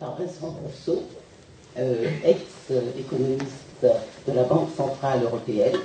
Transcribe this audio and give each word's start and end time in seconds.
par 0.00 0.16
Vincent 0.16 0.56
Rousseau, 0.64 1.02
euh, 1.78 2.10
ex-économiste 2.24 3.86
de 4.26 4.32
la 4.32 4.44
Banque 4.44 4.70
Centrale 4.76 5.22
Européenne, 5.22 5.76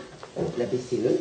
la 0.57 0.65
BCE. 0.65 1.19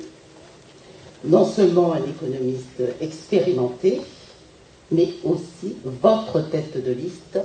Non 1.25 1.45
seulement 1.45 1.93
un 1.93 2.05
économiste 2.05 2.83
expérimenté, 3.01 4.01
mais 4.93 5.09
aussi 5.25 5.77
votre 5.85 6.41
tête 6.49 6.83
de 6.83 6.93
liste 6.93 7.39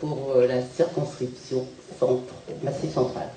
pour 0.00 0.32
euh, 0.34 0.46
la 0.46 0.62
circonscription 0.62 1.66
centre, 2.00 2.34
Massif 2.62 2.94
centrale 2.94 3.30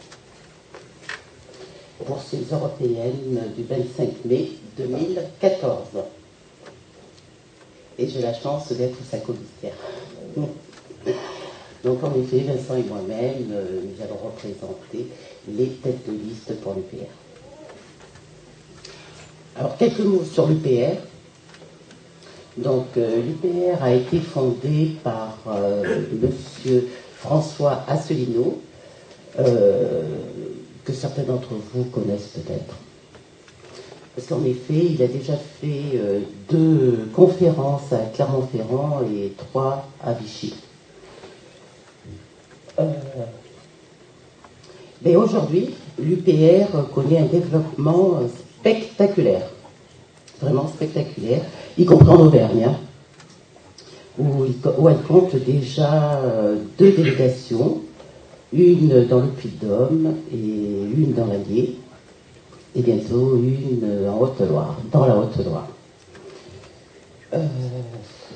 pour 2.05 2.21
ces 2.21 2.43
européennes 2.51 3.41
du 3.55 3.63
25 3.63 4.25
mai 4.25 4.51
2014. 4.77 5.79
Et 7.97 8.07
j'ai 8.07 8.21
la 8.21 8.33
chance 8.33 8.71
d'être 8.71 8.97
sa 9.09 9.17
commissaire. 9.17 9.73
Donc 11.87 12.03
en 12.03 12.13
effet, 12.19 12.39
Vincent 12.39 12.75
et 12.75 12.83
moi-même, 12.83 13.49
euh, 13.49 13.79
nous 13.81 14.03
allons 14.03 14.17
représenter 14.21 15.07
les 15.47 15.67
têtes 15.67 16.05
de 16.05 16.11
liste 16.11 16.59
pour 16.59 16.73
l'UPR. 16.73 17.07
Alors 19.55 19.77
quelques 19.77 20.01
mots 20.01 20.25
sur 20.25 20.47
l'UPR. 20.47 20.97
Donc 22.57 22.87
euh, 22.97 23.21
l'UPR 23.21 23.81
a 23.81 23.93
été 23.93 24.19
fondé 24.19 24.97
par 25.01 25.37
euh, 25.47 26.01
Monsieur 26.21 26.89
François 27.15 27.85
Asselineau, 27.87 28.61
que 29.37 30.91
certains 30.91 31.23
d'entre 31.23 31.51
vous 31.73 31.85
connaissent 31.85 32.33
peut-être. 32.35 32.75
Parce 34.13 34.27
qu'en 34.27 34.43
effet, 34.43 34.87
il 34.93 35.01
a 35.01 35.07
déjà 35.07 35.37
fait 35.37 36.01
deux 36.49 37.07
conférences 37.13 37.93
à 37.93 37.99
Clermont-Ferrand 38.13 39.01
et 39.03 39.33
trois 39.37 39.87
à 40.03 40.13
Vichy. 40.13 40.55
Mais 45.03 45.15
aujourd'hui, 45.15 45.69
l'UPR 45.99 46.89
connaît 46.93 47.19
un 47.19 47.25
développement 47.25 48.19
spectaculaire 48.59 49.49
vraiment 50.41 50.67
spectaculaire, 50.67 51.41
y 51.77 51.85
compris 51.85 52.09
en 52.09 52.19
Auvergne, 52.19 52.65
hein, 52.65 52.75
où, 54.19 54.45
elle 54.89 55.01
compte 55.07 55.35
déjà 55.35 56.19
euh, 56.19 56.57
deux 56.77 56.91
délégations, 56.91 57.81
une 58.53 59.05
dans 59.05 59.19
le 59.19 59.27
Puy-de-Dôme 59.27 60.15
et 60.31 60.35
une 60.35 61.13
dans 61.13 61.25
l'Allier, 61.25 61.75
et 62.75 62.81
bientôt 62.81 63.35
une 63.35 64.07
en 64.07 64.19
Haute-Loire, 64.19 64.77
dans 64.91 65.05
la 65.05 65.17
Haute-Loire. 65.17 65.67
Euh, 67.33 67.45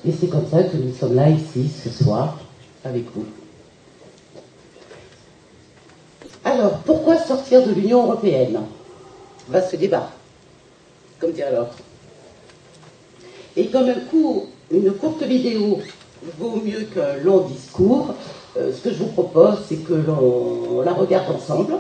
et 0.06 0.12
c'est 0.12 0.28
comme 0.28 0.46
ça 0.52 0.64
que 0.64 0.76
nous 0.78 0.94
sommes 0.94 1.16
là 1.16 1.30
ici 1.30 1.70
ce 1.84 1.90
soir 1.90 2.40
avec 2.84 3.06
vous. 3.16 3.26
Alors, 6.44 6.80
pourquoi 6.80 7.18
sortir 7.18 7.66
de 7.66 7.72
l'Union 7.72 8.04
européenne? 8.04 8.62
Va 9.48 9.62
se 9.62 9.76
débat, 9.76 10.12
comme 11.20 11.32
dirait 11.32 11.56
l'autre. 11.56 11.76
Et 13.56 13.68
comme 13.68 13.90
un 13.90 14.00
coup, 14.10 14.48
une 14.72 14.92
courte 14.94 15.24
vidéo 15.24 15.80
vaut 16.40 16.62
mieux 16.64 16.88
qu'un 16.94 17.18
long 17.18 17.42
discours, 17.42 18.16
euh, 18.58 18.72
ce 18.74 18.82
que 18.82 18.92
je 18.92 19.00
vous 19.00 19.12
propose, 19.12 19.60
c'est 19.68 19.78
que 19.78 19.94
l'on 19.94 20.82
la 20.82 20.94
regarde 20.94 21.36
ensemble 21.36 21.76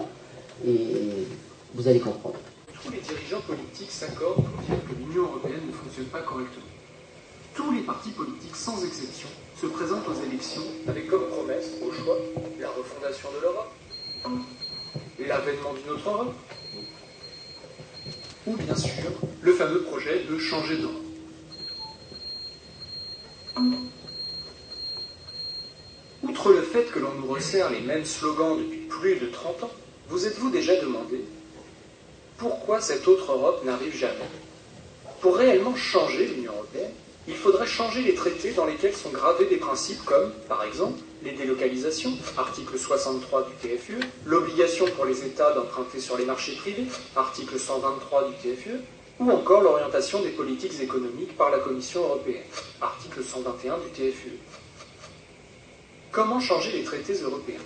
et 0.65 1.27
vous 1.73 1.87
allez 1.87 1.99
comprendre. 1.99 2.35
Tous 2.83 2.91
les 2.91 2.99
dirigeants 2.99 3.41
politiques 3.47 3.91
s'accordent 3.91 4.43
pour 4.43 4.61
dire 4.63 4.83
que 4.87 4.93
l'Union 4.93 5.23
européenne 5.23 5.61
ne 5.67 5.71
fonctionne 5.71 6.05
pas 6.05 6.21
correctement. 6.21 6.66
Tous 7.53 7.71
les 7.71 7.81
partis 7.81 8.11
politiques, 8.11 8.55
sans 8.55 8.83
exception, 8.83 9.27
se 9.59 9.67
présentent 9.67 10.07
aux 10.07 10.25
élections 10.27 10.63
avec 10.88 11.07
comme 11.07 11.27
promesse, 11.27 11.71
au 11.81 11.91
choix, 11.91 12.17
la 12.59 12.69
refondation 12.69 13.29
de 13.38 13.41
l'Europe, 13.41 13.71
l'avènement 15.19 15.73
d'une 15.73 15.91
autre 15.91 16.09
Europe, 16.09 16.33
ou 18.47 18.55
bien 18.55 18.75
sûr 18.75 19.11
le 19.41 19.53
fameux 19.53 19.81
projet 19.83 20.23
de 20.29 20.37
changer 20.37 20.77
d'Europe. 20.77 20.95
Outre 26.23 26.51
le 26.51 26.61
fait 26.61 26.85
que 26.91 26.99
l'on 26.99 27.13
nous 27.13 27.27
resserre 27.27 27.69
les 27.69 27.81
mêmes 27.81 28.05
slogans 28.05 28.57
depuis 28.57 28.79
plus 28.87 29.15
de 29.15 29.27
30 29.27 29.63
ans, 29.63 29.71
vous 30.09 30.25
êtes-vous 30.25 30.49
déjà 30.49 30.75
demandé 30.81 31.23
pourquoi 32.38 32.81
cette 32.81 33.07
autre 33.07 33.31
Europe 33.31 33.63
n'arrive 33.63 33.95
jamais? 33.95 34.29
Pour 35.19 35.38
réellement 35.38 35.75
changer 35.75 36.25
l'Union 36.25 36.53
européenne, 36.53 36.91
il 37.27 37.35
faudrait 37.35 37.67
changer 37.67 38.01
les 38.01 38.15
traités 38.15 38.51
dans 38.53 38.65
lesquels 38.65 38.95
sont 38.95 39.11
gravés 39.11 39.45
des 39.45 39.57
principes 39.57 40.03
comme, 40.03 40.31
par 40.49 40.63
exemple, 40.63 40.99
les 41.23 41.31
délocalisations, 41.33 42.13
article 42.37 42.77
63 42.77 43.47
du 43.47 43.67
TFUE, 43.67 43.99
l'obligation 44.25 44.85
pour 44.95 45.05
les 45.05 45.23
États 45.23 45.53
d'emprunter 45.53 45.99
sur 45.99 46.17
les 46.17 46.25
marchés 46.25 46.55
privés, 46.55 46.85
article 47.15 47.59
123 47.59 48.29
du 48.29 48.35
TFUE, 48.35 48.79
ou 49.19 49.29
encore 49.29 49.61
l'orientation 49.61 50.21
des 50.21 50.29
politiques 50.29 50.79
économiques 50.81 51.37
par 51.37 51.51
la 51.51 51.59
Commission 51.59 52.01
européenne, 52.01 52.43
article 52.81 53.23
121 53.23 53.77
du 53.77 53.89
TFUE. 53.89 54.39
Comment 56.11 56.39
changer 56.39 56.71
les 56.71 56.83
traités 56.83 57.13
européens? 57.21 57.59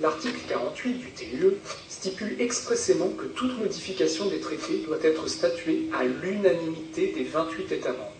L'article 0.00 0.40
48 0.48 0.92
du 0.94 1.10
TUE 1.12 1.56
stipule 1.88 2.36
expressément 2.40 3.08
que 3.08 3.26
toute 3.26 3.58
modification 3.58 4.26
des 4.26 4.40
traités 4.40 4.78
doit 4.86 4.98
être 5.02 5.28
statuée 5.28 5.88
à 5.96 6.04
l'unanimité 6.04 7.12
des 7.12 7.24
28 7.24 7.72
États 7.72 7.92
membres. 7.92 8.13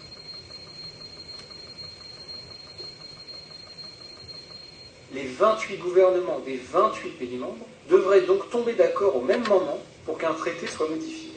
Les 5.15 5.27
28 5.27 5.77
gouvernements 5.77 6.41
des 6.41 6.61
28 6.73 7.11
pays 7.11 7.37
membres 7.37 7.65
devraient 7.89 8.23
donc 8.23 8.51
tomber 8.51 8.73
d'accord 8.73 9.15
au 9.15 9.21
même 9.21 9.47
moment 9.47 9.79
pour 10.05 10.19
qu'un 10.19 10.33
traité 10.33 10.67
soit 10.67 10.89
modifié. 10.89 11.31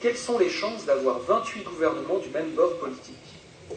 Quelles 0.00 0.16
sont 0.16 0.38
les 0.38 0.48
chances 0.48 0.86
d'avoir 0.86 1.18
28 1.18 1.64
gouvernements 1.64 2.18
du 2.18 2.30
même 2.30 2.50
bord 2.52 2.78
politique? 2.78 3.14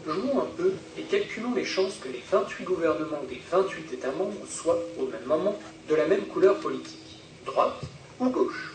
Jouons 0.06 0.40
un 0.40 0.48
peu 0.56 0.72
et 0.96 1.02
calculons 1.02 1.54
les 1.54 1.66
chances 1.66 1.98
que 2.00 2.08
les 2.08 2.22
28 2.32 2.64
gouvernements 2.64 3.22
des 3.28 3.42
28 3.50 3.92
États 3.92 4.12
membres 4.12 4.46
soient, 4.48 4.78
au 4.98 5.04
même 5.06 5.26
moment, 5.26 5.58
de 5.86 5.94
la 5.94 6.06
même 6.06 6.24
couleur 6.26 6.56
politique, 6.56 7.20
droite 7.44 7.82
ou 8.18 8.30
gauche. 8.30 8.72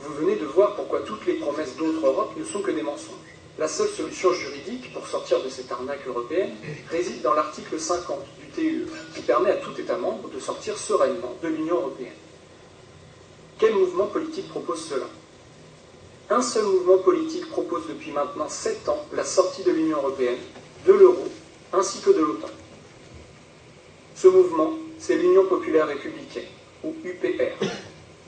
Vous 0.00 0.14
venez 0.14 0.36
de 0.36 0.46
voir 0.46 0.76
pourquoi 0.76 1.00
toutes 1.00 1.26
les 1.26 1.34
promesses 1.34 1.76
d'autres 1.76 2.06
Europe 2.06 2.32
ne 2.34 2.44
sont 2.44 2.62
que 2.62 2.70
des 2.70 2.80
mensonges. 2.80 3.12
La 3.58 3.68
seule 3.68 3.88
solution 3.88 4.32
juridique 4.32 4.94
pour 4.94 5.06
sortir 5.06 5.42
de 5.42 5.50
cette 5.50 5.70
arnaque 5.70 6.06
européenne 6.06 6.52
réside 6.90 7.20
dans 7.20 7.34
l'article 7.34 7.78
50 7.78 8.18
du 8.40 8.46
TUE, 8.48 8.86
qui 9.14 9.20
permet 9.20 9.50
à 9.50 9.56
tout 9.56 9.78
État 9.78 9.98
membre 9.98 10.30
de 10.30 10.40
sortir 10.40 10.78
sereinement 10.78 11.34
de 11.42 11.48
l'Union 11.48 11.76
européenne. 11.76 12.12
Quel 13.58 13.74
mouvement 13.74 14.06
politique 14.06 14.48
propose 14.48 14.82
cela 14.82 15.06
Un 16.30 16.40
seul 16.40 16.64
mouvement 16.64 16.98
politique 16.98 17.48
propose 17.50 17.86
depuis 17.88 18.10
maintenant 18.10 18.48
7 18.48 18.88
ans 18.88 19.04
la 19.14 19.24
sortie 19.24 19.64
de 19.64 19.72
l'Union 19.72 19.98
européenne, 19.98 20.38
de 20.86 20.92
l'euro, 20.94 21.28
ainsi 21.74 22.00
que 22.00 22.10
de 22.10 22.20
l'OTAN. 22.20 22.48
Ce 24.14 24.28
mouvement, 24.28 24.72
c'est 24.98 25.16
l'Union 25.16 25.44
populaire 25.44 25.88
républicaine, 25.88 26.48
ou 26.86 26.94
UPR. 27.04 27.64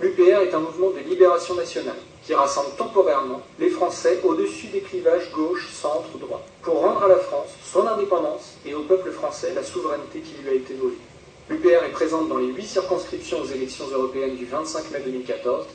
L'UPR 0.00 0.42
est 0.42 0.54
un 0.54 0.60
mouvement 0.60 0.90
de 0.90 1.00
libération 1.08 1.54
nationale 1.54 1.96
qui 2.24 2.34
rassemble 2.34 2.76
temporairement 2.76 3.40
les 3.58 3.70
Français 3.70 4.20
au-dessus 4.22 4.66
des 4.68 4.80
clivages 4.80 5.30
gauche, 5.32 5.72
centre, 5.72 6.18
droit, 6.18 6.44
pour 6.62 6.80
rendre 6.80 7.04
à 7.04 7.08
la 7.08 7.16
France 7.16 7.48
son 7.64 7.86
indépendance 7.86 8.56
et 8.66 8.74
au 8.74 8.82
peuple 8.82 9.10
français 9.10 9.52
la 9.54 9.62
souveraineté 9.62 10.20
qui 10.20 10.34
lui 10.42 10.50
a 10.50 10.54
été 10.54 10.74
volée. 10.74 10.98
L'UPR 11.48 11.84
est 11.84 11.92
présente 11.92 12.28
dans 12.28 12.36
les 12.36 12.48
huit 12.48 12.66
circonscriptions 12.66 13.40
aux 13.40 13.46
élections 13.46 13.86
européennes 13.88 14.36
du 14.36 14.44
25 14.44 14.90
mai 14.90 15.00
2014, 15.04 15.66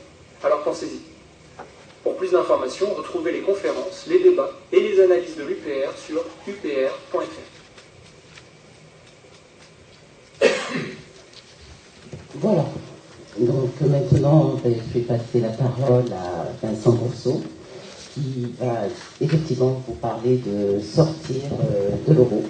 alors 0.42 0.62
pensez-y. 0.62 1.00
Pour 2.02 2.16
plus 2.16 2.30
d'informations, 2.30 2.94
retrouvez 2.94 3.32
les 3.32 3.40
conférences, 3.40 4.06
les 4.06 4.20
débats 4.20 4.52
et 4.70 4.80
les 4.80 5.00
analyses 5.00 5.36
de 5.36 5.44
l'UPR 5.44 5.90
sur 5.96 6.22
upr.fr. 6.46 7.53
Voilà. 12.44 12.66
Donc 13.40 13.80
maintenant, 13.80 14.56
je 14.62 14.98
vais 14.98 15.00
passer 15.06 15.40
la 15.40 15.48
parole 15.48 16.04
à 16.12 16.44
Vincent 16.62 16.90
Rousseau, 16.90 17.40
qui 18.12 18.52
va 18.60 18.82
effectivement 19.18 19.80
vous 19.88 19.94
parler 19.94 20.42
de 20.44 20.78
sortir 20.78 21.36
euh, 21.52 21.88
de 22.06 22.12
l'euro. 22.12 22.42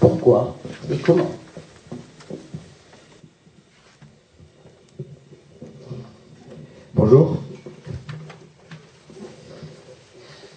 Pourquoi 0.00 0.56
et 0.92 0.96
comment? 0.96 1.30
Bonjour. 6.94 7.36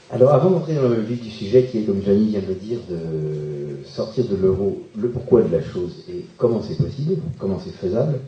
Alors, 0.10 0.32
avant 0.32 0.50
d'entrer 0.50 0.74
dans 0.74 0.90
le 0.90 1.02
vif 1.02 1.22
du 1.22 1.30
sujet, 1.30 1.66
qui 1.66 1.78
est, 1.78 1.84
comme 1.84 2.02
Jamie 2.02 2.30
vient 2.30 2.42
de 2.42 2.48
le 2.48 2.56
dire, 2.56 2.80
de 2.90 3.86
sortir 3.86 4.26
de 4.28 4.36
l'euro, 4.36 4.82
le 4.98 5.10
pourquoi 5.10 5.44
de 5.44 5.56
la 5.56 5.62
chose 5.62 6.04
et 6.10 6.26
comment 6.38 6.64
c'est 6.64 6.84
possible, 6.84 7.22
comment 7.38 7.62
c'est 7.64 7.76
faisable, 7.76 8.20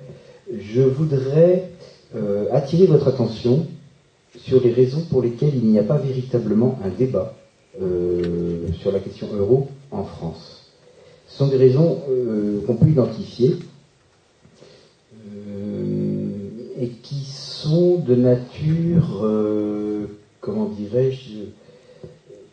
je 0.52 0.82
voudrais 0.82 1.70
euh, 2.16 2.46
attirer 2.52 2.86
votre 2.86 3.08
attention 3.08 3.66
sur 4.38 4.62
les 4.62 4.72
raisons 4.72 5.02
pour 5.10 5.22
lesquelles 5.22 5.56
il 5.56 5.66
n'y 5.66 5.80
a 5.80 5.84
pas 5.84 5.98
véritablement 5.98 6.80
un 6.84 6.90
débat 6.90 7.36
euh, 7.82 8.68
sur 8.80 8.92
la 8.92 9.00
question 9.00 9.28
euro 9.34 9.70
en 9.92 10.04
France. 10.04 10.72
Ce 11.28 11.38
sont 11.38 11.48
des 11.48 11.58
raisons 11.58 12.02
euh, 12.10 12.62
qu'on 12.66 12.76
peut 12.76 12.90
identifier 12.90 13.56
et 16.80 16.90
qui 17.02 17.24
sont 17.24 17.98
de 18.00 18.16
nature, 18.16 19.26
comment 20.42 20.66
dirais-je, 20.66 21.46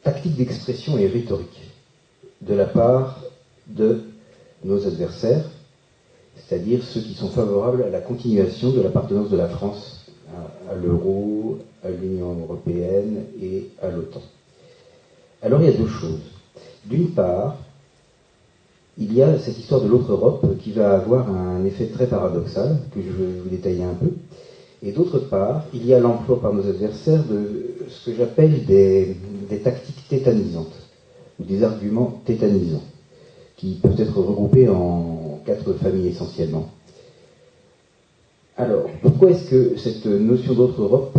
tactique 0.04 0.36
d'expression 0.36 0.98
et 0.98 1.08
rhétorique 1.08 1.70
de 2.42 2.54
la 2.54 2.66
part 2.66 3.24
de 3.66 4.02
nos 4.62 4.86
adversaires, 4.86 5.44
c'est-à-dire 6.48 6.82
ceux 6.82 7.00
qui 7.00 7.14
sont 7.14 7.28
favorables 7.28 7.82
à 7.82 7.90
la 7.90 8.00
continuation 8.00 8.70
de 8.70 8.80
l'appartenance 8.80 9.30
de 9.30 9.36
la 9.36 9.48
France 9.48 10.06
à, 10.70 10.74
l'euro, 10.74 11.58
à 11.84 11.90
l'Union 11.90 12.36
européenne 12.40 13.24
et 13.40 13.68
à 13.82 13.90
l'OTAN. 13.90 14.22
Alors 15.42 15.60
il 15.60 15.70
y 15.70 15.74
a 15.74 15.76
deux 15.76 15.88
choses. 15.88 16.20
D'une 16.86 17.10
part, 17.10 17.56
il 18.98 19.14
y 19.14 19.22
a 19.22 19.38
cette 19.38 19.58
histoire 19.58 19.80
de 19.80 19.88
l'autre 19.88 20.12
Europe 20.12 20.46
qui 20.62 20.72
va 20.72 20.94
avoir 20.94 21.30
un 21.30 21.64
effet 21.64 21.86
très 21.86 22.06
paradoxal, 22.06 22.78
que 22.94 23.00
je 23.00 23.10
vais 23.10 23.40
vous 23.42 23.48
détailler 23.48 23.84
un 23.84 23.94
peu. 23.94 24.12
Et 24.82 24.92
d'autre 24.92 25.18
part, 25.18 25.64
il 25.74 25.86
y 25.86 25.94
a 25.94 26.00
l'emploi 26.00 26.40
par 26.40 26.52
nos 26.52 26.66
adversaires 26.66 27.24
de 27.24 27.86
ce 27.88 28.10
que 28.10 28.16
j'appelle 28.16 28.64
des, 28.64 29.16
tactiques 29.62 30.08
tétanisantes, 30.08 30.74
ou 31.38 31.44
des 31.44 31.62
arguments 31.62 32.20
tétanisants, 32.24 32.82
qui 33.56 33.74
peuvent 33.74 34.00
être 34.00 34.18
regroupés 34.18 34.68
en 34.68 35.29
quatre 35.44 35.72
familles 35.74 36.08
essentiellement. 36.08 36.68
Alors, 38.56 38.84
pourquoi 39.02 39.30
est-ce 39.30 39.48
que 39.48 39.78
cette 39.78 40.06
notion 40.06 40.54
d'autre 40.54 40.80
Europe 40.82 41.18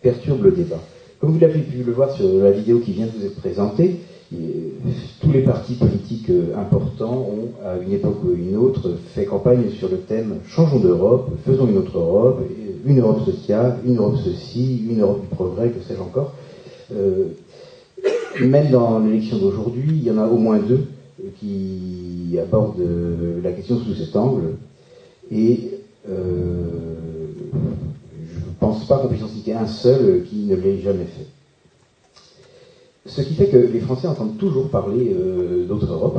perturbe 0.00 0.44
le 0.44 0.52
débat? 0.52 0.80
Comme 1.20 1.32
vous 1.32 1.40
l'avez 1.40 1.60
pu 1.60 1.82
le 1.82 1.92
voir 1.92 2.12
sur 2.12 2.28
la 2.38 2.52
vidéo 2.52 2.78
qui 2.78 2.92
vient 2.92 3.06
de 3.06 3.10
vous 3.10 3.26
être 3.26 3.36
présentée, 3.36 3.96
tous 5.20 5.32
les 5.32 5.40
partis 5.40 5.74
politiques 5.74 6.28
euh, 6.30 6.54
importants 6.56 7.26
ont, 7.30 7.66
à 7.66 7.78
une 7.78 7.92
époque 7.92 8.22
ou 8.24 8.34
une 8.34 8.56
autre, 8.56 8.96
fait 9.14 9.24
campagne 9.24 9.70
sur 9.70 9.88
le 9.88 9.98
thème 9.98 10.40
Changeons 10.46 10.80
d'Europe, 10.80 11.30
faisons 11.46 11.66
une 11.66 11.78
autre 11.78 11.98
Europe, 11.98 12.42
une 12.84 13.00
Europe 13.00 13.24
sociale, 13.24 13.78
une 13.86 13.96
Europe 13.96 14.16
ceci, 14.22 14.84
une 14.88 15.00
Europe 15.00 15.22
du 15.22 15.34
progrès, 15.34 15.70
que 15.70 15.82
sais-je 15.82 16.00
encore. 16.00 16.34
Euh, 16.94 17.28
même 18.40 18.70
dans 18.70 18.98
l'élection 18.98 19.38
d'aujourd'hui, 19.38 19.88
il 19.88 20.04
y 20.04 20.10
en 20.10 20.18
a 20.18 20.26
au 20.26 20.36
moins 20.36 20.58
deux 20.58 20.84
qui 21.40 22.07
abordent 22.36 22.82
la 23.42 23.52
question 23.52 23.78
sous 23.78 23.94
cet 23.94 24.16
angle. 24.16 24.56
Et 25.30 25.70
euh, 26.08 27.26
je 28.32 28.38
ne 28.38 28.54
pense 28.58 28.86
pas 28.86 28.98
qu'on 28.98 29.08
puisse 29.08 29.22
en 29.22 29.28
citer 29.28 29.54
un 29.54 29.66
seul 29.66 30.24
qui 30.24 30.46
ne 30.46 30.56
l'ait 30.56 30.80
jamais 30.80 31.04
fait. 31.04 31.26
Ce 33.06 33.22
qui 33.22 33.34
fait 33.34 33.48
que 33.48 33.56
les 33.56 33.80
Français 33.80 34.06
entendent 34.06 34.36
toujours 34.38 34.68
parler 34.68 35.14
euh, 35.14 35.66
d'autre 35.66 35.90
Europe, 35.90 36.18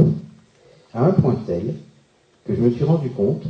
à 0.93 1.05
un 1.05 1.11
point 1.11 1.37
tel 1.45 1.75
que 2.45 2.55
je 2.55 2.61
me 2.61 2.71
suis 2.71 2.83
rendu 2.83 3.09
compte 3.11 3.43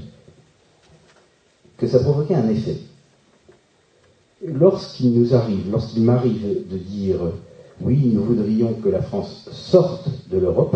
que 1.78 1.88
ça 1.88 2.00
provoquait 2.00 2.36
un 2.36 2.50
effet. 2.50 2.78
Lorsqu'il 4.46 5.14
nous 5.14 5.34
arrive, 5.34 5.72
lorsqu'il 5.72 6.04
m'arrive 6.04 6.68
de 6.70 6.78
dire 6.78 7.20
oui, 7.82 8.12
nous 8.14 8.24
voudrions 8.24 8.74
que 8.74 8.90
la 8.90 9.02
France 9.02 9.48
sorte 9.52 10.10
de 10.30 10.38
l'Europe, 10.38 10.76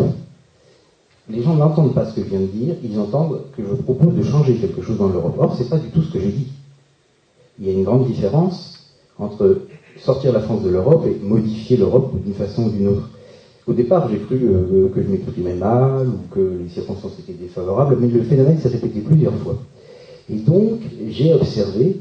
les 1.28 1.42
gens 1.42 1.54
n'entendent 1.54 1.94
pas 1.94 2.06
ce 2.06 2.14
que 2.14 2.22
je 2.22 2.28
viens 2.28 2.40
de 2.40 2.46
dire, 2.46 2.74
ils 2.82 2.98
entendent 2.98 3.40
que 3.56 3.62
je 3.62 3.74
propose 3.82 4.14
de 4.14 4.22
changer 4.22 4.54
quelque 4.56 4.82
chose 4.82 4.98
dans 4.98 5.08
l'Europe. 5.08 5.36
Or, 5.38 5.56
ce 5.56 5.62
n'est 5.62 5.68
pas 5.68 5.78
du 5.78 5.88
tout 5.88 6.02
ce 6.02 6.12
que 6.12 6.20
j'ai 6.20 6.32
dit. 6.32 6.48
Il 7.58 7.66
y 7.66 7.70
a 7.70 7.72
une 7.72 7.84
grande 7.84 8.06
différence 8.06 8.90
entre 9.18 9.62
sortir 9.98 10.32
la 10.32 10.40
France 10.40 10.62
de 10.62 10.70
l'Europe 10.70 11.06
et 11.06 11.24
modifier 11.24 11.76
l'Europe 11.76 12.12
d'une 12.22 12.34
façon 12.34 12.64
ou 12.64 12.70
d'une 12.70 12.88
autre. 12.88 13.08
Au 13.66 13.72
départ, 13.72 14.10
j'ai 14.10 14.18
cru 14.18 14.38
euh, 14.42 14.88
que 14.94 15.02
je 15.02 15.08
m'exprimais 15.08 15.54
mal 15.54 16.08
ou 16.08 16.34
que 16.34 16.58
les 16.62 16.68
circonstances 16.68 17.18
étaient 17.18 17.32
défavorables, 17.32 17.96
mais 17.98 18.08
le 18.08 18.22
phénomène 18.22 18.58
s'est 18.58 18.68
répété 18.68 19.00
plusieurs 19.00 19.34
fois. 19.36 19.56
Et 20.28 20.36
donc, 20.36 20.80
j'ai 21.08 21.32
observé 21.32 22.00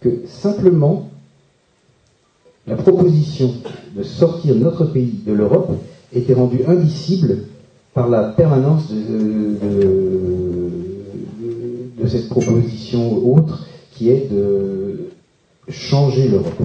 que 0.00 0.22
simplement 0.26 1.08
la 2.66 2.76
proposition 2.76 3.52
de 3.94 4.02
sortir 4.02 4.54
notre 4.56 4.86
pays 4.86 5.20
de 5.24 5.32
l'Europe 5.32 5.70
était 6.12 6.34
rendue 6.34 6.64
indicible 6.66 7.44
par 7.94 8.08
la 8.08 8.24
permanence 8.24 8.90
de, 8.90 9.08
cette 12.06 12.28
proposition 12.28 13.34
autre 13.34 13.66
qui 13.92 14.10
est 14.10 14.30
de 14.30 15.10
changer 15.68 16.28
l'Europe 16.28 16.60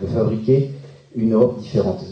de 0.00 0.06
fabriquer 0.06 0.70
une 1.14 1.34
Europe 1.34 1.60
différente. 1.60 2.02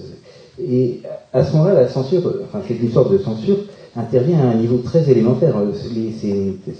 Et 0.60 1.00
à 1.32 1.42
ce 1.42 1.52
moment-là, 1.54 1.74
la 1.74 1.88
censure, 1.88 2.22
enfin 2.44 2.60
c'est 2.68 2.76
une 2.76 2.90
sorte 2.90 3.10
de 3.10 3.18
censure, 3.18 3.56
intervient 3.96 4.38
à 4.40 4.48
un 4.48 4.54
niveau 4.54 4.78
très 4.78 5.10
élémentaire. 5.10 5.56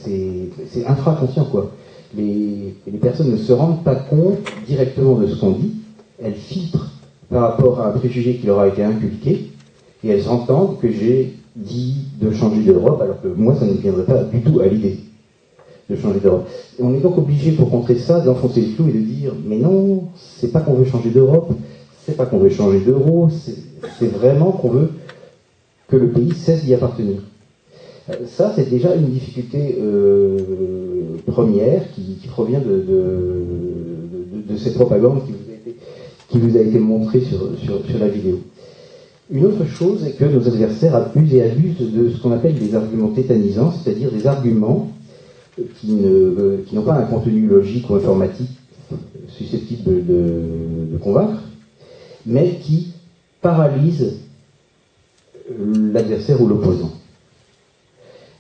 C'est 0.03 0.87
infraconscient, 0.87 1.47
quoi. 1.47 1.73
Les, 2.17 2.77
les, 2.87 2.99
personnes 2.99 3.33
ne 3.33 3.37
se 3.37 3.53
rendent 3.53 3.83
pas 3.83 3.97
compte 3.97 4.39
directement 4.67 5.17
de 5.17 5.27
ce 5.27 5.35
qu'on 5.35 5.53
dit, 5.53 5.73
elles 6.23 6.37
filtrent 6.37 6.91
par 7.29 7.43
rapport 7.43 7.81
à 7.81 7.89
un 7.89 7.91
préjugé 7.91 8.37
qui 8.37 8.47
leur 8.47 8.61
a 8.61 8.69
été 8.69 8.85
inculqué, 8.85 9.51
et 10.05 10.09
elles 10.09 10.29
entendent 10.29 10.79
que 10.81 10.91
j'ai 10.91 11.35
dit 11.57 11.97
de 12.21 12.31
changer 12.33 12.63
d'Europe, 12.63 13.01
alors 13.01 13.21
que 13.23 13.29
moi, 13.29 13.55
ça 13.55 13.67
ne 13.67 13.73
viendrait 13.73 14.05
pas 14.05 14.23
du 14.25 14.41
tout 14.43 14.61
à 14.61 14.67
l'idée 14.67 14.99
de 15.89 15.97
changer 15.97 16.21
d'Europe. 16.21 16.49
On 16.81 16.95
est 16.95 17.01
donc 17.01 17.19
obligé, 17.19 17.53
pour 17.53 17.71
contrer 17.71 17.97
ça, 17.97 18.21
d'enfoncer 18.21 18.61
le 18.61 18.75
clou 18.75 18.89
et 18.89 18.93
de 18.93 18.99
dire 18.99 19.33
mais 19.47 19.59
non, 19.59 20.05
c'est 20.17 20.53
pas 20.53 20.61
qu'on 20.61 20.75
veut 20.75 20.85
changer 20.85 21.11
d'Europe, 21.11 21.53
c'est 22.07 22.17
pas 22.17 22.27
qu'on 22.27 22.39
veut 22.39 22.51
changer 22.51 22.81
d'euro, 22.81 23.29
c'est 23.99 24.07
vraiment 24.07 24.53
qu'on 24.53 24.71
veut 24.71 24.91
que 25.89 25.97
le 25.97 26.11
pays 26.11 26.33
cesse 26.33 26.65
d'y 26.65 26.75
appartenir. 26.75 27.17
Euh, 28.11 28.15
ça, 28.27 28.53
c'est 28.55 28.69
déjà 28.69 28.95
une 28.95 29.09
difficulté 29.09 29.79
euh, 29.81 30.39
première 31.27 31.91
qui, 31.93 32.19
provient 32.29 32.61
de, 32.61 33.45
cette 34.57 34.75
propagande 34.75 35.23
qui 36.29 36.39
vous 36.39 36.57
a 36.57 36.61
été, 36.61 36.79
montrée 36.79 37.21
sur 37.21 37.99
la 37.99 38.09
vidéo. 38.09 38.41
Une 39.31 39.47
autre 39.47 39.65
chose 39.65 40.05
est 40.05 40.13
que 40.13 40.25
nos 40.25 40.47
adversaires 40.47 40.95
abusent 40.95 41.35
et 41.35 41.43
abusent 41.43 41.79
de 41.79 42.11
ce 42.11 42.21
qu'on 42.21 42.33
appelle 42.33 42.59
des 42.59 42.75
arguments 42.75 43.09
tétanisants, 43.09 43.73
c'est-à-dire 43.73 44.11
des 44.11 44.27
arguments 44.27 44.91
qui 45.81 45.93
n'ont 46.73 46.83
pas 46.83 46.95
un 46.95 47.07
contenu 47.07 47.47
logique 47.47 47.89
ou 47.89 47.95
informatique 47.95 48.51
susceptible 49.29 50.05
de, 50.05 50.99
convaincre, 51.03 51.41
mais 52.27 52.59
qui 52.61 52.93
paralysent 53.41 54.19
l'adversaire 55.59 56.41
ou 56.41 56.47
l'opposant. 56.47 56.93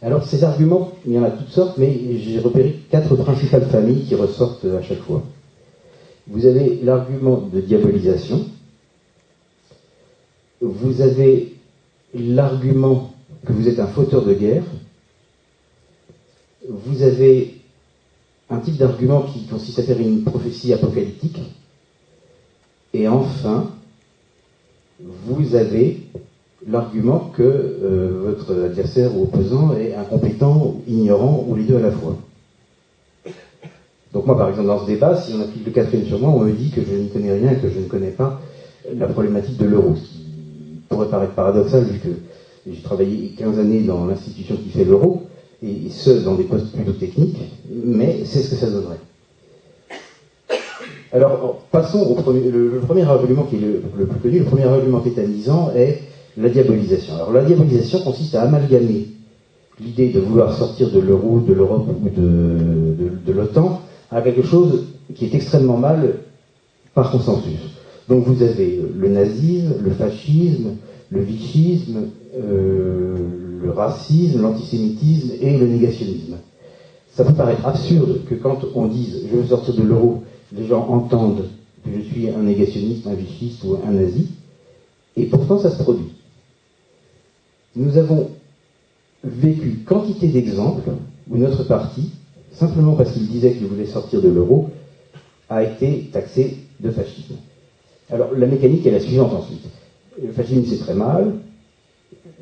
Alors 0.03 0.25
ces 0.27 0.45
arguments, 0.45 0.93
il 1.07 1.15
y 1.15 1.19
en 1.19 1.25
a 1.25 1.31
toutes 1.31 1.49
sortes, 1.49 1.79
mais 1.79 2.19
j'ai 2.19 2.39
repéré 2.41 2.77
quatre 2.91 3.17
principales 3.17 3.67
familles 3.71 4.05
qui 4.05 4.15
ressortent 4.15 4.67
à 4.67 4.83
chaque 4.83 5.01
fois. 5.01 5.23
Vous 6.27 6.45
avez 6.47 6.81
l'argument 6.83 7.43
de 7.53 7.61
diabolisation, 7.61 8.45
vous 10.65 11.03
avez 11.03 11.55
l'argument 12.15 13.13
que 13.45 13.53
vous 13.53 13.69
êtes 13.69 13.81
un 13.81 13.87
fauteur 13.87 14.25
de 14.25 14.33
guerre, 14.33 14.65
vous 16.69 17.03
avez 17.03 17.61
un 18.49 18.59
type 18.59 18.77
d'argument 18.77 19.23
qui 19.23 19.45
consiste 19.47 19.79
à 19.79 19.83
faire 19.83 20.01
une 20.01 20.23
prophétie 20.23 20.73
apocalyptique. 20.73 21.41
Et 22.95 23.09
enfin, 23.09 23.71
vous 25.01 25.55
avez 25.55 26.01
l'argument 26.67 27.31
que 27.35 27.43
euh, 27.43 28.23
votre 28.25 28.65
adversaire 28.65 29.15
ou 29.17 29.25
opposant 29.25 29.75
est 29.77 29.95
incompétent, 29.95 30.81
ignorant, 30.87 31.45
ou 31.47 31.55
les 31.57 31.65
deux 31.65 31.77
à 31.77 31.81
la 31.81 31.91
fois. 31.91 32.17
Donc 34.15 34.27
moi, 34.27 34.39
par 34.39 34.49
exemple, 34.49 34.69
dans 34.69 34.81
ce 34.81 34.87
débat, 34.87 35.21
si 35.21 35.35
on 35.35 35.41
applique 35.41 35.67
le 35.67 35.73
quatrième 35.73 36.07
sur 36.07 36.21
moi, 36.21 36.31
on 36.31 36.45
me 36.45 36.53
dit 36.53 36.71
que 36.71 36.81
je 36.83 36.95
n'y 36.95 37.09
connais 37.09 37.33
rien 37.33 37.51
et 37.53 37.57
que 37.57 37.69
je 37.69 37.81
ne 37.81 37.87
connais 37.87 38.13
pas 38.13 38.41
la 38.95 39.09
problématique 39.09 39.59
de 39.59 39.67
l'euro, 39.67 39.97
pourrait 40.95 41.09
paraître 41.09 41.35
paradoxal 41.35 41.85
vu 41.85 41.99
que 41.99 42.09
j'ai 42.71 42.83
travaillé 42.83 43.35
15 43.37 43.59
années 43.59 43.81
dans 43.83 44.07
l'institution 44.07 44.57
qui 44.57 44.71
fait 44.71 44.85
l'euro, 44.85 45.23
et 45.63 45.91
ce, 45.91 46.11
dans 46.11 46.35
des 46.35 46.45
postes 46.45 46.73
plutôt 46.73 46.93
techniques, 46.93 47.39
mais 47.71 48.21
c'est 48.25 48.41
ce 48.41 48.51
que 48.51 48.57
ça 48.57 48.71
donnerait. 48.71 49.01
Alors, 51.13 51.63
passons 51.71 52.01
au 52.01 52.15
premier, 52.15 52.51
le, 52.51 52.81
premier 52.85 53.03
argument 53.03 53.45
qui 53.45 53.57
est 53.57 53.61
le, 53.61 54.07
plus 54.07 54.19
connu, 54.21 54.39
le 54.41 54.45
premier 54.45 54.65
argument 54.65 55.01
tétanisant 55.01 55.71
est 55.75 56.01
la 56.37 56.49
diabolisation. 56.49 57.15
Alors, 57.15 57.33
la 57.33 57.45
diabolisation 57.45 58.01
consiste 58.01 58.35
à 58.35 58.43
amalgamer 58.43 59.09
l'idée 59.81 60.09
de 60.11 60.21
vouloir 60.21 60.57
sortir 60.57 60.91
de 60.91 61.01
l'euro, 61.01 61.41
de 61.41 61.53
l'Europe 61.53 61.87
ou 61.89 62.09
de, 62.09 62.21
de, 62.21 63.11
de 63.27 63.33
l'OTAN 63.33 63.81
à 64.11 64.23
quelque 64.23 64.43
chose 64.43 64.87
qui 65.15 65.27
est 65.27 65.35
extrêmement 65.35 65.77
mal 65.77 66.15
par 66.95 67.11
consensus. 67.11 67.59
Donc 68.09 68.25
vous 68.27 68.43
avez 68.43 68.83
le 68.95 69.09
nazisme, 69.09 69.75
le 69.83 69.91
fascisme, 69.91 70.77
le 71.11 71.21
vichisme, 71.21 72.09
euh, 72.37 73.17
le 73.63 73.71
racisme, 73.71 74.43
l'antisémitisme 74.43 75.33
et 75.41 75.57
le 75.57 75.67
négationnisme. 75.67 76.37
Ça 77.13 77.25
peut 77.25 77.35
paraître 77.35 77.67
absurde 77.67 78.21
que 78.29 78.35
quand 78.35 78.59
on 78.75 78.87
dise 78.87 79.23
je 79.31 79.37
veux 79.37 79.47
sortir 79.47 79.75
de 79.75 79.83
l'euro, 79.83 80.23
les 80.53 80.67
gens 80.67 80.87
entendent 80.89 81.49
que 81.85 81.91
je 81.97 82.01
suis 82.01 82.29
un 82.29 82.43
négationniste, 82.43 83.07
un 83.07 83.15
vichiste 83.15 83.63
ou 83.65 83.77
un 83.87 83.93
nazi, 83.93 84.29
et 85.17 85.27
pourtant 85.27 85.59
ça 85.59 85.71
se 85.71 85.83
produit. 85.83 86.13
Nous 87.77 87.97
avons 87.97 88.31
vécu 89.23 89.85
quantité 89.87 90.29
d'exemples 90.29 90.91
où 91.31 91.39
notre 91.39 91.65
parti, 91.65 92.11
simplement 92.53 92.95
parce 92.95 93.13
qu'il 93.13 93.27
disait 93.27 93.53
qu'il 93.53 93.67
voulait 93.67 93.87
sortir 93.87 94.21
de 94.21 94.29
l'euro, 94.29 94.71
a 95.49 95.63
été 95.63 96.11
taxé 96.13 96.59
de 96.81 96.91
fascisme. 96.91 97.37
Alors 98.11 98.35
la 98.35 98.47
mécanique 98.47 98.87
est 98.87 98.91
la 98.91 99.01
suivante 99.01 99.33
ensuite. 99.33 99.65
Le 100.23 100.33
fascisme 100.33 100.65
c'est 100.67 100.79
très 100.79 100.95
mal, 100.95 101.33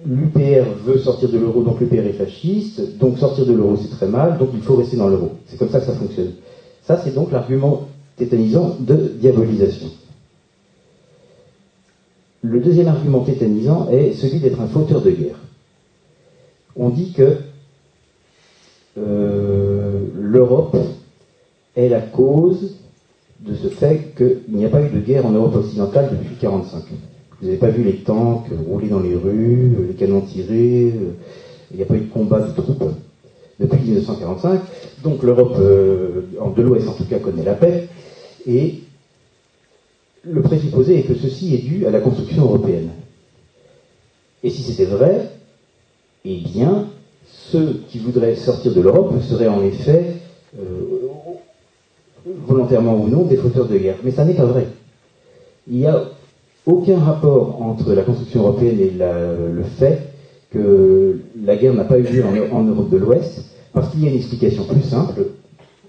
l'UPR 0.04 0.64
veut 0.84 0.98
sortir 0.98 1.30
de 1.30 1.38
l'euro, 1.38 1.62
donc 1.62 1.80
l'UPR 1.80 2.06
est 2.06 2.12
fasciste, 2.12 2.98
donc 2.98 3.18
sortir 3.18 3.46
de 3.46 3.52
l'euro 3.52 3.76
c'est 3.76 3.90
très 3.90 4.08
mal, 4.08 4.38
donc 4.38 4.50
il 4.54 4.60
faut 4.60 4.76
rester 4.76 4.96
dans 4.96 5.08
l'euro. 5.08 5.30
C'est 5.46 5.58
comme 5.58 5.70
ça 5.70 5.80
que 5.80 5.86
ça 5.86 5.94
fonctionne. 5.94 6.32
Ça 6.82 7.00
c'est 7.02 7.14
donc 7.14 7.30
l'argument 7.30 7.88
tétanisant 8.16 8.76
de 8.80 9.12
diabolisation. 9.20 9.88
Le 12.42 12.60
deuxième 12.60 12.88
argument 12.88 13.20
tétanisant 13.20 13.88
est 13.90 14.12
celui 14.14 14.40
d'être 14.40 14.60
un 14.60 14.66
fauteur 14.66 15.00
de 15.00 15.10
guerre. 15.10 15.38
On 16.74 16.88
dit 16.88 17.12
que 17.12 17.36
euh, 18.98 20.00
l'Europe 20.14 20.76
est 21.76 21.88
la 21.88 22.00
cause 22.00 22.74
de 23.46 23.54
ce 23.54 23.68
fait 23.68 24.14
qu'il 24.16 24.56
n'y 24.56 24.64
a 24.64 24.68
pas 24.68 24.82
eu 24.82 24.88
de 24.88 25.00
guerre 25.00 25.26
en 25.26 25.30
Europe 25.30 25.56
occidentale 25.56 26.10
depuis 26.10 26.34
1945. 26.36 26.84
Vous 27.40 27.46
n'avez 27.46 27.58
pas 27.58 27.70
vu 27.70 27.82
les 27.82 27.96
tanks 27.96 28.46
rouler 28.68 28.88
dans 28.88 29.00
les 29.00 29.14
rues, 29.14 29.76
les 29.88 29.94
canons 29.94 30.20
tirés, 30.20 30.94
il 31.70 31.76
n'y 31.76 31.82
a 31.82 31.86
pas 31.86 31.94
eu 31.94 32.00
de 32.00 32.12
combat 32.12 32.40
de 32.40 32.52
troupes 32.52 32.84
depuis 33.58 33.80
1945. 33.80 34.60
Donc 35.02 35.22
l'Europe, 35.22 35.56
euh, 35.58 36.22
de 36.56 36.62
l'Ouest 36.62 36.88
en 36.88 36.92
tout 36.92 37.04
cas, 37.04 37.18
connaît 37.18 37.44
la 37.44 37.54
paix. 37.54 37.88
Et 38.46 38.80
le 40.22 40.42
présupposé 40.42 41.00
est 41.00 41.02
que 41.02 41.14
ceci 41.14 41.54
est 41.54 41.58
dû 41.58 41.86
à 41.86 41.90
la 41.90 42.00
construction 42.00 42.44
européenne. 42.44 42.90
Et 44.44 44.50
si 44.50 44.62
c'était 44.62 44.84
vrai, 44.84 45.30
eh 46.24 46.38
bien, 46.38 46.86
ceux 47.26 47.80
qui 47.88 47.98
voudraient 47.98 48.36
sortir 48.36 48.74
de 48.74 48.80
l'Europe 48.80 49.14
seraient 49.22 49.48
en 49.48 49.64
effet, 49.64 50.16
euh, 50.58 51.01
volontairement 52.46 52.96
ou 52.96 53.08
non, 53.08 53.22
des 53.24 53.36
fauteurs 53.36 53.66
de 53.66 53.76
guerre. 53.76 53.96
Mais 54.04 54.10
ça 54.10 54.24
n'est 54.24 54.34
pas 54.34 54.44
vrai. 54.44 54.66
Il 55.70 55.78
n'y 55.78 55.86
a 55.86 56.02
aucun 56.66 56.98
rapport 56.98 57.60
entre 57.62 57.92
la 57.92 58.02
construction 58.02 58.40
européenne 58.40 58.78
et 58.80 58.90
le 58.90 59.62
fait 59.78 60.12
que 60.52 61.18
la 61.44 61.56
guerre 61.56 61.74
n'a 61.74 61.84
pas 61.84 61.98
eu 61.98 62.02
lieu 62.02 62.24
en, 62.52 62.62
Europe 62.64 62.90
de 62.90 62.98
l'Ouest, 62.98 63.44
parce 63.72 63.90
qu'il 63.90 64.04
y 64.04 64.06
a 64.06 64.10
une 64.10 64.16
explication 64.16 64.64
plus 64.64 64.82
simple, 64.82 65.26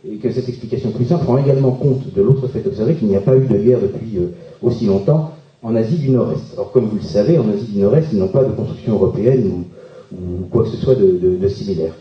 et 0.08 0.18
que 0.18 0.32
cette 0.32 0.50
explication 0.50 0.92
plus 0.92 1.06
simple 1.06 1.24
prend 1.26 1.38
également 1.38 1.72
compte 1.72 2.14
de 2.14 2.22
l'autre 2.22 2.48
fait 2.48 2.66
observé 2.66 2.96
qu'il 2.96 3.08
n'y 3.08 3.16
a 3.16 3.22
pas 3.22 3.36
eu 3.36 3.46
de 3.46 3.58
guerre 3.58 3.80
depuis 3.82 4.18
euh, 4.18 4.34
aussi 4.62 4.86
longtemps 4.86 5.32
en 5.62 5.76
Asie 5.76 5.98
du 5.98 6.10
Nord-Est. 6.10 6.54
Alors 6.54 6.72
comme 6.72 6.86
vous 6.86 6.98
le 6.98 7.04
savez, 7.04 7.38
en 7.38 7.50
Asie 7.50 7.72
du 7.72 7.80
Nord-Est, 7.80 8.08
ils 8.12 8.20
n'ont 8.20 8.28
pas 8.28 8.44
de 8.44 8.52
construction 8.52 8.94
européenne 8.94 9.50
ou, 9.50 9.64
quoi 10.52 10.64
que 10.64 10.70
ce 10.70 10.78
soit 10.78 10.96
de, 10.96 11.18
de, 11.22 11.38
de, 11.38 11.48
similaire. 11.48 11.94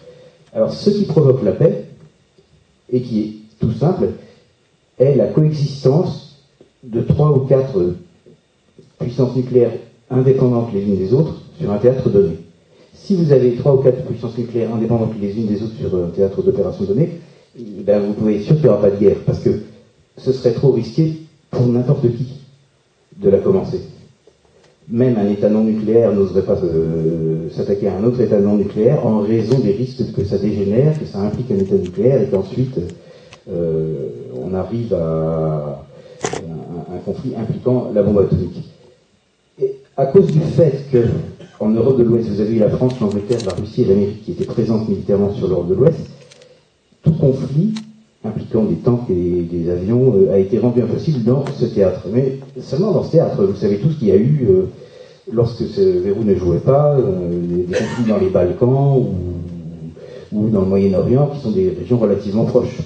Alors 0.53 0.73
ce 0.73 0.91
qui 0.91 1.05
provoque 1.05 1.43
la 1.43 1.53
paix, 1.53 1.87
et 2.93 3.01
qui 3.01 3.21
est 3.21 3.33
tout 3.63 3.73
simple, 3.73 4.09
est 4.99 5.15
la 5.15 5.27
coexistence 5.27 6.37
de 6.83 7.01
trois 7.01 7.31
ou 7.31 7.41
quatre 7.47 7.95
puissances 8.99 9.37
nucléaires 9.37 9.73
indépendantes 10.11 10.73
les 10.75 10.83
unes 10.83 10.97
des 10.97 11.15
autres 11.15 11.41
sur 11.59 11.71
un 11.71 11.79
théâtre 11.79 12.11
donné. 12.11 12.39
Si 12.95 13.15
vous 13.15 13.33
avez 13.33 13.55
trois 13.55 13.75
ou 13.75 13.79
quatre 13.79 14.03
puissances 14.05 14.37
nucléaires 14.37 14.75
indépendantes 14.75 15.15
les 15.21 15.37
unes 15.37 15.47
des 15.47 15.63
autres 15.63 15.77
sur 15.79 15.95
un 15.95 16.09
théâtre 16.09 16.43
d'opération 16.43 16.85
donné, 16.85 17.21
ben 17.57 18.01
vous 18.01 18.13
pouvez 18.15 18.37
être 18.37 18.45
sûr 18.45 18.57
qu'il 18.57 18.65
n'y 18.65 18.71
aura 18.71 18.81
pas 18.81 18.91
de 18.91 18.99
guerre, 18.99 19.19
parce 19.25 19.41
que 19.41 19.61
ce 20.17 20.33
serait 20.33 20.53
trop 20.53 20.73
risqué 20.73 21.15
pour 21.51 21.67
n'importe 21.67 22.03
qui 22.03 22.41
de 23.17 23.31
la 23.31 23.39
commencer. 23.39 23.81
Même 24.89 25.17
un 25.17 25.29
État 25.31 25.49
non 25.49 25.63
nucléaire 25.63 26.13
n'oserait 26.13 26.43
pas 26.43 26.59
euh, 26.65 27.49
s'attaquer 27.51 27.89
à 27.89 27.97
un 27.97 28.05
autre 28.05 28.21
État 28.21 28.41
non 28.41 28.57
nucléaire 28.57 29.07
en 29.07 29.21
raison 29.21 29.59
des 29.61 29.73
risques 29.73 30.13
que 30.13 30.25
ça 30.25 30.39
dégénère, 30.39 30.99
que 30.99 31.07
ça 31.07 31.21
implique 31.21 31.51
un 31.53 31.59
État 31.59 31.77
nucléaire 31.77 32.23
et 32.23 32.29
qu'ensuite 32.29 32.79
on 33.49 34.55
arrive 34.55 34.95
à 34.95 35.85
un, 36.25 36.99
conflit 37.05 37.35
impliquant 37.37 37.91
la 37.95 38.03
bombe 38.03 38.19
atomique 38.19 38.73
à 39.97 40.07
cause 40.07 40.27
du 40.27 40.41
fait 40.41 40.85
que 40.91 41.05
en 41.61 41.71
Europe 41.71 41.99
de 41.99 42.03
l'Ouest, 42.03 42.29
vous 42.29 42.41
avez 42.41 42.57
eu 42.57 42.59
la 42.59 42.71
France, 42.71 42.99
l'Angleterre, 43.01 43.39
la 43.47 43.55
Russie 43.55 43.83
et 43.83 43.85
l'Amérique 43.85 44.25
qui 44.25 44.33
étaient 44.33 44.45
présentes 44.45 44.89
militairement 44.89 45.33
sur 45.33 45.47
l'Europe 45.47 45.69
de 45.69 45.75
l'Ouest, 45.75 46.11
tout 47.05 47.13
conflit 47.13 47.75
impliquant 48.25 48.65
des 48.65 48.77
tanks 48.77 49.11
et 49.11 49.43
des, 49.43 49.71
avions 49.71 50.15
euh, 50.17 50.33
a 50.33 50.39
été 50.39 50.59
rendu 50.59 50.81
impossible 50.83 51.25
dans 51.25 51.45
ce 51.59 51.67
théâtre. 51.67 52.07
Mais 52.13 52.39
seulement 52.61 52.93
dans 52.93 53.03
ce 53.03 53.13
théâtre, 53.13 53.45
vous 53.45 53.57
savez 53.57 53.79
tout 53.79 53.91
ce 53.91 53.99
qu'il 53.99 54.09
y 54.09 54.13
a 54.13 54.17
eu 54.17 54.47
euh, 54.49 54.63
lorsque 55.33 55.67
ce 55.67 55.81
verrou 55.81 56.23
ne 56.23 56.35
jouait 56.35 56.59
pas, 56.59 56.97
euh, 56.97 57.65
des 57.67 57.75
conflits 57.75 58.05
dans 58.09 58.19
les 58.19 58.29
Balkans 58.31 59.05
ou 60.33 60.49
dans 60.49 60.61
le 60.61 60.67
Moyen-Orient, 60.67 61.31
qui 61.35 61.41
sont 61.41 61.51
des 61.51 61.75
régions 61.79 61.99
relativement 61.99 62.45
proches. 62.45 62.79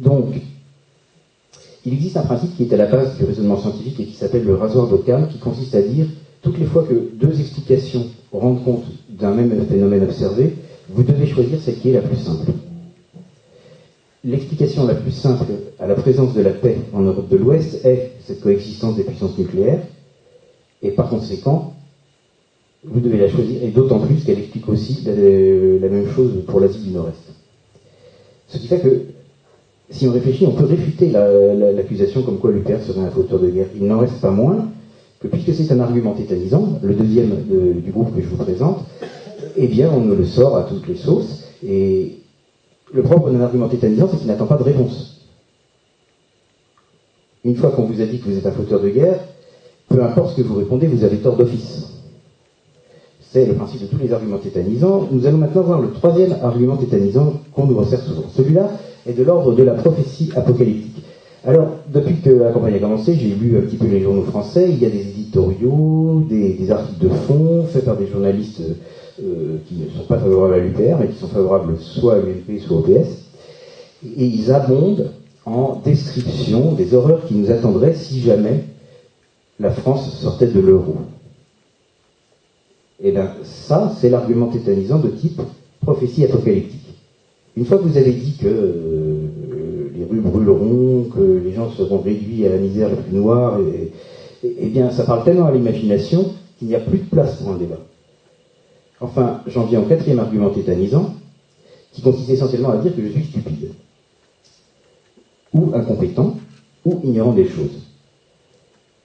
Donc, 0.00 0.34
il 1.84 1.92
existe 1.92 2.16
un 2.16 2.22
principe 2.22 2.56
qui 2.56 2.64
est 2.64 2.72
à 2.72 2.76
la 2.76 2.86
base 2.86 3.18
du 3.18 3.24
raisonnement 3.24 3.58
scientifique 3.58 4.00
et 4.00 4.06
qui 4.06 4.14
s'appelle 4.14 4.44
le 4.44 4.54
rasoir 4.54 4.88
d'Occam, 4.88 5.28
qui 5.28 5.38
consiste 5.38 5.74
à 5.74 5.82
dire 5.82 6.06
toutes 6.42 6.58
les 6.58 6.64
fois 6.64 6.84
que 6.84 7.10
deux 7.14 7.38
explications 7.38 8.06
rendent 8.32 8.64
compte 8.64 8.84
d'un 9.10 9.34
même 9.34 9.66
phénomène 9.66 10.04
observé, 10.04 10.54
vous 10.88 11.02
devez 11.02 11.26
choisir 11.26 11.60
celle 11.60 11.76
qui 11.76 11.90
est 11.90 11.94
la 11.94 12.00
plus 12.00 12.16
simple. 12.16 12.50
L'explication 14.24 14.86
la 14.86 14.94
plus 14.94 15.12
simple 15.12 15.52
à 15.78 15.86
la 15.86 15.94
présence 15.94 16.34
de 16.34 16.40
la 16.40 16.50
paix 16.50 16.78
en 16.94 17.02
Europe 17.02 17.28
de 17.28 17.36
l'Ouest 17.36 17.84
est 17.84 18.12
cette 18.24 18.40
coexistence 18.40 18.96
des 18.96 19.04
puissances 19.04 19.36
nucléaires, 19.36 19.82
et 20.82 20.92
par 20.92 21.10
conséquent, 21.10 21.74
vous 22.84 23.00
devez 23.00 23.18
la 23.18 23.28
choisir, 23.28 23.62
et 23.62 23.68
d'autant 23.68 23.98
plus 23.98 24.24
qu'elle 24.24 24.38
explique 24.38 24.68
aussi 24.68 25.02
la, 25.04 25.12
la, 25.12 25.88
même 25.88 26.08
chose 26.14 26.42
pour 26.46 26.60
l'Asie 26.60 26.80
du 26.80 26.90
Nord-Est. 26.90 27.34
Ce 28.48 28.56
qui 28.56 28.66
fait 28.66 28.80
que 28.80 29.04
si 29.90 30.06
on 30.06 30.12
réfléchit, 30.12 30.46
on 30.46 30.52
peut 30.52 30.64
réfuter 30.64 31.10
l'accusation 31.10 32.22
comme 32.22 32.38
quoi 32.38 32.52
l'UPR 32.52 32.80
serait 32.86 33.00
un 33.00 33.10
fauteur 33.10 33.40
de 33.40 33.50
guerre. 33.50 33.66
Il 33.74 33.86
n'en 33.86 33.98
reste 33.98 34.20
pas 34.20 34.30
moins 34.30 34.68
que 35.20 35.28
puisque 35.28 35.52
c'est 35.52 35.72
un 35.72 35.80
argument 35.80 36.12
tétanisant, 36.12 36.78
le 36.82 36.94
deuxième 36.94 37.34
du 37.82 37.90
groupe 37.90 38.14
que 38.14 38.22
je 38.22 38.28
vous 38.28 38.36
présente, 38.36 38.78
eh 39.56 39.66
bien 39.66 39.90
on 39.92 40.00
me 40.00 40.14
le 40.14 40.24
sort 40.24 40.56
à 40.56 40.62
toutes 40.62 40.86
les 40.86 40.96
sauces. 40.96 41.44
Et 41.66 42.18
le 42.92 43.02
propre 43.02 43.30
d'un 43.30 43.40
argument 43.40 43.68
tétanisant, 43.68 44.08
c'est 44.10 44.18
qu'il 44.18 44.28
n'attend 44.28 44.46
pas 44.46 44.56
de 44.56 44.62
réponse. 44.62 45.26
Une 47.44 47.56
fois 47.56 47.70
qu'on 47.70 47.84
vous 47.84 48.00
a 48.00 48.06
dit 48.06 48.18
que 48.18 48.28
vous 48.28 48.38
êtes 48.38 48.46
un 48.46 48.52
fauteur 48.52 48.80
de 48.80 48.88
guerre, 48.88 49.18
peu 49.88 50.02
importe 50.02 50.30
ce 50.30 50.42
que 50.42 50.46
vous 50.46 50.54
répondez, 50.54 50.86
vous 50.86 51.04
avez 51.04 51.16
tort 51.18 51.36
d'office. 51.36 51.88
C'est 53.32 53.46
le 53.46 53.54
principe 53.54 53.82
de 53.82 53.86
tous 53.86 53.98
les 53.98 54.12
arguments 54.12 54.38
tétanisants. 54.38 55.08
Nous 55.10 55.26
allons 55.26 55.38
maintenant 55.38 55.62
voir 55.62 55.80
le 55.80 55.90
troisième 55.92 56.36
argument 56.42 56.76
tétanisant 56.76 57.34
qu'on 57.52 57.66
nous 57.66 57.76
resserre 57.76 58.02
souvent. 58.02 58.24
Celui-là, 58.34 58.70
est 59.06 59.12
de 59.12 59.22
l'ordre 59.22 59.54
de 59.54 59.62
la 59.62 59.74
prophétie 59.74 60.30
apocalyptique. 60.36 61.02
Alors, 61.46 61.68
depuis 61.88 62.16
que 62.16 62.30
la 62.30 62.52
campagne 62.52 62.74
a 62.74 62.78
commencé, 62.78 63.14
j'ai 63.14 63.28
lu 63.28 63.56
un 63.56 63.62
petit 63.62 63.76
peu 63.76 63.86
les 63.86 64.02
journaux 64.02 64.24
français, 64.24 64.68
il 64.68 64.78
y 64.78 64.84
a 64.84 64.90
des 64.90 65.00
éditoriaux, 65.00 66.22
des, 66.28 66.70
articles 66.70 67.02
de 67.02 67.08
fond 67.08 67.64
faits 67.64 67.86
par 67.86 67.96
des 67.96 68.06
journalistes 68.06 68.60
euh, 69.22 69.56
qui 69.66 69.76
ne 69.76 69.88
sont 69.88 70.06
pas 70.06 70.18
favorables 70.18 70.54
à 70.54 70.58
l'UPR, 70.58 70.98
mais 71.00 71.08
qui 71.08 71.18
sont 71.18 71.28
favorables 71.28 71.78
soit 71.78 72.16
à 72.16 72.18
l'UNP, 72.18 72.60
soit 72.60 72.76
au 72.76 72.82
PS. 72.82 73.08
Et 74.04 74.24
ils 74.24 74.52
abondent 74.52 75.12
en 75.46 75.80
description 75.82 76.72
des 76.72 76.92
horreurs 76.94 77.24
qui 77.26 77.34
nous 77.34 77.50
attendraient 77.50 77.94
si 77.94 78.20
jamais 78.20 78.64
la 79.58 79.70
France 79.70 80.10
sortait 80.20 80.46
de 80.46 80.60
l'euro. 80.60 80.96
Et 83.02 83.08
eh 83.08 83.12
bien 83.12 83.30
ça, 83.44 83.94
c'est 83.98 84.10
l'argument 84.10 84.48
tétanisant 84.48 84.98
de 84.98 85.08
type 85.08 85.40
prophétie 85.80 86.24
apocalyptique. 86.24 86.80
Une 87.56 87.64
fois 87.64 87.78
que 87.78 87.84
vous 87.84 87.96
avez 87.96 88.12
dit 88.12 88.36
que 88.36 88.46
euh, 88.46 88.89
brûleront, 90.18 91.04
que 91.04 91.40
les 91.44 91.52
gens 91.52 91.70
seront 91.70 91.98
réduits 91.98 92.44
à 92.46 92.48
la 92.48 92.56
misère 92.56 92.88
la 92.88 92.96
plus 92.96 93.16
noire, 93.16 93.60
et, 93.60 93.92
eh 94.42 94.66
bien 94.66 94.90
ça 94.90 95.04
parle 95.04 95.24
tellement 95.24 95.46
à 95.46 95.52
l'imagination 95.52 96.32
qu'il 96.58 96.68
n'y 96.68 96.74
a 96.74 96.80
plus 96.80 96.98
de 96.98 97.04
place 97.04 97.36
pour 97.36 97.52
un 97.52 97.56
débat. 97.56 97.78
Enfin, 99.00 99.42
j'en 99.46 99.64
viens 99.64 99.80
au 99.80 99.84
quatrième 99.84 100.18
argument 100.18 100.50
tétanisant, 100.50 101.14
qui 101.92 102.02
consiste 102.02 102.30
essentiellement 102.30 102.70
à 102.70 102.78
dire 102.78 102.94
que 102.94 103.02
je 103.02 103.12
suis 103.12 103.24
stupide, 103.24 103.70
ou 105.54 105.70
incompétent, 105.74 106.36
ou 106.84 107.00
ignorant 107.04 107.32
des 107.32 107.48
choses. 107.48 107.82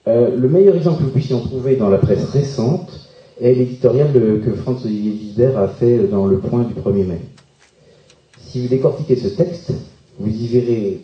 Euh, 0.07 0.35
le 0.35 0.47
meilleur 0.47 0.75
exemple 0.75 0.99
que 0.99 1.03
vous 1.03 1.11
puissiez 1.11 1.35
en 1.35 1.41
trouver 1.41 1.75
dans 1.75 1.89
la 1.89 1.97
presse 1.97 2.25
récente 2.25 3.09
est 3.41 3.53
l'éditorial 3.53 4.11
que 4.13 4.53
Franz 4.53 4.85
Olivier 4.85 5.13
Gisbert 5.19 5.57
a 5.57 5.67
fait 5.67 6.07
dans 6.07 6.25
Le 6.25 6.39
Point 6.39 6.63
du 6.63 6.73
1er 6.73 7.05
mai. 7.05 7.21
Si 8.37 8.61
vous 8.61 8.67
décortiquez 8.67 9.15
ce 9.15 9.27
texte, 9.27 9.73
vous 10.19 10.29
y 10.29 10.47
verrez 10.47 11.01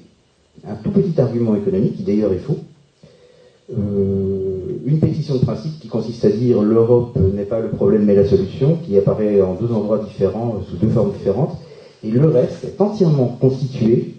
un 0.67 0.75
tout 0.75 0.91
petit 0.91 1.19
argument 1.19 1.55
économique, 1.55 1.97
qui 1.97 2.03
d'ailleurs 2.03 2.33
est 2.33 2.39
faux, 2.39 2.57
euh, 3.71 4.77
une 4.85 4.99
pétition 4.99 5.35
de 5.35 5.39
principe 5.39 5.79
qui 5.79 5.87
consiste 5.87 6.25
à 6.25 6.29
dire 6.29 6.61
l'Europe 6.61 7.17
n'est 7.33 7.45
pas 7.45 7.59
le 7.59 7.69
problème 7.69 8.03
mais 8.03 8.15
la 8.15 8.25
solution, 8.25 8.77
qui 8.85 8.97
apparaît 8.97 9.41
en 9.41 9.55
deux 9.55 9.71
endroits 9.73 9.99
différents, 9.99 10.61
sous 10.69 10.75
deux 10.77 10.89
formes 10.89 11.13
différentes, 11.13 11.57
et 12.03 12.09
le 12.09 12.27
reste 12.27 12.63
est 12.63 12.81
entièrement 12.81 13.37
constitué 13.39 14.15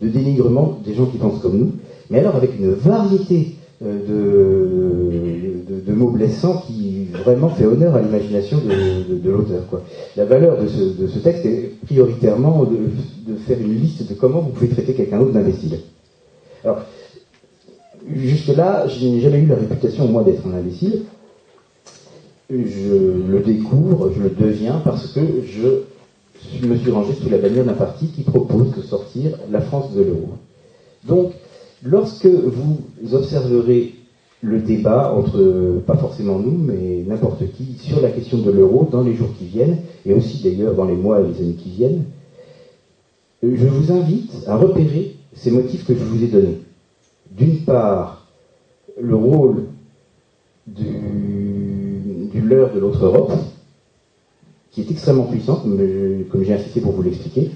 de 0.00 0.08
dénigrement 0.08 0.78
des 0.84 0.94
gens 0.94 1.06
qui 1.06 1.18
pensent 1.18 1.40
comme 1.40 1.58
nous, 1.58 1.72
mais 2.10 2.18
alors 2.18 2.36
avec 2.36 2.58
une 2.58 2.70
variété 2.70 3.54
euh, 3.84 3.98
de, 5.86 5.92
mots 5.92 6.10
blessants 6.10 6.64
qui 6.66 7.03
vraiment 7.22 7.48
fait 7.48 7.64
honneur 7.64 7.94
à 7.94 8.00
l'imagination 8.00 8.58
de, 8.58 9.28
l'auteur. 9.28 9.62
La 10.16 10.24
valeur 10.24 10.60
de 10.60 10.68
ce, 10.68 11.18
texte 11.18 11.46
est 11.46 11.72
prioritairement 11.84 12.64
de, 12.64 13.36
faire 13.46 13.60
une 13.60 13.74
liste 13.74 14.08
de 14.08 14.14
comment 14.14 14.40
vous 14.40 14.50
pouvez 14.50 14.68
traiter 14.68 14.94
quelqu'un 14.94 15.18
d'autre 15.18 15.32
d'imbécile. 15.32 15.78
Alors, 16.64 16.80
jusque-là, 18.14 18.86
je 18.88 19.06
n'ai 19.06 19.20
jamais 19.20 19.40
eu 19.40 19.46
la 19.46 19.56
réputation, 19.56 20.06
moi, 20.08 20.22
d'être 20.24 20.46
un 20.46 20.56
imbécile. 20.56 21.02
Je 22.50 22.94
le 23.28 23.40
découvre, 23.40 24.12
je 24.14 24.22
le 24.22 24.30
deviens 24.30 24.80
parce 24.84 25.12
que 25.12 25.20
je 25.46 26.66
me 26.66 26.76
suis 26.76 26.90
rangé 26.90 27.14
sous 27.14 27.30
la 27.30 27.38
bannière 27.38 27.64
d'un 27.64 27.72
parti 27.72 28.08
qui 28.08 28.22
propose 28.22 28.76
de 28.76 28.82
sortir 28.82 29.38
la 29.50 29.60
France 29.60 29.92
de 29.94 30.02
l'euro. 30.02 30.28
Donc, 31.04 31.32
Lorsque 31.84 32.26
vous 32.26 32.78
observerez 33.12 33.94
le 34.44 34.60
débat 34.60 35.12
entre, 35.12 35.80
pas 35.86 35.96
forcément 35.96 36.38
nous, 36.38 36.56
mais 36.56 37.02
n'importe 37.06 37.50
qui, 37.52 37.76
sur 37.78 38.00
la 38.00 38.10
question 38.10 38.38
de 38.38 38.50
l'euro 38.50 38.88
dans 38.90 39.02
les 39.02 39.14
jours 39.14 39.30
qui 39.38 39.46
viennent, 39.46 39.78
et 40.04 40.12
aussi 40.12 40.42
d'ailleurs 40.42 40.74
dans 40.74 40.84
les 40.84 40.96
mois 40.96 41.20
et 41.20 41.28
les 41.28 41.38
années 41.40 41.54
qui 41.54 41.70
viennent, 41.70 42.04
je 43.42 43.66
vous 43.66 43.92
invite 43.92 44.32
à 44.46 44.56
repérer 44.56 45.16
ces 45.32 45.50
motifs 45.50 45.86
que 45.86 45.94
je 45.94 46.04
vous 46.04 46.22
ai 46.22 46.28
donnés. 46.28 46.58
D'une 47.30 47.60
part, 47.60 48.26
le 49.00 49.16
rôle 49.16 49.64
du, 50.66 52.28
du 52.30 52.40
leurre 52.40 52.72
de 52.74 52.80
l'autre 52.80 53.04
Europe, 53.04 53.32
qui 54.70 54.82
est 54.82 54.90
extrêmement 54.90 55.24
puissant, 55.24 55.62
comme 56.30 56.44
j'ai 56.44 56.54
insisté 56.54 56.80
pour 56.80 56.92
vous 56.92 57.02
l'expliquer, 57.02 57.50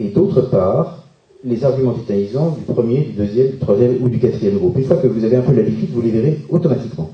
et 0.00 0.08
d'autre 0.08 0.42
part, 0.42 1.05
les 1.46 1.64
arguments 1.64 1.92
tétanisants 1.92 2.50
du 2.50 2.62
premier, 2.62 3.02
du 3.02 3.12
deuxième, 3.12 3.50
du 3.52 3.58
troisième 3.58 4.02
ou 4.02 4.08
du 4.08 4.18
quatrième 4.18 4.58
groupe. 4.58 4.76
Une 4.76 4.84
fois 4.84 4.96
que 4.96 5.06
vous 5.06 5.24
avez 5.24 5.36
un 5.36 5.42
peu 5.42 5.52
l'habitude, 5.52 5.90
vous 5.90 6.02
les 6.02 6.10
verrez 6.10 6.40
automatiquement. 6.50 7.10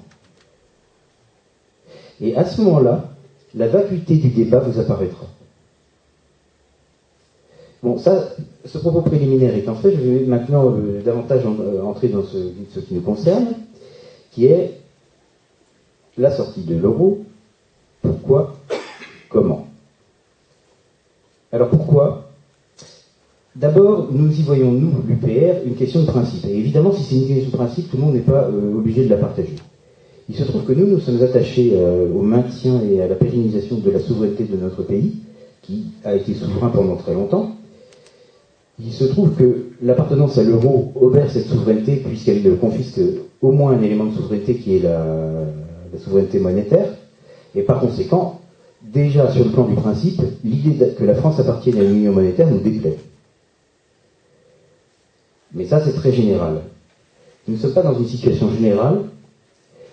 Et 2.20 2.34
à 2.34 2.46
ce 2.46 2.62
moment-là, 2.62 3.10
la 3.54 3.68
vacuité 3.68 4.16
du 4.16 4.28
débat 4.28 4.60
vous 4.60 4.80
apparaîtra. 4.80 5.26
Bon, 7.82 7.98
ça, 7.98 8.30
ce 8.64 8.78
propos 8.78 9.02
préliminaire 9.02 9.54
étant 9.54 9.74
fait, 9.74 9.92
je 9.92 10.00
vais 10.00 10.24
maintenant 10.24 10.72
euh, 10.72 11.02
davantage 11.02 11.42
euh, 11.44 11.82
entrer 11.82 12.08
dans 12.08 12.22
ce 12.24 12.80
qui 12.80 12.94
nous 12.94 13.00
concerne, 13.02 13.48
qui 14.30 14.46
est 14.46 14.80
la 16.16 16.30
sortie 16.30 16.62
de 16.62 16.76
l'euro. 16.76 17.22
Pourquoi? 18.00 18.56
Comment? 19.28 19.66
Alors 21.50 21.68
pourquoi? 21.68 22.21
D'abord, 23.54 24.08
nous 24.10 24.32
y 24.32 24.42
voyons, 24.42 24.72
nous, 24.72 24.92
l'UPR, 25.06 25.66
une 25.66 25.74
question 25.74 26.00
de 26.00 26.06
principe. 26.06 26.46
Et 26.46 26.56
évidemment, 26.56 26.92
si 26.92 27.02
c'est 27.02 27.16
une 27.16 27.26
question 27.28 27.50
de 27.50 27.56
principe, 27.56 27.90
tout 27.90 27.98
le 27.98 28.02
monde 28.02 28.14
n'est 28.14 28.20
pas 28.20 28.48
euh, 28.48 28.74
obligé 28.74 29.04
de 29.04 29.10
la 29.10 29.18
partager. 29.18 29.56
Il 30.30 30.34
se 30.34 30.44
trouve 30.44 30.64
que 30.64 30.72
nous, 30.72 30.86
nous 30.86 31.00
sommes 31.00 31.22
attachés 31.22 31.72
euh, 31.74 32.08
au 32.14 32.22
maintien 32.22 32.80
et 32.90 33.02
à 33.02 33.08
la 33.08 33.14
pérennisation 33.14 33.76
de 33.76 33.90
la 33.90 34.00
souveraineté 34.00 34.44
de 34.44 34.56
notre 34.56 34.82
pays, 34.82 35.16
qui 35.60 35.84
a 36.02 36.14
été 36.14 36.32
souverain 36.32 36.70
pendant 36.70 36.96
très 36.96 37.12
longtemps. 37.12 37.56
Il 38.82 38.90
se 38.90 39.04
trouve 39.04 39.34
que 39.34 39.66
l'appartenance 39.82 40.38
à 40.38 40.42
l'euro 40.44 40.90
obère 40.98 41.30
cette 41.30 41.46
souveraineté 41.46 41.96
puisqu'elle 41.96 42.56
confisque 42.56 43.02
au 43.42 43.52
moins 43.52 43.72
un 43.72 43.82
élément 43.82 44.06
de 44.06 44.14
souveraineté 44.14 44.54
qui 44.54 44.76
est 44.76 44.82
la, 44.82 45.04
la 45.92 45.98
souveraineté 45.98 46.38
monétaire. 46.38 46.88
Et 47.54 47.60
par 47.62 47.80
conséquent, 47.80 48.40
déjà 48.82 49.30
sur 49.30 49.44
le 49.44 49.50
plan 49.50 49.68
du 49.68 49.74
principe, 49.74 50.22
l'idée 50.42 50.74
que 50.98 51.04
la 51.04 51.14
France 51.14 51.38
appartienne 51.38 51.76
à 51.76 51.82
l'union 51.82 52.12
monétaire 52.12 52.50
nous 52.50 52.60
déplaît. 52.60 52.96
Mais 55.54 55.66
ça, 55.66 55.84
c'est 55.84 55.92
très 55.92 56.12
général. 56.12 56.62
Nous 57.46 57.54
ne 57.54 57.60
sommes 57.60 57.74
pas 57.74 57.82
dans 57.82 57.98
une 57.98 58.06
situation 58.06 58.50
générale, 58.50 59.02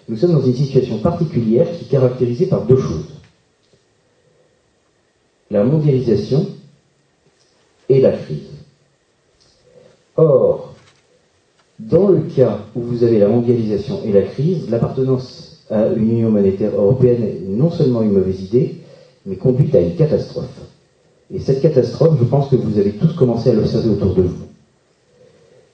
nous 0.08 0.18
sommes 0.18 0.34
dans 0.34 0.42
une 0.42 0.56
situation 0.56 1.00
particulière 1.00 1.68
qui 1.72 1.86
est 1.86 1.88
caractérisée 1.88 2.48
par 2.48 2.66
deux 2.66 2.78
choses. 2.78 3.10
La 5.52 5.64
mondialisation 5.64 6.48
et 7.90 8.02
la 8.02 8.12
crise. 8.12 8.50
Or, 10.16 10.76
dans 11.80 12.10
le 12.10 12.22
cas 12.22 12.60
où 12.76 12.82
vous 12.82 13.04
avez 13.04 13.20
la 13.20 13.28
mondialisation 13.28 14.02
et 14.04 14.12
la 14.12 14.24
crise, 14.24 14.70
l'appartenance 14.70 15.66
à 15.70 15.88
une 15.88 16.12
union 16.12 16.32
monétaire 16.32 16.76
européenne 16.76 17.24
est 17.24 17.42
non 17.48 17.72
seulement 17.72 18.02
une 18.02 18.12
mauvaise 18.12 18.42
idée, 18.42 18.76
mais 19.26 19.36
conduite 19.38 19.74
à 19.76 19.80
une 19.80 19.96
catastrophe. 19.96 20.60
Et 21.32 21.40
cette 21.40 21.62
catastrophe, 21.62 22.18
je 22.20 22.26
pense 22.26 22.50
que 22.50 22.56
vous 22.56 22.80
avez 22.80 22.94
tous 22.94 23.14
commencé 23.14 23.52
à 23.52 23.54
l'observer 23.54 23.90
autour 23.90 24.16
de 24.16 24.24
vous. 24.24 24.49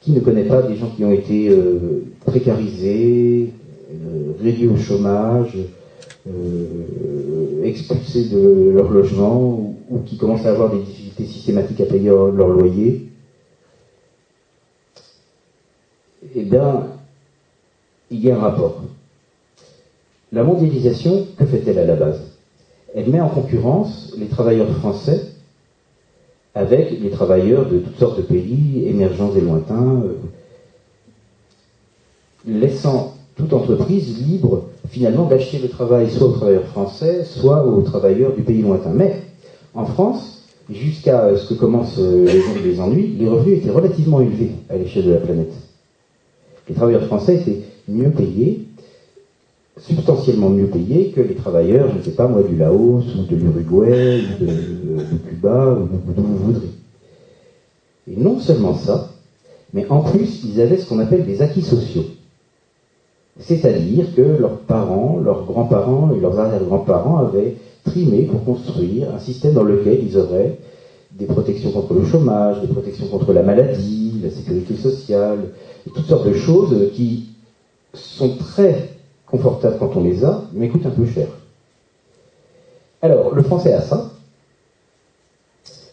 Qui 0.06 0.12
ne 0.12 0.20
connaît 0.20 0.44
pas 0.44 0.62
des 0.62 0.76
gens 0.76 0.91
qui 0.96 1.04
ont 1.04 1.12
été 1.12 1.50
euh, 1.50 2.06
précarisés, 2.28 3.50
euh, 3.91 4.34
réduits 4.39 4.68
au 4.68 4.78
chômage, 4.78 5.58
euh, 6.30 7.63
expulsés 7.63 8.30
de 8.30 8.70
leur 8.70 8.91
logement, 8.91 9.74
ou, 9.89 10.00
qui 10.06 10.18
commencent 10.18 10.46
à 10.46 10.52
avoir 10.52 10.72
des 10.72 10.84
difficultés 10.84 11.26
systématiques 11.26 11.82
à 11.82 11.86
payer 11.86 12.10
leur, 12.10 12.50
loyer 12.50 13.08
Eh 16.36 16.44
bien, 16.44 16.86
il 18.12 18.24
y 18.24 18.30
a 18.30 18.36
un 18.36 18.39
rapport. 18.41 18.84
La 20.32 20.44
mondialisation, 20.44 21.26
que 21.36 21.46
fait-elle 21.48 21.80
à 21.80 21.86
la 21.86 21.96
base? 21.96 22.22
Elle 22.94 23.10
met 23.10 23.22
en 23.22 23.30
concurrence 23.30 24.13
les 24.20 24.28
travailleurs 24.28 24.70
français 24.70 25.35
avec 26.56 27.02
les 27.02 27.10
travailleurs 27.10 27.70
de 27.70 27.80
toutes 27.80 28.00
sortes 28.00 28.18
de 28.18 28.24
pays 28.24 28.86
émergents 28.88 29.34
et 29.36 29.41
lointains, 29.41 30.02
euh, 30.04 30.13
laissant 32.48 33.13
toute 33.36 33.52
entreprise 33.52 34.26
libre 34.26 34.70
finalement 34.89 35.26
d'acheter 35.26 35.60
le 35.60 35.68
travail 35.68 36.10
soit 36.10 36.28
aux 36.28 36.32
travailleurs 36.32 36.68
français, 36.68 37.26
soit 37.26 37.65
aux 37.65 37.82
travailleurs 37.82 38.34
du 38.34 38.44
pays 38.44 38.62
lointain. 38.62 38.91
Mais 38.94 39.22
en 39.74 39.86
France, 39.86 40.44
jusqu'à 40.70 41.36
ce 41.36 41.54
que 41.54 41.60
commencent 41.60 42.00
euh, 42.00 42.26
les 42.63 42.80
ennuis, 42.80 43.15
les 43.20 43.28
revenus 43.28 43.60
étaient 43.60 43.72
relativement 43.72 44.22
élevés 44.22 44.52
à 44.70 44.78
l'échelle 44.78 45.06
de 45.06 45.12
la 45.12 45.20
planète. 45.20 45.54
Les 46.70 46.76
travailleurs 46.76 47.06
français 47.08 47.36
étaient 47.36 47.63
mieux 47.89 48.12
payés, 48.12 48.65
substantiellement 49.77 50.49
mieux 50.49 50.67
payés 50.67 51.11
que 51.11 51.21
les 51.21 51.35
travailleurs, 51.35 51.89
je 51.91 51.97
ne 51.97 52.03
sais 52.03 52.11
pas 52.11 52.27
moi, 52.27 52.43
du 52.43 52.55
Laos 52.55 53.03
ou 53.17 53.23
de 53.23 53.35
l'Uruguay 53.35 54.21
ou 54.21 54.45
de, 54.45 55.29
Cuba 55.29 55.73
ou 55.73 56.13
d'où 56.13 56.23
vous 56.23 56.38
voudrez. 56.38 56.69
Et 58.09 58.15
non 58.15 58.39
seulement 58.39 58.75
ça, 58.75 59.09
mais 59.73 59.85
en 59.89 60.01
plus, 60.01 60.43
ils 60.45 60.61
avaient 60.61 60.77
ce 60.77 60.88
qu'on 60.88 60.99
appelle 60.99 61.25
des 61.25 61.41
acquis 61.41 61.61
sociaux. 61.61 62.05
C'est-à-dire 63.39 64.15
que 64.15 64.21
leurs 64.21 64.59
parents, 64.59 65.19
leurs 65.19 65.43
grands-parents 65.43 66.11
et 66.15 66.21
leurs 66.21 66.39
arrière-grands-parents 66.39 67.17
avaient 67.17 67.55
trimé 67.83 68.23
pour 68.23 68.45
construire 68.45 69.13
un 69.13 69.19
système 69.19 69.53
dans 69.53 69.63
lequel 69.63 69.99
ils 70.01 70.17
auraient 70.17 70.57
des 71.11 71.25
protections 71.25 71.71
contre 71.71 71.93
le 71.93 72.05
chômage, 72.05 72.61
des 72.61 72.67
protections 72.67 73.07
contre 73.07 73.33
la 73.33 73.43
maladie, 73.43 74.13
la 74.23 74.29
sécurité 74.29 74.75
sociale, 74.75 75.39
et 75.85 75.89
toutes 75.89 76.05
sortes 76.05 76.27
de 76.27 76.33
choses 76.33 76.91
qui 76.93 77.25
sont 77.93 78.38
très 78.38 78.94
confortables 79.36 79.78
quand 79.80 79.95
on 79.95 80.04
les 80.04 80.24
a, 80.24 80.41
mais 80.54 80.69
coûtent 80.69 80.86
un 80.86 80.91
peu 80.91 81.06
cher. 81.06 81.28
Alors, 83.02 83.36
le 83.36 83.43
français 83.43 83.74
a 83.74 83.82
ça, 83.82 84.12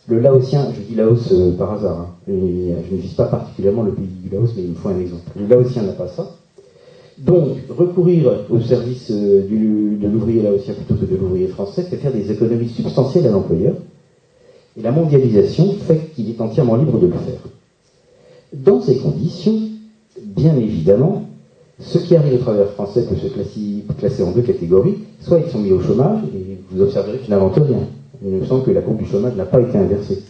Le 0.09 0.18
laotien, 0.18 0.68
je 0.74 0.81
dis 0.81 0.94
Laos 0.94 1.33
euh, 1.33 1.52
par 1.57 1.72
hasard, 1.74 1.98
hein, 2.00 2.07
je 2.26 2.33
ne 2.33 3.00
vise 3.00 3.14
pas 3.14 3.26
particulièrement 3.26 3.83
le 3.83 3.92
pays 3.92 4.07
du 4.07 4.28
Laos, 4.31 4.50
mais 4.57 4.62
il 4.62 4.70
me 4.70 4.74
faut 4.74 4.88
un 4.88 4.98
exemple. 4.98 5.22
Le 5.38 5.46
laotien 5.46 5.83
n'a 5.83 5.92
pas 5.92 6.09
ça. 6.09 6.28
Donc, 7.18 7.59
recourir 7.68 8.46
au 8.50 8.61
service 8.61 9.11
euh, 9.11 9.46
de 9.48 10.09
l'ouvrier 10.09 10.42
laotien 10.42 10.74
plutôt 10.74 10.94
que 10.94 11.05
de 11.05 11.16
l'ouvrier 11.16 11.48
français 11.48 11.83
fait 11.83 11.96
faire 11.96 12.12
des 12.12 12.31
économies 12.33 12.68
substantielles 12.68 13.26
à 13.26 13.31
l'employeur. 13.31 13.74
Et 14.76 14.83
la 14.83 14.90
mondialisation 14.90 15.72
fait 15.87 16.11
qu'il 16.14 16.31
est 16.31 16.40
entièrement 16.40 16.76
libre 16.76 16.98
de 16.98 17.07
le 17.07 17.12
faire. 17.12 17.40
Dans 18.52 18.81
ces 18.81 18.96
conditions, 18.96 19.61
bien 20.20 20.57
évidemment, 20.57 21.24
ceux 21.84 22.00
qui 22.00 22.16
arrivent 22.16 22.34
au 22.34 22.38
travailleurs 22.38 22.72
français 22.72 23.04
peuvent 23.04 23.18
se 23.18 23.28
classer, 23.94 24.22
en 24.22 24.30
deux 24.30 24.42
catégories. 24.42 24.98
Soit 25.20 25.40
ils 25.40 25.50
sont 25.50 25.58
mis 25.58 25.72
au 25.72 25.80
chômage, 25.80 26.20
et 26.34 26.58
vous 26.70 26.82
observerez 26.82 27.18
qu'ils 27.18 27.30
n'inventent 27.30 27.56
rien. 27.56 27.88
Il 28.24 28.32
me 28.32 28.44
semble 28.44 28.64
que 28.64 28.70
la 28.70 28.82
courbe 28.82 28.98
du 28.98 29.06
chômage 29.06 29.34
n'a 29.34 29.44
pas 29.44 29.60
été 29.60 29.76
inversée. 29.76 30.22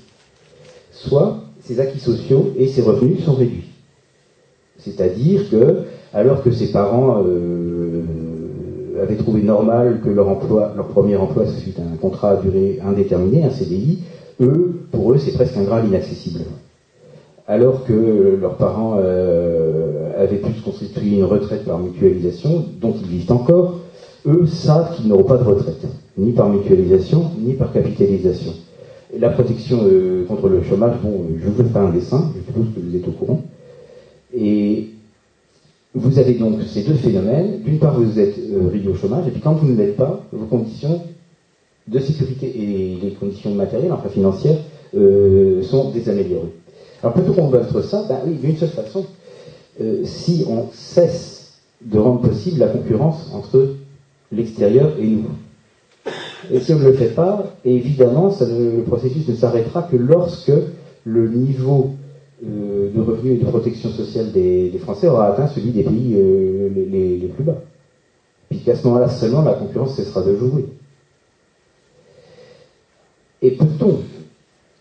Soit 0.92 1.38
ces 1.60 1.78
acquis 1.80 1.98
sociaux 1.98 2.52
et 2.56 2.66
ses 2.68 2.82
revenus 2.82 3.24
sont 3.24 3.34
réduits. 3.34 3.68
C'est-à-dire 4.78 5.48
que, 5.50 5.82
alors 6.12 6.42
que 6.42 6.50
ses 6.50 6.72
parents 6.72 7.22
euh, 7.24 8.02
avaient 9.02 9.16
trouvé 9.16 9.42
normal 9.42 10.00
que 10.02 10.08
leur 10.08 10.86
premier 10.88 11.16
emploi, 11.16 11.46
ce 11.46 11.60
fût 11.60 11.74
un 11.80 11.96
contrat 11.96 12.30
à 12.30 12.36
durée 12.36 12.80
indéterminée, 12.84 13.44
un 13.44 13.50
CDI, 13.50 13.98
eux, 14.40 14.80
pour 14.90 15.12
eux, 15.12 15.18
c'est 15.18 15.32
presque 15.32 15.56
un 15.56 15.64
graal 15.64 15.86
inaccessible. 15.86 16.40
Alors 17.48 17.84
que 17.84 18.38
leurs 18.40 18.56
parents 18.56 18.98
euh, 19.02 20.22
avaient 20.22 20.36
pu 20.36 20.52
se 20.52 20.62
constituer 20.62 21.16
une 21.18 21.24
retraite 21.24 21.64
par 21.64 21.78
mutualisation, 21.78 22.66
dont 22.80 22.94
ils 23.02 23.08
vivent 23.08 23.32
encore, 23.32 23.80
eux 24.26 24.46
savent 24.46 24.94
qu'ils 24.94 25.08
n'auront 25.08 25.24
pas 25.24 25.38
de 25.38 25.42
retraite, 25.42 25.84
ni 26.16 26.32
par 26.32 26.48
mutualisation, 26.48 27.32
ni 27.40 27.54
par 27.54 27.72
capitalisation. 27.72 28.52
la 29.18 29.30
protection 29.30 29.80
euh, 29.82 30.24
contre 30.26 30.48
le 30.48 30.62
chômage, 30.62 30.94
bon, 31.02 31.26
je 31.36 31.48
vous 31.48 31.68
fais 31.68 31.78
un 31.78 31.90
dessin, 31.90 32.30
je 32.36 32.46
suppose 32.46 32.66
que 32.74 32.80
vous 32.80 32.96
êtes 32.96 33.08
au 33.08 33.12
courant. 33.12 33.42
Et 34.34 34.90
vous 35.94 36.18
avez 36.18 36.34
donc 36.34 36.62
ces 36.62 36.82
deux 36.84 36.94
phénomènes. 36.94 37.60
D'une 37.62 37.78
part, 37.78 38.00
vous 38.00 38.18
êtes 38.18 38.38
euh, 38.38 38.90
au 38.90 38.94
chômage, 38.94 39.26
et 39.26 39.30
puis 39.30 39.40
quand 39.40 39.54
vous 39.54 39.66
ne 39.66 39.76
l'êtes 39.76 39.96
pas, 39.96 40.24
vos 40.32 40.46
conditions 40.46 41.02
de 41.88 41.98
sécurité 41.98 42.46
et 42.46 42.98
les 43.02 43.10
conditions 43.12 43.52
matérielles, 43.54 43.92
enfin 43.92 44.08
financières, 44.08 44.58
euh, 44.94 45.62
sont 45.62 45.90
désaméliorées. 45.90 46.52
Alors 47.02 47.14
peut-on 47.14 47.32
combattre 47.32 47.82
ça 47.82 48.04
Ben 48.08 48.18
oui, 48.26 48.34
d'une 48.34 48.56
seule 48.56 48.68
façon, 48.68 49.06
euh, 49.80 50.02
si 50.04 50.44
on 50.48 50.68
cesse 50.72 51.54
de 51.84 51.98
rendre 51.98 52.20
possible 52.20 52.60
la 52.60 52.68
concurrence 52.68 53.28
entre 53.32 53.74
l'extérieur 54.30 54.92
et 54.98 55.06
nous. 55.06 55.24
Et 56.50 56.60
si 56.60 56.72
on 56.72 56.78
ne 56.78 56.84
le 56.84 56.92
fait 56.92 57.14
pas, 57.14 57.44
évidemment, 57.64 58.32
le 58.40 58.82
processus 58.82 59.26
ne 59.28 59.34
s'arrêtera 59.34 59.82
que 59.82 59.96
lorsque 59.96 60.52
le 61.04 61.28
niveau 61.28 61.90
euh, 62.44 62.90
de 62.94 63.00
revenus 63.00 63.40
et 63.40 63.44
de 63.44 63.48
protection 63.48 63.90
sociale 63.90 64.30
des, 64.32 64.72
Français 64.80 65.08
aura 65.08 65.28
atteint 65.28 65.48
celui 65.48 65.70
des 65.70 65.82
pays 65.82 66.14
euh, 66.16 66.68
les, 66.74 67.16
les, 67.16 67.28
plus 67.28 67.44
bas. 67.44 67.60
Puis 68.48 68.60
qu'à 68.60 68.76
ce 68.76 68.86
moment-là 68.86 69.08
seulement, 69.08 69.42
la 69.42 69.54
concurrence 69.54 69.96
cessera 69.96 70.22
de 70.22 70.36
jouer. 70.36 70.66
Et 73.40 73.52
peut-on 73.52 73.98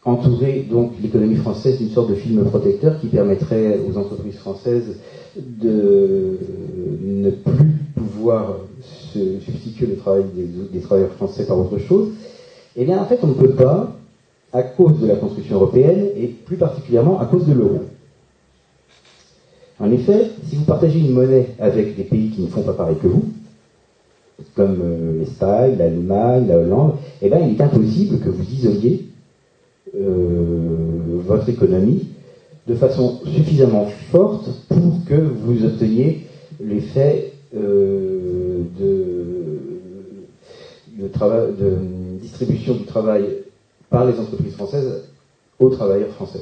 entourer 0.03 0.65
donc 0.69 0.93
l'économie 1.01 1.35
française 1.35 1.77
d'une 1.77 1.89
sorte 1.89 2.09
de 2.09 2.15
film 2.15 2.43
protecteur 2.45 2.99
qui 2.99 3.07
permettrait 3.07 3.79
aux 3.79 3.97
entreprises 3.97 4.37
françaises 4.37 4.97
de 5.35 6.39
ne 7.03 7.29
plus 7.29 7.71
pouvoir 7.95 8.57
se 9.13 9.39
substituer 9.39 9.85
le 9.85 9.95
travail 9.97 10.23
des, 10.33 10.47
des 10.71 10.79
travailleurs 10.79 11.11
français 11.11 11.45
par 11.45 11.59
autre 11.59 11.77
chose 11.77 12.09
Eh 12.75 12.85
bien, 12.85 12.99
en 12.99 13.05
fait, 13.05 13.19
on 13.23 13.27
ne 13.27 13.33
peut 13.33 13.51
pas, 13.51 13.95
à 14.53 14.63
cause 14.63 14.99
de 14.99 15.07
la 15.07 15.15
construction 15.15 15.55
européenne 15.55 16.07
et 16.15 16.27
plus 16.27 16.57
particulièrement 16.57 17.19
à 17.19 17.25
cause 17.25 17.45
de 17.45 17.53
l'euro. 17.53 17.81
En 19.79 19.91
effet, 19.91 20.31
si 20.47 20.55
vous 20.55 20.65
partagez 20.65 20.99
une 20.99 21.11
monnaie 21.11 21.49
avec 21.59 21.95
des 21.95 22.03
pays 22.03 22.29
qui 22.31 22.41
ne 22.41 22.47
font 22.47 22.61
pas 22.61 22.73
pareil 22.73 22.97
que 23.01 23.07
vous, 23.07 23.23
comme 24.55 24.79
euh, 24.81 25.19
l'Espagne, 25.19 25.75
l'Allemagne, 25.77 26.47
la 26.47 26.57
Hollande, 26.57 26.95
eh 27.21 27.29
bien, 27.29 27.39
il 27.39 27.55
est 27.55 27.61
impossible 27.61 28.19
que 28.19 28.29
vous 28.29 28.43
isoliez 28.43 29.10
votre 29.93 31.49
économie 31.49 32.07
de 32.67 32.75
façon 32.75 33.19
suffisamment 33.25 33.87
forte 34.11 34.49
pour 34.67 35.05
que 35.05 35.15
vous 35.15 35.65
obteniez 35.65 36.27
l'effet 36.63 37.33
euh, 37.55 38.61
de, 38.79 39.51
de 40.97 41.77
distribution 42.21 42.75
du 42.75 42.85
travail 42.85 43.25
par 43.89 44.05
les 44.05 44.17
entreprises 44.19 44.53
françaises 44.53 45.09
aux 45.59 45.69
travailleurs 45.69 46.11
français. 46.11 46.41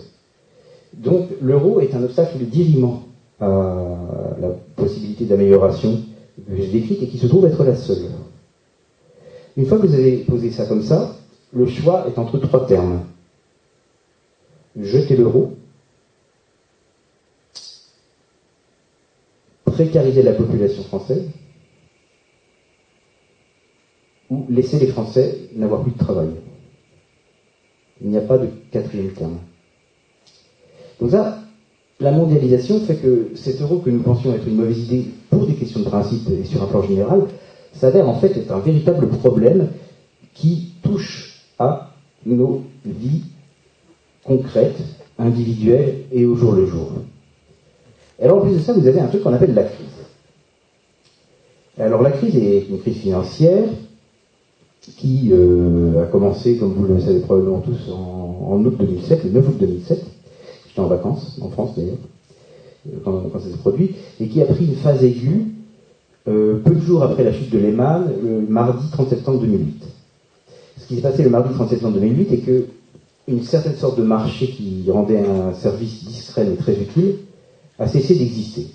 Donc 0.93 1.29
l'euro 1.41 1.79
est 1.79 1.95
un 1.95 2.03
obstacle 2.03 2.38
dirimant 2.39 3.03
à 3.39 3.95
la 4.41 4.49
possibilité 4.75 5.25
d'amélioration 5.25 5.99
que 6.47 6.55
j'ai 6.55 6.67
décrite 6.67 7.03
et 7.03 7.07
qui 7.07 7.17
se 7.17 7.27
trouve 7.27 7.45
être 7.45 7.63
la 7.63 7.75
seule. 7.75 8.09
Une 9.57 9.65
fois 9.65 9.77
que 9.77 9.88
vous 9.88 9.93
avez 9.93 10.17
posé 10.17 10.51
ça 10.51 10.65
comme 10.65 10.83
ça, 10.83 11.15
le 11.53 11.65
choix 11.65 12.05
est 12.07 12.17
entre 12.19 12.38
trois 12.38 12.65
termes. 12.65 12.99
Jeter 14.75 15.15
l'euro, 15.17 15.55
précariser 19.65 20.23
la 20.23 20.34
population 20.34 20.84
française, 20.84 21.29
ou 24.29 24.45
laisser 24.49 24.79
les 24.79 24.88
Français 24.88 25.49
n'avoir 25.55 25.82
plus 25.82 25.91
de 25.91 25.97
travail. 25.97 26.29
Il 28.01 28.10
n'y 28.10 28.17
a 28.17 28.21
pas 28.21 28.38
de 28.38 28.47
quatrième 28.71 29.12
terme. 29.13 29.38
Donc 30.99 31.12
ça, 31.12 31.39
la 31.99 32.12
mondialisation 32.12 32.79
fait 32.82 32.95
que 32.97 33.32
cet 33.36 33.62
euro 33.62 33.79
que 33.79 33.89
nous 33.89 34.01
pensions 34.01 34.34
être 34.34 34.47
une 34.47 34.55
mauvaise 34.55 34.79
idée 34.79 35.05
pour 35.29 35.45
des 35.45 35.55
questions 35.55 35.79
de 35.79 35.86
principe 35.86 36.29
et 36.29 36.43
sur 36.45 36.63
un 36.63 36.67
plan 36.67 36.82
général, 36.84 37.27
s'avère 37.73 38.08
en 38.08 38.19
fait 38.19 38.36
être 38.38 38.51
un 38.51 38.60
véritable 38.60 39.08
problème 39.08 39.69
qui 40.34 40.73
touche 40.82 41.43
à 41.58 41.91
nos 42.25 42.63
vies 42.86 43.23
concrètes, 44.23 44.79
individuelles 45.17 46.05
et 46.12 46.25
au 46.25 46.36
jour 46.36 46.53
le 46.53 46.65
jour. 46.65 46.91
alors 48.21 48.39
en 48.39 48.41
plus 48.41 48.53
de 48.53 48.60
ça, 48.60 48.73
vous 48.73 48.88
avez 48.88 48.99
un 48.99 49.08
truc 49.08 49.23
qu'on 49.23 49.34
appelle 49.34 49.53
la 49.53 49.63
crise. 49.63 49.88
Alors 51.79 52.01
la 52.01 52.12
crise 52.12 52.36
est 52.36 52.67
une 52.69 52.79
crise 52.79 52.97
financière 52.97 53.63
qui 54.82 55.29
euh, 55.32 56.03
a 56.03 56.05
commencé, 56.08 56.58
comme 56.58 56.73
vous 56.73 56.86
le 56.86 56.99
savez 56.99 57.19
probablement 57.19 57.60
tous, 57.60 57.91
en, 57.91 58.63
août 58.63 58.75
2007, 58.77 59.23
le 59.25 59.29
9 59.32 59.47
août 59.47 59.58
2007. 59.60 60.05
J'étais 60.67 60.79
en 60.79 60.88
vacances, 60.88 61.39
en 61.41 61.49
France 61.49 61.75
d'ailleurs, 61.75 61.97
euh, 62.88 62.97
quand, 63.03 63.39
ça 63.39 63.49
s'est 63.49 63.58
produit, 63.58 63.95
et 64.19 64.27
qui 64.27 64.41
a 64.41 64.45
pris 64.45 64.65
une 64.65 64.75
phase 64.75 65.03
aiguë 65.03 65.45
euh, 66.27 66.60
peu 66.63 66.75
de 66.75 66.82
jours 66.82 67.03
après 67.03 67.23
la 67.23 67.32
chute 67.32 67.49
de 67.49 67.60
Lehman, 67.60 68.12
le 68.23 68.41
mardi 68.41 68.89
30 68.91 69.10
septembre 69.10 69.39
2008. 69.39 69.84
Ce 70.77 70.88
qui 70.88 70.95
s'est 70.95 71.01
passé 71.01 71.23
le 71.23 71.29
mardi 71.29 71.53
30 71.53 71.69
septembre 71.69 71.93
2008 71.93 72.34
est 72.34 72.38
que 72.38 72.65
une 73.29 73.43
certaine 73.43 73.75
sorte 73.75 73.97
de 73.97 74.03
marché 74.03 74.47
qui 74.47 74.83
rendait 74.89 75.19
un 75.19 75.53
service 75.53 76.03
discret 76.03 76.47
et 76.51 76.55
très 76.55 76.73
utile 76.73 77.17
a 77.77 77.87
cessé 77.87 78.15
d'exister. 78.15 78.67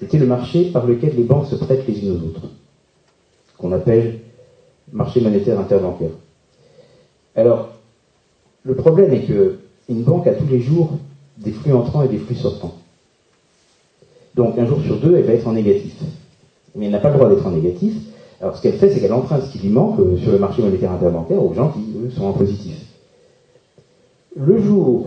C'était 0.00 0.18
le 0.18 0.26
marché 0.26 0.70
par 0.72 0.86
lequel 0.86 1.14
les 1.16 1.22
banques 1.22 1.46
se 1.46 1.54
prêtent 1.54 1.86
les 1.86 2.00
unes 2.00 2.10
aux 2.10 2.26
autres, 2.28 2.48
qu'on 3.58 3.70
appelle 3.72 4.18
marché 4.92 5.20
monétaire 5.20 5.60
interbancaire. 5.60 6.10
Alors, 7.36 7.68
le 8.64 8.74
problème 8.74 9.12
est 9.12 9.22
que 9.22 9.58
une 9.88 10.02
banque 10.02 10.26
a 10.26 10.34
tous 10.34 10.48
les 10.48 10.60
jours 10.60 10.90
des 11.38 11.52
flux 11.52 11.72
entrants 11.72 12.02
et 12.02 12.08
des 12.08 12.18
flux 12.18 12.34
sortants. 12.34 12.74
Donc 14.34 14.58
un 14.58 14.66
jour 14.66 14.80
sur 14.82 14.96
deux, 14.96 15.16
elle 15.16 15.24
va 15.24 15.32
être 15.32 15.46
en 15.46 15.52
négatif. 15.52 15.94
Mais 16.74 16.86
elle 16.86 16.92
n'a 16.92 16.98
pas 16.98 17.10
le 17.10 17.16
droit 17.16 17.28
d'être 17.28 17.46
en 17.46 17.50
négatif. 17.50 17.94
Alors 18.40 18.56
ce 18.56 18.62
qu'elle 18.62 18.78
fait, 18.78 18.90
c'est 18.90 19.00
qu'elle 19.00 19.12
emprunte 19.12 19.44
ce 19.44 19.52
qui 19.52 19.58
lui 19.58 19.68
manque 19.68 20.00
euh, 20.00 20.16
sur 20.16 20.32
le 20.32 20.38
marché 20.38 20.62
monétaire 20.62 20.92
interbancaire 20.92 21.42
aux 21.42 21.54
gens 21.54 21.70
qui, 21.70 21.80
eux, 21.98 22.10
sont 22.10 22.24
en 22.24 22.32
positif. 22.32 22.89
Le 24.36 24.62
jour 24.62 24.88
où 24.88 25.06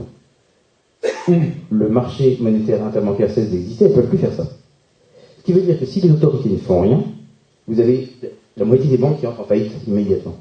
le 1.72 1.90
marché 1.90 2.38
monétaire 2.42 2.84
interbancaire 2.84 3.32
cesse 3.32 3.50
d'exister, 3.50 3.86
elles 3.86 3.92
ne 3.92 3.96
peuvent 3.96 4.10
plus 4.10 4.18
faire 4.18 4.34
ça. 4.34 4.48
Ce 5.40 5.44
qui 5.44 5.54
veut 5.54 5.62
dire 5.62 5.80
que 5.80 5.86
si 5.86 6.02
les 6.02 6.12
autorités 6.12 6.50
ne 6.50 6.58
font 6.58 6.82
rien, 6.82 7.04
vous 7.68 7.80
avez 7.80 8.10
la 8.58 8.66
moitié 8.66 8.90
des 8.90 8.98
banques 8.98 9.20
qui 9.20 9.28
entrent 9.28 9.42
en 9.42 9.46
faillite 9.46 9.72
immédiatement. 9.88 10.36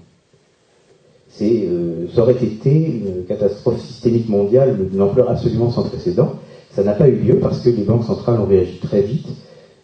Euh, 1.40 2.06
ça 2.14 2.22
aurait 2.22 2.34
été 2.34 2.70
une 2.70 3.24
catastrophe 3.26 3.80
systémique 3.80 4.28
mondiale 4.28 4.78
d'une 4.90 5.00
ampleur 5.00 5.30
absolument 5.30 5.70
sans 5.70 5.82
précédent. 5.84 6.34
Ça 6.74 6.84
n'a 6.84 6.92
pas 6.92 7.08
eu 7.08 7.16
lieu 7.16 7.38
parce 7.38 7.60
que 7.60 7.70
les 7.70 7.82
banques 7.82 8.04
centrales 8.04 8.40
ont 8.40 8.46
réagi 8.46 8.78
très 8.78 9.02
vite, 9.02 9.26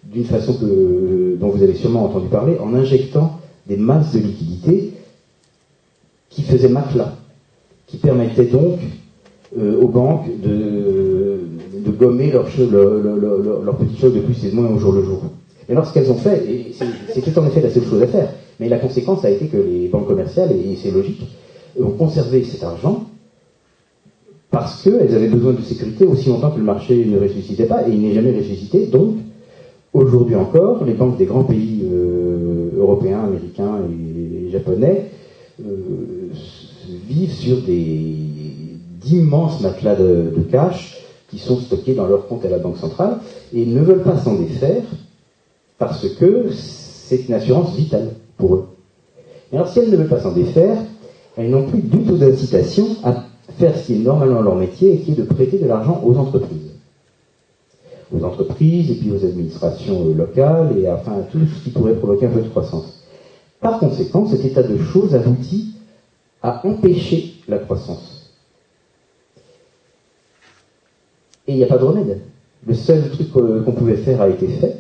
d'une 0.04 0.24
façon 0.24 0.54
que, 0.54 1.36
dont 1.38 1.48
vous 1.48 1.62
avez 1.62 1.74
sûrement 1.74 2.04
entendu 2.04 2.28
parler, 2.28 2.58
en 2.58 2.74
injectant 2.74 3.40
des 3.66 3.76
masses 3.76 4.12
de 4.12 4.20
liquidités 4.20 4.92
qui 6.30 6.42
faisaient 6.42 6.68
matelas, 6.68 7.14
qui 7.88 7.96
permettaient 7.96 8.46
donc 8.46 8.78
euh, 9.58 9.80
aux 9.80 9.88
banques 9.88 10.28
de, 10.42 11.40
gommer 11.98 12.30
leurs 12.30 12.46
leur, 12.70 13.62
leur, 13.64 13.76
petits 13.76 13.98
chocs 13.98 14.14
de 14.14 14.20
plus 14.20 14.44
et 14.44 14.50
de 14.50 14.54
moins 14.54 14.70
au 14.70 14.78
jour 14.78 14.92
le 14.92 15.02
jour. 15.02 15.22
Et 15.68 15.72
alors, 15.72 15.84
ce 15.84 15.92
qu'elles 15.92 16.12
ont 16.12 16.16
fait, 16.16 16.44
et 16.46 17.20
tout 17.20 17.38
en 17.38 17.46
effet 17.46 17.60
la 17.60 17.70
seule 17.70 17.84
chose 17.84 18.02
à 18.02 18.06
faire, 18.06 18.28
mais 18.60 18.68
la 18.68 18.78
conséquence 18.78 19.24
a 19.24 19.30
été 19.30 19.46
que 19.46 19.56
les 19.56 19.88
banques 19.88 20.06
commerciales, 20.06 20.52
et 20.52 20.76
c'est 20.76 20.92
logique, 20.92 21.22
ont 21.80 21.90
conservé 21.90 22.44
cet 22.44 22.62
argent 22.62 23.04
parce 24.50 24.82
qu'elles 24.82 25.14
avaient 25.14 25.28
besoin 25.28 25.52
de 25.52 25.62
sécurité 25.62 26.04
aussi 26.04 26.28
longtemps 26.28 26.50
que 26.50 26.58
le 26.58 26.64
marché 26.64 27.04
ne 27.04 27.18
ressuscitait 27.18 27.66
pas, 27.66 27.88
et 27.88 27.92
il 27.92 28.00
n'est 28.00 28.14
jamais 28.14 28.36
ressuscité. 28.36 28.86
Donc, 28.86 29.16
aujourd'hui 29.92 30.36
encore, 30.36 30.84
les 30.84 30.94
banques 30.94 31.16
des 31.16 31.26
grands 31.26 31.44
pays 31.44 31.82
euh, 31.84 32.70
européens, 32.78 33.24
américains 33.24 33.78
et 33.90 34.50
japonais 34.50 35.06
euh, 35.60 36.28
vivent 37.08 37.32
sur 37.32 37.58
d'immenses 39.02 39.60
matelas 39.60 39.96
de, 39.96 40.32
de, 40.36 40.42
cash 40.42 40.98
qui 41.30 41.38
sont 41.38 41.58
stockés 41.58 41.94
dans 41.94 42.06
leur 42.06 42.28
compte 42.28 42.44
à 42.44 42.48
la 42.48 42.58
Banque 42.58 42.76
centrale 42.76 43.18
et 43.52 43.64
ne 43.66 43.80
veulent 43.80 44.02
pas 44.02 44.18
s'en 44.18 44.34
défaire 44.34 44.82
parce 45.78 46.08
que 46.08 46.50
c'est 46.52 47.28
une 47.28 47.34
assurance 47.34 47.74
vitale 47.74 48.10
pour 48.36 48.54
eux. 48.54 48.66
Et 49.52 49.56
alors 49.56 49.68
si 49.68 49.78
elles 49.78 49.90
ne 49.90 49.96
veulent 49.96 50.08
pas 50.08 50.20
s'en 50.20 50.32
défaire, 50.32 50.76
elles 51.36 51.50
n'ont 51.50 51.66
plus 51.66 51.80
du 51.80 52.02
tout 52.02 52.16
d'incitation 52.16 52.86
à 53.04 53.24
faire 53.58 53.76
ce 53.76 53.86
qui 53.86 53.94
est 53.94 53.98
normalement 53.98 54.42
leur 54.42 54.56
métier 54.56 54.94
et 54.94 54.98
qui 54.98 55.12
est 55.12 55.14
de 55.14 55.22
prêter 55.22 55.58
de 55.58 55.66
l'argent 55.66 56.00
aux 56.04 56.16
entreprises. 56.16 56.72
Aux 58.14 58.24
entreprises 58.24 58.90
et 58.90 58.94
puis 58.94 59.10
aux 59.10 59.24
administrations 59.24 60.06
euh, 60.06 60.14
locales 60.14 60.76
et 60.78 60.90
enfin 60.90 61.12
à 61.12 61.22
tout 61.30 61.40
ce 61.40 61.64
qui 61.64 61.70
pourrait 61.70 61.94
provoquer 61.94 62.26
un 62.26 62.30
peu 62.30 62.40
de 62.40 62.48
croissance. 62.48 63.04
Par 63.60 63.78
conséquent, 63.78 64.26
cet 64.26 64.44
état 64.44 64.62
de 64.62 64.78
choses 64.78 65.14
aboutit 65.14 65.74
à 66.42 66.66
empêcher 66.66 67.34
la 67.48 67.58
croissance. 67.58 68.32
Et 71.46 71.52
il 71.52 71.56
n'y 71.56 71.64
a 71.64 71.66
pas 71.66 71.78
de 71.78 71.84
remède. 71.84 72.20
Le 72.66 72.74
seul 72.74 73.10
truc 73.10 73.30
qu'on 73.32 73.72
pouvait 73.72 73.96
faire 73.96 74.20
a 74.20 74.28
été 74.28 74.46
fait. 74.46 74.76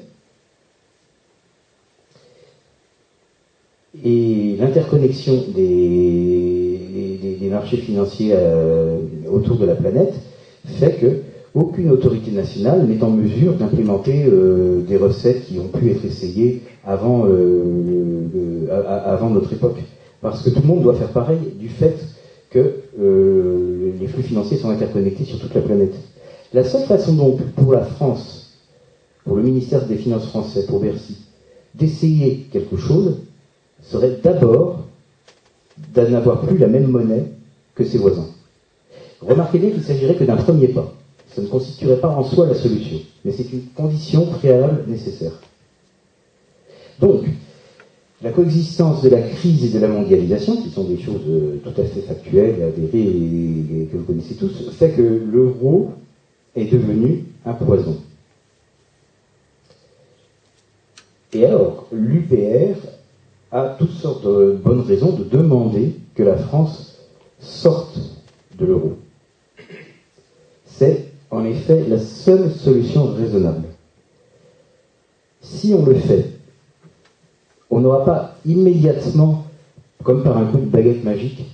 Et 4.04 4.56
l'interconnexion 4.58 5.44
des, 5.54 7.36
des, 7.40 7.48
marchés 7.48 7.78
financiers 7.78 8.32
euh, 8.34 8.98
autour 9.30 9.56
de 9.56 9.64
la 9.64 9.74
planète 9.74 10.14
fait 10.66 11.00
que 11.00 11.22
aucune 11.54 11.90
autorité 11.90 12.30
nationale 12.30 12.86
n'est 12.86 13.02
en 13.02 13.10
mesure 13.10 13.54
d'implémenter 13.54 14.26
euh, 14.26 14.82
des 14.82 14.98
recettes 14.98 15.46
qui 15.46 15.58
ont 15.58 15.68
pu 15.68 15.90
être 15.90 16.04
essayées 16.04 16.62
avant, 16.86 17.24
euh, 17.26 18.66
avant 19.06 19.30
notre 19.30 19.52
époque. 19.52 19.78
Parce 20.20 20.42
que 20.42 20.50
tout 20.50 20.60
le 20.60 20.66
monde 20.66 20.82
doit 20.82 20.94
faire 20.94 21.12
pareil 21.12 21.38
du 21.58 21.68
fait 21.68 21.96
que 22.50 22.80
euh, 22.98 23.92
les 24.00 24.06
flux 24.08 24.22
financiers 24.22 24.56
sont 24.56 24.70
interconnectés 24.70 25.24
sur 25.24 25.38
toute 25.38 25.54
la 25.54 25.60
planète. 25.60 25.94
La 26.52 26.64
seule 26.64 26.84
façon 26.84 27.14
donc 27.14 27.42
pour 27.56 27.72
la 27.72 27.84
France, 27.84 28.56
pour 29.24 29.36
le 29.36 29.42
ministère 29.42 29.86
des 29.86 29.96
Finances 29.96 30.26
français, 30.26 30.64
pour 30.66 30.80
Bercy, 30.80 31.18
d'essayer 31.74 32.46
quelque 32.50 32.76
chose, 32.76 33.18
serait 33.82 34.18
d'abord 34.22 34.84
d'en 35.94 36.08
n'avoir 36.08 36.40
plus 36.40 36.58
la 36.58 36.66
même 36.66 36.88
monnaie 36.88 37.26
que 37.74 37.84
ses 37.84 37.98
voisins. 37.98 38.28
Remarquez 39.20 39.58
bien 39.58 39.70
qu'il 39.70 39.82
s'agirait 39.82 40.14
que 40.14 40.24
d'un 40.24 40.36
premier 40.36 40.68
pas. 40.68 40.92
Ça 41.34 41.42
ne 41.42 41.46
constituerait 41.46 42.00
pas 42.00 42.08
en 42.08 42.24
soi 42.24 42.46
la 42.46 42.54
solution, 42.54 42.98
mais 43.24 43.32
c'est 43.32 43.52
une 43.52 43.66
condition 43.76 44.26
préalable 44.26 44.84
nécessaire. 44.88 45.32
Donc, 46.98 47.24
la 48.22 48.30
coexistence 48.30 49.02
de 49.02 49.10
la 49.10 49.22
crise 49.22 49.64
et 49.64 49.68
de 49.68 49.78
la 49.78 49.88
mondialisation, 49.88 50.56
qui 50.56 50.70
sont 50.70 50.84
des 50.84 50.98
choses 50.98 51.22
euh, 51.28 51.60
tout 51.62 51.80
à 51.80 51.84
fait 51.84 52.00
factuelles, 52.00 52.62
avérées 52.62 52.98
et, 52.98 53.82
et 53.82 53.84
que 53.86 53.96
vous 53.96 54.04
connaissez 54.04 54.34
tous, 54.34 54.70
fait 54.72 54.90
que 54.90 55.02
l'euro 55.02 55.92
est 56.56 56.66
devenu 56.66 57.24
un 57.46 57.52
poison. 57.52 57.96
Et 61.32 61.44
alors, 61.44 61.86
l'UPR 61.92 62.76
a 63.52 63.76
toutes 63.78 63.92
sortes 63.92 64.24
de 64.24 64.58
bonnes 64.62 64.80
raisons 64.80 65.12
de 65.12 65.24
demander 65.24 65.94
que 66.14 66.22
la 66.22 66.36
France 66.36 66.98
sorte 67.38 67.98
de 68.58 68.66
l'euro. 68.66 68.96
C'est 70.66 71.12
en 71.30 71.44
effet 71.44 71.84
la 71.86 71.98
seule 71.98 72.50
solution 72.50 73.12
raisonnable. 73.14 73.68
Si 75.40 75.72
on 75.74 75.84
le 75.84 75.94
fait, 75.94 76.37
on 77.70 77.80
n'aura 77.80 78.04
pas 78.04 78.34
immédiatement, 78.46 79.44
comme 80.02 80.22
par 80.22 80.36
un 80.38 80.46
coup 80.46 80.58
de 80.58 80.66
baguette 80.66 81.04
magique, 81.04 81.44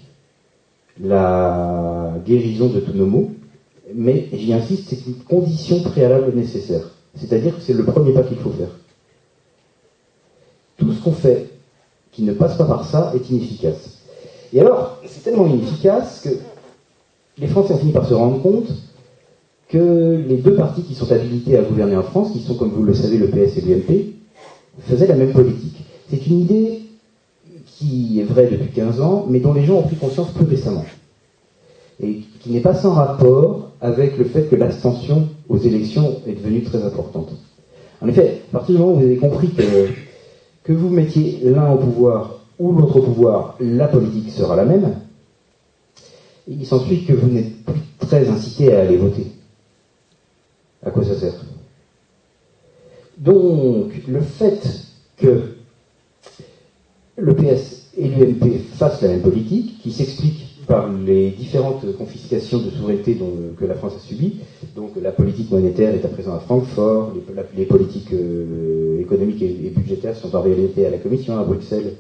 la 1.01 2.15
guérison 2.25 2.69
de 2.69 2.81
tous 2.81 2.93
nos 2.93 3.07
maux, 3.07 3.31
mais 3.93 4.29
j'y 4.33 4.53
insiste, 4.53 4.89
c'est 4.89 5.07
une 5.07 5.17
condition 5.17 5.83
préalable 5.83 6.33
nécessaire. 6.35 6.91
C'est-à-dire 7.17 7.57
que 7.57 7.63
c'est 7.63 7.73
le 7.73 7.85
premier 7.85 8.13
pas 8.13 8.23
qu'il 8.23 8.39
faut 8.39 8.51
faire. 8.51 8.71
Tout 10.77 10.93
ce 10.93 11.03
qu'on 11.03 11.13
fait 11.13 11.51
qui 12.13 12.23
ne 12.23 12.33
passe 12.33 12.57
pas 12.57 12.65
par 12.65 12.85
ça 12.85 13.13
est 13.15 13.31
inefficace. 13.31 13.99
Et 14.53 14.61
alors, 14.61 15.01
c'est 15.07 15.23
tellement 15.23 15.47
inefficace 15.47 16.21
que 16.21 16.31
les 17.39 17.49
Français 17.49 17.75
ont 17.75 17.79
fini 17.79 17.93
par 17.93 18.07
se 18.07 18.15
rendre 18.15 18.41
compte 18.41 18.69
que 19.69 20.23
les 20.29 20.37
deux 20.37 20.55
partis 20.55 20.83
qui 20.83 20.95
sont 20.95 21.11
habilités 21.11 21.57
à 21.59 21.63
gouverner 21.63 21.97
en 21.97 22.03
France, 22.03 22.33
qui 22.33 22.41
sont, 22.41 22.55
comme 22.55 22.71
vous 22.71 22.85
le 22.85 22.95
savez, 22.95 23.19
le 23.19 23.29
PS 23.29 23.57
et 23.57 23.61
l'UMP, 23.63 24.15
faisaient 24.81 25.07
la 25.07 25.17
même 25.17 25.33
politique. 25.33 25.84
C'est 26.15 26.27
une 26.29 26.41
idée 26.41 26.83
qui 27.67 28.21
est 28.21 28.25
vraie 28.25 28.47
depuis 28.47 28.71
15 28.71 29.01
ans, 29.01 29.27
mais 29.29 29.41
dont 29.41 29.53
les 29.53 29.65
gens 29.65 29.79
ont 29.79 29.83
pris 29.83 29.97
conscience 29.97 30.31
plus 30.31 30.47
récemment. 30.47 30.85
Et 32.01 32.21
qui 32.41 32.51
n'est 32.51 32.61
pas 32.61 32.75
sans 32.75 32.93
rapport 32.93 33.73
avec 33.81 34.17
le 34.17 34.25
fait 34.25 34.49
que 34.49 34.55
l'abstention 34.55 35.29
aux 35.49 35.59
élections 35.59 36.21
est 36.27 36.35
devenue 36.35 36.63
très 36.63 36.85
importante. 36.85 37.31
En 38.01 38.07
effet, 38.07 38.43
à 38.51 38.53
partir 38.53 38.77
du 38.77 38.81
moment 38.81 38.93
où 38.93 38.99
vous 38.99 39.05
avez 39.05 39.17
compris 39.17 39.51
que 39.51 39.89
que 40.63 40.73
vous 40.73 40.89
mettiez 40.89 41.41
l'un 41.43 41.73
au 41.73 41.79
pouvoir 41.79 42.41
ou 42.59 42.73
l'autre 42.73 42.97
au 42.97 43.03
pouvoir, 43.03 43.57
la 43.61 43.89
politique 43.89 44.31
sera 44.31 44.57
la 44.57 44.65
même. 44.65 44.97
Il 46.47 46.65
s'ensuit 46.65 47.05
que 47.05 47.13
vous 47.13 47.29
n'êtes 47.29 47.65
plus 47.65 47.81
très 47.99 48.29
incité 48.29 48.73
à 48.73 48.81
aller 48.81 48.97
voter. 48.97 49.27
À 50.85 50.91
quoi 50.91 51.05
ça 51.05 51.17
sert? 51.17 51.35
Donc, 53.19 53.93
le 54.09 54.21
fait 54.21 54.61
que 55.17 55.54
le 57.17 57.35
PS 57.35 57.91
et 57.97 58.09
l'UMP 58.09 58.59
fassent 58.75 59.03
la 59.03 59.09
même 59.09 59.23
politique, 59.23 59.81
qui 59.83 59.93
s'explique 59.93 60.55
par 60.67 60.91
les 60.91 61.31
différentes 61.31 61.85
confiscations 61.97 62.59
de 62.59 62.71
souveraineté 62.71 63.15
dont, 63.15 63.33
que 63.59 63.65
la 63.65 63.75
France 63.75 63.95
a 63.97 64.01
subies. 64.01 64.37
Donc 64.75 64.93
la 65.01 65.13
politique 65.13 65.51
monétaire 65.51 65.95
est 65.95 66.05
à 66.05 66.09
présent 66.09 66.35
à 66.35 66.41
Francfort, 66.41 67.13
les, 67.57 67.65
politiques 67.67 68.13
euh, 68.13 69.01
économiques 69.01 69.43
et, 69.43 69.71
budgétaires 69.71 70.17
sont 70.17 70.35
en 70.35 70.41
réalité 70.41 70.87
à 70.87 70.91
la 70.91 70.99
Commission 70.99 71.39
à 71.39 71.45
Bruxelles. 71.45 71.95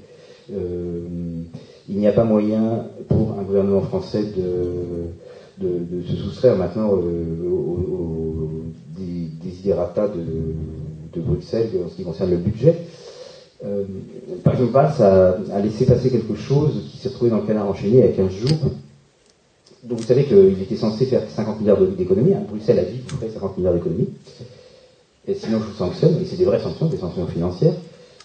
Euh, 0.52 1.06
il 1.88 1.96
n'y 1.98 2.06
a 2.06 2.12
pas 2.12 2.24
moyen 2.24 2.86
pour 3.08 3.38
un 3.38 3.42
gouvernement 3.42 3.82
français 3.82 4.24
de, 4.24 6.02
se 6.08 6.16
soustraire 6.16 6.56
maintenant 6.56 6.90
euh, 6.94 7.48
aux, 7.48 7.78
aux 7.92 8.50
desiderata 9.42 10.08
de, 10.08 10.22
de 11.12 11.20
Bruxelles 11.20 11.70
en 11.84 11.88
ce 11.88 11.96
qui 11.96 12.04
concerne 12.04 12.30
le 12.30 12.38
budget. 12.38 12.74
Par 14.42 14.54
exemple, 14.54 14.72
Valls 14.72 15.02
a, 15.52 15.60
laissé 15.60 15.86
passer 15.86 16.10
quelque 16.10 16.34
chose 16.34 16.90
qui 16.90 16.98
s'est 16.98 17.08
retrouvé 17.08 17.30
dans 17.30 17.38
le 17.38 17.46
canard 17.46 17.68
enchaîné 17.68 17.98
il 17.98 18.00
y 18.00 18.02
a 18.02 18.08
15 18.08 18.30
jours. 18.30 18.58
Donc 19.84 20.00
vous 20.00 20.06
savez 20.06 20.24
qu'il 20.24 20.60
était 20.62 20.76
censé 20.76 21.06
faire 21.06 21.22
50 21.28 21.60
milliards 21.60 21.80
d'économies. 21.80 22.34
Hein. 22.34 22.42
Bruxelles 22.48 22.78
a 22.78 22.84
dit 22.84 23.00
vous 23.06 23.16
ferez 23.16 23.30
50 23.30 23.58
milliards 23.58 23.74
d'économies. 23.74 24.08
Et 25.26 25.34
sinon 25.34 25.58
je 25.60 25.64
vous 25.64 25.76
sanctionne, 25.76 26.20
et 26.20 26.24
c'est 26.24 26.36
des 26.36 26.44
vraies 26.44 26.60
sanctions, 26.60 26.86
des 26.86 26.96
sanctions 26.96 27.26
financières. 27.26 27.74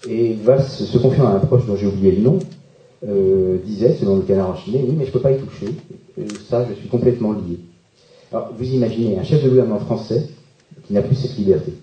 Et 0.08 0.34
Valls, 0.44 0.64
se 0.64 0.98
confiant 0.98 1.28
à 1.28 1.32
un 1.32 1.40
proche 1.40 1.66
dont 1.66 1.76
j'ai 1.76 1.88
oublié 1.88 2.12
le 2.14 2.22
nom, 2.22 2.40
euh, 3.08 3.58
disait, 3.64 3.96
selon 4.00 4.18
le 4.18 4.24
canard 4.24 4.52
enchaîné, 4.52 4.84
oui 4.86 4.96
mais 4.98 5.06
je 5.06 5.10
ne 5.10 5.14
peux 5.14 5.22
pas 5.22 5.32
y 5.32 5.38
toucher. 5.38 5.68
Euh, 6.18 6.24
ça, 6.50 6.66
je 6.70 6.74
suis 6.74 6.90
complètement 6.90 7.34
lié. 7.34 7.60
Alors 8.32 8.52
vous 8.58 8.66
imaginez 8.66 9.18
un 9.18 9.24
chef 9.24 9.44
de 9.44 9.50
gouvernement 9.50 9.80
français 9.80 10.28
qui 10.86 10.94
n'a 10.94 11.02
plus 11.02 11.16
cette 11.16 11.38
liberté. 11.38 11.74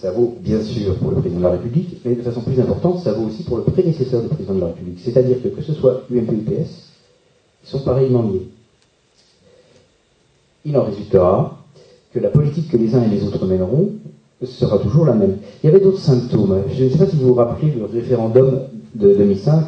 Ça 0.00 0.10
vaut 0.12 0.34
bien 0.40 0.62
sûr 0.62 0.96
pour 0.96 1.10
le 1.10 1.18
président 1.18 1.40
de 1.40 1.44
la 1.44 1.50
République, 1.50 2.00
mais 2.06 2.14
de 2.14 2.22
façon 2.22 2.40
plus 2.40 2.58
importante, 2.58 3.00
ça 3.00 3.12
vaut 3.12 3.26
aussi 3.26 3.42
pour 3.42 3.58
le 3.58 3.64
prédécesseur 3.64 4.22
du 4.22 4.28
président 4.28 4.54
de 4.54 4.60
la 4.60 4.68
République. 4.68 4.98
C'est-à-dire 4.98 5.42
que 5.42 5.48
que 5.48 5.60
ce 5.60 5.74
soit 5.74 6.04
UMP 6.10 6.30
ou 6.30 6.36
UPS, 6.36 6.88
ils 7.62 7.68
sont 7.68 7.80
pareillement 7.80 8.22
liés. 8.22 8.48
Il 10.64 10.74
en 10.78 10.84
résultera 10.84 11.62
que 12.14 12.18
la 12.18 12.30
politique 12.30 12.70
que 12.70 12.78
les 12.78 12.94
uns 12.94 13.02
et 13.02 13.08
les 13.08 13.24
autres 13.24 13.44
mèneront 13.44 13.90
sera 14.42 14.78
toujours 14.78 15.04
la 15.04 15.12
même. 15.12 15.36
Il 15.62 15.66
y 15.66 15.68
avait 15.68 15.84
d'autres 15.84 16.00
symptômes. 16.00 16.62
Je 16.72 16.84
ne 16.84 16.88
sais 16.88 16.96
pas 16.98 17.06
si 17.06 17.16
vous 17.16 17.28
vous 17.28 17.34
rappelez 17.34 17.70
le 17.72 17.84
référendum 17.84 18.68
de 18.94 19.14
2005 19.14 19.66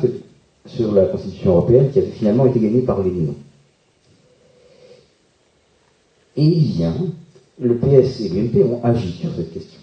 sur 0.64 0.92
la 0.92 1.04
Constitution 1.04 1.50
européenne 1.50 1.90
qui 1.92 1.98
avait 1.98 2.08
finalement 2.08 2.46
été 2.46 2.58
gagné 2.58 2.80
par 2.80 3.02
les 3.02 3.10
non. 3.10 3.34
Et 6.38 6.84
a, 6.84 6.92
le 7.60 7.76
PS 7.76 8.20
et 8.22 8.30
l'UMP 8.30 8.64
ont 8.64 8.80
agi 8.82 9.12
sur 9.12 9.30
cette 9.36 9.52
question 9.52 9.81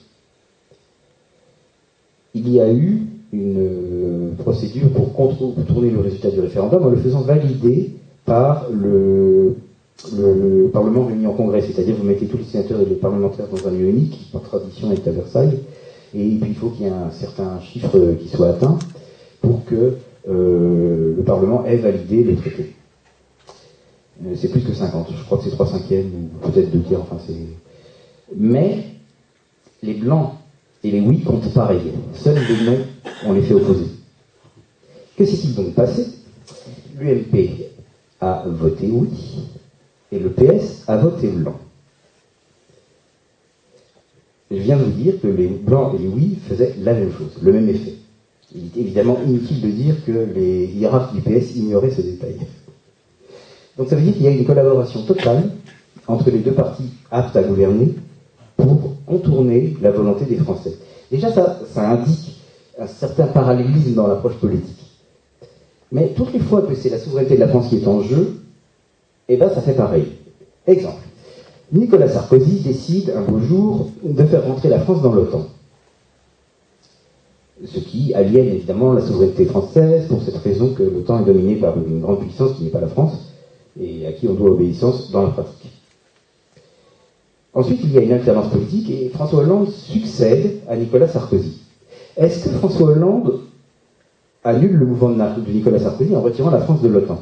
il 2.39 2.49
y 2.49 2.59
a 2.59 2.71
eu 2.71 3.01
une 3.33 3.57
euh, 3.57 4.31
procédure 4.37 4.89
pour 4.89 5.13
contourner 5.13 5.91
le 5.91 5.99
résultat 5.99 6.31
du 6.31 6.39
référendum 6.39 6.83
en 6.83 6.89
le 6.89 6.97
faisant 6.97 7.21
valider 7.21 7.91
par 8.25 8.67
le, 8.71 9.55
le, 10.15 10.63
le 10.63 10.69
Parlement 10.69 11.05
réuni 11.05 11.27
en 11.27 11.33
congrès, 11.33 11.61
c'est-à-dire 11.61 11.95
vous 11.95 12.05
mettez 12.05 12.27
tous 12.27 12.37
les 12.37 12.45
sénateurs 12.45 12.81
et 12.81 12.85
les 12.85 12.95
parlementaires 12.95 13.47
dans 13.47 13.67
un 13.67 13.71
lieu 13.71 13.89
unique, 13.89 14.11
qui 14.11 14.31
par 14.31 14.41
tradition 14.41 14.91
est 14.91 15.07
à 15.07 15.11
Versailles, 15.11 15.59
et 16.15 16.37
puis 16.41 16.49
il 16.49 16.55
faut 16.55 16.69
qu'il 16.69 16.85
y 16.85 16.89
ait 16.89 16.91
un 16.91 17.11
certain 17.11 17.59
chiffre 17.61 18.15
qui 18.19 18.29
soit 18.29 18.49
atteint 18.49 18.79
pour 19.41 19.65
que 19.65 19.95
euh, 20.29 21.15
le 21.17 21.23
Parlement 21.23 21.65
ait 21.65 21.77
validé 21.77 22.23
les 22.23 22.35
traités. 22.35 22.73
Euh, 24.25 24.35
c'est 24.35 24.49
plus 24.49 24.61
que 24.61 24.73
50. 24.73 25.07
Je 25.17 25.23
crois 25.25 25.37
que 25.37 25.43
c'est 25.45 25.51
3 25.51 25.67
cinquièmes 25.67 26.11
ou 26.43 26.49
peut-être 26.49 26.71
2 26.71 26.79
tiers. 26.81 27.01
Enfin, 27.01 27.17
c'est. 27.25 27.33
Mais 28.35 28.83
les 29.81 29.93
blancs 29.93 30.33
et 30.83 30.91
les 30.91 31.01
oui 31.01 31.21
comptent 31.21 31.53
pareil. 31.53 31.81
Seuls 32.13 32.37
les 32.47 32.65
non, 32.65 32.77
on 33.25 33.33
les 33.33 33.41
fait 33.41 33.53
opposer. 33.53 33.85
Que 35.17 35.25
s'est-il 35.25 35.55
donc 35.55 35.73
passé? 35.73 36.07
L'UMP 36.97 37.69
a 38.21 38.43
voté 38.47 38.87
oui 38.87 39.09
et 40.11 40.19
le 40.19 40.29
PS 40.29 40.83
a 40.87 40.97
voté 40.97 41.27
blanc. 41.27 41.57
Je 44.51 44.57
viens 44.57 44.77
de 44.77 44.83
vous 44.83 44.91
dire 44.91 45.21
que 45.21 45.27
les 45.27 45.47
blancs 45.47 45.93
et 45.95 46.01
les 46.01 46.07
oui 46.07 46.37
faisaient 46.47 46.75
la 46.79 46.93
même 46.93 47.11
chose, 47.11 47.37
le 47.41 47.53
même 47.53 47.69
effet. 47.69 47.93
Il 48.55 48.65
est 48.65 48.81
évidemment 48.81 49.19
inutile 49.25 49.61
de 49.61 49.67
dire 49.67 50.03
que 50.05 50.27
les 50.35 50.65
hiérarques 50.65 51.13
du 51.13 51.21
PS 51.21 51.55
ignoraient 51.55 51.91
ce 51.91 52.01
détail. 52.01 52.37
Donc 53.77 53.89
ça 53.89 53.95
veut 53.95 54.01
dire 54.01 54.13
qu'il 54.13 54.23
y 54.23 54.27
a 54.27 54.31
une 54.31 54.45
collaboration 54.45 55.03
totale 55.03 55.51
entre 56.07 56.31
les 56.31 56.39
deux 56.39 56.53
partis 56.53 56.89
aptes 57.11 57.35
à 57.35 57.43
gouverner 57.43 57.93
pour 58.65 58.95
contourner 59.05 59.75
la 59.81 59.91
volonté 59.91 60.25
des 60.25 60.37
Français. 60.37 60.73
Déjà, 61.11 61.31
ça, 61.31 61.89
indique 61.89 62.35
un 62.79 62.87
certain 62.87 63.27
parallélisme 63.27 63.93
dans 63.93 64.07
l'approche 64.07 64.35
politique. 64.35 64.77
Mais 65.91 66.09
toutes 66.15 66.33
les 66.33 66.39
fois 66.39 66.61
que 66.61 66.75
c'est 66.75 66.89
la 66.89 66.99
souveraineté 66.99 67.35
de 67.35 67.39
la 67.39 67.47
France 67.47 67.69
qui 67.69 67.77
est 67.77 67.87
en 67.87 68.01
jeu, 68.01 68.41
eh 69.27 69.37
ben 69.37 69.49
ça 69.49 69.61
fait 69.61 69.73
pareil. 69.73 70.05
Exemple. 70.67 71.01
Nicolas 71.71 72.09
Sarkozy 72.09 72.61
décide 72.61 73.13
un 73.15 73.21
beau 73.21 73.39
jour 73.39 73.89
de 74.03 74.23
faire 74.23 74.45
rentrer 74.45 74.69
la 74.69 74.79
France 74.79 75.01
dans 75.01 75.13
l'OTAN. 75.13 75.45
Ce 77.65 77.79
qui 77.79 78.13
aliène 78.13 78.47
évidemment 78.47 78.93
la 78.93 79.01
souveraineté 79.01 79.45
française 79.45 80.07
pour 80.07 80.21
cette 80.21 80.37
raison 80.37 80.73
que 80.73 80.83
l'OTAN 80.83 81.21
est 81.21 81.25
dominé 81.25 81.55
par 81.55 81.75
une 81.77 81.99
grande 81.99 82.21
puissance 82.21 82.53
qui 82.53 82.63
n'est 82.63 82.69
pas 82.69 82.79
la 82.79 82.87
France 82.87 83.33
et 83.79 84.05
à 84.07 84.13
qui 84.13 84.27
on 84.27 84.33
doit 84.33 84.51
obéissance 84.51 85.11
dans 85.11 85.23
la 85.23 85.29
pratique. 85.29 85.78
Ensuite, 87.53 87.79
il 87.83 87.91
y 87.91 87.97
a 87.97 88.01
une 88.01 88.11
alternance 88.11 88.51
politique 88.51 88.89
et 88.89 89.09
François 89.09 89.39
Hollande 89.39 89.69
succède 89.69 90.59
à 90.67 90.75
Nicolas 90.75 91.07
Sarkozy. 91.07 91.61
Est-ce 92.15 92.45
que 92.45 92.49
François 92.51 92.89
Hollande 92.89 93.41
annule 94.43 94.73
le 94.73 94.85
mouvement 94.85 95.09
de 95.09 95.51
Nicolas 95.51 95.79
Sarkozy 95.79 96.15
en 96.15 96.21
retirant 96.21 96.51
la 96.51 96.59
France 96.59 96.81
de 96.81 96.89
l'OTAN? 96.89 97.19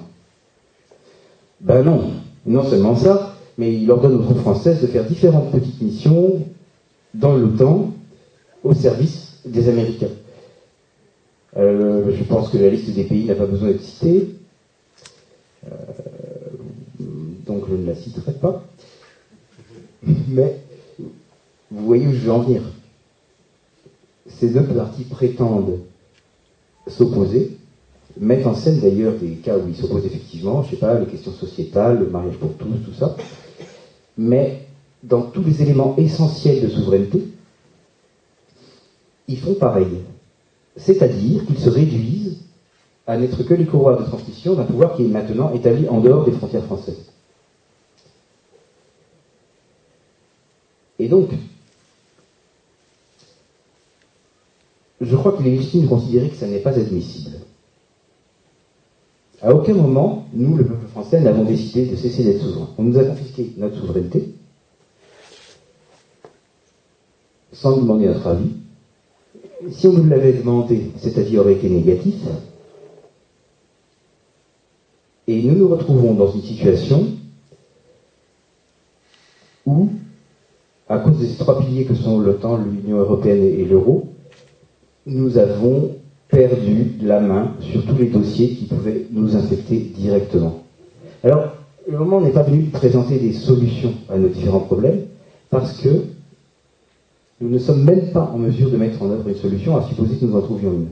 Ben 1.61 1.83
non. 1.83 2.01
Non 2.45 2.63
seulement 2.63 2.95
ça, 2.95 3.35
mais 3.57 3.73
il 3.73 3.89
ordonne 3.89 4.15
aux 4.15 4.23
troupes 4.23 4.39
françaises 4.39 4.81
de 4.81 4.87
faire 4.87 5.05
différentes 5.05 5.51
petites 5.51 5.81
missions 5.81 6.41
dans 7.13 7.35
l'OTAN 7.35 7.91
au 8.63 8.73
service 8.73 9.39
des 9.45 9.69
Américains. 9.69 10.07
Euh, 11.55 12.11
je 12.11 12.23
pense 12.23 12.49
que 12.49 12.57
la 12.57 12.69
liste 12.69 12.89
des 12.93 13.03
pays 13.03 13.25
n'a 13.25 13.35
pas 13.35 13.45
besoin 13.45 13.69
d'être 13.69 13.81
citée, 13.81 14.29
euh, 15.65 15.75
donc 17.45 17.63
je 17.69 17.75
ne 17.75 17.87
la 17.87 17.95
citerai 17.95 18.33
pas. 18.33 18.63
Mais 20.30 20.60
vous 21.72 21.86
voyez 21.86 22.08
où 22.08 22.13
je 22.13 22.20
veux 22.20 22.32
en 22.32 22.39
venir. 22.39 22.62
Ces 24.28 24.50
deux 24.50 24.63
parties 24.63 25.04
prétendent 25.04 25.80
s'opposer, 26.88 27.58
mettent 28.20 28.48
en 28.48 28.56
scène 28.56 28.80
d'ailleurs 28.80 29.13
des 29.15 29.36
cas 29.36 29.58
où 29.58 29.67
ils 29.67 29.76
s'opposent 29.76 30.06
effectivement, 30.06 30.63
je 30.63 30.67
ne 30.67 30.72
sais 30.72 30.78
pas, 30.78 31.00
les 31.00 31.06
questions 31.06 31.32
sociétales, 31.32 32.00
le 32.00 32.10
mariage 32.10 32.38
pour 32.38 32.54
tous, 32.54 32.65
tout 32.86 32.93
ça. 32.93 33.15
Mais 34.17 34.63
dans 35.04 35.22
tous 35.22 35.43
les 35.43 35.62
éléments 35.62 35.96
essentiels 35.98 36.62
de 36.62 36.70
souveraineté, 36.70 37.28
ils 39.28 39.39
font 39.39 39.54
pareil. 39.54 40.04
C'est-à-dire 40.76 41.46
qu'ils 41.46 41.60
se 41.60 41.70
réduisent 41.70 42.38
à 43.06 43.17
n'être 43.17 43.43
que 43.43 43.54
les 43.54 43.65
courroies 43.65 43.98
de 43.98 44.04
transmission 44.04 44.54
d'un 44.56 44.63
pouvoir 44.63 44.96
qui 44.96 45.04
est 45.06 45.10
maintenant 45.10 45.54
établi 45.54 45.88
en 45.88 46.00
dehors 46.00 46.26
des 46.26 46.32
frontières 46.32 46.65
françaises. 46.65 47.12
Et 50.99 51.07
donc, 51.07 51.29
je 54.99 55.15
crois 55.15 55.38
qu'il 55.38 55.47
est 55.47 55.51
légitime 55.51 55.83
de 55.83 55.88
considérer 55.88 56.29
que 56.29 56.36
ça 56.36 56.47
n'est 56.47 56.60
pas 56.60 56.77
admissible. 56.77 57.38
À 59.41 59.53
aucun 59.53 59.73
moment, 59.75 60.25
nous, 60.33 60.57
le 60.57 60.65
peuple 60.65 60.88
français, 60.88 61.21
n'avons 61.21 61.43
décidé 61.43 61.86
de 61.86 61.95
cesser 61.95 62.23
d'être 62.23 62.41
souverain. 62.41 62.69
On 62.77 62.83
nous 62.83 62.97
a 62.97 63.03
confisqué 63.03 63.53
notre 63.57 63.79
souveraineté, 63.79 64.33
sans 67.53 67.75
nous 67.75 67.83
demander 67.83 68.07
notre 68.07 68.25
avis. 68.25 68.49
Si 69.71 69.86
on 69.88 69.93
nous 69.93 70.10
l'avait 70.10 70.33
demandé, 70.33 70.91
cet 70.97 71.17
avis 71.19 71.38
aurait 71.38 71.53
été 71.53 71.69
négatif. 71.69 72.15
Et 75.27 75.43
nous 75.43 75.55
nous 75.55 75.67
retrouvons 75.67 76.13
dans 76.13 76.31
une 76.31 76.41
situation 76.41 77.05
où 79.65 79.89
à 80.89 81.00
cause 81.00 81.19
de 81.19 81.26
ces 81.26 81.38
trois 81.38 81.60
piliers 81.60 81.86
que 81.86 81.95
sont 81.95 82.19
l'OTAN, 82.19 82.58
l'Union 82.58 82.97
européenne 82.97 83.43
et 83.43 83.65
l'euro, 83.65 84.08
nous 85.06 85.38
avons 85.38 85.91
perdu 86.30 86.93
la 87.02 87.19
main 87.19 87.54
sur 87.60 87.86
tous 87.86 87.95
les 87.95 88.08
dossiers 88.08 88.50
qui 88.50 88.65
pouvaient 88.65 89.06
nous 89.12 89.36
infecter 89.36 89.80
directement. 89.95 90.63
Alors, 91.23 91.54
le 91.88 91.97
moment 91.97 92.21
n'est 92.21 92.32
pas 92.32 92.43
venu 92.43 92.63
de 92.63 92.71
présenter 92.71 93.17
des 93.17 93.34
solutions 93.34 93.93
à 94.10 94.17
nos 94.17 94.28
différents 94.28 94.60
problèmes, 94.60 95.04
parce 95.50 95.80
que 95.80 96.04
nous 97.39 97.50
ne 97.50 97.58
sommes 97.60 97.84
même 97.84 98.12
pas 98.12 98.32
en 98.34 98.38
mesure 98.38 98.69
de 98.69 98.78
mettre 98.78 99.02
en 99.02 99.12
œuvre 99.12 99.28
une 99.28 99.36
solution, 99.36 99.78
à 99.78 99.84
supposer 99.84 100.17
que 100.17 100.26
nous 100.26 100.36
en 100.36 100.41
trouvions 100.41 100.71
une. 100.71 100.88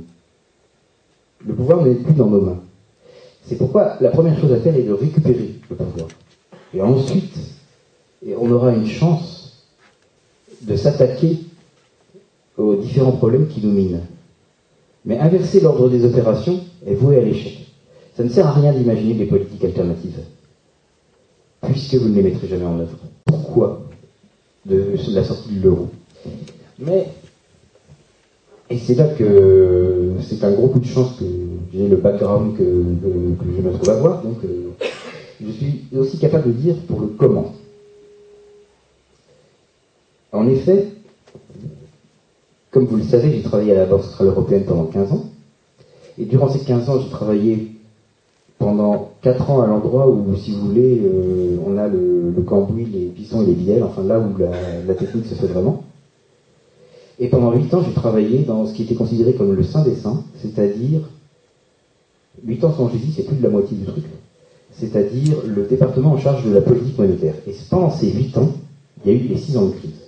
Le 1.46 1.54
pouvoir 1.54 1.84
n'est 1.84 1.96
plus 1.96 2.14
dans 2.14 2.28
nos 2.28 2.42
mains. 2.42 2.60
C'est 3.44 3.58
pourquoi 3.58 3.98
la 4.02 4.10
première 4.10 4.40
chose 4.40 4.52
à 4.54 4.60
faire 4.60 4.76
est 4.76 4.84
de 4.84 4.94
récupérer 4.94 5.56
le 5.70 5.76
pouvoir. 5.76 6.08
Et 6.74 6.82
ensuite, 6.82 7.38
on 8.40 8.50
aura 8.52 8.74
une 8.74 8.88
chance 8.88 9.35
de 10.68 10.76
s'attaquer 10.76 11.40
aux 12.58 12.76
différents 12.76 13.12
problèmes 13.12 13.48
qui 13.48 13.66
nous 13.66 13.72
minent. 13.72 14.02
Mais 15.06 15.20
inverser 15.20 15.60
l'ordre 15.60 15.90
des 15.90 16.04
opérations 16.04 16.60
est 16.86 16.96
voué 16.96 17.18
à 17.18 17.22
l'échec. 17.22 17.68
Ça 18.16 18.24
ne 18.24 18.30
sert 18.30 18.48
à 18.48 18.54
rien 18.54 18.74
d'imaginer 18.74 19.14
des 19.14 19.26
politiques 19.26 19.64
alternatives, 19.64 20.20
puisque 21.62 21.96
vous 21.96 22.10
ne 22.10 22.16
les 22.16 22.24
mettrez 22.24 22.48
jamais 22.48 22.66
en 22.66 22.80
œuvre. 22.80 22.98
Pourquoi 23.26 23.82
de 24.66 24.96
la 25.10 25.24
sortie 25.24 25.54
de 25.54 25.64
l'euro? 25.64 25.90
Mais, 26.80 27.08
et 28.70 28.78
c'est 28.78 28.96
là 28.96 29.06
que 29.06 30.14
c'est 30.22 30.44
un 30.44 30.52
gros 30.52 30.70
coup 30.70 30.80
de 30.80 30.86
chance 30.86 31.18
que 31.20 31.26
j'ai 31.74 31.88
le 31.88 31.98
background 31.98 32.58
que, 32.58 32.64
je 32.64 33.62
me 33.62 33.74
trouve 33.74 33.90
avoir, 33.90 34.24
donc 34.24 34.38
euh, 34.44 34.72
je 35.42 35.52
suis 35.52 35.84
aussi 35.96 36.18
capable 36.18 36.48
de 36.48 36.52
dire 36.54 36.76
pour 36.88 37.02
le 37.02 37.08
comment. 37.08 37.54
En 40.32 40.48
effet, 40.48 40.88
comme 42.72 42.88
vous 42.88 42.98
le 42.98 43.04
savez, 43.04 43.32
j'ai 43.32 43.42
travaillé 43.42 43.72
à 43.72 43.76
la 43.76 43.86
Banque 43.86 44.04
Centrale 44.04 44.28
Européenne 44.28 44.66
pendant 44.66 44.84
15 44.84 45.14
ans. 45.14 45.26
Et 46.18 46.26
durant 46.26 46.50
ces 46.50 46.60
15 46.60 46.90
ans, 46.90 47.00
j'ai 47.00 47.10
travaillé 47.10 47.72
pendant 48.58 49.12
4 49.22 49.50
ans 49.50 49.62
à 49.62 49.68
l'endroit 49.68 50.10
où, 50.10 50.36
si 50.36 50.52
vous 50.52 50.68
voulez, 50.68 51.02
euh, 51.04 51.58
on 51.66 51.78
a 51.78 51.88
le, 51.88 52.34
cambouis, 52.46 52.86
les 52.86 53.06
pisons 53.08 53.44
et 53.44 53.46
les 53.46 53.54
bielles, 53.54 53.84
enfin 53.84 54.04
là 54.04 54.20
où 54.20 54.38
la, 54.38 54.94
technique 54.94 55.26
se 55.26 55.36
fait 55.36 55.48
vraiment. 55.48 55.84
Et 57.18 57.30
pendant 57.30 57.54
8 57.54 57.74
ans, 57.74 57.82
j'ai 57.82 57.94
travaillé 57.94 58.40
dans 58.40 58.68
ce 58.68 58.74
qui 58.74 58.84
était 58.84 58.96
considéré 58.96 59.34
comme 59.34 59.54
le 59.54 59.64
saint 59.64 59.84
des 59.84 59.96
saints, 59.96 60.24
c'est-à-dire 60.42 61.00
8 62.46 62.64
ans 62.66 62.74
sans 62.76 62.90
Jésus, 62.90 63.14
c'est 63.16 63.24
plus 63.24 63.38
de 63.38 63.44
la 63.44 63.50
moitié 63.50 63.78
du 63.78 63.86
truc, 63.86 64.04
c'est-à-dire 64.74 65.38
le 65.46 65.64
département 65.64 66.12
en 66.12 66.18
charge 66.18 66.44
de 66.44 66.52
la 66.52 66.62
politique 66.62 66.98
monétaire. 66.98 67.36
Et 67.48 67.56
pendant 67.70 67.90
ces 67.90 68.12
8 68.12 68.38
ans, 68.38 68.52
il 69.06 69.12
y 69.12 69.16
a 69.16 69.18
eu 69.18 69.28
les 69.28 69.38
6 69.38 69.58
ans 69.58 69.68
de 69.68 69.72
crise. 69.72 70.05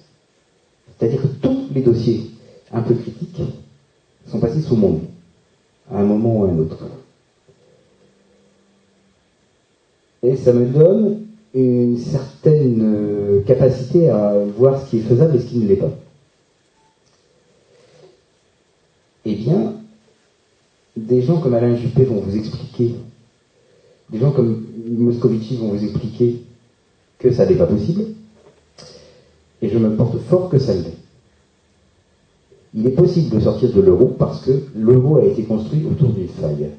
C'est-à-dire 0.98 1.22
que 1.22 1.28
tous 1.28 1.68
les 1.74 1.82
dossiers 1.82 2.32
un 2.72 2.82
peu 2.82 2.96
critiques 2.96 3.42
sont 4.28 4.40
passés 4.40 4.62
sous 4.62 4.76
mon 4.76 4.94
nez, 4.94 5.10
à 5.92 6.00
un 6.00 6.04
moment 6.04 6.40
ou 6.40 6.46
à 6.46 6.50
un 6.50 6.58
autre. 6.58 6.84
Et 10.24 10.36
ça 10.36 10.54
me 10.54 10.66
donne 10.66 11.26
une 11.54 11.98
certaine 11.98 12.82
euh, 12.82 13.42
capacité 13.44 14.10
à 14.10 14.34
voir 14.58 14.82
ce 14.82 14.90
qui 14.90 14.98
est 14.98 15.02
faisable 15.02 15.36
et 15.36 15.40
ce 15.40 15.46
qui 15.46 15.60
ne 15.60 15.68
l'est 15.68 15.76
pas. 15.76 15.92
Eh 19.26 19.36
bien, 19.36 19.74
des 20.96 21.22
gens 21.22 21.40
comme 21.40 21.54
Alain 21.54 21.76
Juppé 21.76 22.04
vont 22.04 22.20
vous 22.20 22.36
expliquer, 22.36 22.96
des 24.10 24.20
gens 24.20 24.32
comme 24.32 24.66
Moscovici 24.88 25.58
vont 25.58 25.70
vous 25.70 25.84
expliquer 25.84 26.42
que 27.20 27.32
ça 27.32 27.46
n'est 27.46 27.56
pas 27.56 27.68
possible, 27.68 28.06
et 29.62 29.70
je 29.70 29.78
me 29.78 29.96
porte 29.96 30.18
fort 30.20 30.50
que 30.50 30.60
ça 30.60 30.74
l'est. 30.74 30.98
Il 32.74 32.86
est 32.86 32.92
possible 32.92 33.36
de 33.36 33.40
sortir 33.40 33.72
de 33.72 33.82
l'euro 33.82 34.08
parce 34.08 34.42
que 34.42 34.52
l'euro 34.76 35.18
a 35.18 35.26
été 35.26 35.44
construit 35.44 35.86
autour 35.90 36.10
d'une 36.10 36.28
faille. 36.28 36.70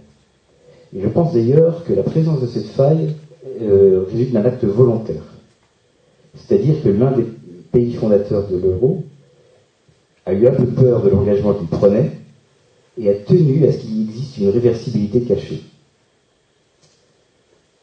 Et 0.94 1.00
je 1.00 1.08
pense 1.08 1.34
d'ailleurs 1.34 1.84
que 1.84 1.92
la 1.92 2.02
présence 2.02 2.40
de 2.40 2.46
cette 2.46 2.66
faille 2.66 3.14
euh, 3.60 4.04
résulte 4.10 4.32
d'un 4.32 4.44
acte 4.44 4.64
volontaire. 4.64 5.22
C'est-à-dire 6.34 6.82
que 6.82 6.88
l'un 6.88 7.10
des 7.12 7.26
pays 7.72 7.94
fondateurs 7.94 8.46
de 8.48 8.56
l'euro 8.56 9.02
a 10.24 10.32
eu 10.32 10.46
un 10.46 10.52
peu 10.52 10.66
peur 10.66 11.02
de 11.02 11.08
l'engagement 11.08 11.54
qu'il 11.54 11.66
prenait 11.68 12.12
et 12.98 13.10
a 13.10 13.14
tenu 13.14 13.66
à 13.66 13.72
ce 13.72 13.78
qu'il 13.78 14.02
existe 14.02 14.38
une 14.38 14.50
réversibilité 14.50 15.22
cachée. 15.22 15.62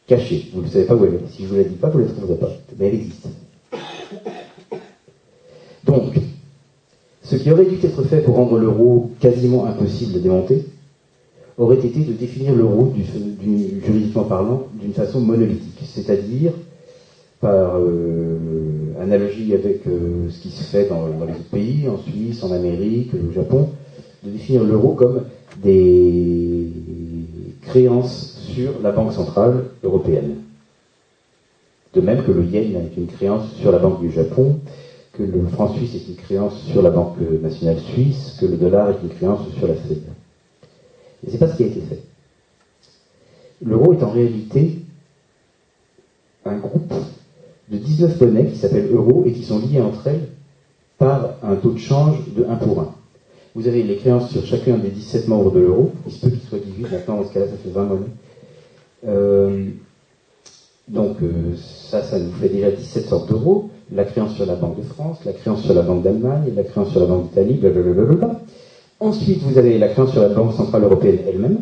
cachée. 0.06 0.50
Vous 0.52 0.62
ne 0.62 0.68
savez 0.68 0.84
pas 0.84 0.94
où 0.94 1.04
elle 1.04 1.14
est. 1.14 1.28
Si 1.32 1.42
je 1.42 1.44
ne 1.44 1.48
vous 1.48 1.56
la 1.56 1.64
dis 1.64 1.74
pas, 1.74 1.88
vous 1.88 2.00
ne 2.00 2.04
la 2.04 2.12
trouverez 2.12 2.38
pas. 2.38 2.52
Mais 2.78 2.88
elle 2.88 2.94
existe. 2.94 3.26
Donc, 5.86 6.14
ce 7.22 7.36
qui 7.36 7.50
aurait 7.50 7.64
dû 7.64 7.76
être 7.82 8.02
fait 8.04 8.20
pour 8.20 8.36
rendre 8.36 8.58
l'euro 8.58 9.10
quasiment 9.20 9.66
impossible 9.66 10.14
de 10.14 10.18
démonter, 10.18 10.64
aurait 11.58 11.76
été 11.76 12.00
de 12.00 12.12
définir 12.12 12.54
l'euro, 12.54 12.92
juridiquement 13.84 14.24
parlant, 14.24 14.66
d'une 14.74 14.92
façon 14.92 15.20
monolithique, 15.20 15.80
c'est-à-dire 15.84 16.52
par 17.40 17.78
euh, 17.78 18.38
analogie 19.00 19.54
avec 19.54 19.86
euh, 19.86 20.28
ce 20.30 20.40
qui 20.40 20.50
se 20.50 20.62
fait 20.64 20.88
dans, 20.88 21.06
les 21.06 21.32
autres 21.32 21.50
pays, 21.50 21.88
en 21.88 21.98
Suisse, 21.98 22.42
en 22.42 22.52
Amérique, 22.52 23.12
au 23.14 23.32
Japon, 23.32 23.70
de 24.22 24.30
définir 24.30 24.64
l'euro 24.64 24.94
comme 24.94 25.22
des 25.62 26.68
créances 27.62 28.38
sur 28.54 28.72
la 28.82 28.92
Banque 28.92 29.12
centrale 29.12 29.64
européenne. 29.82 30.36
De 31.94 32.00
même 32.00 32.22
que 32.24 32.32
le 32.32 32.44
yen 32.44 32.76
est 32.76 32.96
une 32.96 33.06
créance 33.06 33.52
sur 33.54 33.72
la 33.72 33.78
Banque 33.78 34.00
du 34.00 34.10
Japon, 34.10 34.58
que 35.16 35.22
le 35.22 35.46
franc 35.48 35.72
suisse 35.74 35.94
est 35.94 36.08
une 36.08 36.16
créance 36.16 36.60
sur 36.70 36.82
la 36.82 36.90
Banque 36.90 37.18
nationale 37.42 37.78
suisse, 37.80 38.36
que 38.40 38.46
le 38.46 38.56
dollar 38.56 38.90
est 38.90 39.02
une 39.02 39.10
créance 39.10 39.40
sur 39.56 39.66
la 39.66 39.74
Fed. 39.74 40.02
Et 41.26 41.30
c'est 41.30 41.38
pas 41.38 41.48
ce 41.48 41.56
qui 41.56 41.64
a 41.64 41.66
été 41.66 41.80
fait. 41.80 42.02
L'euro 43.64 43.92
est 43.94 44.02
en 44.02 44.10
réalité 44.10 44.82
un 46.44 46.58
groupe 46.58 46.92
de 47.70 47.78
19 47.78 48.20
monnaies 48.20 48.46
qui 48.46 48.58
s'appellent 48.58 48.90
euro 48.92 49.24
et 49.26 49.32
qui 49.32 49.42
sont 49.42 49.58
liées 49.58 49.80
entre 49.80 50.06
elles 50.06 50.28
par 50.98 51.34
un 51.42 51.56
taux 51.56 51.72
de 51.72 51.78
change 51.78 52.18
de 52.36 52.44
1 52.44 52.56
pour 52.56 52.80
1. 52.80 52.94
Vous 53.54 53.66
avez 53.66 53.82
les 53.82 53.96
créances 53.96 54.30
sur 54.30 54.44
chacun 54.44 54.76
des 54.76 54.90
17 54.90 55.28
membres 55.28 55.50
de 55.50 55.60
l'euro. 55.60 55.92
Il 56.06 56.12
se 56.12 56.20
peut 56.20 56.30
qu'il 56.30 56.46
soit 56.46 56.58
18, 56.58 56.90
maintenant, 56.92 57.16
dans 57.16 57.28
ce 57.28 57.32
cas-là, 57.32 57.46
ça 57.46 57.56
fait 57.56 57.70
20 57.70 57.84
monnaies. 57.84 58.06
Euh, 59.08 59.70
donc, 60.88 61.16
euh, 61.22 61.54
ça, 61.56 62.02
ça 62.02 62.18
nous 62.18 62.32
fait 62.32 62.50
déjà 62.50 62.70
17 62.70 63.06
sortes 63.06 63.30
d'euros. 63.30 63.70
La 63.92 64.04
créance 64.04 64.34
sur 64.34 64.46
la 64.46 64.56
Banque 64.56 64.78
de 64.78 64.82
France, 64.82 65.18
la 65.24 65.32
créance 65.32 65.62
sur 65.62 65.74
la 65.74 65.82
Banque 65.82 66.02
d'Allemagne, 66.02 66.52
la 66.56 66.64
créance 66.64 66.90
sur 66.90 67.00
la 67.00 67.06
Banque 67.06 67.28
d'Italie, 67.28 67.54
blablabla. 67.54 68.40
Ensuite, 68.98 69.42
vous 69.42 69.58
avez 69.58 69.78
la 69.78 69.88
créance 69.88 70.12
sur 70.12 70.22
la 70.22 70.30
Banque 70.30 70.54
Centrale 70.54 70.84
Européenne 70.84 71.18
elle-même. 71.28 71.58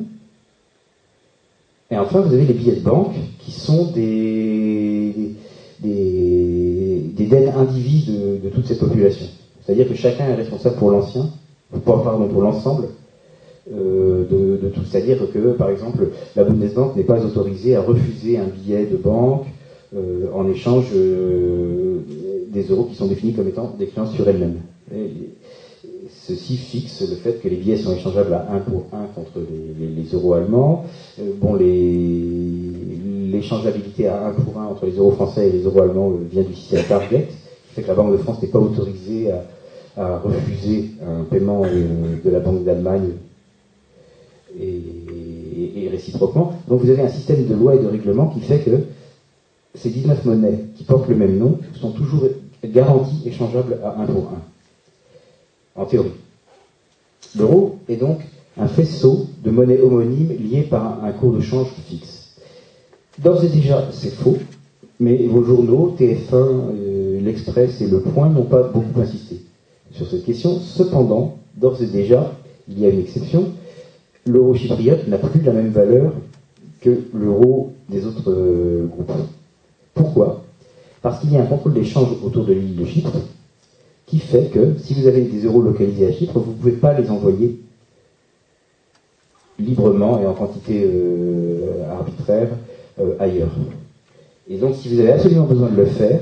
Et 1.90 1.96
enfin, 1.98 2.20
vous 2.20 2.32
avez 2.32 2.46
les 2.46 2.54
billets 2.54 2.76
de 2.76 2.80
banque 2.80 3.14
qui 3.40 3.50
sont 3.50 3.90
des, 3.92 5.34
des, 5.80 7.26
dettes 7.26 7.54
indivises 7.56 8.10
de, 8.42 8.48
toute 8.48 8.66
cette 8.66 8.80
population. 8.80 9.26
C'est-à-dire 9.60 9.88
que 9.88 9.94
chacun 9.94 10.28
est 10.28 10.34
responsable 10.34 10.76
pour 10.76 10.90
l'ancien, 10.90 11.28
pour 11.84 12.42
l'ensemble 12.42 12.88
euh, 13.72 14.24
de, 14.28 14.68
tout. 14.68 14.82
C'est-à-dire 14.84 15.18
que, 15.32 15.52
par 15.52 15.70
exemple, 15.70 16.08
la 16.36 16.44
Bundesbank 16.44 16.96
n'est 16.96 17.04
pas 17.04 17.24
autorisée 17.24 17.76
à 17.76 17.82
refuser 17.82 18.38
un 18.38 18.46
billet 18.46 18.86
de 18.86 18.96
banque 18.96 19.46
euh, 19.96 20.26
en 20.34 20.48
échange 20.48 20.86
euh, 20.92 21.98
des 22.48 22.64
euros 22.64 22.84
qui 22.84 22.96
sont 22.96 23.06
définis 23.06 23.32
comme 23.32 23.46
étant 23.46 23.72
des 23.78 23.86
créances 23.86 24.12
sur 24.12 24.28
elle-même. 24.28 24.56
Ceci 26.26 26.56
fixe 26.56 27.08
le 27.08 27.14
fait 27.16 27.40
que 27.40 27.48
les 27.48 27.54
billets 27.56 27.76
sont 27.76 27.94
échangeables 27.94 28.32
à 28.32 28.48
1 28.54 28.58
pour 28.60 28.86
1 28.92 29.04
contre 29.14 29.38
les, 29.38 30.04
euros 30.12 30.34
allemands. 30.34 30.84
Euh, 31.20 31.30
bon, 31.40 31.54
l'échangeabilité 33.30 34.08
à 34.08 34.26
1 34.28 34.32
pour 34.32 34.58
1 34.60 34.64
entre 34.66 34.86
les 34.86 34.96
euros 34.96 35.12
français 35.12 35.48
et 35.48 35.52
les 35.52 35.62
euros 35.62 35.82
allemands 35.82 36.12
vient 36.30 36.42
du 36.42 36.54
système 36.54 36.82
Target, 36.88 37.28
qui 37.68 37.74
fait 37.74 37.82
que 37.82 37.88
la 37.88 37.94
Banque 37.94 38.12
de 38.12 38.16
France 38.16 38.42
n'est 38.42 38.48
pas 38.48 38.58
autorisée 38.58 39.30
à, 39.96 40.18
refuser 40.18 40.90
un 41.06 41.22
paiement 41.22 41.62
de 41.62 42.30
la 42.30 42.40
Banque 42.40 42.64
d'Allemagne 42.64 43.10
et, 44.60 44.80
et, 45.84 45.88
réciproquement. 45.88 46.54
Donc 46.66 46.80
vous 46.80 46.90
avez 46.90 47.02
un 47.02 47.08
système 47.08 47.46
de 47.46 47.54
loi 47.54 47.76
et 47.76 47.78
de 47.78 47.86
règlement 47.86 48.26
qui 48.26 48.40
fait 48.40 48.58
que 48.58 48.72
ces 49.74 49.90
19 49.90 50.24
monnaies 50.24 50.64
qui 50.76 50.84
portent 50.84 51.08
le 51.08 51.16
même 51.16 51.38
nom 51.38 51.58
sont 51.80 51.90
toujours 51.90 52.24
garanties 52.64 53.22
échangeables 53.26 53.78
à 53.84 54.00
1 54.00 54.06
pour 54.06 54.32
1 55.76 55.82
en 55.82 55.84
théorie. 55.86 56.12
L'euro 57.36 57.78
est 57.88 57.96
donc 57.96 58.20
un 58.56 58.68
faisceau 58.68 59.26
de 59.42 59.50
monnaies 59.50 59.80
homonymes 59.80 60.32
liées 60.38 60.62
par 60.62 61.02
un, 61.04 61.12
cours 61.12 61.32
de 61.32 61.40
change 61.40 61.68
fixe. 61.88 62.36
D'ores 63.18 63.44
et 63.44 63.48
déjà, 63.48 63.88
c'est 63.92 64.12
faux, 64.12 64.38
mais 65.00 65.26
vos 65.26 65.42
journaux, 65.42 65.94
TF1, 65.98 66.32
euh, 66.32 67.20
l'Express 67.20 67.80
et 67.80 67.88
Le 67.88 68.00
Point 68.00 68.30
n'ont 68.30 68.44
pas 68.44 68.62
beaucoup 68.62 69.00
insisté 69.00 69.40
sur 69.92 70.08
cette 70.08 70.24
question. 70.24 70.58
Cependant, 70.60 71.38
d'ores 71.56 71.82
et 71.82 71.86
déjà, 71.86 72.32
il 72.68 72.78
y 72.78 72.86
a 72.86 72.88
une 72.88 73.00
exception. 73.00 73.52
L'euro 74.26 74.54
chypriote 74.54 75.06
n'a 75.08 75.18
plus 75.18 75.40
la 75.42 75.52
même 75.52 75.70
valeur 75.70 76.12
que 76.80 77.00
l'euro 77.12 77.72
des 77.88 78.06
autres 78.06 78.30
euh, 78.30 78.86
groupes. 78.86 79.12
Pourquoi? 79.94 80.42
Parce 81.02 81.20
qu'il 81.20 81.32
y 81.32 81.36
a 81.36 81.42
un 81.42 81.46
contrôle 81.46 81.74
d'échange 81.74 82.08
autour 82.22 82.44
de 82.44 82.52
l'île 82.52 82.76
de 82.76 82.84
Chypre, 82.84 83.12
qui 84.06 84.18
fait 84.18 84.50
que 84.52 84.74
si 84.78 84.94
vous 84.94 85.06
avez 85.06 85.22
des 85.22 85.44
euros 85.44 85.62
localisés 85.62 86.06
à 86.06 86.12
Chypre, 86.12 86.38
vous 86.38 86.52
ne 86.52 86.56
pouvez 86.56 86.72
pas 86.72 86.98
les 86.98 87.10
envoyer 87.10 87.58
librement 89.58 90.20
et 90.20 90.26
en 90.26 90.34
quantité 90.34 90.82
euh, 90.84 91.90
arbitraire 91.90 92.48
euh, 93.00 93.14
ailleurs. 93.20 93.52
Et 94.48 94.58
donc 94.58 94.74
si 94.74 94.88
vous 94.88 95.00
avez 95.00 95.12
absolument 95.12 95.44
besoin 95.44 95.70
de 95.70 95.76
le 95.76 95.86
faire, 95.86 96.20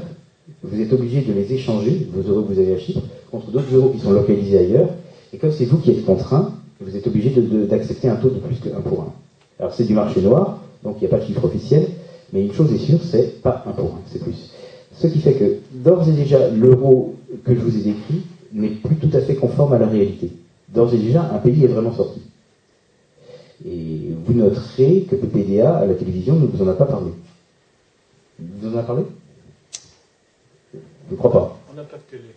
vous 0.62 0.80
êtes 0.80 0.92
obligé 0.92 1.22
de 1.22 1.32
les 1.32 1.52
échanger, 1.52 2.06
vos 2.12 2.28
euros 2.28 2.42
que 2.42 2.52
vous 2.52 2.60
avez 2.60 2.74
à 2.74 2.78
Chypre, 2.78 3.00
contre 3.30 3.50
d'autres 3.50 3.74
euros 3.74 3.88
qui 3.88 3.98
sont 3.98 4.12
localisés 4.12 4.58
ailleurs. 4.58 4.90
Et 5.32 5.38
comme 5.38 5.50
c'est 5.50 5.64
vous 5.64 5.78
qui 5.78 5.90
êtes 5.90 6.04
contraint, 6.04 6.52
vous 6.80 6.96
êtes 6.96 7.06
obligé 7.06 7.30
d'accepter 7.40 8.08
un 8.08 8.16
taux 8.16 8.28
de 8.28 8.38
plus 8.38 8.56
que 8.56 8.68
1 8.68 8.80
pour 8.80 9.02
1. 9.02 9.06
Alors 9.60 9.72
c'est 9.72 9.84
du 9.84 9.94
marché 9.94 10.20
noir, 10.20 10.58
donc 10.82 10.96
il 10.98 11.00
n'y 11.00 11.06
a 11.06 11.10
pas 11.10 11.18
de 11.18 11.26
chiffre 11.26 11.44
officiel, 11.44 11.86
mais 12.32 12.44
une 12.44 12.52
chose 12.52 12.72
est 12.72 12.78
sûre, 12.78 13.00
c'est 13.02 13.42
pas 13.42 13.64
1 13.66 13.72
pour 13.72 13.94
1, 13.94 14.00
c'est 14.06 14.22
plus. 14.22 14.50
Ce 14.94 15.06
qui 15.06 15.20
fait 15.20 15.34
que 15.34 15.58
d'ores 15.72 16.08
et 16.08 16.12
déjà, 16.12 16.48
l'euro 16.48 17.16
que 17.44 17.54
je 17.54 17.60
vous 17.60 17.76
ai 17.76 17.82
décrit 17.82 18.22
n'est 18.52 18.70
plus 18.70 18.96
tout 18.96 19.10
à 19.16 19.20
fait 19.20 19.34
conforme 19.34 19.72
à 19.72 19.78
la 19.78 19.86
réalité. 19.86 20.30
D'ores 20.68 20.94
et 20.94 20.98
déjà, 20.98 21.30
un 21.32 21.38
pays 21.38 21.64
est 21.64 21.68
vraiment 21.68 21.92
sorti. 21.92 22.20
Et 23.66 24.12
vous 24.24 24.34
noterez 24.34 25.06
que 25.08 25.16
le 25.16 25.28
PDA, 25.28 25.76
à 25.76 25.86
la 25.86 25.94
télévision, 25.94 26.36
ne 26.36 26.46
vous 26.46 26.62
en 26.62 26.68
a 26.68 26.74
pas 26.74 26.86
parlé. 26.86 27.10
Vous 28.38 28.68
en 28.74 28.78
a 28.78 28.82
parlé? 28.82 29.02
Je 30.74 30.78
ne 31.12 31.16
crois 31.16 31.32
pas. 31.32 31.58
On 31.72 31.76
n'a 31.76 31.82
pas 31.84 31.96
de 31.96 32.02
télé. 32.10 32.30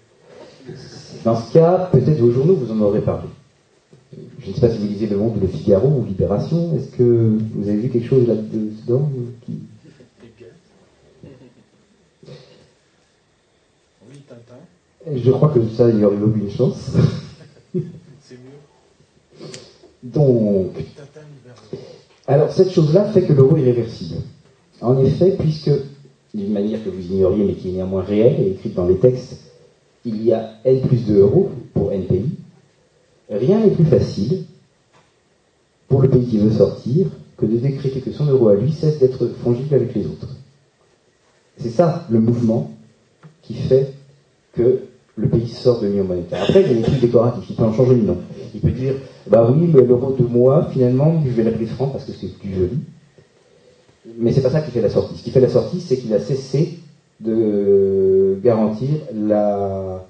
Dans 1.24 1.36
ce 1.36 1.54
cas, 1.54 1.90
peut-être 1.92 2.20
vos 2.20 2.32
journaux 2.32 2.56
vous 2.56 2.72
en 2.72 2.82
aurez 2.82 3.02
parlé. 3.02 3.28
Je 4.40 4.50
ne 4.50 4.54
sais 4.54 4.62
pas 4.62 4.70
si 4.70 4.78
vous 4.78 4.88
lisez 4.88 5.08
Le 5.08 5.18
Monde 5.18 5.40
Le 5.42 5.48
Figaro 5.48 5.88
ou 5.88 6.06
Libération. 6.06 6.76
Est-ce 6.76 6.96
que 6.96 7.38
vous 7.54 7.68
avez 7.68 7.78
vu 7.78 7.90
quelque 7.90 8.08
chose 8.08 8.28
là-dedans 8.28 9.10
qui... 9.46 9.60
Je 15.14 15.32
crois 15.32 15.50
que 15.50 15.60
ça, 15.70 15.90
il 15.90 16.00
y 16.00 16.06
aurait 16.06 16.18
aucune 16.18 16.50
chance. 16.50 16.92
C'est 17.74 18.36
mieux. 18.36 19.48
Donc. 20.04 20.72
Alors, 22.28 22.52
cette 22.52 22.72
chose-là 22.72 23.06
fait 23.12 23.24
que 23.24 23.34
l'euro 23.34 23.56
est 23.58 23.64
réversible. 23.64 24.22
En 24.82 24.98
effet, 25.04 25.36
puisque, 25.38 25.72
d'une 26.34 26.52
manière 26.52 26.84
que 26.84 26.90
vous 26.90 27.02
ignoriez, 27.02 27.46
mais 27.46 27.54
qui 27.54 27.70
est 27.70 27.74
néanmoins 27.74 28.04
réelle 28.04 28.42
et 28.42 28.52
écrite 28.52 28.74
dans 28.74 28.88
les 28.88 28.98
textes, 28.98 29.38
il 30.06 30.24
y 30.24 30.34
a 30.34 30.54
N 30.64 30.82
plus 30.82 31.06
2 31.06 31.20
euros 31.20 31.52
pour 31.74 31.92
N 31.92 32.06
pays, 32.06 32.32
rien 33.30 33.60
n'est 33.60 33.72
plus 33.72 33.86
facile 33.86 34.46
pour 35.88 36.02
le 36.02 36.10
pays 36.10 36.26
qui 36.26 36.40
veut 36.40 36.52
sortir 36.52 37.08
que 37.38 37.46
de 37.46 37.58
décréter 37.58 38.02
que 38.02 38.12
son 38.12 38.26
euro 38.26 38.50
à 38.50 38.56
lui 38.56 38.72
cesse 38.72 39.00
d'être 39.00 39.28
fongible 39.44 39.74
avec 39.76 39.94
les 39.94 40.06
autres. 40.06 40.30
C'est 41.58 41.70
ça 41.70 42.06
le 42.10 42.20
mouvement 42.20 42.72
qui 43.42 43.54
fait 43.54 43.94
que 44.56 44.80
le 45.18 45.30
pays 45.30 45.48
sort 45.48 45.82
de 45.82 45.88
l'union 45.88 46.04
monétaire. 46.04 46.44
Après, 46.44 46.62
il 46.62 46.68
y 46.68 46.72
a 46.72 46.74
des 46.74 46.82
trucs 46.82 47.00
décoratifs, 47.00 47.46
il 47.50 47.56
peut 47.56 47.64
en 47.64 47.74
changer 47.74 47.96
le 47.96 48.02
nom. 48.02 48.18
Il 48.54 48.62
peut 48.62 48.72
dire, 48.72 48.96
bah 49.28 49.50
oui, 49.50 49.70
mais 49.74 49.82
l'euro 49.82 50.14
de 50.14 50.24
moi, 50.24 50.68
finalement, 50.72 51.24
je 51.26 51.32
vais 51.32 51.44
l'appeler 51.44 51.68
franc 51.68 51.88
parce 51.88 52.06
que 52.06 52.12
c'est 52.12 52.38
plus 52.38 52.54
joli. 52.54 52.80
Mais 54.18 54.32
c'est 54.32 54.42
pas 54.42 54.50
ça 54.50 54.62
qui 54.62 54.72
fait 54.72 54.82
la 54.82 54.90
sortie. 54.90 55.18
Ce 55.18 55.24
qui 55.24 55.32
fait 55.32 55.40
la 55.40 55.50
sortie, 55.50 55.80
c'est 55.80 55.98
qu'il 55.98 56.14
a 56.14 56.20
cessé 56.20 56.80
de 57.22 58.38
garantir 58.44 58.90
la 59.14 60.06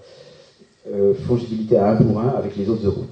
euh, 0.91 1.13
fongibilité 1.13 1.77
à 1.77 1.91
1 1.91 1.95
pour 1.97 2.19
1 2.19 2.29
avec 2.29 2.55
les 2.57 2.69
autres 2.69 2.85
euros. 2.85 3.05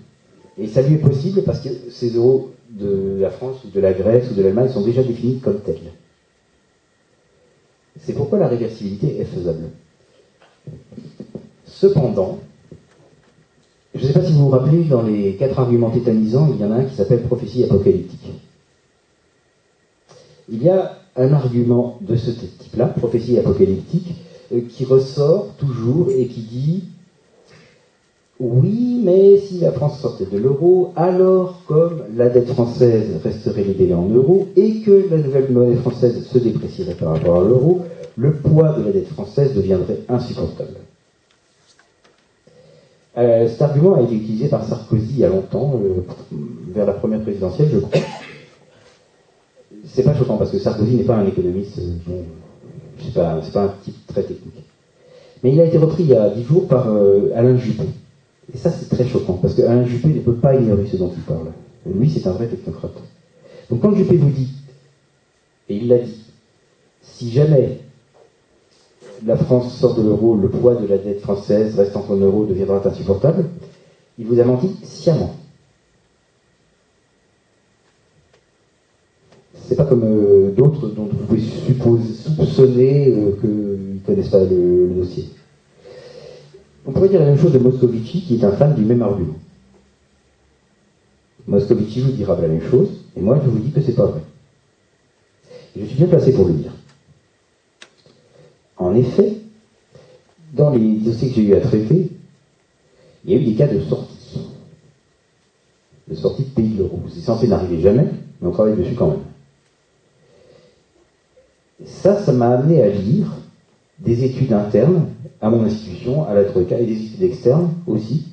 Et 0.58 0.68
ça 0.68 0.82
lui 0.82 0.96
est 0.96 0.98
possible 0.98 1.44
parce 1.44 1.60
que 1.62 1.70
ces 1.90 2.16
euros 2.16 2.52
de 2.70 3.18
la 3.20 3.30
France 3.30 3.66
de 3.72 3.80
la 3.80 3.94
Grèce 3.94 4.30
ou 4.32 4.34
de 4.34 4.42
l'Allemagne 4.42 4.70
sont 4.70 4.84
déjà 4.84 5.04
définis 5.04 5.40
comme 5.40 5.60
tels. 5.60 5.78
C'est 8.00 8.14
pourquoi 8.14 8.40
la 8.40 8.48
réversibilité 8.48 9.20
est 9.20 9.26
faisable. 9.26 9.70
Cependant, 11.84 12.40
je 13.94 14.02
ne 14.02 14.08
sais 14.08 14.14
pas 14.14 14.24
si 14.24 14.32
vous 14.32 14.46
vous 14.46 14.50
rappelez, 14.52 14.86
dans 14.86 15.02
les 15.02 15.36
quatre 15.36 15.60
arguments 15.60 15.90
tétanisants, 15.90 16.48
il 16.56 16.62
y 16.62 16.64
en 16.64 16.72
a 16.72 16.76
un 16.76 16.86
qui 16.86 16.96
s'appelle 16.96 17.24
prophétie 17.24 17.66
apocalyptique. 17.66 18.32
Il 20.50 20.64
y 20.64 20.70
a 20.70 20.98
un 21.18 21.34
argument 21.34 21.98
de 22.00 22.16
ce 22.16 22.32
type-là, 22.32 22.86
prophétie 22.86 23.38
apocalyptique, 23.38 24.16
euh, 24.54 24.62
qui 24.70 24.86
ressort 24.86 25.48
toujours 25.58 26.08
et 26.10 26.28
qui 26.28 26.40
dit 26.44 26.84
Oui, 28.40 29.02
mais 29.04 29.38
si 29.40 29.60
la 29.60 29.74
France 29.74 30.00
sortait 30.00 30.28
de 30.32 30.38
l'euro, 30.38 30.94
alors 30.96 31.64
comme 31.68 32.04
la 32.16 32.30
dette 32.30 32.48
française 32.48 33.20
resterait 33.26 33.66
libellée 33.66 33.94
en 33.94 34.08
euros 34.08 34.48
et 34.56 34.80
que 34.80 35.10
la 35.12 35.18
nouvelle 35.18 35.52
monnaie 35.52 35.76
française 35.76 36.26
se 36.26 36.38
déprécierait 36.38 36.96
par 36.96 37.10
rapport 37.10 37.42
à 37.42 37.44
l'euro, 37.44 37.82
le 38.16 38.32
poids 38.36 38.72
de 38.72 38.86
la 38.86 38.92
dette 38.94 39.10
française 39.10 39.54
deviendrait 39.54 40.00
insupportable. 40.08 40.78
Euh, 43.16 43.48
cet 43.48 43.62
argument 43.62 43.96
a 43.96 44.02
été 44.02 44.16
utilisé 44.16 44.48
par 44.48 44.64
Sarkozy 44.66 45.12
il 45.12 45.20
y 45.20 45.24
a 45.24 45.30
longtemps, 45.30 45.80
euh, 45.84 46.02
vers 46.70 46.86
la 46.86 46.94
première 46.94 47.22
présidentielle, 47.22 47.70
je 47.72 47.80
crois. 47.80 48.02
C'est 49.86 50.04
pas 50.04 50.16
choquant 50.16 50.38
parce 50.38 50.50
que 50.50 50.58
Sarkozy 50.58 50.96
n'est 50.96 51.04
pas 51.04 51.18
un 51.18 51.28
économiste, 51.28 51.78
euh, 51.78 51.92
bon, 52.08 52.24
c'est 53.00 53.14
pas, 53.14 53.40
pas 53.54 53.64
un 53.66 53.74
type 53.84 54.08
très 54.08 54.24
technique. 54.24 54.66
Mais 55.44 55.54
il 55.54 55.62
a 55.62 55.66
été 55.66 55.78
repris 55.78 56.04
il 56.04 56.10
y 56.10 56.16
a 56.16 56.30
dix 56.30 56.44
jours 56.44 56.68
par 56.68 56.88
Alain 57.36 57.58
Juppé. 57.58 57.84
Et 58.54 58.58
ça, 58.58 58.72
c'est 58.72 58.90
très 58.90 59.06
choquant 59.06 59.34
parce 59.34 59.54
que 59.54 59.62
Alain 59.62 59.86
Juppé 59.86 60.08
ne 60.08 60.22
peut 60.22 60.36
pas 60.36 60.56
ignorer 60.56 60.88
ce 60.88 60.96
dont 60.96 61.12
il 61.14 61.22
parle. 61.22 61.52
Lui, 61.86 62.10
c'est 62.10 62.26
un 62.28 62.32
vrai 62.32 62.48
technocrate. 62.48 62.96
Donc 63.70 63.82
quand 63.82 63.94
Juppé 63.94 64.16
vous 64.16 64.30
dit, 64.30 64.54
et 65.68 65.76
il 65.76 65.90
l'a 65.90 66.00
dit, 66.00 66.24
si 67.02 67.30
jamais 67.30 67.80
la 69.26 69.38
France 69.38 69.78
sort 69.78 69.96
de 69.96 70.02
l'euro, 70.02 70.36
le 70.36 70.50
poids 70.50 70.76
de 70.76 70.88
la 70.88 70.98
dette 70.98 71.22
française 71.22 71.76
restant 71.76 72.06
en 72.10 72.16
euros 72.16 72.46
deviendra 72.46 72.82
insupportable, 72.86 73.46
il 74.18 74.26
vous 74.26 74.40
a 74.40 74.44
menti 74.44 74.72
sciemment. 74.84 75.36
C'est 79.66 79.76
pas 79.76 79.86
comme 79.86 80.04
euh, 80.04 80.52
d'autres 80.52 80.88
dont 80.90 81.06
vous 81.06 81.26
pouvez 81.26 81.42
soupçonner 81.42 83.10
euh, 83.10 83.32
qu'ils 83.40 83.96
ne 83.96 84.00
connaissent 84.06 84.30
pas 84.30 84.44
le, 84.44 84.88
le 84.88 84.94
dossier. 84.96 85.30
On 86.86 86.92
pourrait 86.92 87.10
dire 87.10 87.22
la 87.22 87.28
même 87.28 87.40
chose 87.40 87.54
de 87.54 87.60
Moscovici, 87.60 88.22
qui 88.22 88.36
est 88.36 88.44
un 88.44 88.52
fan 88.52 88.76
du 88.76 88.84
même 88.84 89.02
argument. 89.02 89.36
Moscovici 91.48 92.02
vous 92.02 92.12
dira 92.12 92.40
la 92.40 92.48
même 92.48 92.62
chose, 92.70 92.90
et 93.16 93.22
moi 93.22 93.40
je 93.44 93.50
vous 93.50 93.60
dis 93.60 93.72
que 93.72 93.82
c'est 93.82 93.96
pas 93.96 94.06
vrai. 94.06 94.22
Et 95.76 95.82
je 95.82 95.86
suis 95.86 95.96
bien 95.96 96.08
placé 96.08 96.34
pour 96.34 96.46
le 96.46 96.54
dire. 96.54 96.72
En 98.78 98.96
effet, 98.96 99.34
dans 100.54 100.70
les 100.70 100.98
dossiers 100.98 101.30
que 101.30 101.36
j'ai 101.36 101.44
eu 101.44 101.54
à 101.56 101.62
traiter, 101.62 102.10
il 103.26 103.32
y 103.32 103.36
a 103.36 103.38
eu 103.38 103.44
des 103.46 103.56
cas 103.56 103.68
de 103.68 103.80
sortie. 103.82 104.40
De 106.08 106.16
sortie 106.16 106.44
de 106.44 106.50
pays 106.50 106.70
de 106.70 106.80
l'euro. 106.80 107.00
C'est 107.14 107.22
censé 107.22 107.48
n'arriver 107.48 107.82
jamais, 107.82 108.06
mais 108.42 108.48
on 108.48 108.52
travaille 108.52 108.76
dessus 108.76 108.96
quand 108.96 109.08
même. 109.08 109.24
Ça, 111.86 112.22
ça 112.22 112.32
m'a 112.32 112.50
amené 112.50 112.82
à 112.82 112.90
lire 112.90 113.28
des 114.00 114.24
études 114.24 114.54
internes 114.54 115.08
à 115.42 115.50
mon 115.50 115.64
institution, 115.64 116.28
à 116.28 116.34
la 116.34 116.46
Troïka, 116.46 116.80
et 116.80 116.86
des 116.86 117.06
études 117.06 117.24
externes 117.24 117.74
aussi. 117.88 118.28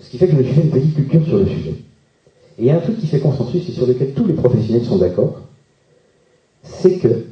Ce 0.00 0.10
qui 0.10 0.18
fait 0.18 0.26
que 0.26 0.32
je 0.32 0.38
me 0.38 0.42
suis 0.44 0.54
fait 0.54 0.62
une 0.62 0.70
petite 0.70 0.94
culture 0.94 1.24
sur 1.24 1.38
le 1.38 1.46
sujet. 1.46 1.74
Et 2.58 2.62
il 2.62 2.64
y 2.66 2.70
a 2.70 2.76
un 2.76 2.80
truc 2.80 2.98
qui 2.98 3.06
fait 3.06 3.20
consensus 3.20 3.68
et 3.68 3.72
sur 3.72 3.86
lequel 3.86 4.12
tous 4.12 4.26
les 4.26 4.34
professionnels 4.34 4.84
sont 4.84 4.98
d'accord, 4.98 5.40
c'est 6.62 6.98
que 6.98 7.24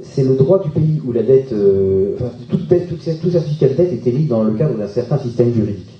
c'est 0.00 0.24
le 0.24 0.34
droit 0.34 0.62
du 0.62 0.70
pays 0.70 1.00
où 1.04 1.12
la 1.12 1.22
dette, 1.22 1.52
euh, 1.52 2.16
enfin, 2.16 2.30
toute 2.50 2.66
dette, 2.66 2.88
tout, 2.88 2.98
certificat 3.30 3.68
de 3.68 3.74
dette 3.74 3.92
est 3.92 4.06
émis 4.08 4.26
dans 4.26 4.42
le 4.42 4.52
cadre 4.54 4.76
d'un 4.76 4.88
certain 4.88 5.18
système 5.18 5.52
juridique. 5.52 5.90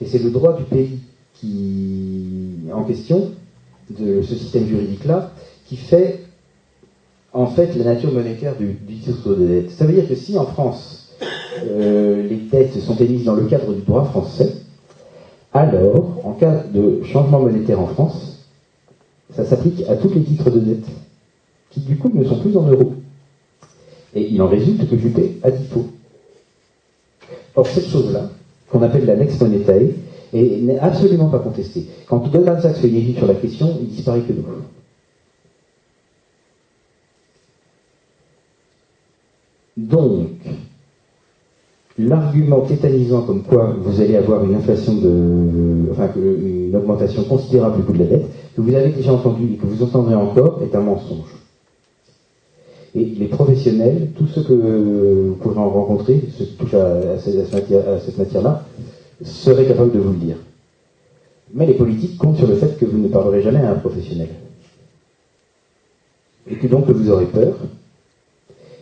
Et 0.00 0.06
c'est 0.06 0.22
le 0.22 0.30
droit 0.30 0.56
du 0.56 0.64
pays 0.64 0.98
qui, 1.34 2.56
en 2.72 2.82
question, 2.84 3.30
de 3.90 4.22
ce 4.22 4.34
système 4.34 4.66
juridique-là, 4.66 5.32
qui 5.66 5.76
fait 5.76 6.20
en 7.32 7.46
fait 7.46 7.74
la 7.76 7.84
nature 7.84 8.12
monétaire 8.12 8.56
du, 8.56 8.72
du 8.72 8.96
titre 8.96 9.34
de 9.34 9.46
dette. 9.46 9.70
Ça 9.70 9.86
veut 9.86 9.92
dire 9.92 10.08
que 10.08 10.14
si 10.14 10.36
en 10.36 10.46
France 10.46 11.14
euh, 11.62 12.22
les 12.22 12.36
dettes 12.36 12.78
sont 12.80 12.96
émises 12.96 13.24
dans 13.24 13.34
le 13.34 13.44
cadre 13.44 13.72
du 13.72 13.82
droit 13.82 14.04
français, 14.04 14.52
alors 15.52 16.20
en 16.24 16.32
cas 16.32 16.64
de 16.72 17.02
changement 17.04 17.40
monétaire 17.40 17.80
en 17.80 17.86
France, 17.86 18.44
ça 19.34 19.44
s'applique 19.44 19.82
à 19.88 19.96
tous 19.96 20.10
les 20.10 20.22
titres 20.22 20.50
de 20.50 20.60
dette 20.60 20.86
qui 21.70 21.80
du 21.80 21.96
coup 21.96 22.10
ne 22.12 22.24
sont 22.24 22.38
plus 22.40 22.56
en 22.56 22.66
euros. 22.66 22.94
Et 24.14 24.28
il 24.30 24.40
en 24.40 24.48
résulte 24.48 24.88
que 24.88 24.96
Juppé 24.96 25.38
a 25.42 25.50
dit 25.50 25.66
faux. 25.66 25.86
Or 27.54 27.66
cette 27.66 27.88
chose-là, 27.88 28.30
qu'on 28.70 28.82
appelle 28.82 29.04
la 29.04 29.14
lex 29.14 29.40
monetae, 29.40 29.94
n'est 30.32 30.78
absolument 30.78 31.28
pas 31.28 31.38
contestée. 31.38 31.86
Quand 32.06 32.26
Goldman 32.28 32.60
Sachs 32.60 32.76
fait 32.76 32.88
une 32.88 33.14
sur 33.16 33.26
la 33.26 33.34
question, 33.34 33.76
il 33.80 33.88
disparaît 33.88 34.20
que 34.20 34.32
nous. 34.32 34.44
Donc, 39.76 40.28
l'argument 41.98 42.60
tétanisant 42.62 43.22
comme 43.22 43.42
quoi 43.42 43.76
vous 43.80 44.00
allez 44.00 44.16
avoir 44.16 44.44
une 44.44 44.54
inflation 44.54 44.94
de, 44.94 45.90
enfin, 45.92 46.08
une 46.16 46.74
augmentation 46.74 47.24
considérable 47.24 47.76
du 47.76 47.82
coût 47.82 47.92
de 47.92 47.98
la 47.98 48.06
dette, 48.06 48.26
que 48.56 48.60
vous 48.60 48.74
avez 48.74 48.90
déjà 48.90 49.12
entendu 49.12 49.54
et 49.54 49.56
que 49.56 49.66
vous 49.66 49.82
entendrez 49.82 50.14
encore, 50.14 50.60
est 50.62 50.74
un 50.74 50.80
mensonge. 50.80 51.28
Et 52.98 53.04
les 53.04 53.28
professionnels, 53.28 54.10
tous 54.16 54.26
ceux 54.26 54.42
que 54.42 54.52
vous 54.52 55.36
pourrez 55.36 55.58
en 55.58 55.70
rencontrer, 55.70 56.20
ceux 56.36 56.46
qui 56.46 56.54
touchent 56.54 56.74
à, 56.74 57.16
cette 57.20 58.18
matière-là, 58.18 58.64
seraient 59.22 59.66
capables 59.66 59.92
de 59.92 60.00
vous 60.00 60.12
le 60.12 60.18
dire. 60.18 60.36
Mais 61.54 61.66
les 61.66 61.74
politiques 61.74 62.18
comptent 62.18 62.38
sur 62.38 62.48
le 62.48 62.56
fait 62.56 62.76
que 62.76 62.84
vous 62.84 62.98
ne 62.98 63.06
parlerez 63.06 63.40
jamais 63.40 63.60
à 63.60 63.70
un 63.70 63.76
professionnel. 63.76 64.30
Et 66.50 66.56
que 66.56 66.66
donc 66.66 66.90
vous 66.90 67.10
aurez 67.10 67.26
peur, 67.26 67.54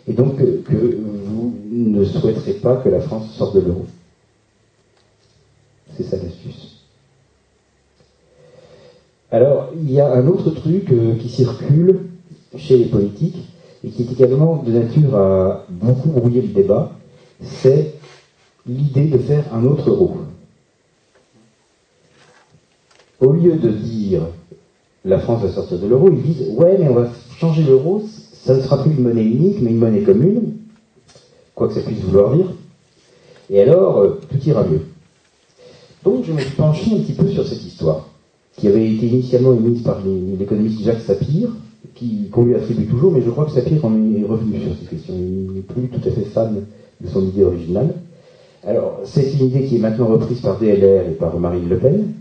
et 0.09 0.15
donc 0.15 0.37
que, 0.37 0.63
que 0.63 0.97
vous 0.97 1.53
ne 1.71 2.03
souhaiterez 2.05 2.55
pas 2.55 2.77
que 2.77 2.89
la 2.89 3.01
France 3.01 3.35
sorte 3.35 3.57
de 3.57 3.61
l'euro. 3.61 3.85
C'est 5.95 6.05
ça 6.05 6.17
l'astuce. 6.17 6.81
Alors, 9.31 9.73
il 9.77 9.91
y 9.91 10.01
a 10.01 10.11
un 10.11 10.27
autre 10.27 10.51
truc 10.51 10.91
euh, 10.91 11.17
qui 11.17 11.29
circule 11.29 12.01
chez 12.57 12.79
les 12.79 12.87
politiques 12.87 13.43
et 13.87 13.91
qui 13.91 14.03
est 14.03 14.13
également 14.13 14.63
de 14.67 14.73
nature 14.73 15.15
à 15.17 15.65
beaucoup 15.71 16.09
brouiller 16.09 16.43
le 16.43 16.49
débat, 16.49 16.91
c'est 17.41 17.95
l'idée 18.67 19.07
de 19.07 19.19
faire 19.19 19.45
un 19.55 19.65
autre 19.65 19.89
euro. 19.89 20.17
Au 23.21 23.33
lieu 23.33 23.55
de 23.55 23.71
dire 23.71 24.23
la 25.05 25.21
France 25.21 25.43
va 25.43 25.51
sortir 25.51 25.79
de 25.79 25.87
l'euro, 25.87 26.11
ils 26.11 26.21
disent 26.21 26.49
ouais 26.57 26.77
mais 26.79 26.89
on 26.89 26.95
va 26.95 27.09
changer 27.39 27.63
l'euro, 27.63 28.03
ça 28.33 28.57
ne 28.57 28.61
sera 28.61 28.83
plus 28.83 28.91
une 28.91 29.03
monnaie 29.03 29.25
unique, 29.25 29.59
mais 29.61 29.71
une 29.71 29.79
monnaie 29.79 30.03
commune, 30.03 30.55
quoi 31.55 31.69
que 31.69 31.75
ça 31.75 31.81
puisse 31.81 32.01
vouloir 32.01 32.35
dire. 32.35 32.47
Et 33.51 33.61
alors, 33.61 33.99
euh, 33.99 34.21
tout 34.29 34.49
ira 34.49 34.65
mieux. 34.65 34.81
Donc, 36.03 36.25
je 36.25 36.33
me 36.33 36.41
suis 36.41 36.57
penché 36.57 36.93
un 36.93 36.99
petit 36.99 37.13
peu 37.13 37.29
sur 37.29 37.47
cette 37.47 37.65
histoire, 37.65 38.09
qui 38.57 38.67
avait 38.67 38.93
été 38.93 39.07
initialement 39.07 39.53
émise 39.53 39.83
par 39.83 40.01
l'économiste 40.05 40.83
Jacques 40.83 41.03
Sapir, 41.03 41.51
qu'on 42.33 42.45
lui 42.45 42.55
attribue 42.55 42.87
toujours, 42.87 43.13
mais 43.13 43.23
je 43.23 43.31
crois 43.31 43.45
que 43.45 43.53
Sapir 43.53 43.85
en 43.85 43.95
est 43.95 44.25
revenu 44.25 44.61
sur 44.61 44.75
cette 44.79 44.91
question. 44.91 45.15
Il 45.15 45.53
n'est 45.53 45.61
plus 45.61 45.89
tout 45.89 46.07
à 46.07 46.11
fait 46.11 46.23
fan 46.23 46.65
de 47.01 47.09
son 47.09 47.27
idée 47.27 47.45
originale. 47.45 47.95
Alors, 48.67 49.01
c'est 49.05 49.33
une 49.33 49.47
idée 49.47 49.65
qui 49.65 49.77
est 49.77 49.79
maintenant 49.79 50.07
reprise 50.07 50.41
par 50.41 50.59
DLR 50.59 51.09
et 51.09 51.15
par 51.19 51.39
Marine 51.39 51.69
Le 51.69 51.79
Pen. 51.79 52.13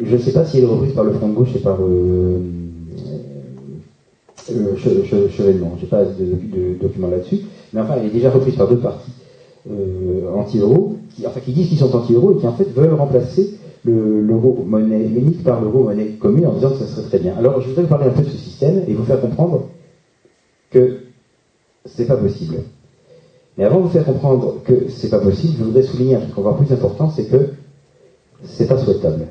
Je 0.00 0.16
ne 0.16 0.20
sais 0.20 0.32
pas 0.32 0.44
si 0.44 0.58
elle 0.58 0.64
est 0.64 0.68
reprise 0.68 0.94
par 0.94 1.04
le 1.04 1.12
Front 1.12 1.28
de 1.28 1.34
Gauche 1.34 1.54
et 1.54 1.58
par 1.58 1.78
euh, 1.80 2.38
euh, 4.50 4.76
Chevènement. 4.76 5.74
Je 5.76 5.82
n'ai 5.82 5.88
pas 5.88 6.04
de, 6.04 6.24
de, 6.24 6.74
document 6.80 7.08
là-dessus. 7.08 7.40
Mais 7.72 7.80
enfin, 7.80 7.94
elle 7.98 8.06
est 8.06 8.12
déjà 8.12 8.30
reprise 8.30 8.56
par 8.56 8.68
deux 8.68 8.78
partis 8.78 9.12
euh, 9.70 10.32
anti-euro, 10.34 10.96
qui, 11.14 11.26
enfin, 11.26 11.40
qui 11.40 11.52
disent 11.52 11.68
qu'ils 11.68 11.78
sont 11.78 11.94
anti-euro 11.94 12.32
et 12.32 12.40
qui 12.40 12.46
en 12.46 12.52
fait 12.52 12.68
veulent 12.74 12.94
remplacer 12.94 13.58
l'euro 13.84 14.64
monnaie 14.66 15.04
unique 15.04 15.42
par 15.42 15.60
l'euro 15.60 15.84
monnaie 15.84 16.12
commune 16.12 16.46
en 16.46 16.52
disant 16.52 16.70
que 16.70 16.76
ça 16.76 16.86
serait 16.86 17.08
très 17.08 17.18
bien. 17.18 17.36
Alors, 17.36 17.60
je 17.60 17.68
voudrais 17.68 17.82
vous 17.82 17.88
parler 17.88 18.06
un 18.06 18.10
peu 18.10 18.22
de 18.22 18.28
ce 18.28 18.36
système 18.36 18.84
et 18.86 18.94
vous 18.94 19.04
faire 19.04 19.20
comprendre 19.20 19.68
que 20.70 20.98
c'est 21.84 22.06
pas 22.06 22.16
possible. 22.16 22.56
Mais 23.58 23.64
avant 23.64 23.80
de 23.80 23.82
vous 23.82 23.90
faire 23.90 24.04
comprendre 24.04 24.62
que 24.64 24.88
c'est 24.88 25.10
pas 25.10 25.18
possible, 25.18 25.54
je 25.58 25.64
voudrais 25.64 25.82
souligner 25.82 26.14
un 26.14 26.20
truc 26.20 26.38
encore 26.38 26.56
plus 26.56 26.72
important, 26.72 27.10
c'est 27.10 27.26
que 27.26 27.50
c'est 28.44 28.66
pas 28.66 28.78
souhaitable. 28.78 29.26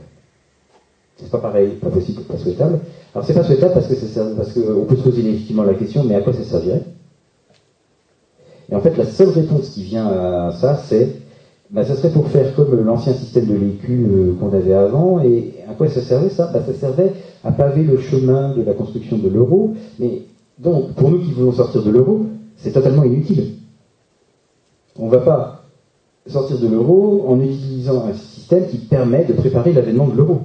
C'est 1.18 1.32
pas 1.32 1.40
pareil, 1.40 1.72
pas 1.82 1.90
possible, 1.90 2.22
pas 2.24 2.38
souhaitable. 2.38 2.80
Alors 3.14 3.26
c'est 3.26 3.34
pas 3.34 3.44
souhaitable 3.44 3.74
parce 3.74 3.88
que 3.88 4.36
parce 4.36 4.54
qu'on 4.54 4.86
peut 4.86 4.96
se 4.96 5.02
poser 5.02 5.22
légitimement 5.22 5.64
la 5.64 5.74
question, 5.74 6.04
mais 6.04 6.16
à 6.16 6.22
quoi 6.22 6.34
ça 6.34 6.44
servirait? 6.44 6.84
Et 8.72 8.76
en 8.76 8.82
fait, 8.82 8.96
la 8.96 9.06
seule 9.06 9.30
réponse 9.30 9.70
qui 9.70 9.84
vient 9.84 10.08
à 10.08 10.52
ça, 10.52 10.76
c'est 10.78 11.21
bah, 11.72 11.86
ça 11.86 11.96
serait 11.96 12.12
pour 12.12 12.28
faire 12.28 12.54
comme 12.54 12.84
l'ancien 12.84 13.14
système 13.14 13.46
de 13.46 13.56
l'écu 13.56 14.06
euh, 14.06 14.34
qu'on 14.40 14.54
avait 14.54 14.74
avant. 14.74 15.22
Et 15.22 15.54
à 15.70 15.74
quoi 15.74 15.88
ça 15.90 16.02
servait 16.02 16.30
ça? 16.30 16.50
Bah, 16.54 16.62
Ça 16.66 16.74
servait 16.74 17.14
à 17.44 17.52
paver 17.52 17.84
le 17.84 17.98
chemin 17.98 18.54
de 18.56 18.62
la 18.62 18.74
construction 18.74 19.18
de 19.18 19.30
l'euro. 19.30 19.74
Mais 19.98 20.24
donc, 20.60 20.94
pour 20.96 21.10
nous 21.10 21.20
qui 21.20 21.32
voulons 21.32 21.54
sortir 21.54 21.82
de 21.84 21.90
l'euro, 21.90 22.26
c'est 22.58 22.74
totalement 22.74 23.04
inutile. 23.06 23.56
On 24.98 25.06
ne 25.06 25.12
va 25.12 25.20
pas 25.20 25.64
sortir 26.28 26.60
de 26.60 26.68
l'euro 26.68 27.26
en 27.28 27.40
utilisant 27.40 28.06
un 28.06 28.14
système 28.14 28.68
qui 28.68 28.78
permet 28.78 29.24
de 29.24 29.34
préparer 29.34 29.72
l'avènement 29.72 30.08
de 30.08 30.18
l'euro. 30.18 30.42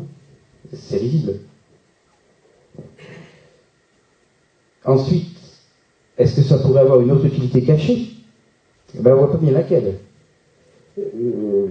C'est 0.73 0.99
risible. 0.99 1.35
Ensuite, 4.85 5.37
est-ce 6.17 6.37
que 6.37 6.43
ça 6.43 6.59
pourrait 6.59 6.83
avoir 6.83 7.01
une 7.01 7.11
autre 7.11 7.27
utilité 7.27 7.63
cachée? 7.63 8.11
Ben, 8.95 9.15
on 9.15 9.19
voit 9.19 9.33
pas 9.33 9.39
bien 9.39 9.53
laquelle. 9.53 9.99
Euh, 10.99 11.67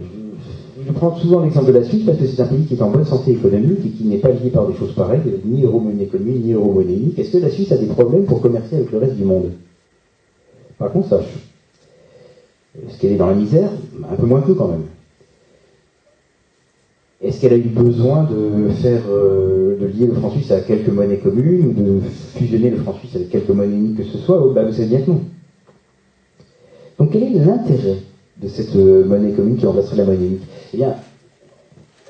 je 0.86 0.92
prends 0.92 1.18
souvent 1.18 1.42
l'exemple 1.44 1.68
de 1.68 1.80
la 1.80 1.84
Suisse 1.84 2.06
parce 2.06 2.20
que 2.20 2.28
c'est 2.28 2.42
un 2.42 2.46
pays 2.46 2.66
qui 2.66 2.76
est 2.76 2.82
en 2.84 2.92
bonne 2.92 3.06
santé 3.06 3.32
économique 3.32 3.80
et 3.84 3.90
qui 3.90 4.04
n'est 4.04 4.20
pas 4.20 4.30
lié 4.30 4.52
par 4.52 4.68
des 4.68 4.76
choses 4.76 4.94
pareilles, 4.94 5.22
ni 5.44 5.64
euro-monnaie 5.64 6.06
commune, 6.06 6.44
ni 6.44 6.54
euro-monnaie. 6.54 7.12
Est-ce 7.18 7.32
que 7.32 7.38
la 7.40 7.50
Suisse 7.50 7.72
a 7.72 7.78
des 7.78 7.88
problèmes 7.88 8.26
pour 8.26 8.42
commercer 8.42 8.76
avec 8.76 8.92
le 8.92 9.00
reste 9.00 9.16
du 9.16 9.24
monde? 9.24 9.54
Pas 10.78 10.90
qu'on 10.90 11.04
sache. 11.04 11.50
Est-ce 12.88 13.00
qu'elle 13.00 13.14
est 13.14 13.18
dans 13.18 13.28
la 13.28 13.36
misère? 13.36 13.72
Un 14.12 14.16
peu 14.16 14.28
moins 14.28 14.42
que 14.42 14.52
quand 14.52 14.68
même. 14.68 14.86
Est-ce 17.24 17.42
qu'elle 17.42 17.54
a 17.54 17.58
eu 17.58 17.62
besoin 17.62 18.30
de 18.30 18.70
faire, 18.70 19.02
euh, 19.10 19.80
de 19.80 19.88
lier 19.88 20.06
le 20.06 20.14
franc 20.14 20.30
suisse 20.30 20.52
à 20.52 20.60
quelques 20.60 20.90
monnaies 20.90 21.18
communes 21.18 21.68
ou 21.70 21.74
de 21.74 22.00
fusionner 22.38 22.70
le 22.70 22.78
franc 22.78 22.94
suisse 23.00 23.16
avec 23.16 23.30
quelques 23.30 23.50
monnaies 23.50 23.76
uniques 23.76 23.98
que 23.98 24.04
ce 24.04 24.20
soit? 24.20 24.46
Oh, 24.46 24.52
bah, 24.54 24.66
Vous 24.66 24.74
savez 24.74 24.90
bien 24.90 25.02
que 25.02 25.10
non. 25.10 25.22
Donc 27.00 27.12
quel 27.12 27.24
est 27.24 27.40
l'intérêt? 27.40 27.98
De 28.38 28.48
cette 28.48 28.76
euh, 28.76 29.06
monnaie 29.06 29.32
commune 29.32 29.58
qui 29.58 29.66
remplacerait 29.66 29.98
la 29.98 30.06
monnaie 30.06 30.26
unique 30.28 30.44
Eh 30.74 30.78
bien, 30.78 30.96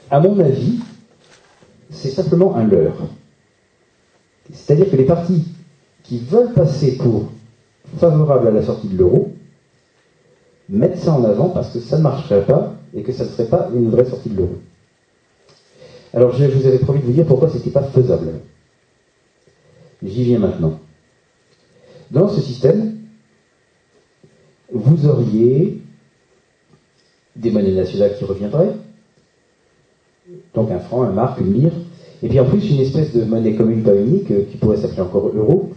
à 0.10 0.20
mon 0.20 0.40
avis, 0.40 0.80
c'est 1.90 2.10
simplement 2.10 2.56
un 2.56 2.66
leurre. 2.66 3.08
C'est-à-dire 4.52 4.90
que 4.90 4.96
les 4.96 5.06
partis 5.06 5.44
qui 6.04 6.20
veulent 6.20 6.54
passer 6.54 6.98
pour 6.98 7.32
favorables 7.98 8.48
à 8.48 8.52
la 8.52 8.64
sortie 8.64 8.88
de 8.88 8.98
l'euro 8.98 9.32
mettent 10.70 10.98
ça 10.98 11.14
en 11.14 11.24
avant 11.24 11.50
parce 11.50 11.72
que 11.72 11.80
ça 11.80 11.98
ne 11.98 12.04
marcherait 12.04 12.46
pas 12.46 12.76
et 12.94 13.04
que 13.04 13.12
ça 13.12 13.24
ne 13.24 13.30
serait 13.30 13.48
pas 13.48 13.70
une 13.74 13.90
vraie 13.90 14.06
sortie 14.06 14.30
de 14.30 14.38
l'euro. 14.38 14.58
Alors 16.14 16.34
je 16.34 16.46
vous 16.46 16.66
avais 16.66 16.80
promis 16.80 17.02
de 17.02 17.06
vous 17.06 17.12
dire 17.12 17.26
pourquoi 17.26 17.50
ce 17.50 17.58
n'était 17.58 17.72
pas 17.72 17.84
faisable. 17.84 18.40
J'y 20.04 20.24
viens 20.24 20.40
maintenant. 20.40 20.80
Dans 22.12 22.30
ce 22.30 22.40
système, 22.42 22.98
vous 24.72 25.08
auriez 25.08 25.82
des 27.36 27.52
monnaies 27.52 27.74
nationales 27.74 28.16
qui 28.18 28.26
reviendraient, 28.26 28.72
donc 30.54 30.72
un 30.72 30.80
franc, 30.80 31.04
un 31.04 31.12
marque, 31.12 31.42
une 31.42 31.54
lire, 31.54 31.72
et 32.24 32.28
puis 32.28 32.40
en 32.40 32.46
plus 32.46 32.70
une 32.72 32.80
espèce 32.80 33.14
de 33.14 33.24
monnaie 33.24 33.54
commune 33.54 33.84
pas 33.84 33.96
unique, 33.96 34.32
euh, 34.32 34.44
qui 34.50 34.58
pourrait 34.58 34.78
s'appeler 34.78 35.02
encore 35.02 35.32
euro, 35.36 35.70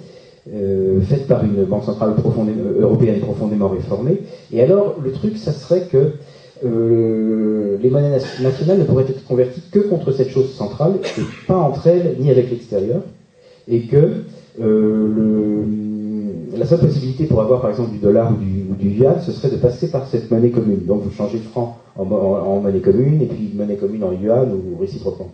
euh, 0.53 1.01
faite 1.03 1.27
par 1.27 1.45
une 1.45 1.65
banque 1.65 1.85
centrale 1.85 2.13
euh, 2.13 2.81
européenne 2.81 3.21
profondément 3.21 3.69
réformée. 3.69 4.23
Et 4.53 4.63
alors 4.63 4.97
le 5.03 5.13
truc, 5.13 5.37
ça 5.37 5.53
serait 5.53 5.83
que 5.83 6.13
les 6.61 7.89
monnaies 7.89 8.19
nationales 8.43 8.81
ne 8.81 8.85
pourraient 8.85 9.05
être 9.05 9.25
converties 9.25 9.63
que 9.71 9.79
contre 9.79 10.11
cette 10.11 10.31
chose 10.31 10.53
centrale, 10.53 10.95
et 11.17 11.23
pas 11.47 11.57
entre 11.57 11.87
elles 11.87 12.17
ni 12.19 12.33
avec 12.33 12.51
l'extérieur, 12.51 13.03
et 13.69 13.83
que 13.83 14.25
la 14.59 16.67
seule 16.67 16.81
possibilité 16.81 17.27
pour 17.27 17.43
avoir 17.43 17.61
par 17.61 17.71
exemple 17.71 17.93
du 17.93 17.99
dollar 17.99 18.33
ou 18.33 18.43
du, 18.43 18.65
yuan, 18.87 19.21
ce 19.21 19.33
serait 19.33 19.51
de 19.51 19.57
passer 19.57 19.91
par 19.91 20.07
cette 20.07 20.31
monnaie 20.31 20.51
commune. 20.51 20.85
Donc 20.87 21.03
vous 21.03 21.11
changez 21.11 21.39
le 21.39 21.45
franc 21.45 21.79
en, 21.97 22.05
monnaie 22.61 22.81
commune 22.81 23.23
et 23.23 23.27
puis 23.27 23.53
monnaie 23.55 23.77
commune 23.77 24.05
en 24.05 24.13
yuan 24.13 24.53
ou 24.53 24.79
réciproquement. 24.79 25.31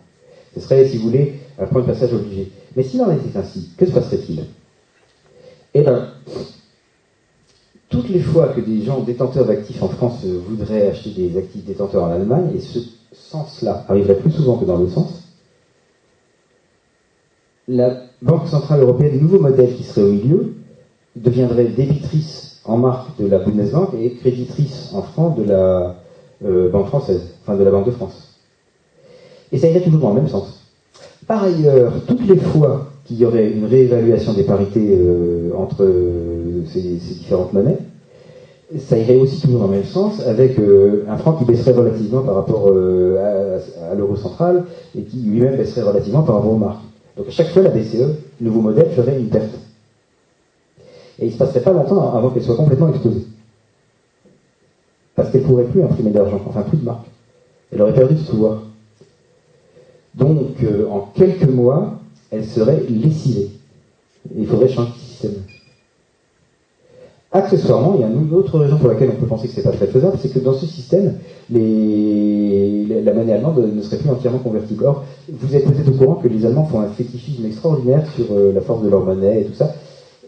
Ce 0.54 0.60
serait, 0.60 0.86
si 0.86 0.98
vous 0.98 1.08
voulez, 1.08 1.34
un 1.58 1.66
point 1.66 1.82
de 1.82 1.86
passage 1.86 2.12
obligé. 2.12 2.50
Mais 2.76 2.82
s'il 2.82 3.02
en 3.02 3.12
était 3.12 3.36
ainsi, 3.36 3.70
que 3.76 3.86
se 3.86 3.92
passerait-il? 3.92 4.44
Eh 5.74 5.80
bien, 5.80 6.08
toutes 7.88 8.08
les 8.08 8.20
fois 8.20 8.48
que 8.48 8.60
des 8.60 8.82
gens 8.82 9.00
détenteurs 9.00 9.46
d'actifs 9.46 9.82
en 9.82 9.88
France 9.88 10.24
voudraient 10.24 10.88
acheter 10.88 11.10
des 11.10 11.36
actifs 11.36 11.64
détenteurs 11.64 12.04
en 12.04 12.10
Allemagne, 12.10 12.50
et 12.54 12.60
ce 12.60 12.78
sens-là 13.12 13.84
arriverait 13.88 14.18
plus 14.18 14.30
souvent 14.30 14.58
que 14.58 14.64
dans 14.64 14.78
le 14.78 14.88
sens, 14.88 15.22
la 17.66 18.02
Banque 18.22 18.48
Centrale 18.48 18.80
Européenne, 18.80 19.20
nouveau 19.20 19.40
modèle 19.40 19.74
qui 19.74 19.82
serait 19.82 20.02
au 20.02 20.12
milieu, 20.12 20.54
deviendrait 21.16 21.64
débitrice 21.64 22.43
en 22.64 22.76
marque 22.76 23.18
de 23.18 23.26
la 23.26 23.38
Bundesbank 23.38 23.90
et 24.00 24.12
créditrice 24.14 24.90
en 24.94 25.02
francs 25.02 25.36
de 25.36 25.44
la 25.44 25.96
euh, 26.44 26.70
Banque 26.70 26.86
française, 26.86 27.22
enfin 27.42 27.56
de 27.56 27.64
la 27.64 27.70
Banque 27.70 27.86
de 27.86 27.90
France. 27.90 28.34
Et 29.52 29.58
ça 29.58 29.68
irait 29.68 29.82
toujours 29.82 30.00
dans 30.00 30.10
le 30.10 30.16
même 30.16 30.28
sens. 30.28 30.60
Par 31.26 31.44
ailleurs, 31.44 31.92
toutes 32.06 32.26
les 32.26 32.36
fois 32.36 32.88
qu'il 33.04 33.18
y 33.18 33.24
aurait 33.24 33.50
une 33.50 33.66
réévaluation 33.66 34.32
des 34.32 34.44
parités 34.44 34.98
euh, 34.98 35.52
entre 35.56 35.84
euh, 35.84 36.64
ces, 36.66 36.80
différentes 36.80 37.52
monnaies, 37.52 37.78
ça 38.78 38.98
irait 38.98 39.16
aussi 39.16 39.40
toujours 39.40 39.60
dans 39.60 39.66
le 39.66 39.74
même 39.74 39.84
sens, 39.84 40.20
avec 40.26 40.58
un 40.58 41.16
franc 41.18 41.34
qui 41.34 41.44
baisserait 41.44 41.72
relativement 41.72 42.22
par 42.22 42.34
rapport 42.34 42.68
à, 42.68 43.90
à 43.90 43.94
l'euro 43.94 44.16
central 44.16 44.64
et 44.98 45.02
qui 45.02 45.18
lui-même 45.18 45.56
baisserait 45.56 45.82
relativement 45.82 46.22
par 46.22 46.36
rapport 46.36 46.52
aux 46.52 46.58
marques. 46.58 46.82
Donc 47.16 47.28
à 47.28 47.30
chaque 47.30 47.48
fois, 47.48 47.62
la 47.62 47.70
BCE, 47.70 48.16
nouveau 48.40 48.62
modèle, 48.62 48.90
ferait 48.90 49.18
une 49.18 49.28
perte. 49.28 49.50
Et 51.18 51.26
il 51.26 51.28
ne 51.28 51.32
se 51.32 51.38
passerait 51.38 51.62
pas 51.62 51.72
longtemps 51.72 52.14
avant 52.14 52.30
qu'elle 52.30 52.42
soit 52.42 52.56
complètement 52.56 52.88
explosée. 52.88 53.26
Parce 55.14 55.30
qu'elle 55.30 55.42
ne 55.42 55.46
pourrait 55.46 55.64
plus 55.64 55.82
imprimer 55.82 56.10
d'argent, 56.10 56.40
enfin 56.46 56.62
plus 56.62 56.78
de 56.78 56.84
marque. 56.84 57.06
Elle 57.72 57.82
aurait 57.82 57.94
perdu 57.94 58.16
ce 58.16 58.30
pouvoir. 58.30 58.62
Donc, 60.14 60.62
euh, 60.62 60.86
en 60.90 61.10
quelques 61.14 61.48
mois, 61.48 61.98
elle 62.30 62.44
serait 62.44 62.82
lessivée. 62.88 63.50
il 64.36 64.46
faudrait 64.46 64.68
changer 64.68 64.92
de 64.92 64.98
système. 64.98 65.34
Accessoirement, 67.32 67.94
il 67.96 68.00
y 68.00 68.04
a 68.04 68.06
une 68.06 68.32
autre 68.32 68.60
raison 68.60 68.76
pour 68.76 68.88
laquelle 68.88 69.10
on 69.10 69.20
peut 69.20 69.26
penser 69.26 69.48
que 69.48 69.54
ce 69.54 69.58
n'est 69.58 69.64
pas 69.64 69.72
très 69.72 69.88
faisable, 69.88 70.16
c'est 70.20 70.32
que 70.32 70.38
dans 70.38 70.52
ce 70.52 70.66
système, 70.66 71.14
la 71.50 73.12
monnaie 73.12 73.32
allemande 73.32 73.72
ne 73.74 73.82
serait 73.82 73.96
plus 73.96 74.08
entièrement 74.08 74.38
convertible. 74.38 74.84
Or, 74.84 75.04
vous 75.28 75.56
êtes 75.56 75.64
peut-être 75.64 75.88
au 75.88 75.98
courant 75.98 76.14
que 76.14 76.28
les 76.28 76.46
Allemands 76.46 76.66
font 76.66 76.80
un 76.80 76.88
fétichisme 76.88 77.44
extraordinaire 77.44 78.06
sur 78.14 78.26
euh, 78.30 78.52
la 78.52 78.60
force 78.60 78.84
de 78.84 78.88
leur 78.88 79.04
monnaie 79.04 79.40
et 79.40 79.44
tout 79.46 79.54
ça 79.54 79.74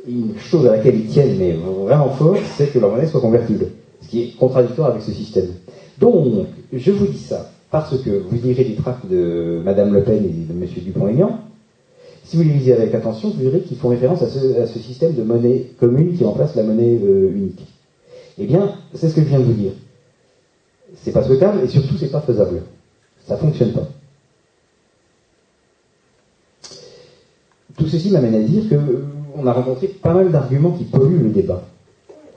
une 0.09 0.39
chose 0.39 0.67
à 0.67 0.77
laquelle 0.77 0.97
ils 0.97 1.07
tiennent, 1.07 1.37
mais 1.39 1.53
vraiment 1.53 2.11
fort, 2.11 2.37
c'est 2.57 2.73
que 2.73 2.79
leur 2.79 2.91
monnaie 2.91 3.07
soit 3.07 3.21
convertible. 3.21 3.67
Ce 4.03 4.09
qui 4.09 4.23
est 4.23 4.37
contradictoire 4.37 4.91
avec 4.91 5.03
ce 5.03 5.13
système. 5.13 5.49
Donc, 5.99 6.47
je 6.73 6.91
vous 6.93 7.07
dis 7.07 7.19
ça 7.19 7.51
parce 7.71 7.99
que 7.99 8.11
vous 8.11 8.37
lirez 8.37 8.65
les 8.65 8.75
tracts 8.75 9.07
de 9.07 9.61
Madame 9.65 9.93
Le 9.93 10.03
Pen 10.03 10.25
et 10.25 10.29
de 10.29 10.53
M. 10.53 10.69
Dupont-Aignan. 10.85 11.41
Si 12.25 12.37
vous 12.37 12.43
les 12.43 12.55
lisez 12.55 12.73
avec 12.73 12.95
attention, 12.95 13.31
vous 13.31 13.43
verrez 13.43 13.61
qu'ils 13.61 13.77
font 13.77 13.89
référence 13.89 14.23
à 14.23 14.29
ce, 14.29 14.79
système 14.79 15.15
de 15.15 15.23
monnaie 15.23 15.67
commune 15.79 16.17
qui 16.17 16.25
remplace 16.25 16.55
la 16.57 16.65
monnaie 16.65 16.99
euh, 17.03 17.31
unique. 17.31 17.67
Eh 18.39 18.47
bien, 18.47 18.75
c'est 18.95 19.09
ce 19.09 19.15
que 19.15 19.23
je 19.23 19.27
viens 19.27 19.39
de 19.39 19.45
vous 19.45 19.53
dire. 19.53 19.73
C'est 20.97 21.13
pas 21.13 21.23
souhaitable 21.23 21.61
et 21.65 21.69
surtout 21.69 21.97
c'est 21.99 22.11
pas 22.11 22.21
faisable. 22.21 22.63
Ça 23.27 23.37
fonctionne 23.37 23.73
pas. 23.73 23.89
Tout 27.77 27.87
ceci 27.87 28.11
m'amène 28.11 28.35
à 28.35 28.41
dire 28.41 28.69
que 28.69 28.77
on 29.37 29.47
a 29.47 29.53
rencontré 29.53 29.89
pas 29.89 30.15
mal 30.15 30.31
d'arguments 30.31 30.73
qui 30.73 30.85
polluent 30.85 31.23
le 31.23 31.31
débat. 31.31 31.63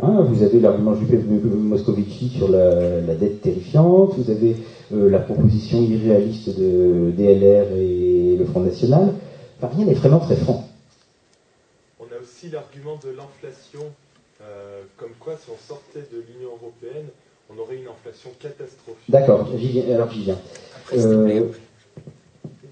Hein, 0.01 0.25
vous 0.29 0.43
avez 0.43 0.59
l'argument 0.59 0.95
Moscovici 0.95 2.29
sur 2.29 2.49
la, 2.49 3.15
dette 3.15 3.41
terrifiante, 3.41 4.13
vous 4.17 4.31
avez 4.31 4.55
euh, 4.93 5.09
la 5.09 5.19
proposition 5.19 5.81
irréaliste 5.81 6.57
de 6.57 7.11
DLR 7.17 7.75
et 7.75 8.35
le 8.37 8.45
Front 8.45 8.61
National. 8.61 9.13
Enfin, 9.57 9.75
rien 9.75 9.85
n'est 9.85 9.93
vraiment 9.93 10.19
très 10.19 10.37
franc. 10.37 10.65
On 11.99 12.05
a 12.05 12.21
aussi 12.21 12.49
l'argument 12.49 12.97
de 13.03 13.09
l'inflation, 13.09 13.85
euh, 14.41 14.83
comme 14.95 15.11
quoi 15.19 15.35
si 15.35 15.49
on 15.49 15.67
sortait 15.67 16.07
de 16.13 16.17
l'Union 16.17 16.51
européenne, 16.61 17.07
on 17.53 17.59
aurait 17.59 17.77
une 17.77 17.87
inflation 17.87 18.29
catastrophique. 18.39 19.09
D'accord, 19.09 19.41
alors 19.41 20.11
j'y 20.11 20.23
viens. 20.23 20.37
Euh, 20.93 21.49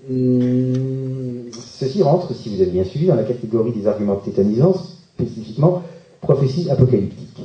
Hum, 0.09 1.49
ceci 1.51 2.01
rentre, 2.01 2.33
si 2.33 2.55
vous 2.55 2.61
avez 2.61 2.71
bien 2.71 2.85
suivi, 2.85 3.07
dans 3.07 3.15
la 3.15 3.23
catégorie 3.23 3.73
des 3.73 3.87
arguments 3.87 4.15
tétanisants, 4.15 4.75
spécifiquement 5.15 5.83
prophétie 6.21 6.69
apocalyptique. 6.69 7.41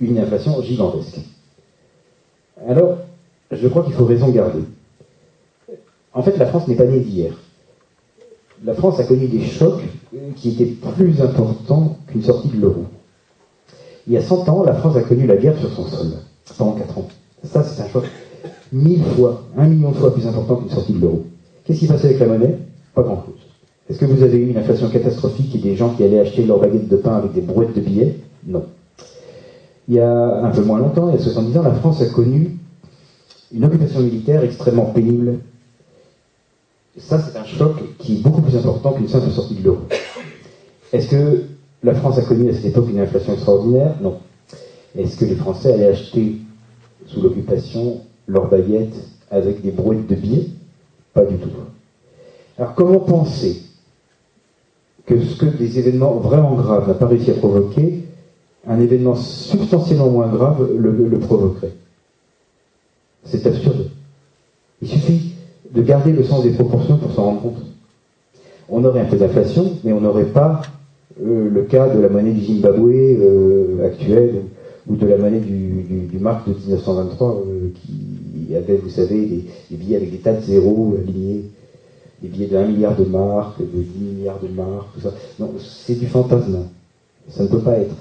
Une 0.00 0.18
inflation 0.18 0.62
gigantesque. 0.62 1.18
Alors, 2.66 2.98
je 3.50 3.68
crois 3.68 3.84
qu'il 3.84 3.92
faut 3.92 4.06
raison 4.06 4.28
garder. 4.30 4.62
En 6.14 6.22
fait, 6.22 6.36
la 6.38 6.46
France 6.46 6.66
n'est 6.66 6.76
pas 6.76 6.86
née 6.86 7.00
d'hier. 7.00 7.34
La 8.64 8.74
France 8.74 8.98
a 8.98 9.04
connu 9.04 9.28
des 9.28 9.44
chocs 9.44 9.82
qui 10.36 10.50
étaient 10.50 10.74
plus 10.96 11.20
importants 11.20 11.98
qu'une 12.06 12.22
sortie 12.22 12.48
de 12.48 12.60
l'euro. 12.60 12.86
Il 14.06 14.14
y 14.14 14.16
a 14.16 14.22
100 14.22 14.48
ans, 14.48 14.62
la 14.64 14.74
France 14.74 14.96
a 14.96 15.02
connu 15.02 15.26
la 15.26 15.36
guerre 15.36 15.58
sur 15.58 15.70
son 15.70 15.86
sol, 15.86 16.06
pendant 16.56 16.72
4 16.72 16.98
ans. 16.98 17.08
Ça, 17.44 17.62
c'est 17.62 17.82
un 17.82 17.88
choc 17.88 18.04
mille 18.72 19.02
fois, 19.02 19.44
un 19.56 19.66
million 19.66 19.90
de 19.90 19.96
fois 19.96 20.12
plus 20.12 20.26
important 20.26 20.56
qu'une 20.56 20.70
sortie 20.70 20.92
de 20.92 21.00
l'euro. 21.00 21.24
Qu'est-ce 21.64 21.80
qui 21.80 21.86
passait 21.86 22.06
avec 22.08 22.20
la 22.20 22.26
monnaie? 22.26 22.58
Pas 22.94 23.02
grand-chose. 23.02 23.34
Est-ce 23.88 23.98
que 23.98 24.04
vous 24.04 24.22
avez 24.22 24.38
eu 24.38 24.50
une 24.50 24.58
inflation 24.58 24.88
catastrophique 24.90 25.54
et 25.54 25.58
des 25.58 25.76
gens 25.76 25.94
qui 25.94 26.04
allaient 26.04 26.20
acheter 26.20 26.44
leur 26.44 26.58
baguette 26.58 26.88
de 26.88 26.96
pain 26.96 27.16
avec 27.16 27.32
des 27.32 27.40
brouettes 27.40 27.74
de 27.74 27.80
billets? 27.80 28.16
Non. 28.46 28.64
Il 29.88 29.94
y 29.94 30.00
a 30.00 30.44
un 30.44 30.50
peu 30.50 30.62
moins 30.62 30.78
longtemps, 30.78 31.08
il 31.08 31.14
y 31.14 31.18
a 31.18 31.22
70 31.22 31.56
ans, 31.56 31.62
la 31.62 31.72
France 31.72 32.02
a 32.02 32.06
connu 32.06 32.58
une 33.52 33.64
occupation 33.64 34.00
militaire 34.00 34.44
extrêmement 34.44 34.86
pénible. 34.86 35.38
Ça, 36.98 37.18
c'est 37.18 37.38
un 37.38 37.44
choc 37.44 37.76
qui 37.98 38.16
est 38.16 38.22
beaucoup 38.22 38.42
plus 38.42 38.56
important 38.56 38.92
qu'une 38.92 39.08
simple 39.08 39.30
sortie 39.30 39.54
de 39.54 39.64
l'euro. 39.64 39.78
Est-ce 40.92 41.08
que 41.08 41.44
la 41.82 41.94
France 41.94 42.18
a 42.18 42.22
connu 42.22 42.50
à 42.50 42.54
cette 42.54 42.66
époque 42.66 42.90
une 42.90 43.00
inflation 43.00 43.32
extraordinaire? 43.32 43.94
Non. 44.02 44.18
Est-ce 44.96 45.16
que 45.16 45.24
les 45.24 45.36
Français 45.36 45.72
allaient 45.72 45.88
acheter 45.88 46.36
sous 47.06 47.22
l'occupation 47.22 48.00
leurs 48.28 48.48
baguettes 48.48 48.94
avec 49.30 49.62
des 49.62 49.70
brouettes 49.70 50.06
de 50.06 50.14
billets 50.14 50.46
Pas 51.14 51.24
du 51.24 51.36
tout. 51.36 51.48
Alors 52.58 52.74
comment 52.74 53.00
penser 53.00 53.62
que 55.06 55.20
ce 55.20 55.38
que 55.38 55.46
des 55.46 55.78
événements 55.78 56.14
vraiment 56.16 56.54
graves 56.54 56.86
n'a 56.86 56.94
pas 56.94 57.06
réussi 57.06 57.30
à 57.30 57.34
provoquer 57.34 58.04
un 58.66 58.80
événement 58.80 59.14
substantiellement 59.14 60.10
moins 60.10 60.28
grave 60.28 60.68
le, 60.76 61.18
provoquerait? 61.18 61.72
C'est 63.24 63.46
absurde. 63.46 63.90
Il 64.82 64.88
suffit 64.88 65.32
de 65.72 65.82
garder 65.82 66.12
le 66.12 66.22
sens 66.22 66.42
des 66.42 66.50
proportions 66.50 66.98
pour 66.98 67.12
s'en 67.12 67.24
rendre 67.24 67.42
compte. 67.42 67.62
On 68.68 68.84
aurait 68.84 69.00
un 69.00 69.06
peu 69.06 69.16
d'inflation, 69.16 69.72
mais 69.84 69.92
on 69.92 70.00
n'aurait 70.00 70.26
pas 70.26 70.62
euh, 71.22 71.48
le 71.50 71.62
cas 71.62 71.88
de 71.88 72.00
la 72.00 72.08
monnaie 72.08 72.32
du 72.32 72.44
Zimbabwe 72.44 72.90
euh, 72.92 73.86
actuelle 73.86 74.42
ou 74.88 74.96
de 74.96 75.06
la 75.06 75.16
monnaie 75.16 75.40
du, 75.40 75.82
du, 75.82 76.06
de 76.06 76.18
1923 76.18 77.28
euh, 77.28 77.68
qui 77.74 78.17
avait, 78.56 78.76
vous 78.76 78.90
savez, 78.90 79.26
des, 79.70 79.76
billets 79.76 79.96
avec 79.96 80.10
des 80.10 80.18
tas 80.18 80.34
de 80.34 80.42
zéros 80.42 80.96
alignés, 80.98 81.44
des 82.22 82.28
billets 82.28 82.46
de 82.46 82.56
1 82.56 82.66
milliard 82.66 82.96
de 82.96 83.04
marques, 83.04 83.60
de 83.60 83.82
10 83.82 83.98
milliards 83.98 84.40
de 84.40 84.48
marques, 84.48 84.94
tout 84.94 85.00
ça. 85.00 85.14
Non, 85.38 85.52
c'est 85.58 85.98
du 85.98 86.06
fantasme. 86.06 86.66
Ça 87.28 87.42
ne 87.42 87.48
peut 87.48 87.60
pas 87.60 87.78
être. 87.78 87.94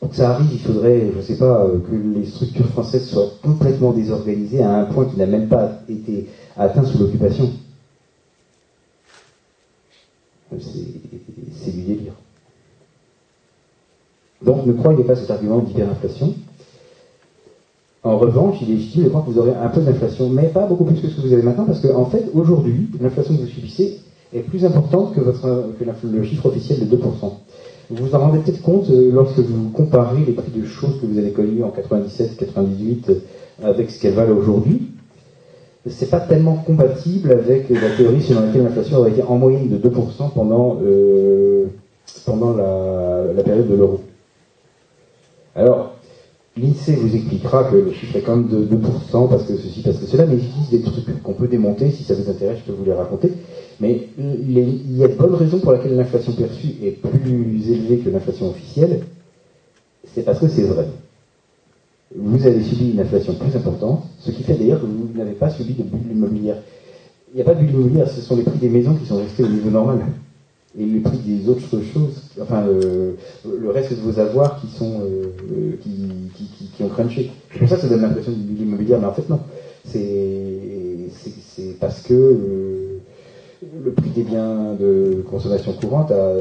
Pour 0.00 0.10
que 0.10 0.16
ça 0.16 0.30
arrive, 0.30 0.52
il 0.52 0.60
faudrait, 0.60 1.10
je 1.12 1.16
ne 1.16 1.22
sais 1.22 1.36
pas, 1.36 1.66
que 1.66 2.18
les 2.18 2.26
structures 2.26 2.68
françaises 2.68 3.08
soient 3.08 3.30
complètement 3.42 3.92
désorganisées 3.92 4.62
à 4.62 4.76
un 4.76 4.84
point 4.84 5.06
qui 5.06 5.16
n'a 5.16 5.26
même 5.26 5.48
pas 5.48 5.80
été 5.88 6.26
atteint 6.56 6.84
sous 6.84 6.98
l'occupation. 6.98 7.50
C'est 10.58 11.72
du 11.72 11.82
délire. 11.82 12.12
Donc 14.42 14.66
ne 14.66 14.72
croyez 14.72 15.02
pas 15.02 15.16
cet 15.16 15.30
argument 15.30 15.58
d'hyperinflation. 15.58 16.34
En 18.06 18.18
revanche, 18.18 18.58
il 18.62 18.70
est 18.70 18.74
légitime 18.74 19.04
de 19.04 19.08
croire 19.08 19.24
que 19.24 19.30
vous 19.30 19.38
aurez 19.38 19.52
un 19.52 19.68
peu 19.68 19.80
d'inflation, 19.80 20.28
mais 20.28 20.48
pas 20.48 20.66
beaucoup 20.66 20.84
plus 20.84 21.00
que 21.00 21.08
ce 21.08 21.16
que 21.16 21.22
vous 21.22 21.32
avez 21.32 21.42
maintenant, 21.42 21.64
parce 21.64 21.80
qu'en 21.80 22.06
fait, 22.06 22.24
aujourd'hui, 22.34 22.88
l'inflation 23.00 23.34
que 23.34 23.40
vous 23.40 23.48
subissez 23.48 23.98
est 24.32 24.40
plus 24.40 24.64
importante 24.64 25.14
que, 25.14 25.20
le 25.20 26.22
chiffre 26.22 26.46
officiel 26.46 26.88
de 26.88 26.96
2%. 26.96 27.00
Vous 27.90 28.04
vous 28.04 28.14
en 28.14 28.18
rendez 28.18 28.38
peut-être 28.40 28.62
compte 28.62 28.90
euh, 28.90 29.10
lorsque 29.12 29.38
vous 29.38 29.70
comparez 29.70 30.24
les 30.24 30.32
prix 30.32 30.50
de 30.50 30.64
choses 30.64 31.00
que 31.00 31.06
vous 31.06 31.18
avez 31.18 31.30
connues 31.30 31.62
en 31.62 31.70
97, 31.70 32.36
98 32.36 33.10
euh, 33.10 33.14
avec 33.62 33.90
ce 33.90 34.00
qu'elles 34.00 34.14
valent 34.14 34.36
aujourd'hui 34.36 34.90
c'est 35.90 36.10
pas 36.10 36.20
tellement 36.20 36.56
compatible 36.56 37.32
avec 37.32 37.68
la 37.70 37.90
théorie 37.96 38.22
selon 38.22 38.40
laquelle 38.40 38.64
l'inflation 38.64 38.98
aurait 38.98 39.10
été 39.10 39.22
en 39.22 39.36
moyenne 39.36 39.68
de 39.68 39.88
2% 39.88 40.32
pendant, 40.34 40.78
euh, 40.82 41.66
pendant 42.24 42.54
la, 42.54 43.42
période 43.44 43.68
de 43.68 43.74
l'euro. 43.76 44.00
Alors, 45.54 45.95
l'INSEE 46.56 46.96
vous 46.96 47.14
expliquera 47.14 47.64
que 47.64 47.76
le 47.76 47.92
chiffre 47.92 48.16
est 48.16 48.22
quand 48.22 48.36
même 48.36 48.48
de 48.48 48.64
2% 48.64 49.28
parce 49.28 49.44
que 49.44 49.56
ceci, 49.56 49.82
parce 49.82 49.98
que 49.98 50.06
cela, 50.06 50.26
mais 50.26 50.36
il 50.36 50.44
existe 50.44 50.70
des 50.70 50.80
trucs 50.80 51.22
qu'on 51.22 51.34
peut 51.34 51.48
démonter, 51.48 51.90
si 51.90 52.02
ça 52.02 52.14
vous 52.14 52.30
intéresse, 52.30 52.58
je 52.66 52.72
peux 52.72 52.78
vous 52.78 52.84
les 52.84 52.92
raconter. 52.92 53.32
Mais 53.80 54.08
il 54.18 54.96
y 54.96 55.04
a 55.04 55.08
de 55.08 55.14
bonnes 55.14 55.34
raisons 55.34 55.58
pour 55.58 55.72
lesquelles 55.72 55.96
l'inflation 55.96 56.32
perçue 56.32 56.74
est 56.82 57.00
plus 57.02 57.70
élevée 57.70 57.98
que 57.98 58.08
l'inflation 58.08 58.50
officielle. 58.50 59.02
C'est 60.14 60.24
parce 60.24 60.38
que 60.38 60.48
c'est 60.48 60.62
vrai 60.62 60.86
vous 62.14 62.46
avez 62.46 62.62
subi 62.62 62.92
une 62.92 63.00
inflation 63.00 63.34
plus 63.34 63.54
importante, 63.56 64.04
ce 64.20 64.30
qui 64.30 64.42
fait 64.42 64.54
d'ailleurs 64.54 64.80
que 64.80 64.86
vous 64.86 65.08
n'avez 65.14 65.32
pas 65.32 65.50
subi 65.50 65.74
de 65.74 65.82
bulle 65.82 66.12
immobilière. 66.12 66.56
Il 67.32 67.36
n'y 67.36 67.42
a 67.42 67.44
pas 67.44 67.54
de 67.54 67.60
bulle 67.60 67.70
immobilière, 67.70 68.08
ce 68.08 68.20
sont 68.20 68.36
les 68.36 68.42
prix 68.42 68.58
des 68.58 68.68
maisons 68.68 68.94
qui 68.94 69.06
sont 69.06 69.18
restés 69.18 69.44
au 69.44 69.48
niveau 69.48 69.70
normal. 69.70 69.98
Et 70.78 70.84
les 70.84 71.00
prix 71.00 71.18
des 71.18 71.48
autres 71.48 71.80
choses, 71.80 72.22
enfin 72.40 72.66
le 72.66 73.70
reste 73.70 73.92
de 73.92 74.00
vos 74.00 74.18
avoirs 74.20 74.60
qui 74.60 74.66
sont 74.66 75.00
euh, 75.00 75.78
qui, 75.80 75.90
qui, 76.76 76.82
ont 76.82 76.88
crunché. 76.88 77.30
C'est 77.50 77.60
pour 77.60 77.68
ça 77.68 77.76
que 77.76 77.82
ça 77.82 77.88
donne 77.88 78.02
l'impression 78.02 78.32
d'une 78.32 78.42
bulle 78.42 78.66
immobilière, 78.66 78.98
mais 79.00 79.06
en 79.06 79.14
fait 79.14 79.28
non. 79.30 79.40
C'est 79.86 80.18
parce 81.80 82.02
que 82.02 82.12
euh, 82.12 82.98
le 83.84 83.90
prix 83.92 84.10
des 84.10 84.22
biens 84.22 84.74
de 84.78 85.24
consommation 85.30 85.72
courante 85.72 86.10
a 86.10 86.34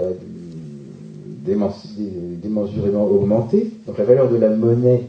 démesurément 1.46 3.06
augmenté. 3.06 3.72
Donc 3.88 3.98
la 3.98 4.04
valeur 4.04 4.30
de 4.30 4.36
la 4.36 4.50
monnaie 4.50 5.04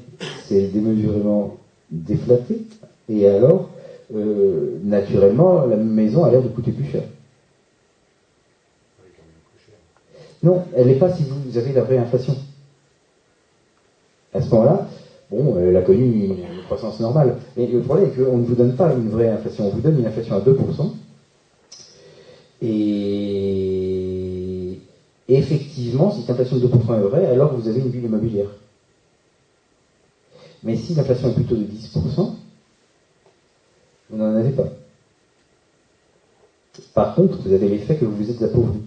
c'est 0.49 0.73
démesurément 0.73 1.57
déflaté, 1.91 2.59
et 3.09 3.29
alors, 3.29 3.71
euh, 4.15 4.79
naturellement, 4.85 5.67
la 5.67 5.77
maison 5.77 6.25
a 6.25 6.31
l'air 6.31 6.43
de 6.43 6.49
coûter 6.49 6.73
plus 6.73 6.87
cher. 6.87 7.03
Non, 10.47 10.63
elle 10.77 10.87
n'est 10.87 10.95
pas 10.95 11.11
si 11.11 11.25
vous 11.25 11.59
avez 11.59 11.73
la 11.73 11.83
vraie 11.83 11.99
inflation. 11.99 12.37
À 14.33 14.41
ce 14.41 14.49
moment-là, 14.51 14.87
bon, 15.29 15.59
elle 15.59 15.77
a 15.77 15.83
connu 15.83 16.05
une, 16.05 16.37
croissance 16.67 17.01
normale. 17.01 17.37
Mais 17.57 17.67
le 17.67 17.81
problème 17.81 18.07
est 18.07 18.13
qu'on 18.13 18.39
ne 18.39 18.45
vous 18.45 18.55
donne 18.55 18.77
pas 18.77 18.93
une 18.93 19.09
vraie 19.09 19.29
inflation, 19.29 19.67
on 19.67 19.71
vous 19.71 19.81
donne 19.81 19.99
une 19.99 20.07
inflation 20.07 20.37
à 20.37 20.41
2%. 20.41 20.93
Et 22.63 24.79
effectivement, 25.29 26.13
si 26.13 26.21
cette 26.21 26.31
inflation 26.31 26.59
de 26.59 26.69
2% 26.69 26.95
est 26.95 27.01
vraie, 27.01 27.27
alors 27.27 27.53
vous 27.53 27.67
avez 27.67 27.81
une 27.81 27.89
bulle 27.89 28.05
immobilière. 28.05 28.55
Mais 30.63 30.77
si 30.77 30.95
l'inflation 30.95 31.31
est 31.31 31.35
plutôt 31.35 31.57
de 31.57 31.65
10%, 31.65 32.31
vous 34.11 34.17
n'en 34.17 34.37
avez 34.37 34.51
pas. 34.51 34.69
Par 36.95 37.17
contre, 37.17 37.37
vous 37.39 37.53
avez 37.53 37.69
l'effet 37.69 37.97
que 37.97 38.05
vous 38.05 38.15
vous 38.15 38.31
êtes 38.31 38.43
appauvri. 38.43 38.79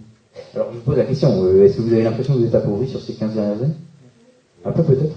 Alors, 0.55 0.71
je 0.71 0.77
vous 0.77 0.83
pose 0.83 0.97
la 0.97 1.05
question, 1.05 1.43
euh, 1.43 1.63
est-ce 1.63 1.77
que 1.77 1.81
vous 1.81 1.93
avez 1.93 2.03
l'impression 2.03 2.33
que 2.33 2.39
vous 2.39 2.45
êtes 2.45 2.55
appauvri 2.55 2.87
sur 2.87 3.01
ces 3.01 3.13
15 3.13 3.33
dernières 3.33 3.61
années? 3.61 3.73
Un 4.65 4.71
peu 4.71 4.83
peut-être 4.83 5.15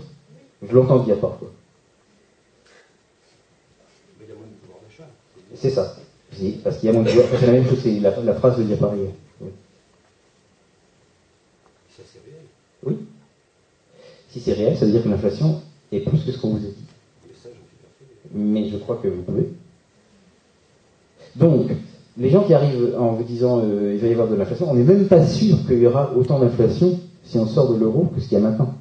Je 0.62 0.74
l'entends 0.74 1.00
dire 1.00 1.18
parfois. 1.18 1.50
Mais 4.18 4.26
il 4.26 4.28
y 4.28 4.32
a 4.32 4.34
moins 4.34 4.46
de 4.46 4.66
pouvoir 4.66 4.80
d'achat. 4.88 5.08
C'est 5.54 5.70
ça. 5.70 5.96
parce 6.62 6.78
qu'il 6.78 6.86
y 6.86 6.90
a 6.90 6.92
moins 6.92 7.02
de 7.02 7.08
pouvoir. 7.08 7.26
C'est 7.38 7.46
la 7.46 7.52
même 7.52 7.66
chose, 7.66 7.80
c'est 7.82 8.00
la, 8.00 8.34
phrase 8.34 8.58
de 8.58 8.64
ailleurs. 8.64 8.80
Oui. 9.40 9.50
Ça, 11.96 12.02
c'est 12.06 12.20
réel. 12.24 12.44
Oui. 12.84 12.96
Si 14.30 14.40
c'est 14.40 14.52
réel, 14.52 14.76
ça 14.76 14.86
veut 14.86 14.92
dire 14.92 15.02
que 15.02 15.08
l'inflation 15.08 15.60
et 15.90 16.00
plus 16.00 16.24
que 16.24 16.32
ce 16.32 16.38
qu'on 16.38 16.50
vous 16.50 16.66
a 16.66 16.70
dit. 16.70 16.86
Mais 18.34 18.68
je 18.68 18.78
crois 18.78 18.96
que 18.96 19.08
vous 19.08 19.22
pouvez. 19.22 19.48
Donc, 21.36 21.70
les 22.18 22.30
gens 22.30 22.42
qui 22.42 22.54
arrivent 22.54 22.94
en 22.98 23.12
vous 23.12 23.24
disant 23.24 23.60
euh, 23.62 23.94
il 23.94 24.00
va 24.00 24.06
y 24.06 24.12
avoir 24.12 24.28
de 24.28 24.34
l'inflation, 24.34 24.70
on 24.70 24.74
n'est 24.74 24.82
même 24.82 25.06
pas 25.06 25.24
sûr 25.26 25.56
qu'il 25.66 25.78
y 25.78 25.86
aura 25.86 26.12
autant 26.14 26.38
d'inflation 26.38 26.98
si 27.24 27.38
on 27.38 27.46
sort 27.46 27.72
de 27.72 27.78
l'euro 27.78 28.06
que 28.14 28.20
ce 28.20 28.28
qu'il 28.28 28.38
y 28.38 28.40
a 28.40 28.44
maintenant. 28.44 28.74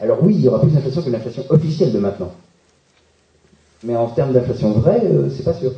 Alors 0.00 0.18
oui, 0.22 0.34
il 0.34 0.42
y 0.42 0.48
aura 0.48 0.60
plus 0.60 0.70
d'inflation 0.70 1.02
que 1.02 1.10
l'inflation 1.10 1.44
officielle 1.48 1.92
de 1.92 1.98
maintenant. 1.98 2.32
Mais 3.84 3.96
en 3.96 4.08
termes 4.08 4.32
d'inflation 4.32 4.72
vraie, 4.72 5.02
euh, 5.04 5.30
c'est 5.30 5.44
pas 5.44 5.54
sûr. 5.54 5.72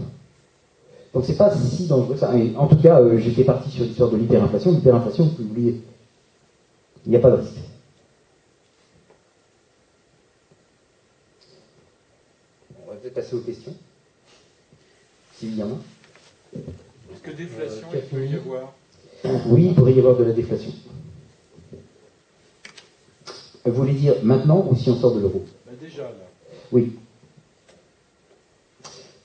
Donc 1.12 1.24
c'est 1.24 1.36
pas 1.36 1.54
si 1.54 1.86
dangereux 1.86 2.16
ça. 2.16 2.32
en 2.56 2.66
tout 2.66 2.76
cas, 2.76 3.00
euh, 3.00 3.18
j'étais 3.18 3.44
parti 3.44 3.70
sur 3.70 3.84
l'histoire 3.84 4.10
de 4.10 4.16
l'hyperinflation. 4.16 4.72
L'hyperinflation, 4.72 5.30
vous 5.38 5.44
oubliez. 5.44 5.80
Il 7.06 7.10
n'y 7.10 7.16
a 7.16 7.20
pas 7.20 7.30
de 7.30 7.36
risque. 7.36 7.54
passer 13.14 13.36
aux 13.36 13.40
questions. 13.40 13.74
S'il 15.36 15.56
y 15.56 15.62
en 15.62 15.68
a. 15.68 15.93
Est-ce 16.54 17.22
que 17.22 17.36
déflation, 17.36 17.86
il 17.92 18.00
peut 18.00 18.26
y 18.26 18.34
avoir 18.34 18.74
Oui, 19.48 19.66
il 19.68 19.74
pourrait 19.74 19.92
y 19.92 19.98
avoir 19.98 20.16
de 20.16 20.24
la 20.24 20.32
déflation. 20.32 20.72
Vous 23.64 23.72
voulez 23.72 23.94
dire 23.94 24.14
maintenant 24.22 24.66
ou 24.70 24.76
si 24.76 24.90
on 24.90 24.96
sort 24.96 25.14
de 25.14 25.20
l'euro? 25.20 25.42
Bah 25.66 25.72
Déjà, 25.80 26.02
là. 26.02 26.10
Oui. 26.70 26.92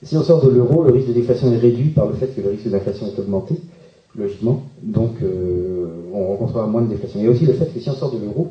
Si 0.02 0.16
on 0.16 0.22
sort 0.22 0.42
de 0.42 0.48
l'euro, 0.48 0.82
le 0.82 0.92
risque 0.92 1.08
de 1.08 1.12
déflation 1.12 1.52
est 1.52 1.58
réduit 1.58 1.90
par 1.90 2.06
le 2.06 2.14
fait 2.14 2.28
que 2.28 2.40
le 2.40 2.48
risque 2.48 2.68
d'inflation 2.68 3.06
est 3.06 3.18
augmenté, 3.18 3.56
logiquement. 4.16 4.64
Donc, 4.82 5.16
euh, 5.22 5.88
on 6.14 6.28
rencontrera 6.28 6.66
moins 6.66 6.80
de 6.80 6.88
déflation. 6.88 7.20
Il 7.20 7.24
y 7.26 7.28
a 7.28 7.30
aussi 7.30 7.44
le 7.44 7.52
fait 7.52 7.66
que 7.66 7.78
si 7.78 7.90
on 7.90 7.94
sort 7.94 8.12
de 8.12 8.18
l'euro, 8.18 8.50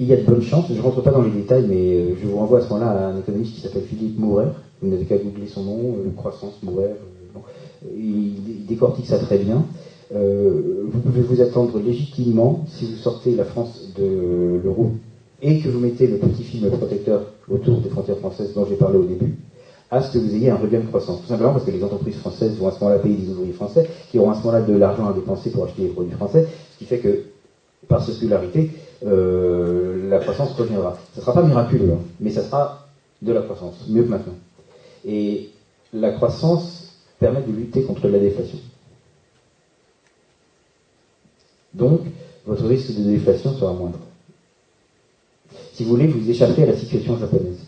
il 0.00 0.06
y 0.06 0.12
a 0.12 0.16
de 0.16 0.22
bonnes 0.22 0.42
chances, 0.42 0.66
je 0.68 0.74
ne 0.74 0.80
rentre 0.82 1.00
pas 1.00 1.12
dans 1.12 1.22
les 1.22 1.30
détails, 1.30 1.66
mais 1.68 1.94
euh, 1.94 2.16
je 2.20 2.26
vous 2.26 2.36
renvoie 2.36 2.58
à 2.58 2.62
ce 2.62 2.68
moment-là 2.70 2.90
à 2.90 3.06
un 3.10 3.18
économiste 3.18 3.54
qui 3.54 3.60
s'appelle 3.60 3.84
Philippe 3.84 4.18
Mourer. 4.18 4.48
Vous 4.82 4.90
n'avez 4.90 5.04
qu'à 5.04 5.16
googler 5.16 5.46
son 5.46 5.62
nom, 5.62 5.78
euh, 5.78 6.10
croissance 6.16 6.60
Mourer. 6.64 6.90
Euh, 7.84 7.88
il, 7.96 8.66
décortique 8.66 9.06
ça 9.06 9.18
très 9.18 9.38
bien. 9.38 9.64
vous 10.12 11.00
pouvez 11.00 11.22
vous 11.22 11.40
attendre 11.40 11.78
légitimement, 11.78 12.64
si 12.68 12.86
vous 12.86 12.96
sortez 12.96 13.34
la 13.34 13.44
France 13.44 13.92
de 13.96 14.60
l'euro 14.62 14.92
et 15.42 15.60
que 15.60 15.68
vous 15.68 15.78
mettez 15.80 16.06
le 16.06 16.16
petit 16.16 16.42
film 16.42 16.70
protecteur 16.70 17.26
autour 17.50 17.78
des 17.78 17.88
frontières 17.88 18.18
françaises 18.18 18.54
dont 18.54 18.66
j'ai 18.66 18.76
parlé 18.76 18.98
au 18.98 19.04
début, 19.04 19.36
à 19.90 20.02
ce 20.02 20.12
que 20.12 20.18
vous 20.18 20.34
ayez 20.34 20.50
un 20.50 20.56
regain 20.56 20.80
de 20.80 20.86
croissance. 20.86 21.20
Tout 21.20 21.28
simplement 21.28 21.52
parce 21.52 21.64
que 21.64 21.70
les 21.70 21.84
entreprises 21.84 22.16
françaises 22.16 22.56
vont 22.56 22.68
à 22.68 22.72
ce 22.72 22.80
moment-là 22.80 23.00
payer 23.00 23.16
des 23.16 23.30
ouvriers 23.30 23.52
français, 23.52 23.88
qui 24.10 24.18
auront 24.18 24.30
à 24.30 24.34
ce 24.34 24.44
moment-là 24.44 24.62
de 24.62 24.76
l'argent 24.76 25.08
à 25.08 25.12
dépenser 25.12 25.50
pour 25.50 25.64
acheter 25.64 25.82
des 25.82 25.88
produits 25.88 26.12
français, 26.12 26.46
ce 26.72 26.78
qui 26.78 26.84
fait 26.86 26.98
que, 26.98 27.24
par 27.88 28.02
circularité, 28.02 28.70
euh, 29.04 30.08
la 30.08 30.18
croissance 30.18 30.52
reviendra. 30.52 30.96
Ce 31.14 31.20
ne 31.20 31.24
sera 31.24 31.34
pas 31.34 31.46
miraculeux, 31.46 31.92
hein, 31.92 32.00
mais 32.20 32.30
ça 32.30 32.42
sera 32.42 32.86
de 33.22 33.32
la 33.32 33.42
croissance, 33.42 33.86
mieux 33.88 34.02
que 34.02 34.08
maintenant. 34.08 34.34
Et 35.04 35.50
la 35.92 36.10
croissance 36.12 36.85
permet 37.18 37.42
de 37.42 37.52
lutter 37.52 37.82
contre 37.84 38.08
la 38.08 38.18
déflation. 38.18 38.58
Donc, 41.74 42.00
votre 42.44 42.66
risque 42.66 42.96
de 42.96 43.02
déflation 43.02 43.52
sera 43.52 43.72
moindre. 43.72 44.00
Si 45.72 45.84
vous 45.84 45.90
voulez, 45.90 46.06
vous 46.06 46.28
échapper 46.28 46.62
à 46.62 46.66
la 46.66 46.76
situation 46.76 47.18
japonaise, 47.18 47.66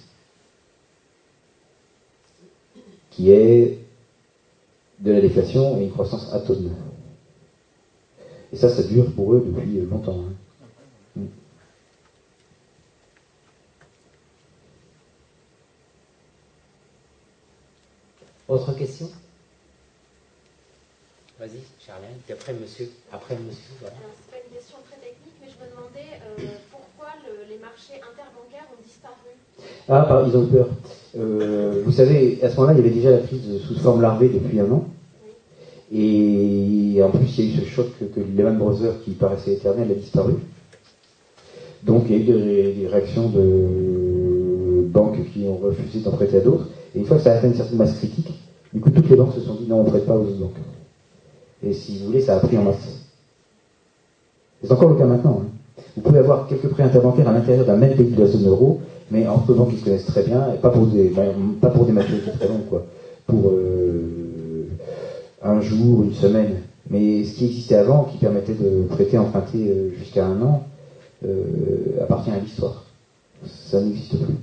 qui 3.11 3.31
est 3.31 3.79
de 5.01 5.13
la 5.13 5.21
déflation 5.21 5.79
et 5.79 5.85
une 5.85 5.91
croissance 5.91 6.33
atone. 6.33 6.73
Et 8.53 8.57
ça, 8.57 8.69
ça 8.69 8.83
dure 8.83 9.13
pour 9.13 9.35
eux 9.35 9.45
depuis 9.47 9.81
longtemps. 9.81 10.25
Hein. 10.25 10.33
Autre 18.49 18.75
question? 18.75 19.11
Vas-y, 21.39 21.63
Charlène, 21.79 22.19
puis 22.25 22.33
après 22.35 22.53
monsieur. 22.53 22.91
Après 23.13 23.37
monsieur, 23.37 23.71
voilà. 23.81 23.95
Alors, 24.03 24.11
c'est 24.19 24.31
pas 24.35 24.43
une 24.43 24.57
question 24.57 24.79
très 24.91 24.99
technique, 24.99 25.39
mais 25.41 25.47
je 25.47 25.55
me 25.63 25.71
demandais 25.71 26.19
euh, 26.19 26.59
pourquoi 26.71 27.15
le- 27.23 27.47
les 27.49 27.61
marchés 27.63 27.95
interbancaires 28.03 28.67
ont 28.75 28.83
disparu? 28.83 29.31
Ah, 29.89 30.03
par- 30.03 30.27
ils 30.27 30.37
ont 30.37 30.43
eu 30.45 30.51
peur. 30.51 30.69
Euh, 31.17 31.83
vous 31.85 31.93
savez, 31.93 32.41
à 32.43 32.51
ce 32.51 32.57
moment-là, 32.57 32.75
il 32.75 32.83
y 32.83 32.87
avait 32.87 32.95
déjà 32.95 33.13
la 33.13 33.19
crise 33.19 33.61
sous 33.63 33.79
forme 33.79 34.03
larvée 34.03 34.29
depuis 34.29 34.59
un 34.59 34.71
an. 34.73 34.85
Et 35.93 37.01
en 37.03 37.11
plus, 37.11 37.39
il 37.39 37.45
y 37.45 37.53
a 37.53 37.55
eu 37.55 37.61
ce 37.61 37.65
choc 37.71 37.87
que, 37.99 38.05
que 38.05 38.21
Lehman 38.21 38.59
Brothers, 38.59 39.01
qui 39.05 39.13
paraissait 39.13 39.53
éternel, 39.55 39.91
a 39.91 39.95
disparu. 39.95 40.35
Donc, 41.85 42.05
il 42.09 42.13
y 42.13 42.19
a 42.19 42.19
eu 42.19 42.25
des, 42.25 42.33
ré- 42.35 42.73
des 42.73 42.87
réactions 42.89 43.31
de 43.31 44.83
banques 44.89 45.19
qui 45.33 45.47
ont 45.47 45.57
refusé 45.57 46.01
d'en 46.01 46.11
prêter 46.11 46.39
à 46.39 46.41
d'autres. 46.41 46.67
Et 46.95 46.99
une 46.99 47.07
fois 47.07 47.17
que 47.17 47.23
ça 47.23 47.33
a 47.33 47.37
atteint 47.39 47.47
une 47.49 47.55
certaine 47.55 47.79
masse 47.79 47.97
critique, 47.97 48.33
du 48.75 48.81
coup, 48.81 48.91
toutes 48.91 49.09
les 49.09 49.17
banques 49.17 49.35
se 49.35 49.41
sont 49.41 49.55
dit 49.55 49.67
non, 49.69 49.81
on 49.81 49.85
ne 49.85 49.89
prête 49.91 50.05
pas 50.05 50.15
aux 50.17 50.25
autres 50.25 50.37
banques. 50.37 50.57
Et 51.63 51.73
si 51.73 51.99
vous 51.99 52.07
voulez, 52.07 52.21
ça 52.21 52.37
a 52.37 52.41
pris 52.41 52.57
en 52.59 52.63
masse. 52.63 53.05
C'est 54.63 54.73
encore 54.73 54.91
le 54.91 54.97
cas 54.97 55.07
maintenant. 55.07 55.43
hein. 55.45 55.49
Vous 55.97 56.03
pouvez 56.03 56.19
avoir 56.19 56.47
quelques 56.49 56.69
prêts 56.69 56.83
interbancaires 56.83 57.29
à 57.29 57.33
l'intérieur 57.33 57.65
d'un 57.65 57.77
même 57.77 57.95
pays 57.97 58.11
de 58.11 58.21
la 58.21 58.27
zone 58.27 58.47
euro, 58.47 58.81
mais 59.11 59.27
entre 59.27 59.53
banques 59.55 59.71
qui 59.71 59.79
se 59.79 59.85
connaissent 59.85 60.07
très 60.07 60.23
bien, 60.23 60.53
et 60.53 60.59
pas 60.59 60.71
pour 60.71 60.87
des, 60.87 61.09
ben, 61.09 61.33
pas 61.61 61.69
pour 61.71 61.87
des 61.87 61.93
maturités 61.93 62.31
très 62.33 62.49
longues, 62.49 62.67
quoi. 62.69 62.85
Pour 63.27 63.51
euh, 63.51 64.67
un 65.43 65.61
jour, 65.61 66.03
une 66.03 66.13
semaine. 66.13 66.57
Mais 66.91 67.23
ce 67.25 67.35
qui 67.35 67.47
existait 67.47 67.77
avant, 67.77 68.05
qui 68.05 68.19
permettait 68.19 68.55
de 68.55 68.85
prêter, 68.89 69.19
emprunter 69.19 69.69
euh, 69.69 69.91
jusqu'à 69.99 70.27
un 70.27 70.41
an, 70.43 70.63
euh, 71.27 71.45
appartient 72.01 72.31
à 72.31 72.39
l'histoire. 72.39 72.85
Ça 73.45 73.81
n'existe 73.81 74.17
plus. 74.19 74.35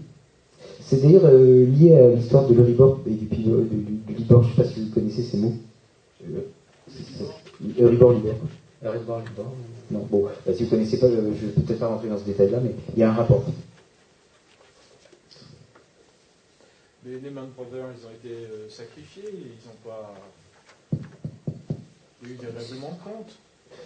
C'est 0.79 1.01
d'ailleurs 1.01 1.29
lié 1.31 1.95
à 1.95 2.07
l'histoire 2.09 2.45
de 2.47 2.53
l'Euribor 2.53 2.99
et 3.07 3.11
du, 3.11 3.25
du, 3.25 3.43
du- 3.43 3.97
du 4.07 4.13
Libor. 4.13 4.43
Je 4.43 4.49
ne 4.49 4.55
sais 4.55 4.61
pas 4.61 4.67
si 4.67 4.81
vous 4.81 4.93
connaissez 4.93 5.23
ces 5.23 5.37
mots. 5.37 5.53
Euribor, 7.79 8.13
Libor. 8.13 8.35
Euribor, 8.83 9.19
Libor. 9.19 9.53
Non, 9.91 10.07
bon, 10.09 10.23
bah, 10.23 10.53
si 10.53 10.63
vous 10.63 10.65
ne 10.65 10.69
connaissez 10.71 10.99
pas, 10.99 11.07
je 11.09 11.15
ne 11.15 11.29
vais 11.31 11.61
peut-être 11.61 11.79
pas 11.79 11.87
rentrer 11.87 12.09
dans 12.09 12.17
ce 12.17 12.23
détail-là, 12.23 12.59
mais 12.61 12.71
il 12.95 12.99
y 12.99 13.03
a 13.03 13.09
un 13.09 13.13
rapport. 13.13 13.43
Les 17.05 17.19
Lehman 17.19 17.49
Brothers, 17.55 17.87
ils 17.99 18.05
ont 18.05 18.11
été 18.11 18.45
euh, 18.45 18.69
sacrifiés, 18.69 19.29
ils 19.31 19.67
n'ont 19.67 19.77
pas. 19.83 20.13
Eu 22.23 22.33
des 22.33 22.47
règlements 22.47 22.97
de 22.97 23.03
compte. 23.03 23.37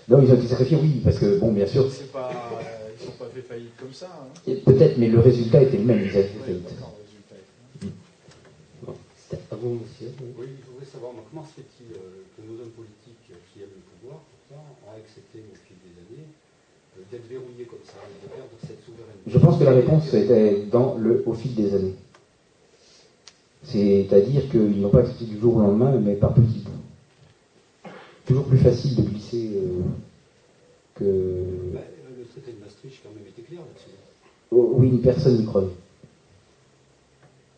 Non, 0.07 0.22
ils 0.22 0.32
ont 0.32 0.36
été 0.36 0.47
sacrifiés, 0.47 0.78
oui, 0.82 1.01
parce 1.03 1.20
que, 1.20 1.38
bon, 1.39 1.51
bien 1.51 1.66
sûr, 1.66 1.91
C'est 1.91 2.12
pas, 2.12 2.30
euh, 2.30 2.89
ils 2.97 3.05
ne 3.05 3.12
sont 3.12 3.18
pas 3.18 3.26
fait 3.34 3.41
faillite 3.41 3.76
comme 3.78 3.93
ça. 3.93 4.07
Hein. 4.07 4.53
peut-être, 4.66 4.97
mais 4.97 5.10
le 5.10 5.20
résultat 5.20 5.62
était 5.62 5.78
le 5.78 5.84
même, 5.84 5.99
ils 5.99 6.10
avaient 6.10 6.24
fait 6.24 6.39
faillite. 6.45 6.70
monsieur. 9.68 10.12
oui. 10.38 10.47
Je 10.64 10.72
voudrais 10.72 10.86
savoir 10.86 11.12
comment 11.30 11.45
se 11.45 11.60
fait-il 11.60 11.91
euh, 11.91 12.24
que 12.36 12.41
nos 12.47 12.55
hommes 12.62 12.72
politiques 12.72 13.28
euh, 13.32 13.43
qui 13.51 13.62
aiment 13.62 13.76
le 13.76 13.84
pouvoir, 13.99 14.24
accepté 14.98 15.40
au 15.40 15.56
fil 15.66 15.76
des 15.84 15.96
années 16.02 16.28
euh, 16.98 17.02
d'être 17.12 17.28
verrouillés 17.30 17.66
comme 17.66 17.80
ça 17.86 17.98
et 18.06 18.24
de 18.26 18.30
perdre 18.32 18.50
cette 18.62 18.84
souveraineté 18.86 19.28
Je 19.28 19.38
pense 19.38 19.60
que 19.60 19.64
la 19.64 19.72
réponse 19.72 20.14
était 20.14 20.66
dans 20.72 20.96
le, 20.98 21.24
au 21.26 21.34
fil 21.34 21.54
des 21.56 21.74
années. 21.76 21.96
C'est-à-dire 23.64 24.50
qu'ils 24.50 24.80
n'ont 24.82 24.90
pas 24.90 25.00
accepté 25.00 25.26
du 25.26 25.38
jour 25.40 25.58
au 25.58 25.62
lendemain, 25.62 25.92
mais 26.00 26.16
par 26.16 26.34
petits 26.34 26.60
bouts. 26.66 27.92
Toujours 28.26 28.46
plus 28.46 28.58
facile 28.58 28.96
de 28.96 29.02
glisser 29.04 29.52
euh, 29.56 29.82
que. 30.96 31.74
Bah, 31.74 31.82
Le 32.18 32.26
traité 32.26 32.54
de 32.54 32.64
Maastricht, 32.64 33.00
quand 33.04 33.10
même, 33.16 33.28
était 33.28 33.42
clair 33.42 33.60
là-dessus. 33.62 33.90
Oh, 34.52 34.74
oui, 34.78 34.98
personne 35.04 35.38
n'y 35.38 35.46
croyait. 35.46 35.68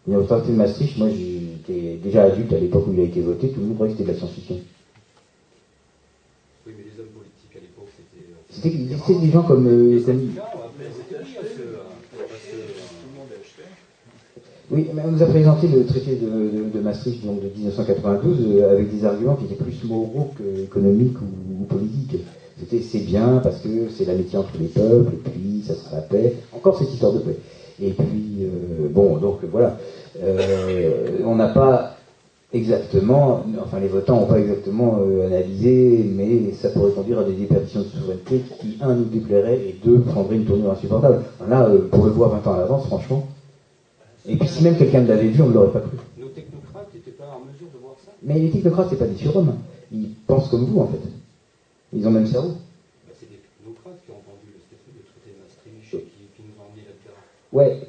Mais 0.08 0.16
au 0.16 0.24
traité 0.24 0.48
de 0.48 0.54
Maastricht, 0.56 0.98
moi 0.98 1.10
j'étais 1.10 1.96
déjà 1.98 2.24
adulte 2.24 2.52
à 2.54 2.60
l'époque 2.60 2.88
où 2.88 2.94
il 2.94 3.00
a 3.00 3.04
été 3.04 3.22
voté, 3.22 3.50
tout 3.52 3.60
le 3.60 3.68
monde 3.68 3.76
croyait 3.76 3.94
que 3.94 4.00
c'était 4.00 4.10
de 4.12 4.14
la 4.14 4.20
science-fiction. 4.20 4.56
Oui, 6.66 6.74
mais 6.78 6.84
les 6.84 7.00
hommes 7.00 7.10
politiques 7.14 7.56
à 7.56 7.60
l'époque, 7.60 7.90
c'était. 7.96 8.26
euh, 8.26 8.34
C'était 8.50 8.51
il 8.51 8.51
existait 8.51 8.51
des 8.51 8.51
gens 8.51 8.51
comme. 8.51 8.51
euh, 8.51 8.51
Les 8.51 8.51
comme- 8.51 8.51
syndicats, 8.51 8.51
après, 8.51 8.51
c'était 8.51 8.51
oui 8.51 8.51
à 8.51 8.51
ce. 8.51 8.51
à 8.51 8.51
ce- 8.62 8.68
Tout 12.52 13.08
le 13.12 13.18
monde 13.18 13.28
a 13.32 13.40
acheté. 13.42 13.64
Oui, 14.72 14.88
mais 14.94 15.02
on 15.06 15.12
nous 15.12 15.24
a 15.24 15.26
présenté 15.26 15.68
le 15.68 15.86
traité 15.86 16.16
de, 16.16 16.28
de- 16.28 16.70
de 16.74 16.80
Maastricht 16.80 17.26
donc 17.26 17.42
de 17.42 17.50
1992 17.56 18.38
euh, 18.62 18.72
avec 18.72 18.94
des 18.96 19.06
arguments 19.06 19.36
qui 19.36 19.46
étaient 19.46 19.62
plus 19.64 19.84
moraux 19.86 20.30
qu'économiques 20.38 21.18
ou, 21.22 21.64
ou 21.64 21.66
politiques. 21.66 22.22
C'était 22.60 22.82
c'est 22.84 23.00
bien 23.00 23.40
parce 23.44 23.60
que 23.62 23.90
c'est 23.90 24.06
l'amitié 24.06 24.38
entre 24.38 24.52
les 24.60 24.68
peuples, 24.68 25.14
et 25.14 25.30
puis 25.30 25.64
ça 25.66 25.74
sera 25.74 25.96
la 25.98 26.02
paix. 26.04 26.34
Encore 26.54 26.78
cette 26.78 26.94
histoire 26.94 27.14
de 27.14 27.20
paix. 27.20 27.38
Et 27.82 27.92
puis, 27.92 28.44
euh, 28.44 28.88
bon, 28.90 29.18
donc 29.18 29.40
voilà. 29.52 29.78
Euh, 30.22 31.20
on 31.26 31.36
n'a 31.36 31.48
pas 31.48 31.98
exactement, 32.54 33.44
enfin 33.62 33.80
les 33.80 33.88
votants 33.88 34.20
n'ont 34.20 34.26
pas 34.26 34.40
exactement 34.40 34.98
euh, 35.00 35.26
analysé, 35.28 36.06
mais 36.16 36.52
ça 36.54 36.70
pourrait 36.70 36.92
conduire 36.92 37.20
à 37.20 37.24
des 37.24 37.34
déperditions 37.34 37.82
de 37.82 37.86
souveraineté 37.86 38.42
qui, 38.60 38.78
un, 38.82 38.94
nous 38.96 39.06
déplairait 39.06 39.58
et 39.58 39.76
deux, 39.84 40.00
prendraient 40.00 40.36
une 40.36 40.46
tournure 40.46 40.72
insupportable. 40.72 41.24
Là, 41.48 41.66
euh, 41.66 41.88
pour 41.90 42.06
le 42.06 42.12
voir 42.12 42.30
20 42.30 42.48
ans 42.48 42.54
à 42.54 42.58
l'avance, 42.58 42.86
franchement. 42.88 43.28
Et 44.28 44.36
puis 44.36 44.48
si 44.48 44.64
même 44.64 44.78
quelqu'un 44.78 45.02
l'avait 45.02 45.30
vu, 45.30 45.42
on 45.42 45.48
ne 45.48 45.54
l'aurait 45.54 45.72
pas 45.72 45.80
cru. 45.80 45.98
Nos 46.20 46.28
technocrates 46.28 46.94
n'étaient 46.94 47.12
pas 47.12 47.26
en 47.36 47.46
mesure 47.52 47.68
de 47.74 47.80
voir 47.82 47.96
ça? 48.06 48.12
Mais 48.22 48.40
les 48.40 48.50
technocrates, 48.52 48.88
c'est 48.90 48.98
pas 49.00 49.06
des 49.06 49.16
surhommes. 49.16 49.56
Ils 49.92 50.10
pensent 50.28 50.50
comme 50.50 50.66
vous, 50.66 50.80
en 50.80 50.88
fait. 50.88 51.00
Ils 51.94 52.08
ont 52.08 52.12
même 52.12 52.28
cerveau. 52.28 52.50
Bah, 52.50 53.14
c'est 53.20 53.30
des 53.30 53.38
technocrates 53.38 54.00
qui 54.06 54.12
ont 54.12 54.16
entendu 54.16 54.48
le, 54.54 54.60
le 54.94 55.04
traité 55.04 55.36
de 55.36 55.42
Maastricht 55.42 55.94
et 55.94 56.10
qui, 56.10 56.28
qui 56.36 56.44
nous 56.44 56.54
ont 56.62 56.70
emmenés 56.70 56.86
là-dedans. 56.86 57.18
Ouais, 57.52 57.82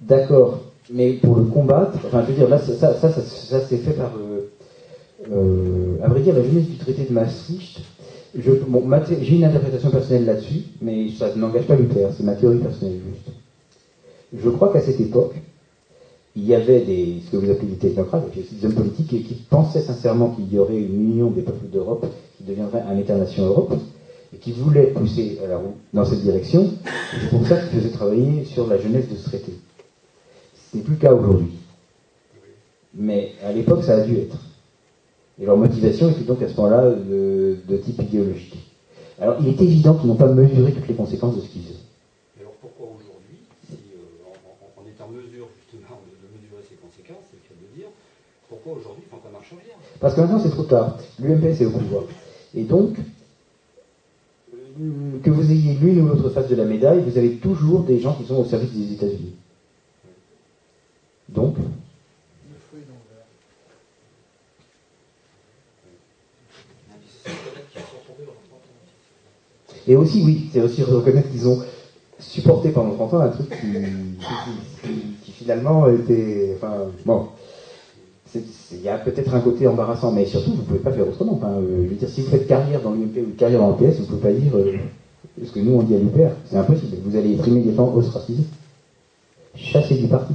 d'accord. 0.00 0.67
Mais 0.90 1.12
pour 1.14 1.36
le 1.36 1.44
combattre, 1.44 1.98
enfin, 2.06 2.22
je 2.22 2.32
veux 2.32 2.38
dire, 2.38 2.48
là, 2.48 2.58
ça, 2.58 2.94
ça, 2.94 3.10
ça, 3.10 3.60
s'est 3.60 3.76
fait 3.76 3.92
par. 3.92 4.10
euh, 4.16 4.50
euh, 5.30 5.96
à 6.02 6.08
vrai 6.08 6.20
dire, 6.20 6.34
la 6.34 6.42
jeunesse 6.42 6.66
du 6.66 6.76
traité 6.76 7.04
de 7.04 7.12
Maastricht, 7.12 7.80
j'ai 8.34 9.34
une 9.34 9.44
interprétation 9.44 9.90
personnelle 9.90 10.24
là-dessus, 10.26 10.62
mais 10.80 11.08
ça 11.10 11.34
n'engage 11.34 11.66
pas 11.66 11.76
Luther, 11.76 12.08
c'est 12.16 12.22
ma 12.22 12.34
théorie 12.34 12.58
personnelle 12.58 13.00
juste. 13.12 13.36
Je 14.32 14.48
crois 14.50 14.72
qu'à 14.72 14.80
cette 14.80 15.00
époque, 15.00 15.34
il 16.36 16.46
y 16.46 16.54
avait 16.54 16.80
des, 16.80 17.16
ce 17.24 17.30
que 17.32 17.36
vous 17.36 17.50
appelez 17.50 17.68
des 17.68 17.76
technocrates, 17.76 18.24
des 18.34 18.66
hommes 18.66 18.74
politiques, 18.74 19.12
et 19.12 19.20
qui 19.20 19.34
pensaient 19.34 19.80
sincèrement 19.80 20.30
qu'il 20.30 20.52
y 20.52 20.58
aurait 20.58 20.76
une 20.78 21.12
union 21.12 21.30
des 21.30 21.42
peuples 21.42 21.66
d'Europe 21.66 22.06
qui 22.36 22.44
deviendrait 22.44 22.82
un 22.88 22.96
État-nation 22.96 23.46
Europe, 23.46 23.74
et 24.34 24.36
qui 24.36 24.52
voulaient 24.52 24.88
pousser 24.88 25.38
à 25.44 25.48
la 25.48 25.56
roue 25.56 25.74
dans 25.94 26.04
cette 26.04 26.20
direction. 26.20 26.70
C'est 27.20 27.30
pour 27.30 27.46
ça 27.46 27.56
qu'ils 27.56 27.80
faisaient 27.80 27.92
travailler 27.92 28.44
sur 28.44 28.66
la 28.66 28.78
jeunesse 28.78 29.08
de 29.10 29.16
ce 29.16 29.24
traité. 29.30 29.52
Ce 30.70 30.76
n'est 30.76 30.82
plus 30.82 30.94
le 30.94 30.98
cas 31.00 31.12
aujourd'hui. 31.14 31.52
Mais 32.94 33.32
à 33.44 33.52
l'époque, 33.52 33.84
ça 33.84 33.96
a 33.96 34.00
dû 34.00 34.16
être. 34.18 34.36
Et 35.40 35.46
leur 35.46 35.56
motivation 35.56 36.10
était 36.10 36.22
donc 36.24 36.42
à 36.42 36.48
ce 36.48 36.56
moment-là 36.56 36.90
de, 36.90 37.56
de 37.66 37.76
type 37.76 38.00
idéologique. 38.00 38.56
Alors, 39.20 39.36
il 39.40 39.48
est 39.48 39.60
évident 39.60 39.94
qu'ils 39.94 40.08
n'ont 40.08 40.16
pas 40.16 40.26
mesuré 40.26 40.72
toutes 40.72 40.88
les 40.88 40.94
conséquences 40.94 41.36
de 41.36 41.40
ce 41.40 41.48
qu'ils 41.48 41.62
faisaient. 41.62 41.74
Et 42.38 42.40
alors 42.40 42.52
pourquoi 42.60 42.86
aujourd'hui, 42.86 43.38
si 43.68 43.74
euh, 43.74 44.26
on, 44.26 44.80
on- 44.80 44.82
on 44.82 44.86
est 44.86 45.00
en 45.02 45.08
mesure 45.08 45.48
justement 45.60 46.00
de, 46.06 46.26
de 46.26 46.28
mesurer 46.42 46.62
ces 46.68 46.76
conséquences, 46.76 47.24
c'est 47.30 47.36
le 47.38 47.48
cas 47.48 47.54
de 47.60 47.76
dire, 47.78 47.88
pourquoi 48.48 48.72
aujourd'hui 48.74 49.02
ils 49.06 49.10
font 49.10 49.18
pas 49.22 49.30
marche 49.32 49.52
arrière? 49.52 49.76
Parce 50.00 50.14
que 50.14 50.20
maintenant, 50.20 50.40
c'est 50.40 50.50
trop 50.50 50.64
tard. 50.64 50.98
L'UMPS 51.20 51.60
est 51.62 51.66
au 51.66 51.70
pouvoir. 51.70 52.04
Et 52.54 52.62
donc, 52.62 52.96
euh, 54.54 55.18
que 55.22 55.30
vous 55.30 55.50
ayez 55.50 55.74
l'une 55.74 56.00
ou 56.02 56.06
l'autre 56.08 56.30
face 56.30 56.48
de 56.48 56.56
la 56.56 56.64
médaille, 56.64 57.00
vous 57.02 57.18
avez 57.18 57.34
toujours 57.36 57.82
des 57.82 58.00
gens 58.00 58.14
qui 58.14 58.24
sont 58.24 58.36
au 58.36 58.44
service 58.44 58.72
des 58.72 58.92
États-Unis. 58.94 59.34
Donc, 60.04 60.14
Le 60.14 60.14
fruit 60.14 60.36
d'envers. 60.36 60.46
C'est 60.48 60.56
peut-être 60.58 60.66
qu'ils 60.66 60.66
sont 60.66 60.86
tombés 60.88 60.96
dans 60.98 61.16
30 61.16 61.17
ans. 61.36 61.54
Et 69.86 69.96
aussi, 69.96 70.22
oui, 70.24 70.48
c'est 70.52 70.60
aussi 70.60 70.82
reconnaître 70.82 71.30
qu'ils 71.30 71.48
ont 71.48 71.62
supporté 72.18 72.70
pendant 72.70 72.94
30 72.94 73.14
ans 73.14 73.20
un 73.20 73.28
truc 73.28 73.48
qui, 73.50 73.72
qui- 75.22 75.32
finalement 75.32 75.88
était. 75.88 76.52
Enfin, 76.56 76.86
bon. 77.06 77.28
Il 78.34 78.82
y 78.82 78.88
a 78.90 78.98
peut-être 78.98 79.34
un 79.34 79.40
côté 79.40 79.66
embarrassant, 79.66 80.12
mais 80.12 80.26
surtout, 80.26 80.50
vous 80.52 80.62
ne 80.62 80.66
pouvez 80.66 80.78
pas 80.80 80.92
faire 80.92 81.08
autrement. 81.08 81.40
Euh, 81.44 81.84
je 81.84 81.88
veux 81.88 81.94
dire, 81.96 82.08
si 82.10 82.20
vous 82.22 82.28
faites 82.28 82.46
carrière 82.46 82.82
dans 82.82 82.92
l'UMP 82.92 83.16
ou 83.26 83.34
carrière 83.38 83.60
dans 83.60 83.70
l'UPS, 83.78 83.96
vous 84.00 84.02
ne 84.02 84.06
pouvez 84.20 84.20
pas 84.20 84.32
dire 84.32 84.54
euh, 84.56 84.76
ce 85.42 85.50
que 85.50 85.60
nous 85.60 85.72
on 85.78 85.82
dit 85.82 85.94
à 85.94 85.98
l'UPR. 85.98 86.32
C'est 86.44 86.56
impossible. 86.56 86.96
Vous 87.04 87.16
allez 87.16 87.34
être 87.34 87.48
immédiatement 87.48 87.94
ostracisé. 87.94 88.42
Chassé 89.54 89.94
du 89.96 90.08
parti. 90.08 90.34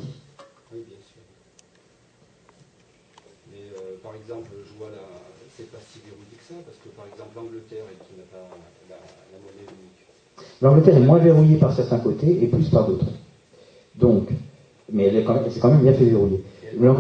Oui, 0.74 0.80
bien 0.88 0.98
sûr. 1.06 1.22
Mais 3.52 3.60
euh, 3.78 3.98
par 4.02 4.14
exemple, 4.34 4.50
je 4.66 4.78
vois 4.80 4.90
là, 4.90 5.02
c'est 5.58 5.70
pas 5.72 5.78
si 5.92 6.00
verrouillé 6.06 6.38
que 6.38 6.46
ça, 6.48 6.56
parce 6.66 6.78
que 6.82 6.90
par 6.98 7.06
exemple 7.06 7.34
l'Angleterre, 7.36 7.86
elle, 7.90 8.02
qui 8.06 8.14
n'a 8.18 8.26
pas 8.34 8.50
la, 8.90 8.98
la 8.98 9.38
monnaie 9.38 9.68
unique, 9.70 10.02
L'Angleterre 10.62 10.98
est 10.98 11.06
moins 11.06 11.20
verrouillée 11.20 11.58
par 11.58 11.74
certains 11.76 12.00
côtés 12.00 12.44
et 12.44 12.48
plus 12.48 12.70
par 12.70 12.88
d'autres. 12.88 13.06
Donc, 13.96 14.30
mais 14.92 15.06
elle 15.06 15.18
est 15.18 15.24
quand 15.24 15.36
même, 15.36 15.46
c'est 15.50 15.60
quand 15.60 15.70
même 15.70 15.82
bien 15.84 15.94
fait 15.94 16.06
verrouiller. 16.06 16.42
elle 16.72 16.80
va. 16.80 16.98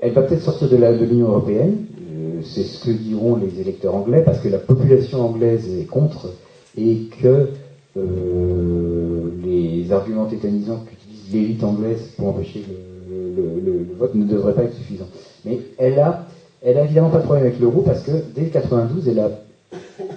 Elle 0.00 0.12
peut-être 0.14 0.42
sortir 0.42 0.68
de 0.68 1.04
l'Union 1.04 1.28
européenne, 1.28 1.84
euh, 2.10 2.40
c'est 2.42 2.64
ce 2.64 2.84
que 2.84 2.90
diront 2.90 3.36
les 3.36 3.60
électeurs 3.60 3.94
anglais, 3.94 4.22
parce 4.24 4.40
que 4.40 4.48
la 4.48 4.58
population 4.58 5.20
anglaise 5.20 5.68
est 5.78 5.84
contre 5.84 6.32
et 6.76 7.02
que 7.20 7.48
euh, 7.96 9.30
les 9.44 9.92
arguments 9.92 10.26
tétanisants 10.26 10.80
qu'utilise 10.88 11.32
l'élite 11.32 11.62
anglaise 11.62 12.00
pour 12.16 12.28
empêcher 12.28 12.64
le- 12.68 13.34
le, 13.36 13.60
le- 13.60 13.78
le 13.84 13.94
vote 13.96 14.14
ne 14.16 14.24
devrait 14.24 14.54
pas 14.54 14.64
être 14.64 14.74
suffisant. 14.74 15.06
Mais 15.44 15.58
elle 15.78 15.98
a, 15.98 16.24
elle 16.62 16.76
a 16.78 16.84
évidemment 16.84 17.10
pas 17.10 17.18
de 17.18 17.24
problème 17.24 17.46
avec 17.46 17.58
l'euro 17.58 17.82
parce 17.82 18.02
que 18.02 18.12
dès 18.34 18.46
92, 18.46 19.08
elle 19.08 19.20
a, 19.20 19.30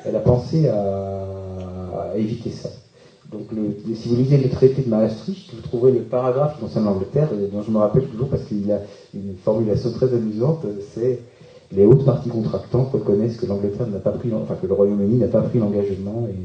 elle 0.05 0.15
a 0.15 0.19
pensé 0.19 0.67
à, 0.67 2.11
éviter 2.15 2.49
ça. 2.49 2.69
Donc, 3.31 3.47
si 3.93 4.07
vous 4.07 4.15
lisez 4.15 4.37
le 4.37 4.47
traité 4.47 4.83
de 4.83 4.89
Maastricht, 4.89 5.53
vous 5.53 5.59
trouverez 5.61 5.91
le 5.91 6.01
paragraphe 6.01 6.55
qui 6.55 6.61
concerne 6.61 6.85
l'Angleterre, 6.85 7.27
et 7.33 7.47
dont 7.47 7.61
je 7.61 7.71
me 7.71 7.77
rappelle 7.77 8.05
toujours 8.05 8.29
parce 8.29 8.43
qu'il 8.43 8.71
a 8.71 8.79
une 9.13 9.35
formulation 9.35 9.91
très 9.91 10.13
amusante, 10.13 10.65
c'est 10.93 11.19
les 11.73 11.85
hautes 11.85 12.05
parties 12.05 12.29
contractantes 12.29 12.91
reconnaissent 12.93 13.35
que 13.35 13.47
l'Angleterre 13.47 13.87
n'a 13.87 13.97
pas 13.99 14.11
pris, 14.11 14.31
enfin 14.33 14.55
que 14.61 14.67
le 14.67 14.73
Royaume-Uni 14.73 15.17
n'a 15.17 15.27
pas 15.27 15.41
pris 15.41 15.59
l'engagement, 15.59 16.27
et 16.29 16.35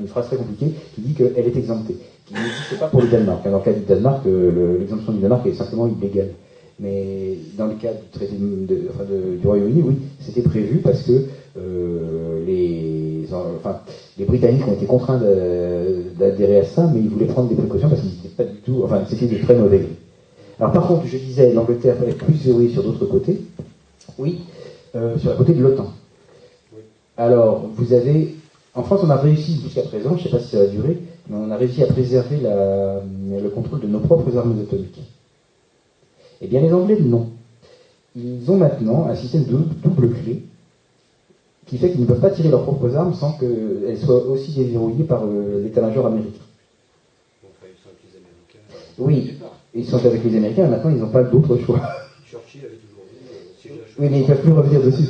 une 0.00 0.08
phrase 0.08 0.26
très 0.26 0.36
compliquée 0.36 0.72
qui 0.94 1.00
dit 1.00 1.14
qu'elle 1.14 1.46
est 1.46 1.56
exemptée, 1.56 1.96
qui 2.26 2.34
n'existe 2.34 2.78
pas 2.78 2.88
pour 2.88 3.00
le 3.00 3.08
Danemark. 3.08 3.44
Dans 3.44 3.58
le 3.58 3.64
cas 3.64 3.72
du 3.72 3.80
Danemark, 3.80 4.26
euh, 4.26 4.50
le- 4.52 4.76
l'exemption 4.78 5.12
du 5.12 5.20
Danemark 5.20 5.46
est 5.46 5.52
simplement 5.52 5.86
illégale. 5.86 6.30
Mais 6.80 7.36
dans 7.56 7.66
le 7.66 7.74
cas 7.74 7.92
du 7.92 8.06
traité 8.12 8.36
du 8.36 9.46
Royaume-Uni, 9.46 9.82
oui, 9.82 9.94
c'était 10.20 10.42
prévu 10.42 10.78
parce 10.78 11.02
que 11.02 11.24
euh, 11.58 12.44
les, 12.46 13.26
Britanniques 14.24 14.68
ont 14.68 14.72
été 14.72 14.86
contraints 14.86 15.20
d'adhérer 16.18 16.60
à 16.60 16.64
ça, 16.64 16.88
mais 16.92 17.00
ils 17.00 17.08
voulaient 17.08 17.26
prendre 17.26 17.48
des 17.48 17.54
précautions 17.54 17.88
parce 17.88 18.02
qu'ils 18.02 18.10
n'étaient 18.10 18.28
pas 18.36 18.44
du 18.44 18.58
tout, 18.58 18.82
enfin, 18.84 19.02
c'était 19.08 19.26
de 19.26 19.42
très 19.42 19.54
mauvais. 19.54 19.86
Alors 20.60 20.72
par 20.72 20.86
contre, 20.86 21.06
je 21.06 21.16
disais, 21.16 21.52
l'Angleterre 21.52 21.96
est 22.06 22.12
plus 22.12 22.34
verrouillée 22.34 22.68
sur 22.68 22.82
d'autres 22.82 23.06
côtés. 23.06 23.40
Oui, 24.18 24.40
euh, 24.94 25.16
sur 25.18 25.30
la 25.30 25.36
côté 25.36 25.54
de 25.54 25.62
l'OTAN. 25.62 25.86
Alors, 27.16 27.68
vous 27.74 27.92
avez, 27.92 28.34
en 28.74 28.82
France, 28.82 29.00
on 29.04 29.10
a 29.10 29.16
réussi 29.16 29.60
jusqu'à 29.62 29.82
présent, 29.82 30.10
je 30.16 30.24
ne 30.24 30.28
sais 30.28 30.30
pas 30.30 30.40
si 30.40 30.50
ça 30.50 30.58
va 30.58 30.66
durer, 30.66 30.98
mais 31.28 31.36
on 31.36 31.50
a 31.50 31.56
réussi 31.56 31.82
à 31.82 31.86
préserver 31.86 32.38
le 32.42 33.48
contrôle 33.48 33.80
de 33.80 33.86
nos 33.86 34.00
propres 34.00 34.36
armes 34.36 34.56
atomiques. 34.60 35.00
Eh 36.40 36.46
bien, 36.46 36.60
les 36.60 36.72
Anglais, 36.72 36.98
non. 37.00 37.30
Ils 38.16 38.50
ont 38.50 38.56
maintenant 38.56 39.06
un 39.06 39.14
système 39.14 39.44
de 39.44 39.58
double 39.82 40.10
clé 40.10 40.42
qui 41.66 41.78
fait 41.78 41.90
qu'ils 41.90 42.00
ne 42.00 42.06
peuvent 42.06 42.20
pas 42.20 42.30
tirer 42.30 42.48
leurs 42.48 42.62
propres 42.62 42.94
armes 42.96 43.14
sans 43.14 43.32
qu'elles 43.32 43.98
soient 43.98 44.26
aussi 44.26 44.52
déverrouillées 44.52 45.04
par 45.04 45.24
euh, 45.24 45.62
l'état-major 45.62 46.06
américain. 46.06 46.40
Enfin, 47.44 47.66
ils 47.68 47.82
sont 47.82 47.90
avec 47.90 48.00
les 48.08 48.18
Américains. 48.18 48.58
Oui. 48.98 49.34
Ils 49.74 49.84
sont 49.84 50.04
avec 50.04 50.24
les 50.24 50.36
Américains, 50.36 50.66
et 50.66 50.70
maintenant 50.70 50.90
ils 50.90 50.96
n'ont 50.96 51.10
pas 51.10 51.24
d'autre 51.24 51.58
choix. 51.58 51.80
Churchill 52.28 52.62
avait 52.64 52.76
toujours 52.76 53.04
dit 53.12 53.26
euh, 53.30 53.52
si 53.60 53.68
Oui, 53.98 54.08
mais 54.10 54.18
ils 54.18 54.22
ne 54.22 54.26
peuvent 54.26 54.40
plus 54.40 54.52
revenir 54.52 54.82
dessus. 54.82 55.08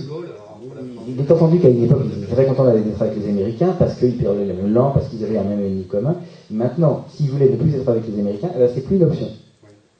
Il 1.06 1.20
est 1.20 1.30
entendu 1.30 1.58
qu'à 1.60 1.68
une 1.68 1.84
époque, 1.84 2.02
ils 2.04 2.22
étaient 2.22 2.34
très 2.34 2.46
contents 2.46 2.64
d'aller 2.64 2.82
d'être 2.82 3.00
avec 3.00 3.16
les 3.16 3.28
Américains 3.28 3.74
parce 3.78 3.94
qu'ils 3.94 4.22
parlaient 4.22 4.44
la 4.44 4.54
même 4.54 4.72
langue, 4.72 4.94
parce 4.94 5.08
qu'ils 5.08 5.24
avaient 5.24 5.38
un 5.38 5.44
même 5.44 5.60
ennemi 5.60 5.84
commun. 5.84 6.16
Maintenant, 6.50 7.06
s'ils 7.08 7.30
voulaient 7.30 7.48
ne 7.48 7.56
plus 7.56 7.74
être 7.76 7.88
avec 7.88 8.02
les 8.08 8.18
Américains, 8.20 8.50
eh 8.54 8.58
ben, 8.58 8.70
c'est 8.74 8.82
plus 8.82 8.96
une 8.96 9.04
option. 9.04 9.28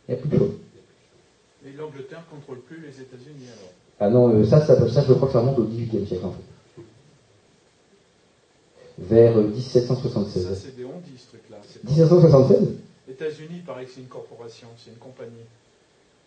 Il 0.09 0.14
n'y 0.14 0.18
a 0.18 0.20
plus 0.20 0.29
de 0.29 0.37
choix. 0.37 0.49
Et 1.69 1.77
l'Angleterre 1.77 2.25
contrôle 2.31 2.61
plus 2.61 2.81
les 2.81 3.01
États-Unis 3.01 3.47
alors? 3.47 3.73
Ah 4.01 4.09
non, 4.11 4.29
euh, 4.35 4.45
ça, 4.45 4.64
ça, 4.64 4.77
ça, 4.89 5.05
je 5.07 5.12
crois 5.12 5.27
que 5.29 5.33
ça 5.33 5.41
remonte 5.41 5.59
au 5.59 5.64
XVIIIe 5.64 6.07
siècle 6.07 6.25
en 6.25 6.33
fait. 6.33 6.83
Vers 8.99 9.37
euh, 9.39 9.43
Ça, 9.45 9.81
1776. 9.81 10.61
c'est 10.62 10.77
des 10.77 10.85
ondis, 10.85 11.16
ce 11.19 11.29
truc-là. 11.29 11.59
C'est 11.69 11.83
pas- 11.83 11.89
1776 11.91 12.75
Les 13.07 13.12
États-Unis, 13.14 13.61
paraît 13.66 13.85
que 13.85 13.91
c'est 13.93 14.01
une 14.01 14.07
corporation, 14.09 14.69
c'est 14.83 14.91
une 14.91 14.97
compagnie. 14.99 15.47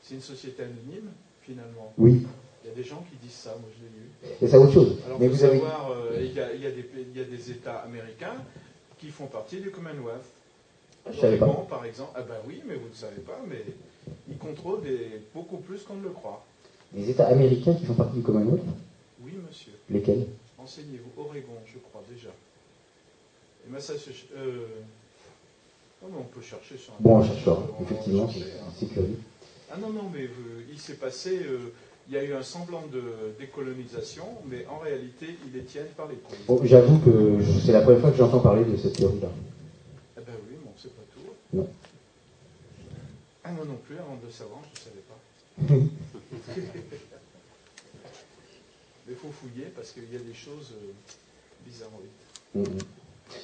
C'est 0.02 0.16
une 0.16 0.22
société 0.22 0.64
anonyme, 0.64 1.10
finalement. 1.42 1.92
Oui. 1.98 2.26
Il 2.64 2.70
y 2.70 2.72
a 2.72 2.76
des 2.76 2.84
gens 2.84 3.04
qui 3.10 3.18
disent 3.26 3.36
ça, 3.38 3.56
moi 3.60 3.70
je 3.76 3.84
l'ai 3.84 3.90
lu. 3.90 4.36
Et 4.42 4.48
c'est 4.48 4.58
autre 4.58 4.72
chose. 4.74 4.98
Alors, 5.06 5.20
Mais 5.20 5.28
vous 5.28 5.44
avez. 5.44 5.58
savoir, 5.60 5.92
euh, 5.92 6.18
il 6.22 6.34
y, 6.34 6.40
a, 6.40 6.54
il 6.54 6.62
y 6.62 6.66
a 6.68 6.72
des, 6.72 6.84
pays- 6.84 7.08
il 7.14 7.20
y 7.20 7.24
a 7.24 7.28
des 7.28 7.52
États 7.52 7.78
américains 7.80 8.36
qui 9.00 9.08
font 9.10 9.26
partie 9.26 9.60
du 9.60 9.72
Commonwealth. 9.72 10.24
Je 11.12 11.20
savais 11.20 11.38
pas. 11.38 11.48
L'Oregon, 11.48 11.66
par 11.66 11.86
exemple. 11.86 12.12
Ah 12.16 12.22
ben 12.22 12.36
oui, 12.48 12.62
mais 12.68 12.76
vous 12.76 12.88
ne 12.90 12.94
savez 12.94 13.22
pas, 13.22 13.40
mais 13.50 13.64
ils 14.30 14.38
contrôlent 14.38 14.82
des- 14.82 15.22
beaucoup 15.34 15.58
plus 15.58 15.84
qu'on 15.84 15.96
ne 15.96 16.04
le 16.04 16.10
croit. 16.10 16.44
Les 16.96 17.10
États 17.10 17.28
américains 17.28 17.74
qui 17.74 17.86
font 17.86 17.94
partie 17.94 18.18
du 18.18 18.22
Commonwealth 18.24 18.62
Oui, 19.24 19.34
monsieur. 19.48 19.72
Lesquels 19.90 20.28
Renseignez-vous. 20.58 21.22
Oregon, 21.22 21.54
je 21.66 21.80
crois, 21.80 22.04
déjà. 22.14 22.30
Et 23.68 23.72
Massachusetts. 23.72 24.28
Euh... 24.36 24.66
oh, 26.04 26.08
mais 26.12 26.18
on 26.20 26.24
peut 26.24 26.42
chercher 26.42 26.78
sur 26.78 26.94
Bon, 27.00 27.16
on 27.16 27.20
on 27.20 27.22
va 27.24 27.28
Effectivement, 27.84 28.30
c'est 28.30 28.86
hein. 28.86 28.90
curieux. 28.94 29.20
Ah 29.72 29.78
non, 29.80 29.90
non, 29.92 30.10
mais 30.14 30.24
euh, 30.24 30.30
il 30.72 30.80
s'est 30.80 30.96
passé. 30.96 31.40
euh, 31.44 31.72
il 32.10 32.16
y 32.16 32.18
a 32.18 32.24
eu 32.24 32.34
un 32.34 32.44
semblant 32.44 32.84
de 32.92 33.02
décolonisation, 33.40 34.26
mais 34.50 34.66
en 34.70 34.80
réalité, 34.80 35.28
ils 35.46 35.54
les 35.58 35.64
tiennent 35.64 35.86
par 35.96 36.08
les 36.10 36.16
couilles. 36.16 36.38
Bon, 36.48 36.60
J'avoue 36.66 36.98
que 37.00 37.38
c'est 37.64 37.72
la 37.72 37.82
première 37.82 38.02
fois 38.02 38.12
que 38.12 38.18
j'entends 38.18 38.40
parler 38.40 38.66
de 38.66 38.76
cette 38.76 38.94
théorie-là. 38.98 39.30
Ah 40.18 40.22
ben 40.26 40.34
oui, 40.50 40.58
bon, 40.66 40.72
c'est 40.78 40.94
pas 40.94 41.04
tout. 41.14 41.58
Non. 41.58 41.68
Ah 43.44 43.52
moi 43.52 43.66
non 43.66 43.78
plus, 43.86 43.98
avant 43.98 44.16
de 44.18 44.26
le 44.26 44.32
savoir, 44.32 44.60
je 44.74 44.80
ne 44.80 44.86
savais 44.86 45.02
pas. 45.08 45.20
Mais 49.08 49.14
il 49.14 49.16
faut 49.16 49.32
fouiller 49.32 49.66
parce 49.76 49.92
qu'il 49.92 50.12
y 50.12 50.16
a 50.16 50.20
des 50.20 50.34
choses 50.34 50.74
euh, 50.74 50.92
bizarroïdes. 51.66 52.10
Mhm. 52.54 52.80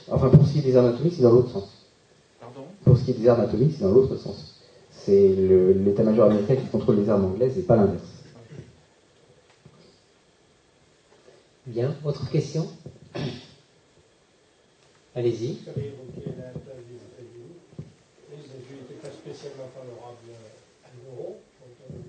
Enfin, 0.10 0.30
pour 0.30 0.45
ce 0.45 0.54
qui 0.54 0.60
est 0.60 0.64
des 0.64 0.76
armes 0.76 0.93
atomiques, 0.93 1.14
c'est 1.16 1.24
dans 1.24 1.32
l'autre 1.32 1.52
sens. 1.52 1.86
Pardon? 2.39 2.66
Pour 2.84 2.98
ce 2.98 3.04
qui 3.04 3.12
est 3.12 3.16
des 3.16 3.28
armes 3.28 3.41
atomiques, 3.41 3.74
c'est 3.74 3.84
dans 3.84 3.91
l'autre 3.91 4.16
sens. 4.18 4.62
C'est 4.91 5.30
l'état-major 5.30 6.30
américain 6.30 6.56
qui 6.56 6.68
contrôle 6.68 6.98
les 7.00 7.10
armes 7.10 7.26
anglaises 7.26 7.58
et 7.58 7.62
pas 7.64 7.76
l'inverse. 7.76 8.04
Bien, 11.66 11.95
autre 12.06 12.30
question? 12.30 12.68
Allez-y. 15.16 15.58
Vous 15.64 15.70
avez 15.70 15.88
évoqué 15.88 16.30
la 16.38 16.52
place 16.52 16.84
des 16.88 16.95
États-Unis. 16.95 17.56
Les 18.30 18.38
États-Unis 18.45 18.82
n'étaient 18.82 19.02
pas 19.02 19.10
spécialement 19.38 19.70
favorables 19.74 20.34
à 20.84 20.90
l'euro. 20.98 21.36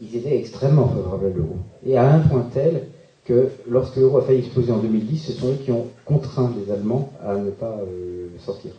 Ils 0.00 0.16
étaient 0.16 0.36
extrêmement 0.36 0.88
favorables 0.88 1.26
à 1.26 1.28
l'euro. 1.28 1.56
Et 1.84 1.96
à 1.96 2.10
un 2.10 2.20
point 2.20 2.48
tel 2.52 2.86
que 3.24 3.50
lorsque 3.68 3.96
l'euro 3.96 4.18
a 4.18 4.22
failli 4.22 4.40
exploser 4.40 4.72
en 4.72 4.78
2010, 4.78 5.18
ce 5.18 5.32
sont 5.32 5.48
eux 5.48 5.58
qui 5.62 5.70
ont 5.70 5.86
contraint 6.06 6.52
les 6.58 6.72
Allemands 6.72 7.12
à 7.22 7.36
ne 7.36 7.50
pas 7.50 7.78
euh, 7.82 8.28
sortir. 8.38 8.72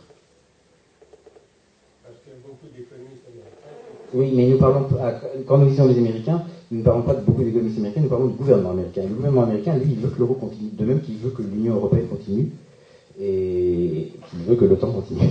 Parce 2.02 2.16
que 2.16 2.30
beaucoup 2.44 2.66
d'économistes 2.74 3.22
américains. 3.30 4.12
Oui, 4.12 4.32
mais 4.34 4.48
nous 4.48 4.58
parlons, 4.58 4.88
quand 5.46 5.58
nous 5.58 5.68
disons 5.68 5.86
les 5.86 5.98
Américains, 5.98 6.42
nous 6.72 6.80
ne 6.80 6.84
parlons 6.84 7.02
pas 7.02 7.14
de 7.14 7.24
beaucoup 7.24 7.44
d'économistes 7.44 7.78
américains, 7.78 8.00
nous 8.00 8.08
parlons 8.08 8.26
du 8.26 8.36
gouvernement 8.36 8.70
américain. 8.70 9.02
Le 9.02 9.14
gouvernement 9.14 9.44
américain, 9.44 9.76
lui, 9.76 9.92
il 9.92 9.98
veut 10.00 10.08
que 10.08 10.18
l'euro 10.18 10.34
continue, 10.34 10.70
de 10.72 10.84
même 10.84 11.00
qu'il 11.00 11.16
veut 11.18 11.30
que 11.30 11.42
l'Union 11.42 11.76
européenne 11.76 12.08
continue 12.08 12.50
et 13.20 14.12
qu'il 14.28 14.38
veut 14.40 14.56
que 14.56 14.64
l'OTAN 14.64 14.90
continue. 14.92 15.30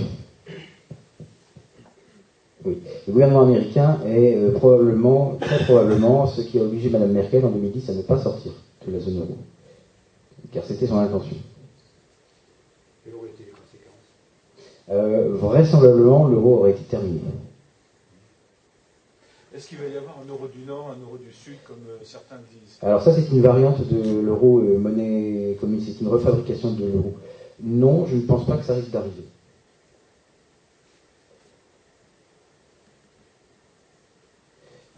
Oui. 2.64 2.78
Le 3.06 3.12
gouvernement 3.12 3.42
américain 3.42 4.00
est 4.06 4.36
euh, 4.36 4.52
probablement, 4.52 5.36
très 5.40 5.64
probablement, 5.64 6.26
ce 6.26 6.42
qui 6.42 6.58
a 6.58 6.62
obligé 6.62 6.90
Mme 6.90 7.12
Merkel 7.12 7.44
en 7.44 7.50
2010 7.50 7.90
à 7.90 7.94
ne 7.94 8.02
pas 8.02 8.18
sortir 8.18 8.52
de 8.86 8.92
la 8.92 9.00
zone 9.00 9.18
euro. 9.18 9.36
Car 10.52 10.64
c'était 10.64 10.86
son 10.86 10.98
intention. 10.98 11.36
Quelles 13.04 13.14
auraient 13.14 13.28
été 13.28 13.44
les 13.44 13.52
conséquences? 13.52 14.90
Euh, 14.90 15.30
vraisemblablement, 15.32 16.28
l'euro 16.28 16.58
aurait 16.58 16.72
été 16.72 16.82
terminé. 16.82 17.20
Est-ce 19.54 19.68
qu'il 19.68 19.78
va 19.78 19.88
y 19.88 19.96
avoir 19.96 20.16
un 20.24 20.30
euro 20.30 20.46
du 20.46 20.64
Nord, 20.64 20.94
un 20.96 21.00
euro 21.04 21.16
du 21.16 21.32
Sud, 21.32 21.56
comme 21.66 21.82
euh, 21.88 21.98
certains 22.04 22.36
disent? 22.50 22.78
Alors 22.82 23.02
ça, 23.02 23.12
c'est 23.12 23.30
une 23.30 23.42
variante 23.42 23.86
de 23.88 24.20
l'euro 24.20 24.60
euh, 24.60 24.78
monnaie 24.78 25.56
commune, 25.60 25.80
c'est 25.80 26.00
une 26.00 26.08
refabrication 26.08 26.72
de 26.72 26.86
l'euro. 26.86 27.14
Non, 27.62 28.06
je 28.06 28.16
ne 28.16 28.22
pense 28.22 28.46
pas 28.46 28.56
que 28.56 28.64
ça 28.64 28.74
risque 28.74 28.90
d'arriver. 28.90 29.24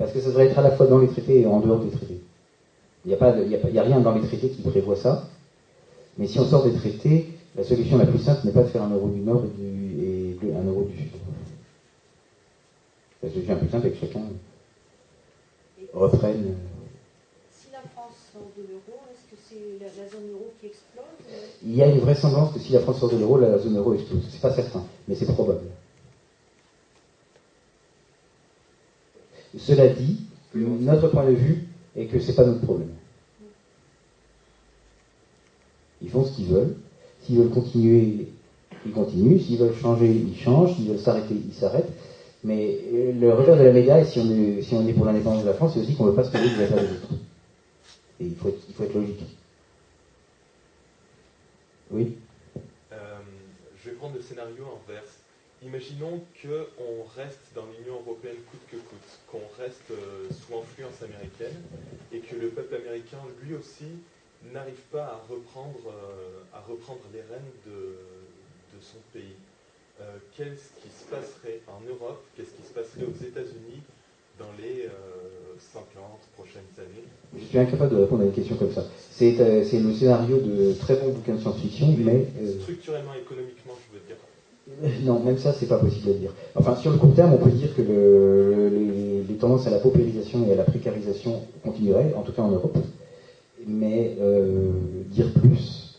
Parce 0.03 0.11
que 0.15 0.19
ça 0.21 0.31
devrait 0.31 0.47
être 0.47 0.59
à 0.59 0.63
la 0.63 0.73
fois 0.73 0.87
dans 0.87 0.99
les 0.99 1.07
traités 1.07 1.43
et 1.43 1.47
en 1.47 1.61
dehors 1.61 1.79
des 1.79 1.89
traités. 1.91 2.19
Il 3.05 3.09
n'y 3.09 3.15
a, 3.15 3.17
pas 3.17 3.31
de- 3.31 3.45
il 3.45 3.49
y 3.51 3.55
a 3.55 3.59
pas- 3.59 3.69
il 3.69 3.75
y 3.77 3.79
a 3.79 3.83
rien 3.85 4.01
dans 4.01 4.11
les 4.11 4.21
traités 4.21 4.49
qui 4.49 4.61
prévoit 4.61 4.97
ça. 4.97 5.23
Mais 6.19 6.27
si 6.27 6.41
on 6.41 6.45
sort 6.45 6.65
des 6.65 6.73
traités, 6.73 7.25
la 7.55 7.63
solution 7.63 7.99
la 7.99 8.05
plus 8.07 8.19
simple 8.19 8.41
n'est 8.43 8.51
pas 8.51 8.63
de 8.63 8.67
faire 8.67 8.83
un 8.83 8.89
euro 8.91 9.09
du 9.09 9.21
Nord 9.21 9.45
et, 9.45 9.49
du- 9.49 9.95
et 10.03 10.35
de- 10.43 10.55
un 10.57 10.65
euro 10.65 10.83
du 10.83 10.97
Sud. 10.97 11.07
La 13.23 13.29
solution 13.31 13.53
la 13.53 13.59
plus 13.61 13.69
simple 13.69 13.87
est 13.87 13.91
que 13.91 13.97
chacun 13.97 14.23
reprenne. 15.93 16.47
euh, 16.47 16.53
Si 17.53 17.69
la 17.71 17.83
France 17.83 18.17
sort 18.33 18.51
de 18.59 18.63
l'euro, 18.63 18.99
est-ce 19.13 19.31
que 19.31 19.37
c'est 19.41 19.79
la, 19.79 19.87
la 20.03 20.09
zone 20.11 20.29
euro 20.33 20.49
qui 20.59 20.67
explose? 20.67 21.05
Il 21.63 21.77
y 21.77 21.81
a 21.81 21.87
une 21.87 22.01
vraisemblance 22.01 22.51
que 22.51 22.59
si 22.59 22.73
la 22.73 22.81
France 22.81 22.99
sort 22.99 23.09
de 23.09 23.17
l'euro, 23.19 23.37
la 23.37 23.57
zone 23.57 23.77
euro 23.77 23.93
explose. 23.95 24.27
C'est 24.29 24.41
pas 24.41 24.51
certain, 24.51 24.83
mais 25.07 25.15
c'est 25.15 25.27
probable. 25.33 25.69
Cela 29.57 29.89
dit, 29.89 30.21
notre 30.55 31.09
point 31.09 31.27
de 31.27 31.35
vue 31.35 31.65
est 31.97 32.07
que 32.07 32.19
c'est 32.19 32.35
pas 32.35 32.45
notre 32.45 32.63
problème. 32.63 32.93
Ils 36.01 36.11
font 36.11 36.25
ce 36.25 36.35
qu'ils 36.35 36.47
veulent. 36.47 36.77
S'ils 37.21 37.39
veulent 37.39 37.51
continuer, 37.51 38.29
ils 38.85 38.93
continuent. 38.93 39.39
S'ils 39.39 39.59
veulent 39.59 39.75
changer, 39.75 40.11
ils 40.11 40.37
changent. 40.37 40.75
S'ils 40.75 40.89
veulent 40.89 40.99
s'arrêter, 40.99 41.35
ils 41.35 41.55
s'arrêtent. 41.55 41.93
Mais 42.45 42.77
euh, 42.93 43.13
le 43.13 43.33
revers 43.33 43.57
de 43.57 43.63
la 43.63 43.73
médaille, 43.73 44.07
si 44.07 44.19
on 44.19 44.87
est, 44.87 44.93
pour 44.95 45.05
l'indépendance 45.07 45.43
de 45.43 45.49
la 45.49 45.55
France, 45.55 45.75
c'est 45.75 45.81
aussi 45.81 45.95
qu'on 45.95 46.07
ne 46.07 46.11
veut 46.11 46.17
pas 46.17 46.25
se 46.25 46.33
payer 46.33 46.49
des 46.49 46.63
affaires 46.63 46.83
des 46.83 46.91
autres. 46.91 47.15
Et 48.21 48.25
il 48.25 48.35
faut 48.35 48.49
être, 48.49 48.61
il 48.69 48.75
faut 48.75 48.83
être 48.83 48.95
logique. 48.95 49.23
Oui? 51.93 52.17
Euh, 52.93 53.19
je 53.83 53.91
vais 53.91 53.97
prendre 53.97 54.17
le 54.17 54.23
scénario 54.23 54.65
inverse. 54.89 55.12
Imaginons 55.65 56.21
qu'on 56.43 57.05
reste 57.17 57.53
dans 57.55 57.67
l'Union 57.79 58.01
européenne 58.01 58.37
coûte 58.51 58.67
que 58.71 58.77
coûte, 58.77 59.11
qu'on 59.31 59.63
reste 59.63 59.91
euh, 59.91 60.27
sous 60.31 60.57
influence 60.59 61.03
américaine 61.03 61.63
et 62.13 62.19
que 62.19 62.35
le 62.37 62.49
peuple 62.49 62.75
américain, 62.75 63.19
lui 63.43 63.55
aussi, 63.55 64.03
n'arrive 64.53 64.83
pas 64.91 65.05
à 65.05 65.21
reprendre, 65.31 65.87
euh, 65.87 66.43
à 66.53 66.61
reprendre 66.61 67.03
les 67.13 67.23
rênes 67.23 67.53
de, 67.67 67.97
son 68.81 68.99
pays. 69.13 69.37
Euh, 70.01 70.17
qu'est-ce 70.37 70.75
qui 70.83 70.91
se 70.91 71.05
passerait 71.09 71.61
en 71.69 71.79
Europe? 71.87 72.25
Qu'est-ce 72.37 72.51
qui 72.51 72.67
se 72.67 72.75
passerait 72.75 73.05
aux 73.05 73.25
États-Unis 73.25 73.79
dans 74.41 74.51
les 74.59 74.89
50 75.73 75.87
prochaines 76.35 76.67
années? 76.79 77.07
Je 77.39 77.45
suis 77.45 77.59
incapable 77.59 77.95
de 77.95 78.01
répondre 78.01 78.23
à 78.23 78.25
une 78.25 78.33
question 78.33 78.57
comme 78.57 78.73
ça. 78.73 78.83
C'est 79.09 79.37
le 79.39 79.93
scénario 79.93 80.39
de 80.39 80.73
très 80.81 80.97
bons 80.97 81.13
bouquins 81.13 81.35
de 81.35 81.41
science-fiction, 81.41 81.95
mais... 81.99 82.27
Structurellement, 82.63 83.15
économiquement, 83.15 83.75
je 83.87 83.97
veux 83.97 84.05
dire. 84.05 84.17
Non, 85.05 85.21
même 85.21 85.39
ça, 85.39 85.53
c'est 85.53 85.67
pas 85.67 85.79
possible 85.79 86.11
à 86.11 86.15
dire. 86.15 86.35
Enfin, 86.55 86.77
sur 86.77 86.93
le 86.93 86.99
court 86.99 87.15
terme, 87.15 87.35
on 87.35 87.39
peut 87.39 87.51
dire 87.51 87.75
que 87.75 87.83
les, 87.83 89.35
tendances 89.37 89.67
à 89.67 89.71
la 89.71 89.79
paupérisation 89.79 90.47
et 90.47 90.53
à 90.53 90.55
la 90.55 90.63
précarisation 90.63 91.43
continueraient, 91.65 92.15
en 92.15 92.23
tout 92.23 92.31
cas 92.31 92.43
en 92.43 92.51
Europe. 92.53 92.79
Mais 93.67 94.17
euh, 94.21 94.71
dire 95.07 95.33
plus. 95.33 95.99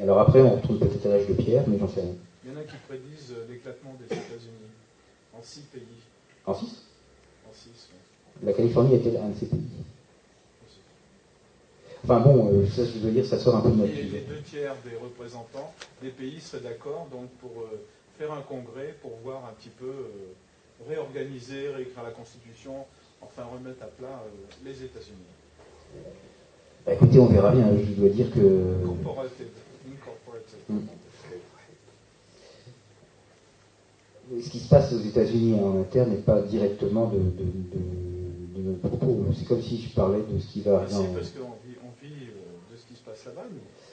alors 0.00 0.20
après, 0.20 0.40
on 0.40 0.54
retourne 0.54 0.78
peut-être 0.78 1.06
à 1.06 1.08
l'âge 1.08 1.26
de 1.26 1.34
pierre, 1.34 1.64
mais 1.66 1.78
j'en 1.78 1.88
sais 1.88 2.00
rien. 2.00 2.14
Il 2.44 2.52
y 2.52 2.54
en 2.54 2.60
a 2.60 2.62
qui 2.62 2.76
prédisent 2.86 3.32
euh, 3.36 3.50
l'éclatement 3.50 3.90
des 3.98 4.04
États-Unis 4.04 4.70
en 5.36 5.42
six 5.42 5.62
pays. 5.72 5.82
En 6.46 6.54
six? 6.54 6.84
En 7.48 7.52
six, 7.52 7.88
oui. 7.90 8.46
La 8.46 8.52
Californie 8.52 8.94
est-elle 8.94 9.16
un 9.16 9.30
de 9.30 9.34
ces 9.38 9.46
pays 9.46 9.58
Enfin 12.04 12.18
bon, 12.18 12.52
euh, 12.52 12.66
ça, 12.66 12.82
je 12.84 12.98
veux 12.98 13.12
dire, 13.12 13.24
ça 13.24 13.38
sort 13.38 13.56
un 13.56 13.60
peu 13.60 13.70
de 13.70 13.76
notre 13.76 13.92
Et 13.92 14.02
les 14.02 14.20
deux 14.20 14.40
tiers 14.44 14.74
des 14.84 14.96
représentants 14.96 15.72
des 16.02 16.10
pays 16.10 16.40
seraient 16.40 16.62
d'accord 16.62 17.06
donc 17.12 17.28
pour 17.40 17.52
euh, 17.62 17.80
faire 18.18 18.32
un 18.32 18.40
congrès 18.40 18.96
pour 19.00 19.12
voir 19.22 19.44
un 19.48 19.52
petit 19.52 19.68
peu 19.68 19.86
euh, 19.86 20.88
réorganiser, 20.88 21.68
réécrire 21.68 22.02
la 22.02 22.10
Constitution, 22.10 22.86
enfin 23.20 23.44
remettre 23.44 23.84
à 23.84 23.86
plat 23.86 24.24
les 24.64 24.82
États-Unis. 24.82 25.30
Bah, 26.84 26.94
écoutez, 26.94 27.20
on 27.20 27.26
verra 27.26 27.52
bien. 27.52 27.68
Je 27.78 27.92
dois 27.92 28.08
dire 28.08 28.32
que. 28.32 28.40
Incorporated. 28.40 29.48
Incorporated. 29.86 30.58
Hmm. 30.68 30.80
Ce 34.40 34.50
qui 34.50 34.58
se 34.58 34.68
passe 34.68 34.92
aux 34.92 35.00
États-Unis 35.00 35.54
en 35.60 35.80
interne 35.80 36.10
n'est 36.10 36.16
pas 36.16 36.40
directement 36.40 37.06
de, 37.08 37.18
de, 37.18 38.62
notre 38.62 38.80
propos. 38.80 39.24
C'est 39.36 39.46
comme 39.46 39.62
si 39.62 39.80
je 39.80 39.94
parlais 39.94 40.20
de 40.20 40.38
ce 40.38 40.46
qui 40.46 40.62
va 40.62 40.78
parce 40.78 40.94
qu'on 40.94 41.54
vit 41.61 41.61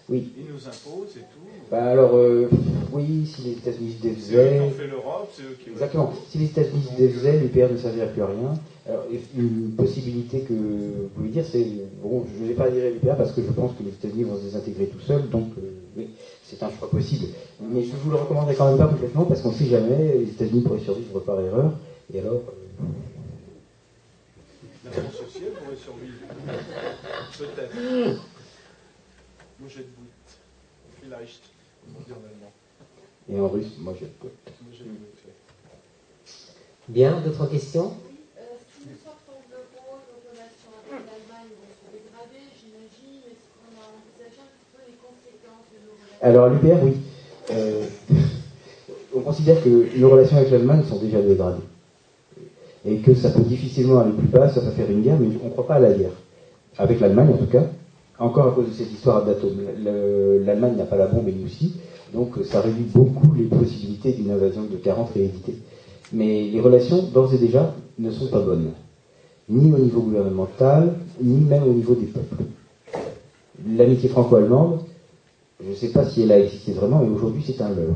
oui. 0.09 0.33
Ils 0.37 0.51
nous 0.51 0.67
imposent 0.67 1.17
et 1.17 1.19
tout. 1.19 1.39
Bah 1.69 1.85
alors, 1.85 2.15
euh, 2.15 2.49
oui, 2.91 3.27
si 3.27 3.43
les 3.43 3.51
États-Unis 3.51 3.95
se 3.97 4.01
défaisaient. 4.01 4.33
C'est 4.33 4.55
eux 4.55 4.59
qui 4.59 4.61
ont 4.61 4.71
fait 4.71 4.87
l'Europe, 4.87 5.29
c'est 5.35 5.43
eux 5.43 5.57
qui. 5.63 5.69
Exactement. 5.69 6.13
Si 6.29 6.37
les 6.39 6.45
États-Unis 6.45 6.83
se 6.91 6.97
défaisaient, 6.97 7.37
l'UPR 7.39 7.71
ne 7.71 7.77
servirait 7.77 8.11
plus 8.11 8.21
à 8.23 8.27
rien. 8.27 8.59
Alors, 8.87 9.05
une 9.37 9.71
possibilité 9.77 10.41
que 10.41 10.53
vous 10.53 11.09
pouvez 11.15 11.29
dire, 11.29 11.45
c'est. 11.45 11.63
Bon, 12.01 12.25
je 12.35 12.43
ne 12.43 12.47
vais 12.47 12.55
pas 12.55 12.71
dire 12.71 12.85
l'UPR 12.91 13.15
parce 13.17 13.31
que 13.33 13.41
je 13.43 13.51
pense 13.51 13.73
que 13.77 13.83
les 13.83 13.91
États-Unis 13.91 14.23
vont 14.23 14.37
se 14.37 14.43
désintégrer 14.45 14.87
tout 14.87 14.99
seuls, 14.99 15.29
donc 15.29 15.49
euh, 15.59 15.69
oui, 15.95 16.09
c'est 16.43 16.63
un 16.63 16.71
choix 16.71 16.89
possible. 16.89 17.27
Mais 17.61 17.83
je 17.83 17.95
vous 17.97 18.09
le 18.09 18.17
recommanderais 18.17 18.55
quand 18.55 18.69
même 18.69 18.79
pas 18.79 18.87
complètement 18.87 19.25
parce 19.25 19.41
qu'on 19.41 19.51
ne 19.51 19.55
sait 19.57 19.65
jamais, 19.65 20.17
les 20.17 20.29
États-Unis 20.29 20.61
pourraient 20.61 20.79
survivre 20.79 21.19
par 21.19 21.39
erreur, 21.39 21.73
et 22.11 22.19
alors. 22.19 22.33
Euh, 22.33 22.85
La 24.85 24.91
France 24.91 25.21
aussi, 25.27 25.43
elle 25.45 25.51
pourrait 25.53 25.75
survivre. 25.75 26.15
Peut-être. 27.37 27.75
Moi 27.75 27.77
j'ai 27.77 28.15
de 28.15 28.15
Vielleicht, 28.15 28.17
on 28.17 28.17
dit 28.17 28.17
en 28.17 28.17
allemand. 28.17 28.29
Et 33.29 33.39
en 33.39 33.47
russe, 33.47 33.77
moi 33.79 33.93
j'ai 33.99 34.05
de 34.05 34.11
Bien, 36.87 37.19
d'autres 37.21 37.45
questions? 37.47 37.91
Oui, 38.07 38.15
si 38.73 38.87
nous 38.87 38.95
sortons 39.03 39.37
de 39.49 39.53
l'euro, 39.53 39.99
nos 40.07 40.31
relations 40.31 40.71
avec 40.79 41.05
l'Allemagne 41.05 41.51
vont 41.59 41.69
se 41.75 41.91
dégrader, 41.91 42.43
j'imagine. 42.57 43.21
Est-ce 43.29 43.45
qu'on 43.51 43.75
a 43.75 43.85
envisagé 43.91 44.39
un 44.39 44.49
petit 44.55 44.69
peu 44.73 44.81
les 44.87 44.97
conséquences 44.97 45.67
de 45.69 45.77
nos 45.85 45.93
relations? 45.93 46.23
Alors, 46.23 46.49
l'UPR, 46.49 46.79
oui. 46.83 46.93
Euh, 47.51 47.85
on 49.15 49.19
considère 49.19 49.61
que 49.61 49.97
nos 49.97 50.09
relations 50.09 50.37
avec 50.37 50.51
l'Allemagne 50.51 50.83
sont 50.85 50.99
déjà 50.99 51.21
dégradées. 51.21 51.67
Et 52.85 52.99
que 52.99 53.13
ça 53.13 53.29
peut 53.29 53.41
difficilement 53.41 53.99
aller 53.99 54.13
plus 54.13 54.27
bas, 54.27 54.49
ça 54.49 54.61
peut 54.61 54.71
faire 54.71 54.89
une 54.89 55.01
guerre, 55.01 55.19
mais 55.19 55.35
on 55.43 55.47
ne 55.47 55.51
croit 55.51 55.67
pas 55.67 55.75
à 55.75 55.79
la 55.79 55.91
guerre. 55.91 56.15
Avec 56.77 57.01
l'Allemagne, 57.01 57.33
en 57.33 57.37
tout 57.37 57.51
cas 57.51 57.65
encore 58.19 58.47
à 58.47 58.51
cause 58.51 58.67
de 58.67 58.73
cette 58.73 58.91
histoire 58.91 59.25
d'atomes. 59.25 59.61
L'Allemagne 60.45 60.75
n'a 60.75 60.85
pas 60.85 60.97
la 60.97 61.07
bombe 61.07 61.27
et 61.27 61.31
nous 61.31 61.45
aussi, 61.45 61.73
donc 62.13 62.35
ça 62.43 62.61
réduit 62.61 62.85
beaucoup 62.93 63.33
les 63.33 63.45
possibilités 63.45 64.13
d'une 64.13 64.31
invasion 64.31 64.63
de 64.63 64.75
40 64.75 65.11
rééditée. 65.13 65.55
Mais 66.11 66.43
les 66.43 66.59
relations, 66.59 67.03
d'ores 67.13 67.33
et 67.33 67.37
déjà, 67.37 67.73
ne 67.97 68.11
sont 68.11 68.27
pas 68.27 68.41
bonnes, 68.41 68.71
ni 69.47 69.71
au 69.71 69.77
niveau 69.77 70.01
gouvernemental, 70.01 70.95
ni 71.21 71.37
même 71.37 71.63
au 71.63 71.73
niveau 71.73 71.95
des 71.95 72.07
peuples. 72.07 72.43
L'amitié 73.67 74.09
franco-allemande, 74.09 74.81
je 75.63 75.69
ne 75.69 75.75
sais 75.75 75.89
pas 75.89 76.05
si 76.05 76.21
elle 76.23 76.31
a 76.31 76.39
existé 76.39 76.71
vraiment, 76.71 76.99
mais 76.99 77.09
aujourd'hui 77.09 77.43
c'est 77.45 77.61
un 77.61 77.69
leurre. 77.69 77.95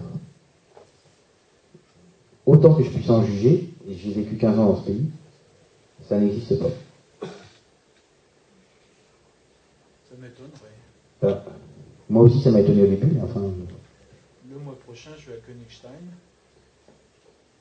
Autant 2.46 2.74
que 2.74 2.84
je 2.84 2.90
puisse 2.90 3.10
en 3.10 3.24
juger, 3.24 3.70
et 3.90 3.94
j'ai 3.94 4.12
vécu 4.12 4.36
15 4.36 4.60
ans 4.60 4.66
dans 4.66 4.78
ce 4.78 4.86
pays, 4.86 5.06
ça 6.08 6.20
n'existe 6.20 6.60
pas. 6.60 6.70
M'étonnerait. 10.34 11.42
moi 12.10 12.24
aussi, 12.24 12.42
ça 12.42 12.52
m'a 12.52 12.60
étonné 12.60 12.84
au 12.84 12.88
début. 12.88 13.18
Enfin... 13.24 13.42
Le 14.50 14.60
mois 14.60 14.78
prochain, 14.86 15.12
je 15.18 15.32
vais 15.32 15.38
à 15.38 15.40
Königstein 15.40 15.90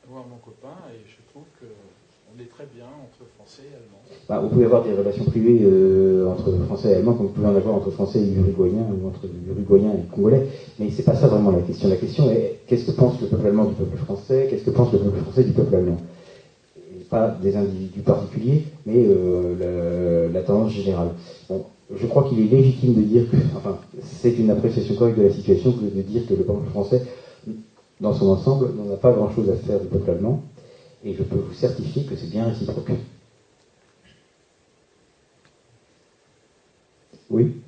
voir 0.09 0.25
mon 0.29 0.37
copain 0.37 0.77
et 0.91 0.99
je 1.07 1.17
trouve 1.31 1.45
qu'on 1.59 2.43
est 2.43 2.51
très 2.51 2.67
bien 2.75 2.87
entre 2.87 3.25
Français 3.37 3.63
et 3.71 3.77
Allemands. 3.77 4.03
Bah, 4.29 4.41
vous 4.41 4.49
pouvez 4.49 4.65
avoir 4.65 4.83
des 4.83 4.93
relations 4.93 5.25
privées 5.25 5.61
euh, 5.63 6.29
entre 6.29 6.53
Français 6.67 6.91
et 6.91 6.95
Allemands 6.97 7.15
comme 7.15 7.27
vous 7.27 7.33
pouvez 7.33 7.47
en 7.47 7.55
avoir 7.55 7.77
entre 7.77 7.91
Français 7.91 8.21
et 8.21 8.33
Uruguayens 8.33 8.85
ou 8.91 9.07
entre 9.07 9.27
Uruguayens 9.49 9.93
et 9.93 10.15
Congolais. 10.15 10.49
Mais 10.79 10.91
c'est 10.91 11.05
pas 11.05 11.15
ça 11.15 11.29
vraiment 11.29 11.53
la 11.53 11.63
question. 11.63 11.89
La 11.89 11.97
question 11.97 12.31
est 12.31 12.59
qu'est-ce 12.67 12.87
que 12.87 12.97
pense 12.97 13.21
le 13.21 13.29
peuple 13.29 13.47
allemand 13.47 13.67
du 13.67 13.75
peuple 13.75 13.97
français? 13.97 14.49
Qu'est-ce 14.51 14.65
que 14.65 14.71
pense 14.71 14.93
le 14.93 14.99
peuple 14.99 15.21
français 15.21 15.45
du 15.45 15.53
peuple 15.53 15.75
allemand? 15.77 15.99
Pas 17.09 17.29
des 17.43 17.57
individus 17.57 18.01
particuliers, 18.01 18.65
mais 18.87 19.05
euh, 19.07 20.33
la, 20.33 20.41
tendance 20.43 20.73
générale. 20.73 21.11
Bon, 21.49 21.67
je 21.95 22.07
crois 22.07 22.29
qu'il 22.29 22.41
est 22.41 22.49
légitime 22.49 22.95
de 22.95 23.03
dire 23.03 23.31
que, 23.31 23.37
enfin, 23.57 23.79
c'est 24.03 24.39
une 24.39 24.51
appréciation 24.51 24.95
correcte 24.97 25.19
de 25.19 25.25
la 25.25 25.33
situation 25.33 25.73
que 25.73 25.85
de 25.85 26.03
dire 26.03 26.27
que 26.27 26.35
le 26.35 26.45
peuple 26.45 26.69
français, 26.71 27.03
dans 28.01 28.13
son 28.13 28.31
ensemble, 28.31 28.75
n'en 28.75 28.93
a 28.93 28.97
pas 28.97 29.13
grand-chose 29.13 29.49
à 29.51 29.57
faire 29.57 29.81
du 29.81 29.87
peuple 29.87 30.11
allemand, 30.11 30.43
et 31.05 31.15
je 31.15 31.23
peux 31.23 31.37
vous 31.37 31.55
certifier 31.55 32.05
que 32.05 32.17
c'est 32.17 32.31
bien 32.31 32.49
réciproque. 32.49 32.91
Oui 37.31 37.63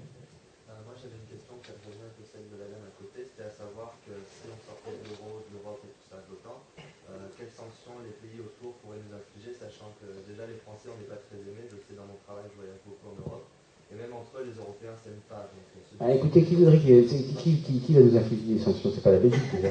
euh, 0.68 0.76
Moi 0.84 0.92
j'avais 0.98 1.16
une 1.16 1.30
question 1.30 1.54
qui 1.62 1.70
revenait 1.70 2.04
un 2.04 2.14
peu 2.18 2.24
celle 2.26 2.44
de 2.50 2.58
la 2.60 2.68
dame 2.68 2.84
à 2.84 2.92
côté, 3.00 3.24
c'était 3.24 3.48
à 3.48 3.54
savoir 3.54 3.96
que 4.04 4.12
si 4.12 4.50
on 4.50 4.58
sortait 4.60 4.92
de 4.92 5.08
l'euro, 5.08 5.40
de 5.40 5.56
l'Europe 5.56 5.80
et 5.86 5.92
tout 5.94 6.04
ça, 6.10 6.18
de 6.20 6.28
l'OTAN, 6.34 6.60
euh, 6.82 7.30
quelles 7.38 7.54
sanctions 7.54 7.96
les 8.02 8.12
pays 8.18 8.42
autour 8.42 8.74
pourraient 8.82 9.00
nous 9.00 9.14
infliger, 9.14 9.54
sachant 9.54 9.94
que 10.02 10.10
déjà 10.26 10.50
les 10.50 10.58
Français 10.66 10.90
on 10.90 10.98
n'est 10.98 11.08
pas 11.08 11.16
très 11.16 11.38
aimés, 11.40 11.64
je 11.70 11.78
sais 11.80 11.94
dans 11.94 12.04
mon 12.04 12.18
travail 12.26 12.50
je 12.50 12.58
voyage 12.58 12.82
beaucoup 12.84 13.06
en 13.08 13.16
Europe, 13.22 13.46
et 13.88 13.94
même 13.94 14.10
entre 14.10 14.33
eux, 14.33 14.33
les 14.44 14.58
Européens 14.58 14.94
s'aiment 15.02 15.24
pas. 15.28 15.48
Euh, 15.48 15.96
ah, 16.00 16.14
écoutez, 16.14 16.42
qui, 16.42 16.54
voudrait, 16.54 16.78
qui, 16.78 17.56
qui, 17.56 17.80
qui, 17.80 17.92
va 17.94 18.00
nous 18.00 18.16
infliger 18.16 18.54
des 18.54 18.60
sanctions? 18.60 18.90
C'est 18.94 19.02
pas 19.02 19.12
la 19.12 19.18
Belgique 19.18 19.42
déjà. 19.54 19.68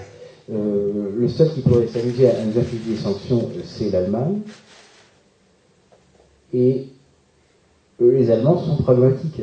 Euh, 0.52 1.12
le 1.16 1.28
seul 1.28 1.54
qui 1.54 1.62
pourrait 1.62 1.88
s'amuser 1.88 2.30
à 2.30 2.44
nous 2.44 2.58
infliger 2.58 2.92
des 2.92 2.98
sanctions, 2.98 3.50
c'est 3.64 3.90
l'Allemagne. 3.92 4.40
Et 6.54 6.88
les 8.00 8.32
Allemands 8.32 8.60
sont 8.64 8.78
pragmatiques. 8.78 9.42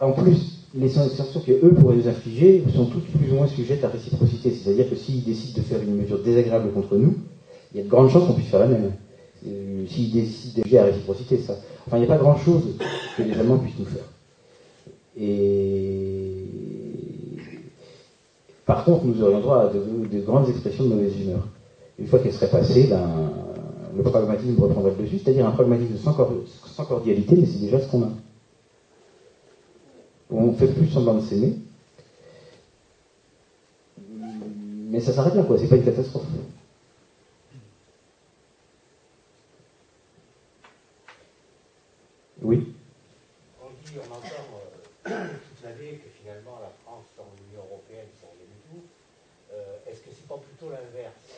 En 0.00 0.12
plus, 0.12 0.64
les 0.74 0.88
sanctions 0.88 1.40
qu'eux 1.44 1.74
pourraient 1.74 1.96
nous 1.96 2.08
infliger 2.08 2.62
sont 2.74 2.86
toutes 2.86 3.06
plus 3.06 3.32
ou 3.32 3.36
moins 3.36 3.48
sujettes 3.48 3.84
à 3.84 3.88
réciprocité. 3.88 4.52
C'est-à-dire 4.52 4.88
que 4.88 4.96
s'ils 4.96 5.24
décident 5.24 5.60
de 5.60 5.66
faire 5.66 5.82
une 5.82 5.96
mesure 5.96 6.20
désagréable 6.22 6.72
contre 6.72 6.96
nous, 6.96 7.14
il 7.72 7.78
y 7.78 7.80
a 7.80 7.84
de 7.84 7.88
grandes 7.88 8.10
chances 8.10 8.26
qu'on 8.26 8.34
puisse 8.34 8.48
faire 8.48 8.60
la 8.60 8.68
même. 8.68 8.92
Euh, 9.46 9.86
s'ils 9.88 10.12
décident 10.12 10.62
de 10.64 10.76
à 10.76 10.84
réciprocité, 10.84 11.38
ça. 11.38 11.56
Enfin, 11.88 11.96
il 11.96 12.00
n'y 12.00 12.12
a 12.12 12.14
pas 12.14 12.22
grand-chose 12.22 12.76
que 13.16 13.22
les 13.22 13.32
Allemands 13.32 13.56
puissent 13.56 13.78
nous 13.78 13.86
faire. 13.86 14.04
Et 15.16 16.44
par 18.66 18.84
contre, 18.84 19.06
nous 19.06 19.22
aurions 19.22 19.40
droit 19.40 19.62
à 19.62 19.68
de, 19.68 20.20
grandes 20.20 20.50
expressions 20.50 20.84
de 20.84 20.90
mauvaise 20.90 21.18
humeur. 21.18 21.48
Une 21.98 22.06
fois 22.06 22.18
qu'elles 22.18 22.34
seraient 22.34 22.50
passées, 22.50 22.88
ben, 22.90 23.08
le 23.96 24.02
pragmatisme 24.02 24.60
reprendrait 24.60 24.92
le 24.98 25.04
dessus, 25.04 25.18
c'est-à-dire 25.18 25.46
un 25.46 25.52
pragmatisme 25.52 25.96
sans, 25.96 26.12
cordialité, 26.84 27.36
mais 27.36 27.46
c'est 27.46 27.60
déjà 27.60 27.80
ce 27.80 27.90
qu'on 27.90 28.02
a. 28.02 28.10
On 30.30 30.52
fait 30.52 30.66
plus 30.66 30.88
semblant 30.88 31.14
de 31.14 31.22
s'aimer, 31.22 31.54
mais 34.10 35.00
ça 35.00 35.14
s'arrête 35.14 35.36
là, 35.36 35.42
quoi. 35.42 35.56
C'est 35.56 35.68
pas 35.68 35.76
une 35.76 35.84
catastrophe. 35.86 36.26
Oui. 42.42 42.74
On 43.60 43.68
dit, 43.84 43.96
on 43.98 44.14
entend 44.14 44.26
euh, 45.06 45.10
toute 45.48 45.64
l'année 45.64 45.98
que 45.98 46.08
finalement 46.22 46.58
la 46.62 46.70
France 46.84 47.06
dans 47.16 47.26
l'Union 47.36 47.64
européenne, 47.70 48.06
c'est 48.20 48.26
rien 48.26 48.46
du 48.46 48.60
tout. 48.70 48.82
Euh, 49.52 49.90
est-ce 49.90 50.00
que 50.00 50.10
c'est 50.10 50.28
pas 50.28 50.40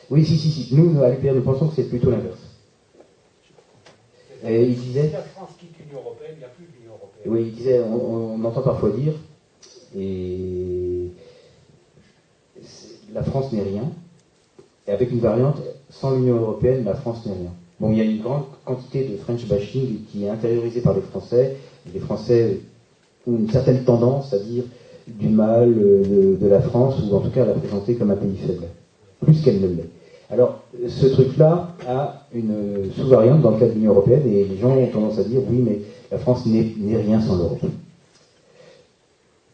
Oui, 0.09 0.25
si, 0.25 0.37
si, 0.37 0.51
si. 0.51 0.75
Nous, 0.75 1.01
à 1.01 1.09
l'UPR, 1.09 1.33
nous 1.33 1.41
pensons 1.41 1.69
que 1.69 1.75
c'est 1.75 1.89
plutôt 1.89 2.11
l'inverse. 2.11 2.39
Et 4.43 4.63
il 4.63 4.79
disait. 4.79 5.07
Si 5.07 5.13
la 5.13 5.21
France 5.23 5.51
quitte 5.59 5.77
l'Union 5.79 5.99
européenne, 6.01 6.31
il 6.35 6.39
n'y 6.39 6.43
a 6.43 6.49
plus 6.49 6.65
l'Union 6.65 6.93
européenne. 6.93 7.25
Oui, 7.25 7.47
il 7.47 7.55
disait, 7.55 7.79
on, 7.79 8.35
on 8.35 8.43
entend 8.43 8.61
parfois 8.61 8.91
dire, 8.91 9.13
et 9.95 11.07
la 13.13 13.23
France 13.23 13.51
n'est 13.51 13.63
rien, 13.63 13.91
et 14.87 14.91
avec 14.91 15.11
une 15.11 15.19
variante, 15.19 15.57
sans 15.89 16.15
l'Union 16.15 16.37
européenne, 16.37 16.85
la 16.85 16.95
France 16.95 17.25
n'est 17.25 17.33
rien. 17.33 17.53
Il 17.89 17.97
y 17.97 18.01
a 18.01 18.03
une 18.03 18.21
grande 18.21 18.43
quantité 18.63 19.05
de 19.05 19.17
French 19.17 19.47
bashing 19.47 20.05
qui 20.11 20.25
est 20.25 20.29
intériorisée 20.29 20.81
par 20.81 20.93
les 20.93 21.01
Français. 21.01 21.57
Les 21.91 21.99
Français 21.99 22.59
ont 23.27 23.35
une 23.35 23.49
certaine 23.49 23.83
tendance 23.83 24.33
à 24.33 24.39
dire 24.39 24.63
du 25.07 25.29
mal 25.29 25.73
de, 25.73 26.37
de 26.39 26.47
la 26.47 26.61
France, 26.61 27.01
ou 27.03 27.15
en 27.15 27.21
tout 27.21 27.31
cas 27.31 27.43
à 27.43 27.47
la 27.47 27.53
présenter 27.53 27.95
comme 27.95 28.11
un 28.11 28.15
pays 28.15 28.37
faible, 28.37 28.65
plus 29.23 29.41
qu'elle 29.41 29.59
ne 29.61 29.67
l'est. 29.67 29.89
Alors, 30.29 30.61
ce 30.87 31.07
truc-là 31.07 31.75
a 31.87 32.27
une 32.33 32.91
sous-variante 32.95 33.41
dans 33.41 33.51
le 33.51 33.59
cas 33.59 33.65
de 33.65 33.73
l'Union 33.73 33.91
européenne, 33.91 34.21
et 34.27 34.45
les 34.45 34.57
gens 34.57 34.77
ont 34.77 34.87
tendance 34.87 35.17
à 35.17 35.23
dire 35.23 35.41
oui, 35.49 35.57
mais 35.57 35.79
la 36.11 36.19
France 36.19 36.45
n'est 36.45 36.97
rien 36.97 37.19
sans 37.19 37.37
l'Europe. 37.37 37.65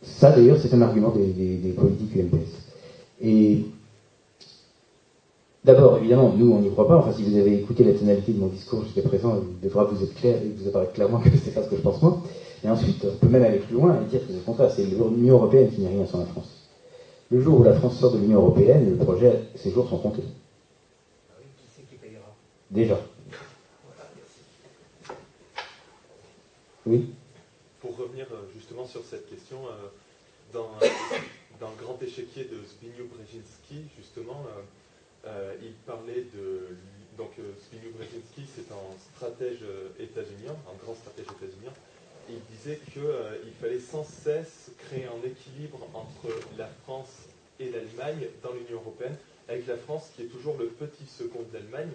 Ça, 0.04 0.32
d'ailleurs, 0.32 0.58
c'est 0.60 0.74
un 0.74 0.82
argument 0.82 1.14
des 1.16 1.74
politiques 1.76 2.16
UMPS. 2.16 2.68
Et 3.22 3.62
D'abord, 5.68 5.98
évidemment, 5.98 6.30
nous, 6.34 6.54
on 6.54 6.60
n'y 6.60 6.72
croit 6.72 6.88
pas. 6.88 6.96
Enfin, 6.96 7.12
si 7.12 7.24
vous 7.24 7.38
avez 7.38 7.54
écouté 7.60 7.84
la 7.84 7.92
tonalité 7.92 8.32
de 8.32 8.40
mon 8.40 8.48
discours 8.48 8.86
jusqu'à 8.86 9.02
présent, 9.02 9.38
il 9.38 9.60
devra 9.60 9.84
vous 9.84 10.02
être 10.02 10.16
clair 10.16 10.42
et 10.42 10.48
vous 10.48 10.70
apparaître 10.70 10.94
clairement 10.94 11.20
que 11.20 11.28
c'est 11.44 11.54
pas 11.54 11.62
ce 11.62 11.70
que 11.70 11.76
je 11.76 11.82
pense 11.82 12.02
moi. 12.02 12.22
Et 12.64 12.70
ensuite, 12.70 13.04
on 13.04 13.18
peut 13.18 13.28
même 13.28 13.44
aller 13.44 13.60
plus 13.60 13.76
loin 13.76 14.00
et 14.02 14.06
dire 14.06 14.22
que 14.22 14.28
c'est 14.28 14.34
le 14.36 14.40
contraire. 14.40 14.72
C'est 14.72 14.86
l'Union 14.86 15.36
européenne 15.36 15.70
qui 15.70 15.82
n'est 15.82 15.90
rien 15.90 16.06
sans 16.06 16.20
la 16.20 16.26
France. 16.28 16.70
Le 17.30 17.42
jour 17.42 17.60
où 17.60 17.64
la 17.64 17.74
France 17.74 18.00
sort 18.00 18.14
de 18.14 18.18
l'Union 18.18 18.40
européenne, 18.40 18.92
le 18.92 18.96
projet, 18.96 19.42
ses 19.56 19.72
jours 19.72 19.90
sont 19.90 19.98
comptés. 19.98 20.22
Qui 20.22 21.66
c'est 21.76 21.82
qui 21.82 21.96
payera? 21.98 22.34
Déjà. 22.72 23.02
Oui 26.86 27.10
Pour 27.82 27.98
revenir 27.98 28.28
euh, 28.32 28.38
justement 28.56 28.86
sur 28.86 29.02
cette 29.04 29.30
question, 29.30 29.58
euh, 29.68 29.88
dans, 30.54 30.70
dans 31.60 31.72
le 31.78 31.84
grand 31.84 32.02
échiquier 32.02 32.46
de 32.46 32.56
Zbigniew 32.56 33.10
Brzezinski, 33.12 33.90
justement, 33.98 34.46
euh, 34.48 34.62
il 35.62 35.74
parlait 35.86 36.26
de. 36.36 36.78
Donc, 37.18 37.32
euh, 37.40 37.52
Zbigniew 37.66 37.92
Brzezinski, 37.94 38.46
c'est 38.56 38.72
un 38.72 38.94
stratège 39.16 39.64
euh, 39.64 39.90
états-unien, 40.00 40.54
un 40.70 40.78
grand 40.84 40.94
stratège 40.94 41.26
états-unien. 41.26 41.74
Il 42.30 42.40
disait 42.56 42.80
qu'il 42.94 43.54
fallait 43.60 43.80
sans 43.80 44.04
cesse 44.04 44.70
créer 44.78 45.06
un 45.06 45.26
équilibre 45.26 45.80
entre 45.96 46.30
la 46.58 46.68
France 46.84 47.26
et 47.60 47.72
l'Allemagne 47.72 48.28
dans 48.44 48.54
l'Union 48.54 48.82
européenne, 48.82 49.16
avec 49.48 49.66
la 49.66 49.78
France 49.78 50.12
qui 50.16 50.24
est 50.24 50.28
toujours 50.28 50.58
le 50.58 50.68
petit 50.68 51.08
second 51.08 51.42
de 51.42 51.54
l'Allemagne, 51.58 51.92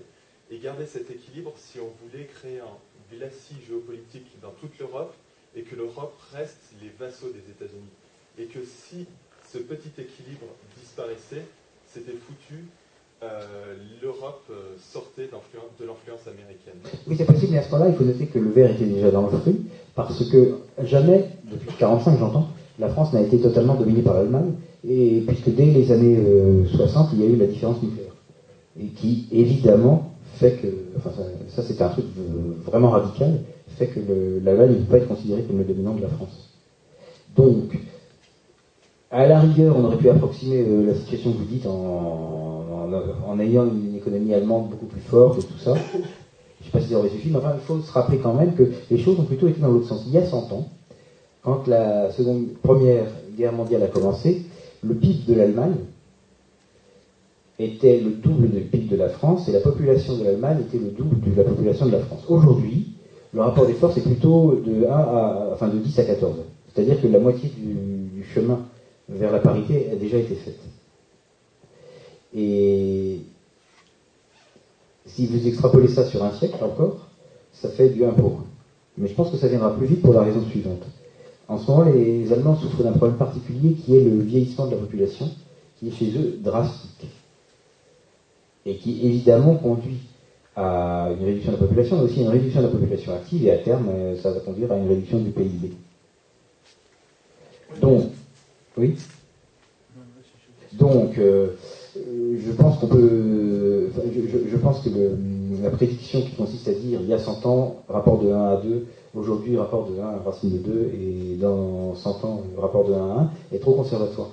et 0.50 0.58
garder 0.58 0.86
cet 0.86 1.10
équilibre 1.10 1.52
si 1.56 1.78
on 1.78 1.92
voulait 2.02 2.26
créer 2.26 2.58
un 2.58 2.76
glacis 3.14 3.56
géopolitique 3.68 4.26
dans 4.40 4.50
toute 4.50 4.76
l'Europe 4.78 5.14
et 5.54 5.62
que 5.62 5.76
l'Europe 5.76 6.18
reste 6.32 6.72
les 6.82 6.88
vassaux 6.88 7.30
des 7.30 7.50
États-Unis. 7.50 7.92
Et 8.38 8.46
que 8.46 8.64
si 8.64 9.06
ce 9.52 9.58
petit 9.58 9.92
équilibre 9.98 10.46
disparaissait, 10.80 11.44
c'était 11.86 12.12
foutu 12.12 12.64
euh, 13.22 13.74
l'Europe 14.02 14.42
euh, 14.50 14.74
sortait 14.92 15.28
de 15.28 15.86
l'influence 15.86 16.26
américaine. 16.26 16.74
Oui, 17.06 17.14
c'est 17.16 17.24
possible, 17.24 17.52
mais 17.52 17.58
à 17.58 17.62
ce 17.62 17.70
moment-là, 17.70 17.90
il 17.90 17.96
faut 17.96 18.04
noter 18.04 18.26
que 18.26 18.38
le 18.40 18.50
verre 18.50 18.72
était 18.72 18.84
déjà 18.84 19.12
dans 19.12 19.22
le 19.22 19.38
fruit, 19.38 19.60
parce 19.94 20.28
que 20.28 20.56
jamais, 20.82 21.28
depuis 21.44 21.68
1945 21.68 22.18
j'entends, 22.18 22.48
la 22.80 22.88
France 22.88 23.12
n'a 23.12 23.20
été 23.20 23.38
totalement 23.38 23.76
dominée 23.76 24.02
par 24.02 24.14
l'Allemagne, 24.14 24.54
et 24.88 25.22
puisque 25.24 25.50
dès 25.50 25.66
les 25.66 25.92
années 25.92 26.20
60, 26.74 27.06
euh, 27.06 27.10
il 27.12 27.20
y 27.20 27.24
a 27.24 27.26
eu 27.30 27.36
la 27.36 27.46
différence 27.46 27.80
nucléaire. 27.80 28.12
Et 28.80 28.86
qui, 28.86 29.28
évidemment, 29.30 30.10
fait 30.34 30.52
que, 30.60 30.66
enfin 30.96 31.10
ça, 31.48 31.62
c'était 31.62 31.82
un 31.82 31.90
truc 31.90 32.06
vraiment 32.64 32.90
radical, 32.90 33.38
fait 33.68 33.86
que 33.86 34.00
l'Allemagne 34.42 34.70
ne 34.70 34.74
peut 34.78 34.90
pas 34.90 34.96
être 34.96 35.08
considérée 35.08 35.42
comme 35.42 35.58
le 35.58 35.64
dominant 35.64 35.94
de 35.94 36.02
la 36.02 36.08
France. 36.08 36.50
Donc, 37.36 37.78
à 39.12 39.26
la 39.26 39.38
rigueur, 39.40 39.76
on 39.76 39.84
aurait 39.84 39.98
pu 39.98 40.08
approximer 40.08 40.64
la 40.86 40.94
situation 40.94 41.32
que 41.32 41.38
vous 41.38 41.44
dites 41.44 41.66
en, 41.66 42.61
en, 43.26 43.38
ayant 43.40 43.66
une 43.66 43.96
économie 43.96 44.34
allemande 44.34 44.70
beaucoup 44.70 44.86
plus 44.86 45.00
forte 45.00 45.38
et 45.38 45.42
tout 45.42 45.58
ça. 45.58 45.74
Je 45.74 45.98
ne 45.98 46.02
sais 46.64 46.70
pas 46.70 46.80
si 46.80 46.90
ça 46.90 46.98
aurait 46.98 47.08
suffi, 47.08 47.30
mais 47.30 47.38
enfin, 47.38 47.54
il 47.54 47.64
faut 47.64 47.80
se 47.80 47.90
rappeler 47.92 48.18
quand 48.18 48.34
même 48.34 48.54
que 48.54 48.70
les 48.90 48.98
choses 48.98 49.18
ont 49.18 49.24
plutôt 49.24 49.48
été 49.48 49.60
dans 49.60 49.68
l'autre 49.68 49.88
sens. 49.88 50.04
Il 50.06 50.12
y 50.12 50.18
a 50.18 50.26
100 50.26 50.52
ans, 50.52 50.68
quand 51.42 51.66
la 51.66 52.12
seconde, 52.12 52.46
première 52.62 53.06
guerre 53.36 53.52
mondiale 53.52 53.82
a 53.82 53.88
commencé, 53.88 54.42
le 54.84 54.94
PIB 54.94 55.32
de 55.32 55.34
l'Allemagne 55.34 55.74
était 57.58 58.00
le 58.00 58.10
double 58.10 58.48
du 58.48 58.60
PIB 58.60 58.88
de 58.88 58.96
la 58.96 59.08
France 59.08 59.48
et 59.48 59.52
la 59.52 59.60
population 59.60 60.16
de 60.16 60.24
l'Allemagne 60.24 60.58
était 60.60 60.78
le 60.78 60.90
double 60.90 61.20
de 61.20 61.36
la 61.36 61.48
population 61.48 61.86
de 61.86 61.92
la 61.92 62.00
France. 62.00 62.24
Aujourd'hui, 62.28 62.92
le 63.34 63.40
rapport 63.40 63.66
des 63.66 63.74
forces 63.74 63.96
est 63.96 64.02
plutôt 64.02 64.60
de, 64.64 64.86
1 64.86 64.90
à, 64.90 65.50
enfin 65.52 65.68
de 65.68 65.78
10 65.78 65.98
à 65.98 66.04
14. 66.04 66.36
C'est-à-dire 66.72 67.00
que 67.00 67.06
la 67.06 67.18
moitié 67.18 67.50
du 67.56 68.24
chemin 68.24 68.60
vers 69.08 69.32
la 69.32 69.38
parité 69.38 69.88
a 69.92 69.96
déjà 69.96 70.18
été 70.18 70.34
faite. 70.34 70.60
Et 72.34 73.20
si 75.06 75.26
vous 75.26 75.46
extrapolez 75.46 75.88
ça 75.88 76.04
sur 76.06 76.22
un 76.24 76.32
siècle 76.32 76.62
encore, 76.62 77.08
ça 77.52 77.68
fait 77.68 77.90
du 77.90 78.04
1 78.04 78.10
pour 78.10 78.32
1. 78.32 78.44
Mais 78.98 79.08
je 79.08 79.14
pense 79.14 79.30
que 79.30 79.36
ça 79.36 79.48
viendra 79.48 79.74
plus 79.76 79.86
vite 79.86 80.02
pour 80.02 80.14
la 80.14 80.22
raison 80.22 80.42
suivante. 80.48 80.82
En 81.48 81.58
ce 81.58 81.70
moment, 81.70 81.84
les 81.84 82.32
Allemands 82.32 82.56
souffrent 82.56 82.82
d'un 82.82 82.92
problème 82.92 83.18
particulier 83.18 83.74
qui 83.74 83.96
est 83.96 84.00
le 84.00 84.18
vieillissement 84.20 84.66
de 84.66 84.72
la 84.72 84.78
population, 84.78 85.28
qui 85.78 85.88
est 85.88 85.92
chez 85.92 86.16
eux 86.16 86.38
drastique. 86.40 87.08
Et 88.64 88.76
qui 88.76 89.04
évidemment 89.06 89.56
conduit 89.56 90.00
à 90.54 91.10
une 91.18 91.24
réduction 91.24 91.52
de 91.52 91.56
la 91.56 91.62
population, 91.66 91.98
mais 91.98 92.04
aussi 92.04 92.20
à 92.20 92.22
une 92.22 92.28
réduction 92.28 92.60
de 92.60 92.66
la 92.66 92.72
population 92.72 93.14
active, 93.14 93.44
et 93.44 93.50
à 93.50 93.58
terme, 93.58 93.88
euh, 93.88 94.16
ça 94.16 94.30
va 94.30 94.40
conduire 94.40 94.70
à 94.70 94.76
une 94.76 94.88
réduction 94.88 95.18
du 95.18 95.30
PIB. 95.30 95.72
Donc, 97.80 98.10
oui 98.76 98.96
Donc, 100.74 101.18
euh, 101.18 101.48
je 102.38 102.52
pense 102.52 102.78
qu'on 102.78 102.86
peut. 102.86 103.88
que 104.84 104.88
la 105.62 105.70
prédiction 105.70 106.22
qui 106.22 106.34
consiste 106.34 106.68
à 106.68 106.72
dire 106.72 107.00
il 107.00 107.08
y 107.08 107.12
a 107.12 107.18
100 107.18 107.46
ans, 107.46 107.82
rapport 107.88 108.18
de 108.18 108.30
1 108.30 108.44
à 108.52 108.56
2, 108.56 108.86
aujourd'hui, 109.14 109.56
rapport 109.56 109.88
de 109.88 110.00
1 110.00 110.04
à 110.04 110.18
racine 110.24 110.50
de 110.50 110.58
2, 110.58 110.90
et 110.94 111.36
dans 111.40 111.94
100 111.94 112.24
ans, 112.24 112.42
rapport 112.58 112.88
de 112.88 112.94
1 112.94 112.96
à 112.96 113.20
1, 113.20 113.30
est 113.52 113.58
trop 113.58 113.74
conservatoire. 113.74 114.30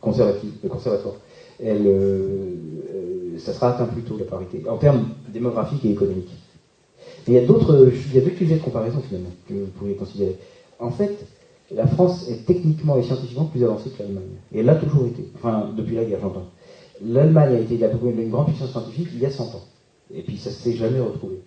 Conservative, 0.00 0.52
conservatoire. 0.68 1.14
Elle, 1.60 1.86
euh, 1.86 2.28
euh, 2.94 3.38
ça 3.38 3.52
sera 3.52 3.74
atteint 3.74 3.86
plus 3.86 4.02
tôt, 4.02 4.16
la 4.18 4.24
parité, 4.24 4.62
en 4.68 4.76
termes 4.76 5.08
démographiques 5.28 5.84
et 5.84 5.90
économiques. 5.90 6.30
Mais 7.26 7.34
il 7.34 7.40
y 7.40 7.44
a 7.44 7.46
d'autres 7.46 7.90
sujets 7.90 8.20
de 8.20 8.58
comparaison, 8.62 9.00
finalement, 9.06 9.32
que 9.48 9.54
vous 9.54 9.70
pouvez 9.78 9.94
considérer. 9.94 10.36
En 10.78 10.90
fait, 10.90 11.26
la 11.70 11.86
France 11.86 12.28
est 12.28 12.46
techniquement 12.46 12.96
et 12.98 13.02
scientifiquement 13.02 13.44
plus 13.44 13.62
avancée 13.62 13.90
que 13.90 14.02
l'Allemagne. 14.02 14.24
Et 14.52 14.60
elle 14.60 14.66
l'a 14.66 14.76
toujours 14.76 15.06
été. 15.06 15.24
Enfin, 15.34 15.70
depuis 15.76 15.96
la 15.96 16.04
guerre, 16.04 16.20
j'entends. 16.20 16.46
L'Allemagne 17.04 17.54
a 17.54 17.60
été 17.60 17.74
une 17.74 18.30
grande 18.30 18.46
puissance 18.46 18.70
scientifique 18.70 19.08
il 19.12 19.20
y 19.20 19.26
a 19.26 19.30
100 19.30 19.44
ans. 19.44 19.64
Et 20.14 20.22
puis 20.22 20.38
ça 20.38 20.50
ne 20.50 20.54
s'est 20.54 20.72
jamais 20.74 21.00
retrouvé. 21.00 21.40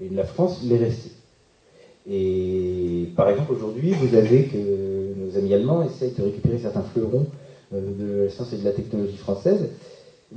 Et 0.00 0.08
la 0.08 0.24
France 0.24 0.62
l'est 0.64 0.78
restée. 0.78 1.12
Et 2.10 3.08
par 3.16 3.28
exemple, 3.28 3.52
aujourd'hui, 3.52 3.92
vous 3.92 4.14
avez 4.14 4.44
que 4.44 5.14
nos 5.16 5.36
amis 5.36 5.54
allemands 5.54 5.82
essayent 5.82 6.14
de 6.16 6.22
récupérer 6.22 6.58
certains 6.58 6.82
fleurons 6.82 7.26
euh, 7.72 7.80
de 7.98 8.24
la 8.24 8.30
science 8.30 8.52
et 8.52 8.58
de 8.58 8.64
la 8.64 8.72
technologie 8.72 9.16
française 9.16 9.68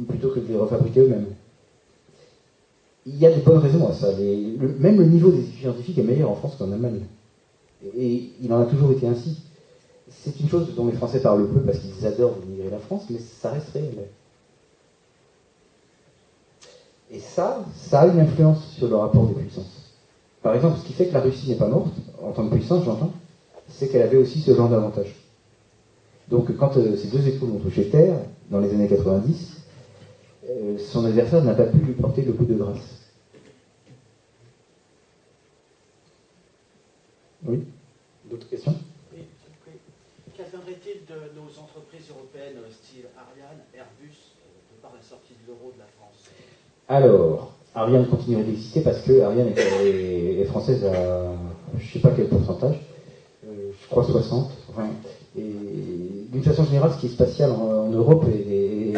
plutôt 0.08 0.30
que 0.30 0.40
de 0.40 0.48
les 0.48 0.58
refabriquer 0.58 1.02
eux-mêmes. 1.02 1.28
Il 3.06 3.18
y 3.18 3.26
a 3.26 3.32
des 3.32 3.42
bonnes 3.42 3.58
raisons 3.58 3.88
à 3.88 3.94
ça. 3.94 4.12
même 4.14 5.00
le 5.00 5.06
niveau 5.06 5.32
des 5.32 5.40
études 5.40 5.62
scientifiques 5.62 5.98
est 5.98 6.04
meilleur 6.04 6.30
en 6.30 6.36
France 6.36 6.56
qu'en 6.58 6.72
Allemagne. 6.72 7.02
Et 7.98 8.30
il 8.41 8.53
en 8.53 8.62
a 8.62 8.66
toujours 8.66 8.91
été 8.91 9.08
ainsi. 9.08 9.38
C'est 10.10 10.40
une 10.40 10.49
chose 10.49 10.76
dont 10.76 10.88
les 10.88 10.94
Français 10.94 11.20
parlent 11.20 11.48
peu 11.48 11.62
parce 11.62 11.80
qu'ils 11.80 12.06
adorent 12.06 12.38
immigrer 12.45 12.70
la 12.70 12.80
France, 12.80 13.03
mais 13.10 13.20
ça 13.20 13.52
reste 13.52 13.70
réel. 13.70 14.08
Et 17.12 17.20
ça, 17.20 17.66
ça 17.76 18.02
a 18.02 18.08
une 18.08 18.20
influence 18.20 18.66
sur 18.78 18.88
le 18.88 18.95
rapport 18.95 19.28
des 19.28 19.34
puissances. 19.34 19.94
Par 20.41 20.56
exemple, 20.56 20.80
ce 20.80 20.86
qui 20.86 20.94
fait 20.94 21.08
que 21.08 21.14
la 21.14 21.20
Russie 21.20 21.49
n'est 21.49 21.56
pas 21.56 21.68
morte, 21.68 21.94
en 22.22 22.32
tant 22.32 22.48
que 22.48 22.56
puissance, 22.56 22.84
j'entends, 22.86 23.12
c'est 23.68 23.90
qu'elle 23.90 24.02
avait 24.02 24.18
aussi 24.18 24.40
ce 24.40 24.56
genre 24.56 24.70
d'avantage. 24.70 25.16
Donc, 26.30 26.56
quand 26.58 26.78
euh, 26.78 26.95
ces 26.95 27.10
deux 27.10 27.28
épaules 27.28 27.52
ont 27.52 27.60
touché 27.60 27.90
terre, 27.90 28.16
dans 28.49 28.60
les 28.60 28.74
années 28.74 28.88
90, 28.88 29.58
euh, 30.49 30.78
son 30.78 31.06
adversaire 31.06 31.44
n'a 31.44 31.53
pas 31.53 31.66
pu 31.66 31.78
lui 31.78 31.94
porter 31.94 32.22
le 32.22 32.34
coup 32.34 32.45
de 32.45 32.56
grâce. 32.56 33.01
Oui 37.46 37.64
D'autres 38.30 38.50
questions? 38.50 38.76
Oui. 39.14 39.26
Qu'adviendrait-il 40.38 41.06
de 41.06 41.36
nos 41.36 41.50
entreprises 41.60 42.10
européennes 42.10 42.62
style 42.72 43.06
Ariane, 43.18 43.62
Airbus, 43.74 44.38
euh, 44.42 44.76
de 44.76 44.82
par 44.82 44.94
la 44.96 45.02
sortie 45.02 45.34
de 45.42 45.48
l'euro 45.48 45.72
de 45.74 45.80
la 45.80 45.88
France? 45.98 46.30
Alors, 46.88 47.54
Ariane 47.74 48.08
continuerait 48.08 48.44
d'exister 48.44 48.82
parce 48.82 49.02
que 49.02 49.22
Ariane 49.22 49.54
est, 49.58 50.46
française 50.46 50.86
à 50.86 51.32
je 51.78 51.86
ne 51.86 51.92
sais 51.92 52.00
pas 52.00 52.12
quel 52.16 52.28
pourcentage, 52.28 52.80
euh, 53.46 53.72
je 53.82 53.88
crois 53.90 54.04
60. 54.04 54.52
et 55.38 55.42
d'une 56.32 56.44
façon 56.44 56.66
générale, 56.66 56.92
ce 56.94 57.00
qui 57.00 57.06
est 57.08 57.10
spatial 57.10 57.52
en, 57.52 57.90
Europe 57.90 58.26
est, 58.28 58.94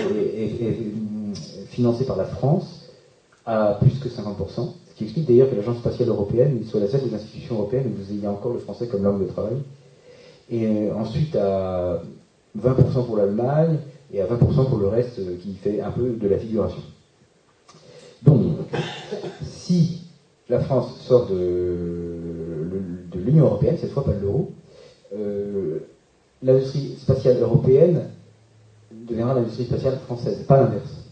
financée 1.70 2.06
par 2.06 2.18
la 2.18 2.26
France 2.26 2.90
à 3.45 3.78
plus 3.82 3.99
que 3.99 4.07
50%, 4.07 4.74
ce 4.94 4.98
qui 4.99 5.03
explique 5.06 5.28
d'ailleurs 5.28 5.49
que 5.49 5.56
l'Agence 5.56 5.78
spatiale 5.80 6.10
européenne 6.10 6.64
soit 6.65 6.80
la 6.80 6.88
seule 6.88 7.02
des 7.02 7.15
institutions 7.15 7.56
européennes 7.56 7.88
où 7.91 8.03
vous 8.03 8.11
ayez 8.11 8.28
encore 8.28 8.53
le 8.53 8.60
français 8.60 8.88
comme 8.88 9.03
langue 9.03 9.22
de 9.26 9.32
travail. 9.32 9.57
Et 10.52 10.68
euh, 10.68 10.94
ensuite 10.95 11.36
à 11.36 12.03
20% 12.60 13.06
pour 13.07 13.18
l'Allemagne 13.18 13.78
et 14.14 14.22
à 14.22 14.28
20% 14.28 14.70
pour 14.70 14.78
le 14.78 14.88
reste 14.88 15.18
euh, 15.18 15.36
qui 15.41 15.56
fait 15.56 15.82
un 15.82 15.90
peu 15.90 16.10
de 16.10 16.28
la 16.28 16.38
figuration. 16.38 16.82
Donc, 18.22 18.44
si 19.41 20.02
la 20.49 20.60
France 20.60 20.95
sort 21.02 21.26
de, 21.28 22.68
l'Union 23.15 23.45
européenne, 23.45 23.78
cette 23.80 23.91
fois 23.91 24.03
pas 24.06 24.11
de 24.14 24.20
l'euro, 24.20 24.52
euh, 25.15 25.80
l'industrie 26.44 26.95
spatiale 27.02 27.38
européenne 27.41 28.10
deviendra 28.91 29.34
l'industrie 29.36 29.65
spatiale 29.65 29.98
française, 30.06 30.44
pas 30.48 30.57
l'inverse. 30.61 31.03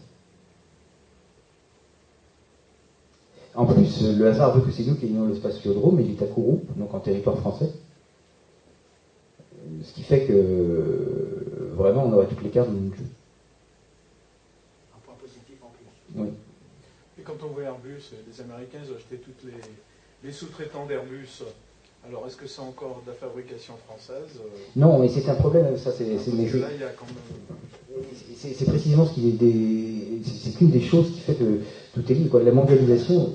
En 3.55 3.65
plus, 4.01 4.17
le 4.17 4.27
hasard 4.27 4.55
veut 4.57 4.61
que 4.61 4.71
c'est 4.71 4.83
nous 4.83 4.95
qui 4.95 5.05
ayons 5.07 5.25
le 5.25 5.35
spatiodrome, 5.35 5.95
mais 5.95 6.03
il 6.03 6.11
est 6.11 6.23
à 6.23 6.27
Kourou, 6.27 6.63
donc 6.77 6.93
en 6.93 6.99
territoire 6.99 7.37
français. 7.39 7.69
Ce 9.83 9.93
qui 9.93 10.03
fait 10.03 10.25
que 10.25 11.71
vraiment 11.75 12.05
on 12.05 12.13
aurait 12.13 12.27
toutes 12.27 12.43
les 12.43 12.49
cartes 12.49 12.69
le 12.69 12.95
jeu. 12.95 13.03
Un 14.95 14.99
point 15.05 15.15
positif 15.19 15.55
en 15.61 15.69
plus. 15.69 16.21
Oui. 16.21 16.29
Et 17.19 17.21
quand 17.21 17.43
on 17.43 17.53
voit 17.53 17.63
Airbus, 17.63 18.11
les 18.27 18.41
Américains 18.41 18.79
ont 18.91 18.95
acheté 18.95 19.17
tous 19.17 19.45
les, 19.45 19.53
les 20.23 20.31
sous-traitants 20.31 20.85
d'Airbus. 20.85 21.43
Alors 22.07 22.25
est-ce 22.25 22.35
que 22.35 22.47
c'est 22.47 22.61
encore 22.61 23.03
de 23.05 23.11
la 23.11 23.15
fabrication 23.15 23.75
française 23.85 24.39
Non, 24.75 24.97
mais 24.99 25.07
c'est 25.07 25.29
un 25.29 25.35
problème, 25.35 25.77
ça 25.77 25.91
c'est. 25.91 26.15
Parce 26.15 26.25
que 26.25 26.57
là, 26.57 26.67
il 26.73 26.81
y 26.81 26.83
a 26.83 26.89
quand 26.89 27.05
même. 27.05 28.03
C'est 28.35 28.53
c'est 28.53 28.65
précisément 28.65 29.05
ce 29.05 29.13
qui 29.13 29.29
est 29.29 29.33
des. 29.33 30.21
C'est 30.23 30.57
qu'une 30.57 30.71
des 30.71 30.81
choses 30.81 31.11
qui 31.11 31.19
fait 31.19 31.35
que 31.35 31.59
tout 31.93 32.11
est 32.11 32.15
lié. 32.15 32.27
Quoi. 32.27 32.41
La 32.41 32.51
mondialisation 32.51 33.33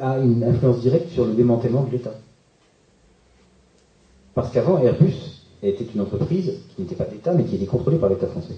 a 0.00 0.18
une 0.18 0.42
influence 0.44 0.80
directe 0.80 1.10
sur 1.10 1.26
le 1.26 1.34
démantèlement 1.34 1.84
de 1.84 1.92
l'État. 1.92 2.14
Parce 4.34 4.52
qu'avant, 4.52 4.78
Airbus 4.78 5.40
était 5.62 5.86
une 5.94 6.00
entreprise 6.00 6.52
qui 6.74 6.82
n'était 6.82 6.94
pas 6.94 7.04
d'État, 7.04 7.34
mais 7.34 7.44
qui 7.44 7.56
était 7.56 7.66
contrôlée 7.66 7.98
par 7.98 8.08
l'État 8.08 8.26
français. 8.26 8.54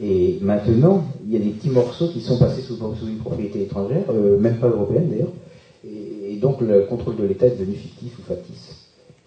Et 0.00 0.38
maintenant, 0.40 1.04
il 1.24 1.32
y 1.32 1.36
a 1.36 1.40
des 1.40 1.50
petits 1.50 1.70
morceaux 1.70 2.08
qui 2.08 2.20
sont 2.20 2.38
passés 2.38 2.62
sous, 2.62 2.76
une 3.06 3.18
propriété 3.18 3.62
étrangère, 3.62 4.04
euh, 4.10 4.38
même 4.38 4.56
pas 4.56 4.68
européenne 4.68 5.08
d'ailleurs, 5.10 5.32
et, 5.84 6.36
donc 6.36 6.60
le 6.60 6.82
contrôle 6.82 7.16
de 7.16 7.24
l'État 7.24 7.46
est 7.46 7.56
devenu 7.56 7.74
fictif 7.74 8.18
ou 8.18 8.22
factice 8.22 8.76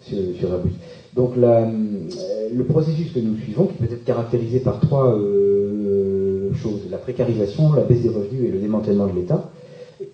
sur, 0.00 0.18
Airbus. 0.18 0.72
Donc 1.14 1.34
le 1.36 2.64
processus 2.64 3.12
que 3.12 3.20
nous 3.20 3.38
suivons, 3.38 3.66
qui 3.66 3.74
peut 3.74 3.92
être 3.92 4.04
caractérisé 4.04 4.60
par 4.60 4.80
trois 4.80 5.16
euh, 5.16 6.52
choses, 6.54 6.80
la 6.90 6.98
précarisation, 6.98 7.72
la 7.72 7.82
baisse 7.82 8.02
des 8.02 8.08
revenus 8.08 8.48
et 8.48 8.50
le 8.50 8.58
démantèlement 8.58 9.06
de 9.06 9.14
l'État, 9.18 9.50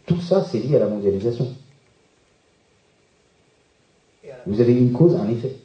tout 0.07 0.20
ça 0.20 0.45
c'est 0.45 0.59
lié 0.59 0.77
à 0.77 0.81
la 0.81 0.89
mondialisation. 0.89 1.55
Vous 4.47 4.61
avez 4.61 4.73
une 4.77 4.93
cause, 4.93 5.15
un 5.15 5.29
effet. 5.29 5.57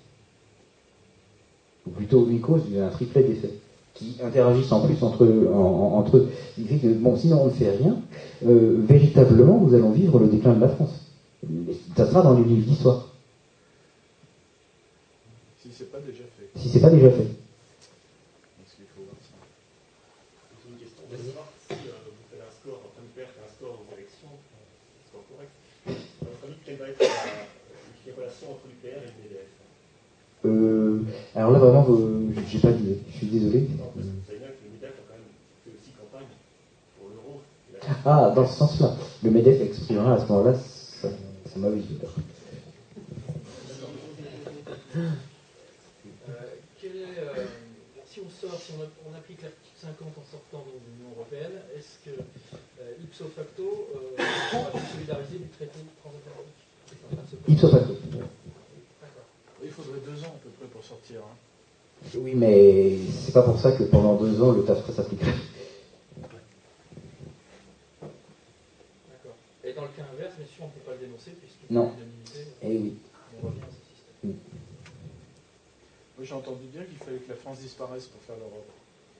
Ou 1.88 1.90
plutôt 1.92 2.28
une 2.28 2.42
cause, 2.42 2.62
un 2.80 2.90
triplet 2.90 3.24
d'effets 3.24 3.54
qui 3.94 4.18
interagissent 4.22 4.72
en 4.72 4.82
plus 4.86 5.02
entre, 5.02 5.26
en- 5.52 5.58
en- 5.58 5.98
entre 5.98 6.18
eux. 6.18 6.30
Il 6.60 6.68
fait 6.68 6.78
que, 6.78 6.88
bon, 6.94 7.16
sinon 7.18 7.42
on 7.44 7.46
ne 7.46 7.52
fait 7.52 7.72
rien, 7.72 8.00
euh, 8.46 8.76
véritablement, 8.88 9.58
nous 9.60 9.74
allons 9.74 9.90
vivre 9.92 10.20
le 10.20 10.28
déclin 10.28 10.54
de 10.54 10.62
la 10.62 10.68
France. 10.68 11.06
Ça 11.96 12.06
sera 12.06 12.22
dans 12.22 12.38
les 12.38 12.44
livres 12.44 12.68
d'histoire, 12.68 13.08
Si 15.64 15.70
c'est 15.74 15.92
pas 15.92 16.00
déjà 16.00 16.24
fait. 16.38 16.50
si 16.60 16.70
c'est 16.70 16.80
pas 16.82 16.90
déjà 16.92 17.10
fait. 17.10 17.26
Parce 18.58 18.74
qu'il 18.76 18.86
faut 18.94 19.02
voir 19.02 19.18
ça. 19.22 19.34
C'est 20.62 20.70
une 20.70 20.78
question 20.78 21.02
de 21.10 21.18
savoir 21.18 21.48
si 21.68 21.74
euh, 21.74 21.98
vous 22.06 22.26
faites 22.30 22.42
un 22.46 22.54
score, 22.54 22.82
en 22.86 22.90
train 22.94 23.02
de 23.02 23.14
perdre 23.18 23.34
un 23.42 23.50
score 23.50 23.82
aux 23.82 23.90
élections, 23.98 24.30
un 24.30 25.04
score 25.10 25.26
correct. 25.34 25.54
À 25.88 26.26
votre 26.30 26.44
avis, 26.46 26.60
quelle 26.66 26.78
va 26.78 26.90
être 26.90 27.00
la, 27.02 28.30
entre 28.50 28.68
l'UPR 28.68 28.98
et 28.98 29.06
le 29.06 29.30
BDF 29.30 29.48
Euh, 30.46 31.02
alors 31.36 31.52
là, 31.52 31.60
vraiment, 31.60 31.86
euh, 31.90 32.30
j'ai 32.48 32.60
pas 32.60 32.72
d'idée. 32.72 32.98
Je 33.12 33.18
suis 33.18 33.28
désolé. 33.28 33.60
Non, 33.78 33.86
parce 33.94 34.06
que 34.06 34.12
vous 34.12 34.26
savez 34.28 34.40
bien 34.40 34.48
que 34.50 34.64
le 34.64 34.70
BDF 34.78 34.94
a 34.94 35.04
quand 35.08 35.18
même 35.18 35.32
fait 35.66 35.72
aussi 35.76 35.92
campagne 35.92 36.28
pour 36.98 37.10
l'euro. 37.10 37.42
Il 37.72 37.76
a- 37.78 37.98
Ah, 38.06 38.32
dans 38.36 38.46
ce 38.46 38.54
sens-là. 38.58 38.94
Le 39.24 39.32
MEDEF 39.32 39.60
exprimera 39.62 40.14
à 40.14 40.20
ce 40.20 40.26
moment-là 40.32 40.54
sa, 40.54 41.10
sa 41.52 41.60
mauvaise. 41.60 41.84
Euh, 46.30 46.32
quel 46.82 46.92
est, 46.92 47.18
si 48.06 48.20
on 48.20 48.30
sort, 48.30 48.58
si 48.60 48.72
on, 48.78 49.10
on 49.12 49.16
applique 49.16 49.42
l'article 49.42 49.76
50 49.76 50.08
en 50.18 50.26
sortant 50.32 50.64
de 50.68 50.72
l'Union 50.86 51.12
européenne, 51.16 51.62
est-ce 51.76 51.98
que 52.06 52.16
euh, 52.82 53.04
ipso 53.04 53.26
facto, 53.36 53.64
euh, 53.64 54.18
on 54.54 54.64
va 54.64 54.72
se 54.72 54.94
solidariser 54.94 55.38
du 55.40 55.48
traité 55.50 55.80
transatlantique? 56.02 56.62
Ipso 57.48 57.68
facto. 57.70 57.94
Deux 60.06 60.24
ans 60.24 60.34
à 60.36 60.40
peu 60.44 60.50
près 60.50 60.68
pour 60.68 60.84
sortir. 60.84 61.20
hein. 61.22 61.36
Oui, 62.16 62.34
mais 62.36 62.96
c'est 63.12 63.34
pas 63.34 63.42
pour 63.42 63.60
ça 63.60 63.72
que 63.72 63.84
pendant 63.84 64.16
deux 64.16 64.40
ans, 64.42 64.52
le 64.52 64.64
TAFTA 64.64 64.94
s'appliquerait. 64.94 65.34
D'accord. 68.02 69.36
Et 69.64 69.74
dans 69.74 69.82
le 69.82 69.88
cas 69.90 70.04
inverse, 70.14 70.36
bien 70.38 70.46
sûr, 70.46 70.64
on 70.64 70.68
ne 70.68 70.72
peut 70.72 70.80
pas 70.86 70.92
le 70.94 71.00
dénoncer 71.08 71.32
puisque 71.32 71.70
Non. 71.72 71.92
l'unanimité, 71.98 72.52
Eh 72.62 72.68
oui. 72.78 72.94
on 73.42 73.48
revient 73.48 73.62
à 73.62 73.66
ce 73.66 73.82
système. 73.96 74.38
Moi 76.18 76.26
j'ai 76.26 76.34
entendu 76.34 76.66
dire 76.68 76.88
qu'il 76.88 76.98
fallait 76.98 77.18
que 77.18 77.30
la 77.30 77.36
France 77.36 77.60
disparaisse 77.60 78.06
pour 78.06 78.22
faire 78.22 78.36
l'Europe. 78.38 78.70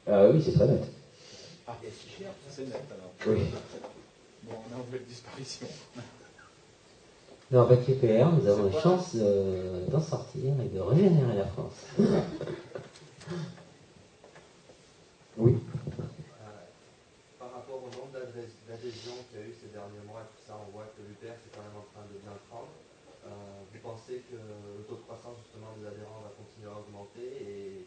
Ah 0.08 0.30
oui, 0.30 0.42
c'est 0.44 0.54
très 0.54 0.68
net. 0.68 0.84
Ah, 1.68 1.76
c'est 2.50 2.66
net 2.66 2.82
alors. 2.92 3.12
Oui. 3.36 3.42
Bon, 4.44 4.54
on 4.70 4.76
a 4.76 4.80
enlevé 4.82 5.00
de 5.00 5.04
disparition. 5.06 5.68
Avec 7.54 7.88
l'UPR, 7.88 8.28
nous 8.36 8.48
avons 8.48 8.70
pas- 8.70 8.82
chance 8.82 9.16
d'en 9.16 10.02
sortir 10.02 10.52
et 10.60 10.68
de 10.68 10.80
régénérer 10.82 11.36
la 11.36 11.46
France. 11.46 11.86
Oui. 15.38 15.54
Euh, 15.54 16.66
par 17.38 17.54
rapport 17.54 17.78
au 17.78 17.94
nombre 17.94 18.10
d'adhésions 18.10 19.22
qu'il 19.30 19.38
y 19.38 19.44
a 19.44 19.46
eu 19.46 19.54
ces 19.54 19.70
derniers 19.70 20.02
mois 20.10 20.26
et 20.26 20.30
tout 20.34 20.42
ça, 20.50 20.58
on 20.58 20.74
voit 20.74 20.90
que 20.98 21.06
l'UPR 21.06 21.38
c'est 21.38 21.54
quand 21.54 21.62
même 21.62 21.78
en 21.78 21.86
train 21.94 22.10
de 22.10 22.18
bien 22.18 22.34
prendre. 22.50 22.74
Euh, 23.22 23.30
vous 23.70 23.78
pensez 23.86 24.26
que 24.26 24.34
le 24.34 24.82
taux 24.90 24.98
de 24.98 25.06
croissance 25.06 25.38
justement 25.46 25.78
des 25.78 25.86
adhérents 25.86 26.26
va 26.26 26.34
continuer 26.34 26.74
à 26.74 26.82
augmenter 26.82 27.22
et 27.38 27.86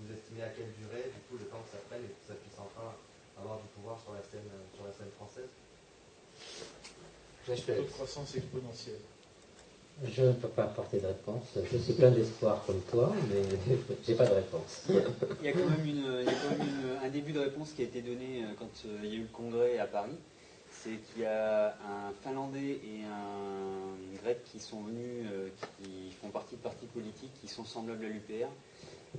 vous 0.00 0.08
estimez 0.08 0.40
à 0.40 0.56
quelle 0.56 0.72
durée, 0.72 1.12
du 1.12 1.20
coup, 1.28 1.36
le 1.36 1.44
temps 1.52 1.60
que 1.68 1.76
ça 1.76 1.84
prenne 1.84 2.00
et 2.00 2.16
que 2.16 2.24
ça 2.24 2.32
puisse 2.40 2.56
enfin 2.56 2.96
avoir 3.36 3.60
du 3.60 3.68
pouvoir 3.76 4.00
sur 4.00 4.16
la 4.16 4.24
scène, 4.24 4.48
sur 4.72 4.88
la 4.88 4.92
scène 4.96 5.12
française 5.20 5.52
Je 5.52 6.64
Taux 6.64 7.35
de 7.48 7.82
croissance 7.92 8.34
exponentielle. 8.36 8.98
Je 10.04 10.22
ne 10.24 10.32
peux 10.32 10.48
pas 10.48 10.64
apporter 10.64 10.98
de 10.98 11.06
réponse. 11.06 11.44
Je 11.72 11.78
suis 11.78 11.94
plein 11.94 12.10
d'espoir 12.10 12.62
comme 12.66 12.80
toi, 12.90 13.12
mais 13.30 13.42
j'ai 14.06 14.14
pas 14.14 14.26
de 14.26 14.34
réponse. 14.34 14.82
Il 14.88 15.46
y 15.46 15.48
a 15.48 15.52
quand 15.52 15.68
même, 15.70 15.86
une, 15.86 16.18
il 16.20 16.26
y 16.26 16.28
a 16.28 16.32
quand 16.32 16.50
même 16.50 16.68
une- 16.68 17.06
un 17.06 17.08
début 17.08 17.32
de 17.32 17.38
réponse 17.40 17.72
qui 17.72 17.82
a 17.82 17.84
été 17.84 18.02
donné 18.02 18.42
euh, 18.42 18.48
quand 18.58 18.68
euh, 18.86 18.98
il 19.04 19.08
y 19.10 19.12
a 19.12 19.16
eu 19.16 19.22
le 19.22 19.28
congrès 19.32 19.78
à 19.78 19.86
Paris. 19.86 20.16
C'est 20.70 20.90
qu'il 21.12 21.22
y 21.22 21.24
a 21.24 21.68
un 21.68 22.12
Finlandais 22.22 22.72
et 22.84 23.04
un 23.10 24.20
Grec 24.22 24.40
qui 24.52 24.60
sont 24.60 24.82
venus, 24.82 25.24
euh, 25.32 25.48
qui 25.82 26.12
font 26.20 26.28
partie 26.28 26.56
de 26.56 26.60
partis 26.60 26.86
politiques 26.86 27.32
qui 27.40 27.48
sont 27.48 27.64
semblables 27.64 28.04
à 28.04 28.08
l'UPR. 28.08 28.48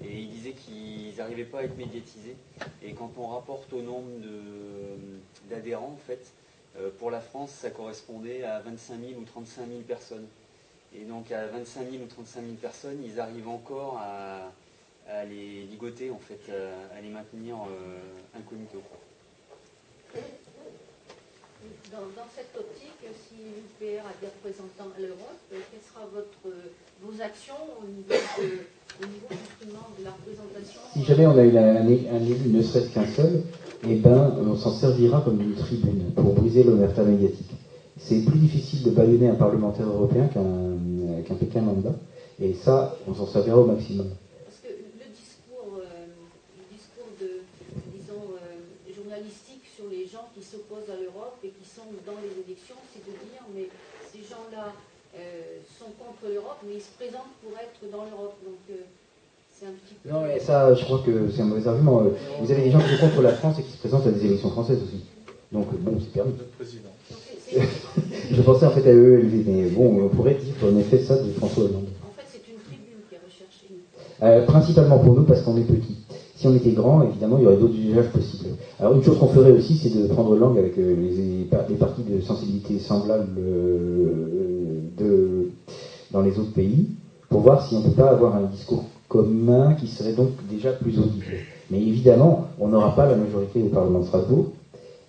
Et 0.03 0.19
ils 0.19 0.29
disaient 0.29 0.51
qu'ils 0.53 1.15
n'arrivaient 1.17 1.45
pas 1.45 1.59
à 1.59 1.63
être 1.63 1.77
médiatisés. 1.77 2.35
Et 2.83 2.93
quand 2.93 3.11
on 3.17 3.27
rapporte 3.29 3.73
au 3.73 3.81
nombre 3.81 4.09
de- 4.19 5.49
d'adhérents, 5.49 5.93
en 5.99 6.05
fait, 6.05 6.19
euh, 6.19 6.46
pour 6.99 7.11
la 7.11 7.21
France, 7.21 7.51
ça 7.51 7.69
correspondait 7.69 8.43
à 8.43 8.59
25 8.59 8.99
000 9.09 9.19
ou 9.19 9.23
35 9.23 9.67
000 9.67 9.81
personnes. 9.81 10.27
Et 10.95 11.03
donc 11.03 11.31
à 11.31 11.47
25 11.47 11.91
000 11.91 12.03
ou 12.03 12.07
35 12.07 12.41
000 12.41 12.53
personnes, 12.55 13.03
ils 13.03 13.19
arrivent 13.19 13.47
encore 13.47 13.99
à, 13.99 14.51
les 15.25 15.63
ligoter, 15.63 16.11
en 16.11 16.19
fait, 16.19 16.51
à, 16.51 16.97
à 16.97 17.01
les 17.01 17.09
maintenir 17.09 17.55
euh, 17.55 18.37
incognito. 18.37 18.81
Dans, 21.91 22.05
dans 22.15 22.27
cette 22.35 22.55
optique, 22.57 22.99
si 23.27 23.35
l'UPR 23.35 24.05
a 24.05 24.13
des 24.21 24.27
représentants 24.27 24.91
à 24.95 24.99
l'Europe, 24.99 25.39
euh, 25.53 25.59
quelles 25.71 25.81
seront 25.81 26.07
vos 27.01 27.21
actions 27.21 27.55
au 27.81 27.85
niveau, 27.85 28.13
de, 28.37 28.59
Si 30.93 31.03
jamais 31.03 31.27
on 31.27 31.37
a 31.37 31.43
eu 31.43 31.57
un, 31.57 31.87
élu, 31.87 32.49
ne 32.49 32.61
serait-ce 32.61 32.89
qu'un 32.89 33.05
seul, 33.05 33.43
eh 33.87 33.95
ben, 33.95 34.35
on 34.45 34.55
s'en 34.55 34.71
servira 34.71 35.21
comme 35.21 35.37
d'une 35.37 35.53
tribune 35.53 36.11
pour 36.15 36.33
briser 36.33 36.63
l'omerta 36.63 37.03
médiatique. 37.03 37.51
C'est 37.99 38.23
plus 38.25 38.39
difficile 38.39 38.83
de 38.83 38.91
bâillonner 38.91 39.29
un 39.29 39.35
parlementaire 39.35 39.87
européen 39.87 40.27
qu'un 40.27 40.41
qu'un 41.27 41.35
Pékin 41.35 41.61
lambda, 41.61 41.93
et 42.39 42.53
ça, 42.53 42.95
on 43.07 43.13
s'en 43.13 43.27
servira 43.27 43.57
au 43.57 43.65
maximum. 43.65 44.07
Parce 44.45 44.61
que 44.61 44.69
le 44.69 45.09
discours, 45.11 45.81
euh, 45.81 46.05
le 46.57 46.65
discours 46.71 47.09
de, 47.19 47.41
disons, 47.93 48.37
euh, 48.37 48.93
journalistique 48.93 49.65
sur 49.75 49.89
les 49.89 50.05
gens 50.05 50.29
qui 50.33 50.41
s'opposent 50.41 50.89
à 50.89 50.97
l'Europe 50.97 51.37
et 51.43 51.49
qui 51.49 51.67
sont 51.67 51.89
dans 52.05 52.17
les 52.21 52.33
élections, 52.45 52.77
c'est 52.93 53.03
de 53.05 53.11
dire, 53.11 53.43
mais 53.53 53.67
ces 54.13 54.23
gens-là 54.23 54.71
euh, 54.71 54.96
sont 55.77 55.91
contre 55.97 56.31
l'Europe, 56.33 56.57
mais 56.67 56.75
ils 56.75 56.81
se 56.81 56.93
présentent 56.97 57.33
pour 57.41 57.51
être 57.57 57.79
dans 57.91 58.05
l'Europe. 58.05 58.35
Donc, 58.43 58.61
euh, 58.71 58.83
c'est 59.53 59.65
un 59.65 59.71
petit 59.71 59.95
peu... 60.01 60.09
Non, 60.09 60.21
mais 60.25 60.39
ça, 60.39 60.73
je 60.73 60.83
crois 60.83 61.01
que 61.05 61.29
c'est 61.29 61.41
un 61.41 61.45
mauvais 61.45 61.67
argument. 61.67 62.01
Euh, 62.01 62.09
Vous 62.41 62.51
avez 62.51 62.63
des 62.63 62.71
gens 62.71 62.79
qui 62.79 62.95
sont 62.95 63.07
contre 63.09 63.21
la 63.21 63.33
France 63.33 63.59
et 63.59 63.63
qui 63.63 63.71
se 63.71 63.77
présentent 63.77 64.07
à 64.07 64.11
des 64.11 64.25
élections 64.25 64.49
françaises 64.49 64.79
aussi. 64.83 65.03
Donc 65.51 65.67
bon, 65.79 65.97
c'est 65.99 66.11
permis. 66.11 66.33
Notre 66.33 66.51
président. 66.57 66.89
Je 68.31 68.41
pensais 68.41 68.65
en 68.65 68.71
fait 68.71 68.85
à 68.89 68.91
EELV, 68.93 69.43
mais 69.47 69.69
bon, 69.69 70.03
on 70.05 70.09
pourrait 70.09 70.35
dire 70.35 70.53
qu'on 70.59 70.77
ait 70.77 70.83
fait 70.83 70.99
ça 70.99 71.15
de 71.17 71.31
François 71.31 71.63
Hollande. 71.63 71.87
En 72.03 72.11
fait, 72.19 72.27
c'est 72.29 72.51
une 72.51 72.59
tribune 72.59 72.99
qui 73.07 73.15
est 73.15 73.19
recherchée. 73.25 73.75
Euh, 74.21 74.45
principalement 74.45 74.99
pour 74.99 75.13
nous 75.13 75.23
parce 75.23 75.41
qu'on 75.41 75.55
est 75.57 75.61
petit. 75.61 75.95
Si 76.35 76.45
on 76.45 76.55
était 76.55 76.71
grand, 76.71 77.01
évidemment, 77.03 77.37
il 77.39 77.45
y 77.45 77.47
aurait 77.47 77.57
d'autres 77.57 77.77
usages 77.77 78.11
possibles. 78.11 78.49
Alors 78.79 78.93
une 78.93 79.03
chose 79.03 79.17
qu'on 79.17 79.29
ferait 79.29 79.51
aussi, 79.51 79.77
c'est 79.77 79.89
de 79.89 80.07
prendre 80.07 80.35
langue 80.35 80.57
avec 80.59 80.77
euh, 80.77 80.95
les, 80.95 81.45
les 81.69 81.75
parties 81.75 82.03
de 82.03 82.21
sensibilité 82.21 82.77
semblables 82.77 83.39
euh, 83.39 84.56
dans 86.11 86.21
les 86.21 86.39
autres 86.39 86.53
pays, 86.53 86.87
pour 87.29 87.41
voir 87.41 87.67
si 87.67 87.75
on 87.75 87.79
ne 87.79 87.85
peut 87.85 88.01
pas 88.01 88.09
avoir 88.09 88.35
un 88.35 88.43
discours 88.43 88.85
commun 89.09 89.75
qui 89.75 89.87
serait 89.87 90.13
donc 90.13 90.29
déjà 90.49 90.71
plus 90.71 90.99
audible. 90.99 91.25
Mais 91.69 91.79
évidemment, 91.79 92.47
on 92.59 92.67
n'aura 92.67 92.95
pas 92.95 93.07
la 93.07 93.15
majorité 93.15 93.61
au 93.61 93.67
Parlement 93.67 93.99
de 93.99 94.05
Strasbourg. 94.05 94.47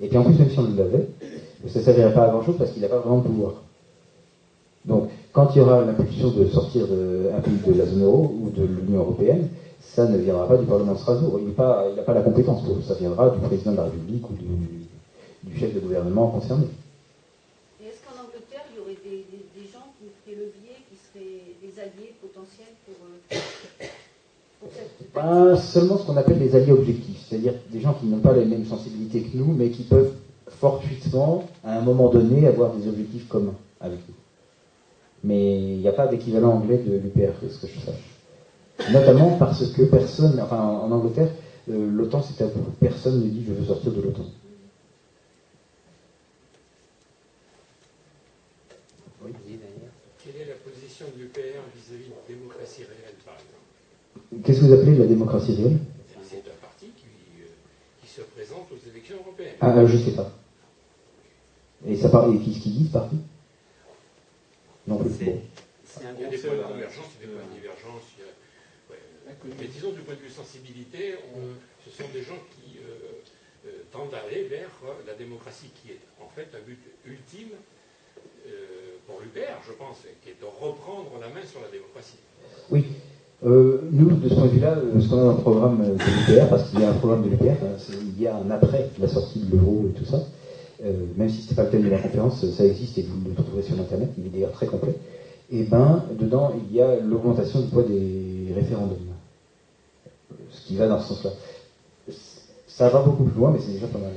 Et 0.01 0.09
puis 0.09 0.17
en 0.17 0.25
plus, 0.25 0.39
même 0.39 0.51
si 0.51 0.59
on 0.59 0.65
l'avait, 0.77 1.09
ça 1.67 1.79
ne 1.79 1.85
servirait 1.85 2.15
pas 2.15 2.25
à 2.25 2.29
grand 2.29 2.43
chose 2.43 2.57
parce 2.59 2.71
qu'il 2.71 2.83
n'a 2.83 2.89
pas 2.89 2.99
vraiment 2.99 3.19
de 3.19 3.27
pouvoir. 3.27 3.55
Donc, 4.85 5.11
quand 5.33 5.51
il 5.55 5.59
y 5.59 5.61
aura 5.61 5.85
l'impulsion 5.85 6.31
de 6.31 6.47
sortir 6.47 6.87
de, 6.87 7.31
un 7.37 7.41
pays 7.41 7.59
de 7.67 7.79
la 7.79 7.87
zone 7.87 8.03
euro 8.03 8.33
ou 8.41 8.51
de 8.51 8.63
l'Union 8.65 9.01
européenne, 9.01 9.49
ça 9.81 10.07
ne 10.07 10.17
viendra 10.19 10.47
pas 10.49 10.57
du 10.57 10.67
Parlement 10.67 10.95
de 10.95 10.99
Strasbourg. 10.99 11.39
Il 11.41 11.49
n'a 11.49 12.03
pas 12.03 12.15
la 12.15 12.23
compétence 12.23 12.63
pour 12.63 12.83
ça. 12.83 12.95
viendra 12.95 13.31
du 13.31 13.39
président 13.41 13.73
de 13.73 13.77
la 13.77 13.85
République 13.85 14.29
ou 14.31 14.35
du, 14.35 15.51
du 15.51 15.59
chef 15.59 15.75
de 15.75 15.81
gouvernement 15.81 16.29
concerné. 16.29 16.67
Et 17.83 17.87
est-ce 17.87 18.01
qu'en 18.07 18.23
Angleterre, 18.23 18.65
il 18.73 18.79
y 18.79 18.81
aurait 18.81 18.99
des, 19.05 19.27
des, 19.31 19.45
des 19.55 19.67
gens, 19.71 19.93
qui, 19.99 20.07
des 20.31 20.37
leviers, 20.37 20.83
qui 20.89 20.97
seraient 20.97 21.55
des 21.63 21.81
alliés 21.81 22.15
potentiels 22.23 22.75
pour, 22.87 22.97
euh, 23.05 23.39
Pas 25.13 25.57
seulement 25.57 25.99
ce 25.99 26.07
qu'on 26.07 26.17
appelle 26.17 26.39
les 26.39 26.55
alliés 26.55 26.73
objectifs, 26.73 27.27
c'est-à-dire 27.29 27.55
des 27.71 27.81
gens 27.81 27.95
qui 27.95 28.07
n'ont 28.07 28.19
pas 28.19 28.33
les 28.33 28.45
mêmes 28.45 28.67
sensibilités 28.67 29.23
que 29.23 29.37
nous, 29.37 29.53
mais 29.53 29.71
qui 29.71 29.85
peuvent 29.85 30.13
fortuitement, 30.49 31.45
à 31.65 31.79
un 31.79 31.81
moment 31.81 32.11
donné, 32.11 32.47
avoir 32.47 32.75
des 32.75 32.89
objectifs 32.89 33.29
communs 33.29 33.57
avec 33.81 33.99
nous. 34.09 34.15
Mais 35.25 35.59
il 35.59 35.79
n'y 35.79 35.89
a 35.89 35.93
pas 35.93 36.07
d'équivalent 36.07 36.53
anglais 36.53 36.79
de 36.79 36.97
l'UPR, 36.97 37.33
ce 37.49 37.67
que 37.67 37.73
je 37.73 37.81
sache. 37.81 38.93
Notamment 38.93 39.37
parce 39.37 39.67
que 39.73 39.83
personne, 39.83 40.39
enfin 40.41 40.61
en 40.61 40.91
Angleterre, 40.93 41.31
euh, 41.69 41.91
l'OTAN 41.91 42.23
c'est 42.23 42.45
à 42.45 42.49
Personne 42.81 43.21
ne 43.21 43.29
dit 43.29 43.45
je 43.47 43.53
veux 43.53 43.65
sortir 43.65 43.93
de 43.93 44.01
l'OTAN. 44.01 44.25
Oui. 49.25 49.33
Quelle 50.25 50.43
est 50.43 50.49
la 50.49 50.55
position 50.55 51.07
de 51.17 51.23
l'UPR 51.23 51.61
vis-à-vis 51.75 52.05
de 52.05 52.15
la 52.15 52.35
démocratie 52.35 52.83
réelle, 52.83 53.17
par 53.25 53.35
exemple 53.35 53.59
Qu'est-ce 54.45 54.61
que 54.61 54.65
vous 54.67 54.73
appelez 54.73 54.97
la 54.97 55.07
démocratie 55.07 55.55
réelle? 55.55 55.79
C'est 56.23 56.39
un 56.39 56.61
parti 56.61 56.87
qui, 56.97 57.07
euh, 57.41 57.47
qui, 58.03 58.09
se 58.09 58.21
présente 58.21 58.69
aux 58.71 58.91
élections 58.91 59.17
européennes. 59.17 59.55
Ah, 59.61 59.77
euh, 59.77 59.87
je 59.87 59.97
sais 59.97 60.13
pas. 60.13 60.31
Et 61.87 61.97
ça 61.97 62.09
parle, 62.09 62.37
et 62.37 62.39
qu'est-ce 62.39 62.61
qu'ils 62.61 62.75
disent, 62.75 62.91
parti 62.91 63.17
Non 64.87 64.99
plus. 64.99 65.11
Bon. 65.25 65.41
Il 66.01 66.21
y 66.21 66.25
a 66.25 66.29
des 66.29 66.39
points 66.39 66.57
de 66.57 66.63
convergence, 66.63 67.07
il 67.19 67.21
y 67.21 67.25
a 67.25 67.27
des 67.27 67.33
points 67.33 67.49
de 67.49 67.61
divergence. 67.61 68.03
Ouais. 68.91 68.97
Mais 69.59 69.67
disons, 69.67 69.93
du 69.93 70.01
point 70.01 70.15
de 70.15 70.21
vue 70.21 70.31
sensibilité, 70.31 71.15
on, 71.35 71.41
ce 71.89 71.97
sont 71.97 72.09
des 72.13 72.23
gens 72.23 72.39
qui 72.53 72.79
euh, 72.79 73.23
euh, 73.67 73.83
tendent 73.91 74.15
à 74.15 74.21
aller 74.27 74.45
vers 74.45 74.71
la 75.07 75.15
démocratie 75.15 75.71
qui 75.83 75.93
est 75.93 76.01
en 76.21 76.29
fait 76.29 76.49
un 76.55 76.61
but 76.67 76.79
ultime 77.07 77.51
euh, 78.47 78.97
pour 79.07 79.21
l'UPR, 79.21 79.63
je 79.67 79.73
pense, 79.73 79.99
qui 80.23 80.31
est 80.31 80.41
de 80.41 80.47
reprendre 80.47 81.19
la 81.21 81.29
main 81.29 81.45
sur 81.47 81.61
la 81.61 81.69
démocratie. 81.69 82.19
Oui. 82.71 82.85
Euh, 83.47 83.83
nous, 83.93 84.11
de 84.11 84.29
ce 84.29 84.35
point 84.35 84.47
de 84.47 84.49
vue-là, 84.49 84.77
ce 85.01 85.09
qu'on 85.09 85.19
a 85.19 85.23
dans 85.23 85.37
le 85.37 85.43
programme 85.43 85.79
de 85.79 85.93
l'UPR, 85.93 86.49
parce 86.49 86.69
qu'il 86.71 86.81
y 86.81 86.85
a 86.85 86.91
un 86.91 86.95
programme 86.95 87.23
de 87.23 87.31
l'UPR, 87.31 87.55
il 87.93 88.21
y 88.21 88.27
a 88.27 88.35
un 88.35 88.51
après 88.51 88.91
la 88.99 89.07
sortie 89.07 89.39
de 89.39 89.57
l'euro 89.57 89.87
et 89.89 89.97
tout 89.97 90.05
ça, 90.05 90.25
euh, 90.85 90.93
même 91.17 91.29
si 91.29 91.43
ce 91.43 91.51
n'est 91.51 91.57
pas 91.57 91.63
le 91.65 91.71
thème 91.71 91.85
de 91.85 91.89
la 91.89 91.99
conférence, 91.99 92.45
ça 92.51 92.65
existe 92.65 92.99
et 92.99 93.03
vous 93.03 93.29
le 93.29 93.35
trouverez 93.37 93.63
sur 93.63 93.79
Internet, 93.79 94.11
il 94.19 94.27
est 94.27 94.31
d'ailleurs 94.31 94.53
très 94.53 94.67
complet, 94.67 94.97
et 95.53 95.63
ben 95.63 96.05
dedans 96.19 96.53
il 96.69 96.75
y 96.75 96.81
a 96.81 96.99
l'augmentation 96.99 97.61
du 97.61 97.69
poids 97.69 97.85
des 97.85 98.53
référendums. 98.57 98.99
Ce 100.51 100.67
qui 100.67 100.77
va 100.77 100.89
dans 100.89 101.01
ce 101.01 101.15
sens-là. 101.15 101.31
Ça 102.67 102.89
va 102.89 103.03
beaucoup 103.03 103.25
plus 103.25 103.39
loin, 103.39 103.53
mais 103.53 103.61
c'est 103.61 103.73
déjà 103.73 103.87
pas 103.87 103.99
mal. 103.99 104.13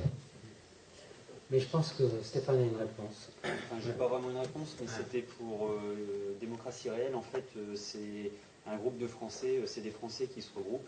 Mais 1.52 1.60
je 1.60 1.68
pense 1.68 1.93
que 1.93 2.03
Stéphane 2.23 2.56
a 2.56 2.61
une 2.61 2.77
réponse. 2.77 3.30
Enfin, 3.43 3.81
je 3.81 3.88
n'ai 3.88 3.93
pas 3.93 4.07
vraiment 4.07 4.30
une 4.30 4.38
réponse, 4.38 4.76
mais 4.80 4.88
c'était 4.88 5.26
pour 5.38 5.68
euh, 5.68 6.35
démocratie 6.39 6.89
réelle. 6.89 7.14
En 7.14 7.22
fait, 7.22 7.43
euh, 7.57 7.76
c'est 7.76 8.31
un 8.67 8.77
groupe 8.77 8.97
de 8.97 9.07
Français, 9.07 9.57
euh, 9.57 9.65
c'est 9.65 9.81
des 9.81 9.91
Français 9.91 10.27
qui 10.27 10.41
se 10.41 10.53
regroupent 10.55 10.88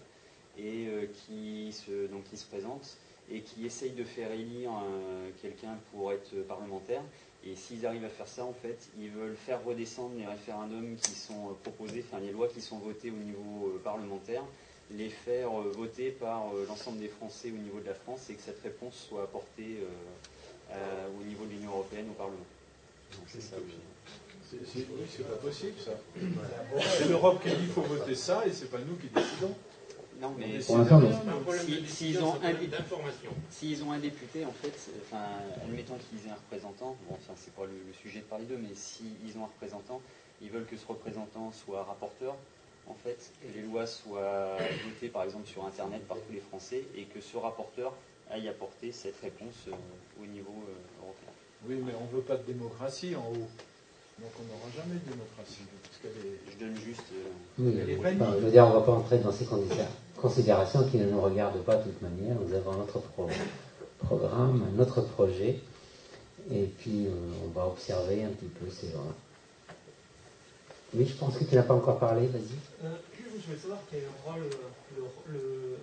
et 0.57 0.87
euh, 0.87 1.07
qui, 1.07 1.71
se, 1.73 2.07
donc, 2.07 2.23
qui 2.25 2.37
se 2.37 2.45
présentent 2.45 2.97
et 3.31 3.41
qui 3.41 3.65
essayent 3.65 3.91
de 3.91 4.03
faire 4.03 4.31
élire 4.31 4.71
euh, 4.71 5.29
quelqu'un 5.41 5.77
pour 5.91 6.11
être 6.11 6.35
parlementaire. 6.47 7.01
Et 7.45 7.55
s'ils 7.55 7.85
arrivent 7.85 8.05
à 8.05 8.09
faire 8.09 8.27
ça, 8.27 8.45
en 8.45 8.53
fait, 8.53 8.89
ils 8.99 9.09
veulent 9.09 9.35
faire 9.35 9.63
redescendre 9.63 10.15
les 10.17 10.25
référendums 10.25 10.95
qui 10.95 11.11
sont 11.11 11.55
proposés, 11.63 12.03
enfin 12.07 12.21
les 12.21 12.31
lois 12.31 12.47
qui 12.47 12.61
sont 12.61 12.77
votées 12.77 13.11
au 13.11 13.21
niveau 13.21 13.79
parlementaire, 13.83 14.43
les 14.91 15.09
faire 15.09 15.51
voter 15.51 16.11
par 16.11 16.53
l'ensemble 16.69 16.99
des 16.99 17.09
Français 17.09 17.51
au 17.51 17.57
niveau 17.57 17.81
de 17.81 17.87
la 17.87 17.95
France 17.95 18.29
et 18.29 18.35
que 18.35 18.41
cette 18.41 18.61
réponse 18.61 19.07
soit 19.09 19.23
apportée 19.23 19.79
euh, 20.71 21.07
au 21.19 21.23
niveau 21.23 21.45
de 21.45 21.51
l'Union 21.51 21.71
européenne 21.71 22.07
au 22.09 22.13
Parlement. 22.13 22.37
Donc 23.11 23.25
c'est 23.27 23.41
ça. 23.41 23.57
C'est, 23.57 23.92
c'est, 24.65 24.79
oui, 24.79 25.05
c'est 25.09 25.27
pas 25.27 25.35
possible 25.35 25.79
ça. 25.79 25.91
C'est 26.97 27.09
l'Europe 27.09 27.41
qui 27.43 27.49
dit 27.49 27.55
qu'il 27.55 27.67
faut 27.67 27.81
voter 27.81 28.15
ça 28.15 28.43
et 28.45 28.51
c'est 28.51 28.69
pas 28.69 28.79
nous 28.79 28.95
qui 28.95 29.07
décidons. 29.07 29.53
Non, 30.21 30.33
mais 30.37 30.59
pour 30.59 30.77
l'instant, 30.77 30.99
non. 30.99 31.11
S'ils 31.59 31.89
si, 31.89 32.17
ont, 32.17 32.35
un 32.41 32.53
si 33.49 33.83
ont 33.85 33.91
un 33.91 33.99
député, 33.99 34.45
en 34.45 34.51
fait, 34.51 34.73
enfin, 35.01 35.23
admettons 35.63 35.95
qu'ils 35.95 36.27
aient 36.27 36.31
un 36.31 36.35
représentant, 36.35 36.95
bon, 37.09 37.15
enfin, 37.15 37.33
c'est 37.35 37.53
pas 37.53 37.65
le, 37.65 37.71
le, 37.71 37.93
sujet 37.93 38.19
de 38.19 38.25
parler 38.25 38.45
d'eux, 38.45 38.59
mais 38.61 38.73
s'ils 38.73 39.37
ont 39.37 39.43
un 39.43 39.47
représentant, 39.47 40.01
ils 40.41 40.49
veulent 40.49 40.65
que 40.65 40.77
ce 40.77 40.87
représentant 40.87 41.51
soit 41.51 41.83
rapporteur, 41.83 42.35
en 42.87 42.93
fait, 42.93 43.31
que 43.41 43.53
les 43.53 43.63
lois 43.63 43.85
soient 43.85 44.57
votées, 44.85 45.09
par 45.09 45.23
exemple, 45.23 45.47
sur 45.47 45.65
Internet 45.65 46.07
par 46.07 46.17
tous 46.17 46.33
les 46.33 46.41
Français, 46.41 46.83
et 46.95 47.03
que 47.03 47.19
ce 47.19 47.37
rapporteur 47.37 47.93
aille 48.29 48.47
apporter 48.47 48.91
cette 48.91 49.19
réponse 49.21 49.67
euh, 49.67 49.71
au 50.21 50.25
niveau 50.25 50.53
euh, 50.67 51.01
européen. 51.01 51.33
Oui, 51.67 51.75
mais 51.85 51.93
on 51.99 52.05
ne 52.05 52.17
veut 52.17 52.25
pas 52.25 52.37
de 52.37 52.43
démocratie 52.43 53.15
en 53.15 53.27
haut. 53.29 53.47
Donc 54.19 54.31
on 54.39 54.43
n'aura 54.43 54.69
jamais 54.75 54.99
de 54.99 55.11
démocratie. 55.11 55.65
Parce. 55.81 55.99
Je 56.51 56.65
donne 56.65 56.75
juste. 56.75 57.07
Euh, 57.13 57.59
oui, 57.59 57.73
je 58.39 58.45
veux 58.45 58.51
dire, 58.51 58.65
on 58.65 58.69
ne 58.69 58.73
va 58.75 58.81
pas 58.81 58.91
entrer 58.91 59.19
dans 59.19 59.31
ces 59.31 59.47
considérations 60.15 60.83
qui 60.89 60.97
ne 60.97 61.05
nous 61.09 61.21
regardent 61.21 61.63
pas 61.63 61.77
de 61.77 61.83
toute 61.83 62.01
manière. 62.01 62.35
Nous 62.35 62.53
avons 62.53 62.73
notre 62.73 62.99
pro 62.99 63.29
programme, 63.99 64.63
notre 64.75 65.01
projet. 65.01 65.59
Et 66.51 66.65
puis 66.65 67.07
euh, 67.07 67.11
on 67.45 67.57
va 67.57 67.67
observer 67.67 68.23
un 68.23 68.29
petit 68.29 68.47
peu 68.59 68.69
ces 68.69 68.87
gens-là. 68.87 69.15
Oui, 70.93 71.05
je 71.07 71.13
pense 71.13 71.37
que 71.37 71.43
tu 71.45 71.55
n'as 71.55 71.63
pas 71.63 71.73
encore 71.73 71.99
parlé, 71.99 72.27
vas-y. 72.27 72.85
Euh, 72.85 72.89
je 73.17 73.45
voulais 73.47 73.57
savoir 73.57 73.79
quel 73.89 73.99
est 73.99 74.03
le 74.03 74.09
rôle, 74.25 74.43
le, 74.97 75.33
le, 75.33 75.77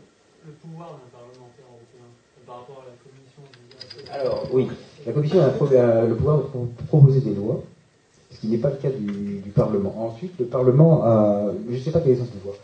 le 0.46 0.52
pouvoir 0.52 0.90
d'un 0.90 1.18
parlementaire 1.18 1.66
européen 1.66 2.06
par 2.46 2.56
rapport 2.58 2.84
à 2.84 2.90
la 2.90 2.96
commission. 3.02 3.42
Alors, 4.12 4.48
oui, 4.52 4.68
la 5.06 5.12
commission 5.12 5.40
a 5.42 5.46
le 6.06 6.14
pouvoir 6.14 6.38
de 6.38 6.84
proposer 6.88 7.20
des 7.20 7.34
lois 7.34 7.62
ce 8.40 8.46
qui 8.46 8.52
n'est 8.52 8.58
pas 8.58 8.70
le 8.70 8.76
cas 8.76 8.90
du, 8.90 9.50
Parlement. 9.54 9.92
Ensuite, 9.98 10.38
le 10.38 10.46
Parlement 10.46 11.02
a, 11.02 11.50
je 11.68 11.74
ne 11.74 11.80
sais 11.80 11.90
pas 11.90 12.00
quel 12.00 12.12
est 12.12 12.16
son 12.16 12.24
pouvoir, 12.24 12.54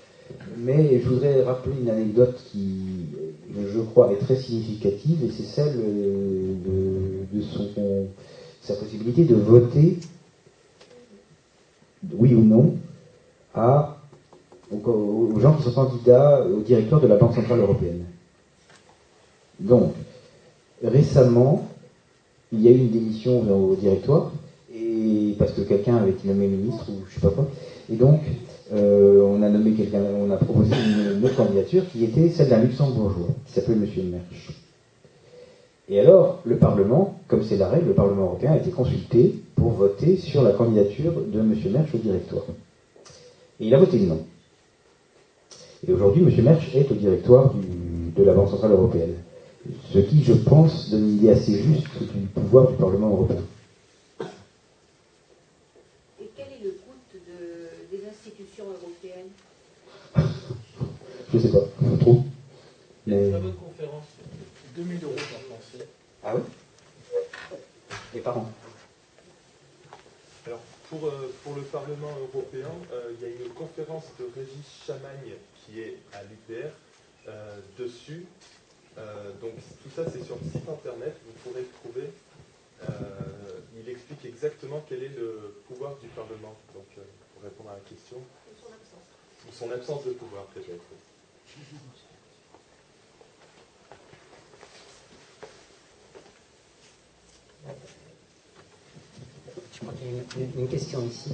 mais 0.56 1.00
je 1.00 1.08
voudrais 1.08 1.42
rappeler 1.42 1.74
une 1.82 1.90
anecdote 1.90 2.38
qui, 2.50 3.06
je 3.52 3.80
crois, 3.80 4.12
est 4.12 4.16
très 4.24 4.36
significative, 4.36 5.24
et 5.24 5.30
c'est 5.30 5.42
celle 5.42 5.74
de, 5.74 7.36
de 7.36 7.42
son, 7.42 7.66
sa 8.62 8.74
possibilité 8.74 9.24
de 9.24 9.34
voter, 9.34 9.98
oui 12.14 12.34
ou 12.34 12.44
non, 12.44 12.76
aux, 13.56 14.90
aux 15.34 15.40
gens 15.40 15.54
qui 15.54 15.64
sont 15.64 15.72
candidats 15.72 16.46
au 16.46 16.60
directeur 16.60 17.00
de 17.00 17.08
la 17.08 17.16
Banque 17.16 17.34
Centrale 17.34 17.58
Européenne. 17.58 18.04
Donc, 19.58 19.92
récemment, 20.84 21.68
il 22.52 22.62
y 22.62 22.68
a 22.68 22.70
eu 22.70 22.78
une 22.78 22.90
démission 22.90 23.40
au 23.40 23.74
directoire, 23.74 24.30
parce 25.38 25.52
que 25.52 25.62
quelqu'un 25.62 25.96
avait 25.96 26.10
été 26.10 26.28
nommé 26.28 26.46
ministre 26.46 26.86
ou 26.90 27.04
je 27.08 27.14
sais 27.14 27.20
pas 27.20 27.30
quoi. 27.30 27.48
Et 27.92 27.96
donc, 27.96 28.20
euh, 28.72 29.22
on 29.22 29.42
a 29.42 29.48
nommé 29.48 29.72
quelqu'un, 29.72 30.00
on 30.18 30.30
a 30.30 30.36
proposé 30.36 30.74
une, 30.74 31.24
autre 31.24 31.36
candidature 31.36 31.84
qui 31.90 32.04
était 32.04 32.30
celle 32.30 32.48
d'un 32.48 32.62
luxembourgeois, 32.62 33.28
qui 33.46 33.52
s'appelait 33.52 33.76
Monsieur 33.76 34.02
Mersch. 34.02 34.50
Et 35.88 36.00
alors, 36.00 36.40
le 36.44 36.56
Parlement, 36.56 37.14
comme 37.28 37.44
c'est 37.44 37.56
la 37.56 37.68
règle, 37.68 37.88
le 37.88 37.94
Parlement 37.94 38.24
européen 38.24 38.52
a 38.52 38.56
été 38.56 38.70
consulté 38.70 39.34
pour 39.54 39.70
voter 39.70 40.16
sur 40.16 40.42
la 40.42 40.50
candidature 40.50 41.12
de 41.32 41.40
Monsieur 41.40 41.70
Mersch 41.70 41.94
au 41.94 41.98
directoire. 41.98 42.42
Et 43.60 43.66
il 43.68 43.74
a 43.74 43.78
voté 43.78 43.98
non. 44.00 44.18
Et 45.86 45.92
aujourd'hui, 45.92 46.22
Monsieur 46.22 46.42
Mersch 46.42 46.74
est 46.74 46.90
au 46.90 46.94
directoire 46.94 47.54
de 48.16 48.22
la 48.24 48.34
Banque 48.34 48.50
Centrale 48.50 48.72
Européenne. 48.72 49.14
Ce 49.92 49.98
qui, 50.00 50.24
je 50.24 50.32
pense, 50.32 50.90
donne 50.90 51.02
une 51.08 51.16
idée 51.16 51.30
assez 51.30 51.52
juste 51.52 51.86
du 52.14 52.26
pouvoir 52.34 52.68
du 52.68 52.74
Parlement 52.74 53.08
européen. 53.08 53.36
européenne 58.58 59.28
Je 61.36 61.40
sais 61.40 61.52
pas, 61.52 61.98
trop. 62.00 62.24
Mais... 63.06 63.26
Une 63.26 63.32
très 63.32 63.40
bonne 63.40 63.54
conférence. 63.54 64.04
2000 64.74 65.04
euros 65.04 65.14
par 65.14 65.58
français. 65.58 65.86
Ah 66.24 66.34
oui 66.34 66.42
les 68.14 68.20
parents. 68.20 68.50
Alors, 70.46 70.60
pour, 70.88 71.06
euh, 71.06 71.34
pour 71.42 71.54
le 71.54 71.62
Parlement 71.62 72.16
européen, 72.18 72.70
euh, 72.92 73.12
il 73.14 73.28
y 73.28 73.30
a 73.30 73.34
une 73.34 73.52
conférence 73.52 74.04
de 74.18 74.28
Régis 74.34 74.84
Chamagne 74.86 75.34
qui 75.54 75.80
est 75.80 75.98
à 76.14 76.22
l'UPR 76.22 76.70
euh, 77.28 77.58
dessus. 77.78 78.26
donc, 79.42 79.52
tout 79.82 79.90
ça, 79.94 80.08
c'est 80.10 80.24
sur 80.24 80.36
le 80.42 80.50
site 80.50 80.68
internet, 80.68 81.14
vous 81.26 81.32
pourrez 81.44 81.60
le 81.60 81.68
trouver. 81.82 82.08
il 83.76 83.88
explique 83.90 84.24
exactement 84.24 84.82
quel 84.88 85.02
est 85.02 85.14
le 85.16 85.60
pouvoir 85.68 85.96
du 85.96 86.08
Parlement, 86.08 86.56
donc, 86.72 86.88
pour 87.34 87.42
répondre 87.42 87.70
à 87.70 87.74
la 87.74 87.80
question. 87.80 88.16
Ou 88.16 88.56
son 88.56 88.72
absence. 88.72 89.06
Ou 89.46 89.52
son 89.52 89.70
absence 89.70 90.04
de 90.06 90.12
pouvoir, 90.12 90.44
peut-être. 90.54 90.88
Je 99.72 99.80
crois 99.80 99.92
qu'il 99.94 100.06
y 100.06 100.18
a 100.18 100.22
une, 100.36 100.60
une 100.60 100.68
question 100.68 101.02
ici. 101.06 101.30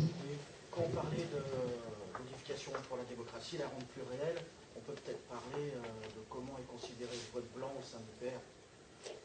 Quand 0.70 0.82
on 0.86 0.88
parlait 0.94 1.16
de 1.16 2.18
modification 2.18 2.72
pour 2.88 2.96
la 2.96 3.04
démocratie, 3.04 3.56
la 3.58 3.66
rendre 3.66 3.84
plus 3.94 4.02
réelle, 4.10 4.42
on 4.76 4.80
peut 4.80 4.94
peut-être 5.04 5.20
parler 5.28 5.70
euh, 5.76 5.80
de 6.16 6.20
comment 6.28 6.58
est 6.58 6.66
considéré 6.72 7.10
le 7.12 7.32
vote 7.34 7.48
blanc 7.56 7.72
au 7.78 7.82
sein 7.84 7.98
du 7.98 8.26
PR. 8.26 8.40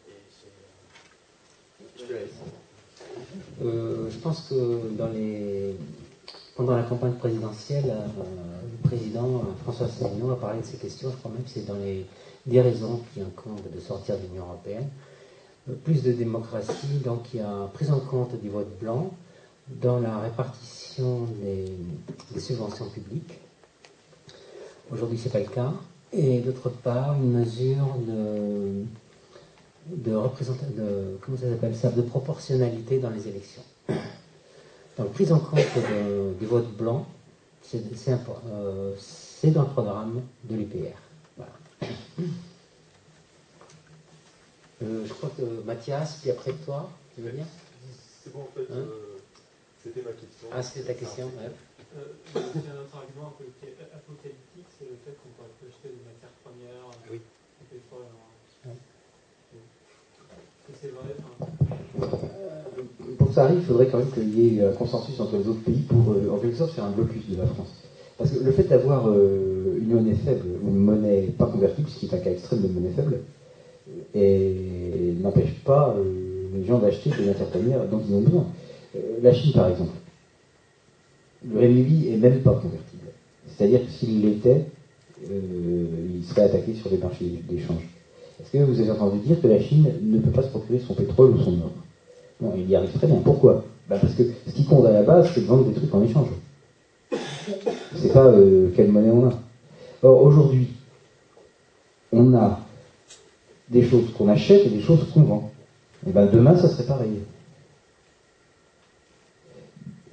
Et 0.08 0.14
c'est, 0.30 2.02
Je 2.02 2.06
te 2.06 2.14
laisse. 2.14 2.32
Euh, 3.62 4.10
je 4.10 4.18
pense 4.20 4.42
que 4.50 4.90
dans 4.96 5.08
les... 5.10 5.76
pendant 6.58 6.76
la 6.76 6.84
campagne 6.84 7.14
présidentielle, 7.14 7.86
euh, 7.88 8.08
le 8.84 8.90
président 8.90 9.28
euh, 9.28 9.54
François 9.62 9.86
Asselineau 9.86 10.32
a 10.32 10.40
parlé 10.40 10.62
de 10.62 10.66
ces 10.66 10.78
questions. 10.78 11.12
Je 11.12 11.16
crois 11.18 11.30
même 11.32 11.44
que 11.44 11.50
c'est 11.52 11.68
dans 11.68 11.76
les 11.76 12.04
10 12.48 12.60
raisons 12.62 13.02
qui 13.14 13.22
incombent 13.22 13.72
de 13.74 13.80
sortir 13.80 14.18
de 14.18 14.24
l'Union 14.24 14.44
européenne. 14.46 14.90
Euh, 15.70 15.74
plus 15.84 16.02
de 16.02 16.12
démocratie, 16.12 16.98
donc 17.06 17.32
il 17.34 17.42
y 17.42 17.44
a 17.44 17.70
prise 17.74 17.92
en 17.92 18.00
compte 18.00 18.42
du 18.42 18.50
vote 18.50 18.76
blanc 18.80 19.12
dans 19.70 20.00
la 20.00 20.18
répartition 20.18 21.28
des, 21.44 21.66
des 22.32 22.40
subventions 22.40 22.90
publiques. 22.90 23.40
Aujourd'hui, 24.92 25.20
ce 25.20 25.26
n'est 25.26 25.32
pas 25.34 25.40
le 25.40 25.46
cas. 25.54 25.74
Et 26.12 26.40
d'autre 26.40 26.70
part, 26.70 27.14
une 27.22 27.34
mesure 27.34 27.98
de, 28.08 28.84
de, 29.96 30.12
comment 31.22 31.38
ça 31.38 31.50
s'appelle 31.50 31.76
ça, 31.76 31.92
de 31.92 32.02
proportionnalité 32.02 32.98
dans 32.98 33.12
les 33.12 33.28
élections. 33.28 33.62
Donc, 34.98 35.14
prise 35.14 35.32
en 35.32 35.40
compte 35.40 35.60
de- 35.60 36.34
du 36.40 36.45
vote 36.48 36.69
blanc, 36.76 37.06
c'est 37.61 37.78
euh, 38.48 38.94
c'est 38.98 39.52
dans 39.52 39.61
le 39.64 39.68
programme 39.69 40.22
de 40.45 40.56
l'UPR. 40.56 40.98
Voilà. 41.36 41.52
Euh, 44.84 45.06
je 45.06 45.14
crois 45.14 45.30
que 45.38 45.41
Mathias, 45.65 46.18
puis 46.22 46.32
après 46.32 46.53
toi, 46.65 46.90
tu 47.14 47.22
veux 47.22 47.32
dire? 47.32 47.45
C'est 48.24 48.34
bon, 48.34 48.41
en 48.41 48.48
fait, 48.56 48.61
Hein? 48.74 48.78
euh, 48.78 49.18
c'était 49.84 50.02
ma 50.02 50.11
question. 50.11 50.48
Ah, 50.52 50.64
c'était 50.64 50.86
ta 50.88 50.94
question, 50.95 51.26
ouais. 51.28 51.52
Euh, 51.98 52.03
Il 52.36 52.41
y 52.41 52.68
a 52.68 52.74
un 52.74 52.82
autre 52.82 52.98
argument 52.98 53.28
un 53.28 53.38
peu 53.38 53.45
qui 53.60 53.65
est 53.69 53.78
apocalyptique, 53.94 54.65
c'est 54.78 54.86
le 54.86 54.98
fait 55.06 55.15
qu'on 55.22 55.30
pourrait 55.38 55.53
projeter 55.61 55.90
des 55.94 56.03
matières 56.06 56.34
premières, 56.44 56.90
euh, 56.90 57.11
Oui. 57.11 57.22
du 57.61 57.65
pétrole. 57.69 58.06
Ouais. 58.65 58.74
C'est 60.82 60.90
vrai 60.91 61.15
enfin, 61.18 62.18
ça 63.38 63.44
arrive, 63.44 63.60
il 63.60 63.66
faudrait 63.66 63.86
quand 63.86 64.00
même 64.00 64.10
qu'il 64.10 64.40
y 64.40 64.58
ait 64.58 64.66
un 64.66 64.72
consensus 64.72 65.20
entre 65.20 65.38
les 65.38 65.48
autres 65.48 65.62
pays 65.62 65.84
pour, 65.88 66.12
euh, 66.12 66.34
en 66.34 66.38
quelque 66.40 66.58
sorte, 66.58 66.72
faire 66.72 66.86
un 66.86 66.90
blocus 66.90 67.30
de 67.30 67.38
la 67.38 67.46
France. 67.46 67.70
Parce 68.18 68.32
que 68.32 68.44
le 68.44 68.52
fait 68.52 68.64
d'avoir 68.64 69.08
euh, 69.10 69.78
une 69.80 69.90
monnaie 69.90 70.16
faible, 70.16 70.48
ou 70.64 70.70
une 70.70 70.78
monnaie 70.78 71.30
pas 71.38 71.46
convertible, 71.46 71.88
ce 71.88 72.00
qui 72.00 72.08
est 72.08 72.16
un 72.16 72.18
cas 72.18 72.32
extrême 72.32 72.64
de 72.64 72.68
monnaie 72.68 72.90
faible, 72.96 73.20
n'empêche 75.22 75.54
pas 75.64 75.94
euh, 75.96 76.48
les 76.56 76.66
gens 76.66 76.80
d'acheter 76.80 77.12
des 77.12 77.32
premières 77.52 77.86
dont 77.86 78.02
ils 78.10 78.16
ont 78.16 78.22
besoin. 78.22 78.48
Euh, 78.96 79.00
la 79.22 79.32
Chine, 79.36 79.54
par 79.54 79.70
exemple, 79.70 79.94
le 81.48 81.60
renminbi 81.60 82.10
est 82.10 82.18
même 82.18 82.40
pas 82.40 82.54
convertible. 82.54 83.12
C'est-à-dire 83.50 83.86
que 83.86 83.92
s'il 83.92 84.22
l'était, 84.24 84.66
euh, 85.30 85.86
il 86.16 86.24
serait 86.24 86.44
attaqué 86.44 86.74
sur 86.74 86.90
les 86.90 86.98
marchés 86.98 87.44
d'échange. 87.48 87.88
Est-ce 88.42 88.52
que 88.52 88.64
vous 88.64 88.80
avez 88.80 88.90
entendu 88.90 89.20
dire 89.20 89.40
que 89.40 89.48
la 89.48 89.62
Chine 89.62 89.92
ne 90.02 90.20
peut 90.22 90.32
pas 90.32 90.42
se 90.42 90.50
procurer 90.50 90.80
son 90.80 90.96
pétrole 90.96 91.36
ou 91.36 91.40
son 91.44 91.52
or? 91.62 91.72
Non, 92.42 92.54
il 92.56 92.70
y 92.70 92.76
arrive 92.76 92.92
très 92.92 93.08
bien. 93.08 93.18
Pourquoi? 93.24 93.64
Ben, 93.90 94.00
Parce 94.00 94.14
que 94.14 94.24
ce 94.48 94.52
qui 94.54 94.66
compte 94.66 94.86
à 94.86 94.92
la 94.92 95.04
base, 95.04 95.32
c'est 95.34 95.42
de 95.42 95.46
vendre 95.46 95.66
des 95.66 95.74
trucs 95.74 95.94
en 95.94 96.04
échange. 96.04 96.28
C'est 97.96 98.14
pas 98.14 98.28
euh, 98.28 98.70
quelle 98.76 98.92
monnaie 98.92 99.12
on 99.12 99.28
a. 99.28 99.34
Or, 100.04 100.24
aujourd'hui, 100.24 100.68
on 102.12 102.34
a 102.36 102.60
des 103.70 103.84
choses 103.84 104.12
qu'on 104.14 104.30
achète 104.30 104.66
et 104.66 104.70
des 104.70 104.82
choses 104.82 105.06
qu'on 105.14 105.24
vend. 105.24 105.52
Et 106.08 106.12
ben 106.12 106.28
demain, 106.28 106.56
ça 106.56 106.70
serait 106.70 106.86
pareil. 106.86 107.20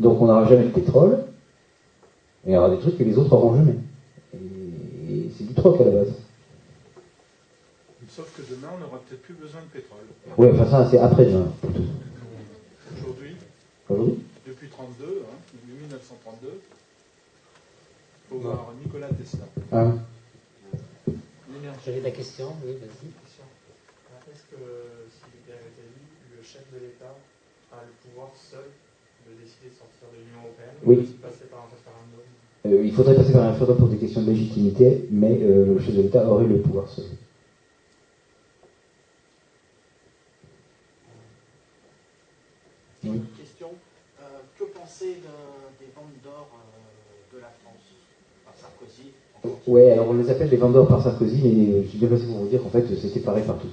Donc 0.00 0.20
on 0.20 0.26
n'aura 0.26 0.48
jamais 0.48 0.64
de 0.64 0.70
pétrole, 0.70 1.24
et 2.46 2.50
il 2.50 2.54
y 2.54 2.56
aura 2.56 2.70
des 2.70 2.78
trucs 2.78 2.98
que 2.98 3.04
les 3.04 3.16
autres 3.16 3.30
n'auront 3.30 3.56
jamais. 3.56 3.76
Et, 4.34 5.30
c'est 5.36 5.44
du 5.44 5.54
troc 5.54 5.80
à 5.80 5.84
la 5.84 5.90
base. 5.90 6.12
Sauf 8.08 8.32
que 8.36 8.42
demain, 8.54 8.68
on 8.76 8.78
n'aura 8.78 9.00
peut-être 9.08 9.22
plus 9.22 9.34
besoin 9.34 9.60
de 9.60 9.66
pétrole. 9.66 9.98
Ouais, 10.38 10.52
enfin 10.52 10.70
ça, 10.70 10.88
c'est 10.90 10.98
après 10.98 11.26
demain. 11.26 11.48
plutôt. 11.60 11.82
Depuis 13.90 14.68
32, 14.68 15.24
hein, 15.28 15.36
depuis 15.52 15.72
1932, 15.82 16.48
il 16.48 18.28
faut 18.30 18.38
voir 18.38 18.72
Nikola 18.82 19.08
Tesla. 19.08 19.44
Ah. 19.72 19.92
J'avais 21.84 22.00
la 22.00 22.10
question, 22.10 22.46
oui, 22.64 22.72
vas-y. 22.72 23.12
Question. 23.12 23.44
Est-ce 24.32 24.44
que 24.50 24.56
si 25.10 25.50
est 25.50 25.52
élu, 25.52 26.00
le 26.36 26.42
chef 26.42 26.64
de 26.72 26.78
l'État 26.78 27.14
a 27.72 27.84
le 27.84 27.92
pouvoir 28.08 28.30
seul 28.34 28.64
de 29.28 29.42
décider 29.42 29.68
de 29.68 29.74
sortir 29.74 30.08
de 30.12 30.20
l'Union 30.24 30.40
européenne 30.44 30.76
Oui. 30.84 30.96
ou 30.96 31.00
de 31.02 31.22
passer 31.22 31.44
par 31.50 31.60
un 31.60 31.68
référendum 31.68 32.24
Euh, 32.66 32.86
il 32.86 32.92
faudrait 32.94 33.16
passer 33.16 33.32
par 33.32 33.42
un 33.42 33.50
référendum 33.52 33.76
pour 33.76 33.88
des 33.88 33.98
questions 33.98 34.22
de 34.22 34.30
légitimité, 34.30 35.06
mais 35.10 35.38
euh, 35.42 35.74
le 35.74 35.80
chef 35.80 35.94
de 35.94 36.02
l'État 36.02 36.26
aurait 36.26 36.46
le 36.46 36.62
pouvoir 36.62 36.88
seul. 36.88 37.04
Oui. 43.04 43.20
Des 45.04 45.90
ventes 45.94 46.16
d'or 46.24 46.48
euh, 46.54 47.36
de 47.36 47.40
la 47.42 47.52
France 47.60 47.84
par 48.42 48.54
Sarkozy 48.56 49.12
Ouais, 49.66 49.90
alors 49.90 50.08
on 50.08 50.14
les 50.14 50.30
appelle 50.30 50.48
les 50.48 50.56
vendeurs 50.56 50.88
par 50.88 51.02
Sarkozy, 51.02 51.42
mais 51.44 51.82
je 51.82 51.88
suis 51.88 51.98
bien 51.98 52.08
pour 52.08 52.16
vous 52.16 52.46
dire 52.46 52.62
qu'en 52.62 52.70
fait 52.70 52.86
c'était 52.98 53.20
pareil 53.20 53.44
partout. 53.46 53.68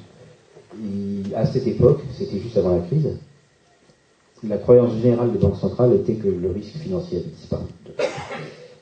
À 1.34 1.46
cette 1.46 1.66
époque, 1.68 2.02
c'était 2.12 2.38
juste 2.38 2.58
avant 2.58 2.76
la 2.76 2.82
crise, 2.82 3.16
la 4.44 4.58
croyance 4.58 4.94
générale 4.98 5.32
des 5.32 5.38
banques 5.38 5.56
centrales 5.56 5.94
était 5.94 6.16
que 6.16 6.28
le 6.28 6.52
risque 6.52 6.76
financier 6.76 7.20
avait 7.20 7.28
disparu. 7.28 7.64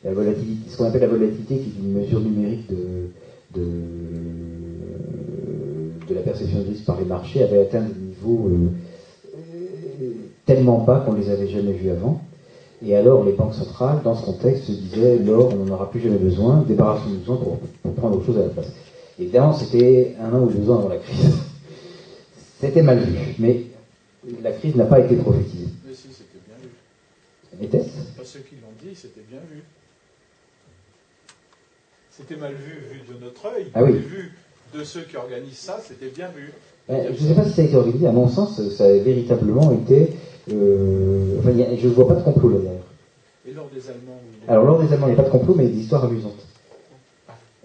La 0.03 0.11
volatilité, 0.11 0.71
ce 0.71 0.77
qu'on 0.77 0.85
appelle 0.85 1.01
la 1.01 1.07
volatilité, 1.07 1.57
qui 1.57 1.69
est 1.69 1.84
une 1.84 1.91
mesure 1.91 2.21
numérique 2.21 2.67
de, 2.67 3.11
de, 3.59 3.61
la 6.15 6.21
perception 6.21 6.61
de 6.61 6.69
risque 6.69 6.85
par 6.85 6.99
les 6.99 7.05
marchés, 7.05 7.43
avait 7.43 7.61
atteint 7.61 7.81
des 7.81 7.93
niveaux 7.93 8.49
euh, 8.49 8.69
tellement 10.47 10.80
bas 10.80 11.03
qu'on 11.05 11.13
ne 11.13 11.19
les 11.19 11.30
avait 11.30 11.47
jamais 11.47 11.73
vus 11.73 11.91
avant. 11.91 12.19
Et 12.85 12.95
alors, 12.95 13.26
les 13.26 13.34
banques 13.34 13.56
centrales, 13.56 14.01
dans 14.03 14.15
ce 14.15 14.23
contexte, 14.26 14.64
se 14.65 14.72
disaient 14.72 15.18
l'or, 15.18 15.53
on 15.53 15.65
n'en 15.65 15.73
aura 15.76 15.91
plus 15.91 15.99
jamais 15.99 16.18
besoin, 16.18 16.64
débarrassons-nous-en 16.68 17.35
pour, 17.38 17.60
pour 17.81 17.93
prendre 17.95 18.15
autre 18.18 18.26
chose 18.26 18.38
à 18.38 18.43
la 18.43 18.49
place. 18.49 18.72
Évidemment, 19.19 19.53
c'était 19.53 20.15
un 20.22 20.34
an 20.34 20.43
ou 20.43 20.49
deux 20.49 20.69
ans 20.72 20.80
avant 20.80 20.88
la 20.89 20.97
crise. 20.97 21.34
C'était 22.61 22.81
mal 22.81 22.99
vu, 22.99 23.18
mais 23.39 23.64
la 24.41 24.51
crise 24.51 24.76
n'a 24.76 24.85
pas 24.85 24.99
été 24.99 25.15
prophétisée. 25.18 25.68
Mais 25.85 25.93
si, 25.93 26.07
c'était 26.11 26.39
bien 26.47 26.56
vu. 26.61 27.65
Était-ce 27.65 28.18
Pas 28.18 28.23
ceux 28.26 28.39
qui 28.39 28.56
l'ont 28.56 28.72
dit, 28.81 28.95
c'était 28.95 29.23
bien 29.30 29.39
vu. 29.51 29.61
C'était 32.11 32.35
mal 32.35 32.53
vu, 32.53 32.73
vu 32.91 33.14
de 33.14 33.23
notre 33.23 33.45
œil, 33.47 33.68
Ah 33.73 33.84
oui. 33.84 33.93
vu 33.93 34.31
de 34.77 34.84
ceux 34.84 35.01
qui 35.01 35.18
organisent 35.18 35.57
ça, 35.57 35.80
c'était 35.85 36.14
bien 36.14 36.27
vu. 36.35 36.51
Euh, 36.89 37.11
Je 37.18 37.23
ne 37.23 37.30
sais 37.30 37.35
pas 37.35 37.45
si 37.45 37.51
ça 37.53 37.61
a 37.61 37.65
été 37.65 37.76
organisé, 37.76 38.07
à 38.07 38.11
mon 38.11 38.27
sens, 38.30 38.61
ça 38.72 38.85
a 38.85 38.93
véritablement 38.97 39.72
été. 39.72 40.14
Euh, 40.53 41.39
enfin, 41.39 41.51
il 41.51 41.57
y 41.59 41.63
a- 41.63 41.76
je 41.76 41.88
ne 41.88 41.93
vois 41.93 42.07
pas 42.07 42.15
de 42.15 42.23
complot 42.23 42.49
là. 42.49 42.71
Et 43.47 43.53
lors 43.53 43.69
des 43.73 43.81
Allemands, 43.89 44.19
Alors, 44.47 44.65
lors 44.65 44.81
des 44.84 44.91
Allemands, 44.93 45.07
il 45.07 45.13
n'y 45.13 45.19
a 45.19 45.23
pas 45.23 45.30
de 45.30 45.31
complot, 45.31 45.55
mais 45.55 45.67
des 45.67 45.77
histoires 45.80 46.05
amusantes. 46.05 46.45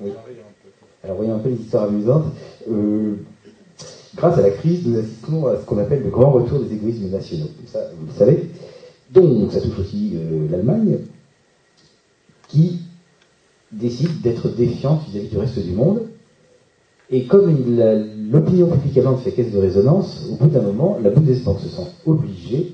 Oui. 0.00 0.10
Peu. 0.10 0.70
Alors, 1.02 1.16
voyons 1.16 1.34
un 1.36 1.38
peu 1.38 1.50
les 1.50 1.56
histoires 1.60 1.84
amusantes. 1.84 2.26
Euh, 2.70 3.14
grâce 4.16 4.38
à 4.38 4.42
la 4.42 4.50
crise, 4.50 4.86
nous 4.86 4.98
assistons 4.98 5.46
à 5.46 5.56
ce 5.58 5.64
qu'on 5.64 5.78
appelle 5.78 6.02
le 6.02 6.10
grand 6.10 6.30
retour 6.30 6.60
des 6.60 6.72
égoïsmes 6.74 7.10
nationaux. 7.10 7.48
Ça, 7.66 7.90
vous 7.98 8.06
le 8.06 8.12
savez. 8.12 8.50
Donc, 9.10 9.52
ça 9.52 9.60
touche 9.60 9.78
aussi 9.78 10.12
euh, 10.16 10.48
l'Allemagne, 10.50 10.98
qui 12.48 12.80
décide 13.72 14.20
d'être 14.22 14.48
défiante 14.48 15.02
vis-à-vis 15.08 15.28
du 15.28 15.38
reste 15.38 15.58
du 15.58 15.72
monde. 15.72 16.08
Et 17.10 17.26
comme 17.26 17.54
l'opinion 18.30 18.68
publique 18.68 18.96
allemande 18.96 19.20
fait 19.20 19.32
caisse 19.32 19.52
de 19.52 19.58
résonance, 19.58 20.26
au 20.30 20.36
bout 20.36 20.48
d'un 20.48 20.62
moment, 20.62 20.98
la 21.02 21.10
Bundesbank 21.10 21.60
se 21.60 21.68
sent 21.68 21.88
obligée 22.06 22.72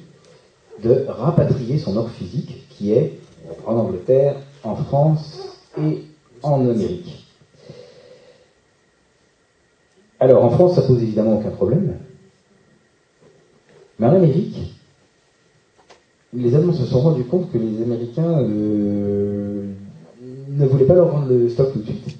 de 0.82 1.04
rapatrier 1.08 1.78
son 1.78 1.96
or 1.96 2.10
physique, 2.10 2.66
qui 2.70 2.92
est 2.92 3.18
en 3.66 3.76
Angleterre, 3.76 4.36
en 4.62 4.76
France 4.76 5.58
et 5.78 6.04
en 6.42 6.60
Amérique. 6.68 7.26
Alors 10.20 10.44
en 10.44 10.50
France, 10.50 10.76
ça 10.76 10.82
pose 10.82 11.02
évidemment 11.02 11.38
aucun 11.38 11.50
problème, 11.50 11.96
Mais 13.98 14.06
en 14.06 14.14
Amérique, 14.14 14.76
les 16.32 16.54
Allemands 16.54 16.74
se 16.74 16.84
sont 16.84 17.00
rendus 17.00 17.24
compte 17.24 17.50
que 17.50 17.58
les 17.58 17.82
Américains 17.82 18.40
euh, 18.42 19.72
ne 20.48 20.66
voulaient 20.66 20.84
pas 20.84 20.94
leur 20.94 21.10
rendre 21.10 21.28
le 21.28 21.48
stock 21.48 21.72
tout 21.72 21.80
de 21.80 21.86
suite. 21.86 22.19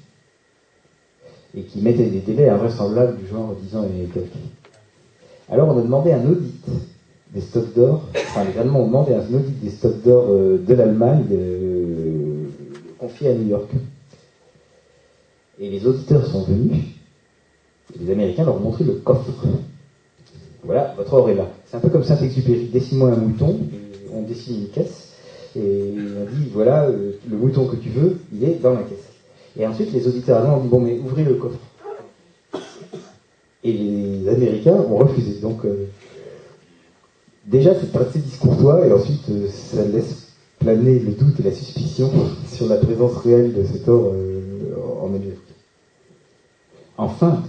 Et 1.56 1.62
qu'ils 1.62 1.82
mettaient 1.82 2.06
des 2.06 2.20
délais 2.20 2.48
invraisemblables 2.48 3.18
du 3.18 3.26
genre 3.26 3.54
10 3.60 3.76
ans 3.76 3.84
et 3.84 4.06
quelques. 4.06 4.28
Alors 5.48 5.68
on 5.68 5.78
a 5.78 5.82
demandé 5.82 6.12
un 6.12 6.24
audit 6.26 6.64
des 7.34 7.40
stocks 7.40 7.74
d'or, 7.74 8.08
enfin 8.14 8.44
les 8.44 8.58
Allemands 8.58 8.80
ont 8.80 8.86
demandé 8.86 9.14
un 9.14 9.34
audit 9.34 9.60
des 9.60 9.70
stocks 9.70 10.02
d'or 10.02 10.26
euh, 10.28 10.58
de 10.58 10.74
l'Allemagne 10.74 11.24
euh, 11.32 12.44
confié 12.98 13.30
à 13.30 13.34
New 13.34 13.48
York. 13.48 13.70
Et 15.58 15.68
les 15.68 15.86
auditeurs 15.86 16.24
sont 16.26 16.44
venus, 16.44 16.84
et 17.94 18.04
les 18.04 18.12
Américains 18.12 18.44
leur 18.44 18.56
ont 18.56 18.60
montré 18.60 18.84
le 18.84 18.94
coffre. 18.94 19.44
Voilà, 20.62 20.94
votre 20.96 21.12
or 21.14 21.30
est 21.30 21.34
là. 21.34 21.48
C'est 21.66 21.76
un 21.76 21.80
peu 21.80 21.88
comme 21.88 22.04
Saint-Exupéry, 22.04 22.66
dessine-moi 22.66 23.10
un 23.10 23.16
mouton, 23.16 23.58
on 24.12 24.22
dessine 24.22 24.62
une 24.62 24.68
caisse, 24.68 25.14
et 25.56 25.60
on 25.60 26.24
dit, 26.32 26.48
voilà, 26.52 26.84
euh, 26.84 27.12
le 27.28 27.36
mouton 27.36 27.66
que 27.66 27.76
tu 27.76 27.88
veux, 27.88 28.18
il 28.32 28.44
est 28.44 28.62
dans 28.62 28.74
la 28.74 28.82
caisse. 28.82 29.09
Et 29.60 29.66
ensuite, 29.66 29.92
les 29.92 30.08
auditeurs 30.08 30.38
allemands 30.38 30.56
ont 30.56 30.62
dit, 30.62 30.68
bon, 30.68 30.80
mais 30.80 30.98
ouvrez 30.98 31.22
le 31.22 31.34
coffre. 31.34 31.58
Et 33.62 33.74
les 33.74 34.26
Américains 34.26 34.72
ont 34.72 34.96
refusé. 34.96 35.38
Donc, 35.38 35.66
euh, 35.66 35.86
déjà, 37.44 37.74
c'est 37.74 37.94
assez 37.94 38.20
discourtois, 38.20 38.86
et 38.86 38.90
ensuite, 38.90 39.28
euh, 39.28 39.48
ça 39.48 39.84
laisse 39.84 40.28
planer 40.60 40.98
le 40.98 41.12
doute 41.12 41.38
et 41.40 41.42
la 41.42 41.52
suspicion 41.52 42.10
sur 42.50 42.68
la 42.68 42.78
présence 42.78 43.18
réelle 43.18 43.52
de 43.52 43.62
cet 43.64 43.86
or 43.86 44.14
en 45.02 45.08
Amérique. 45.08 45.36
Enfin, 46.96 47.42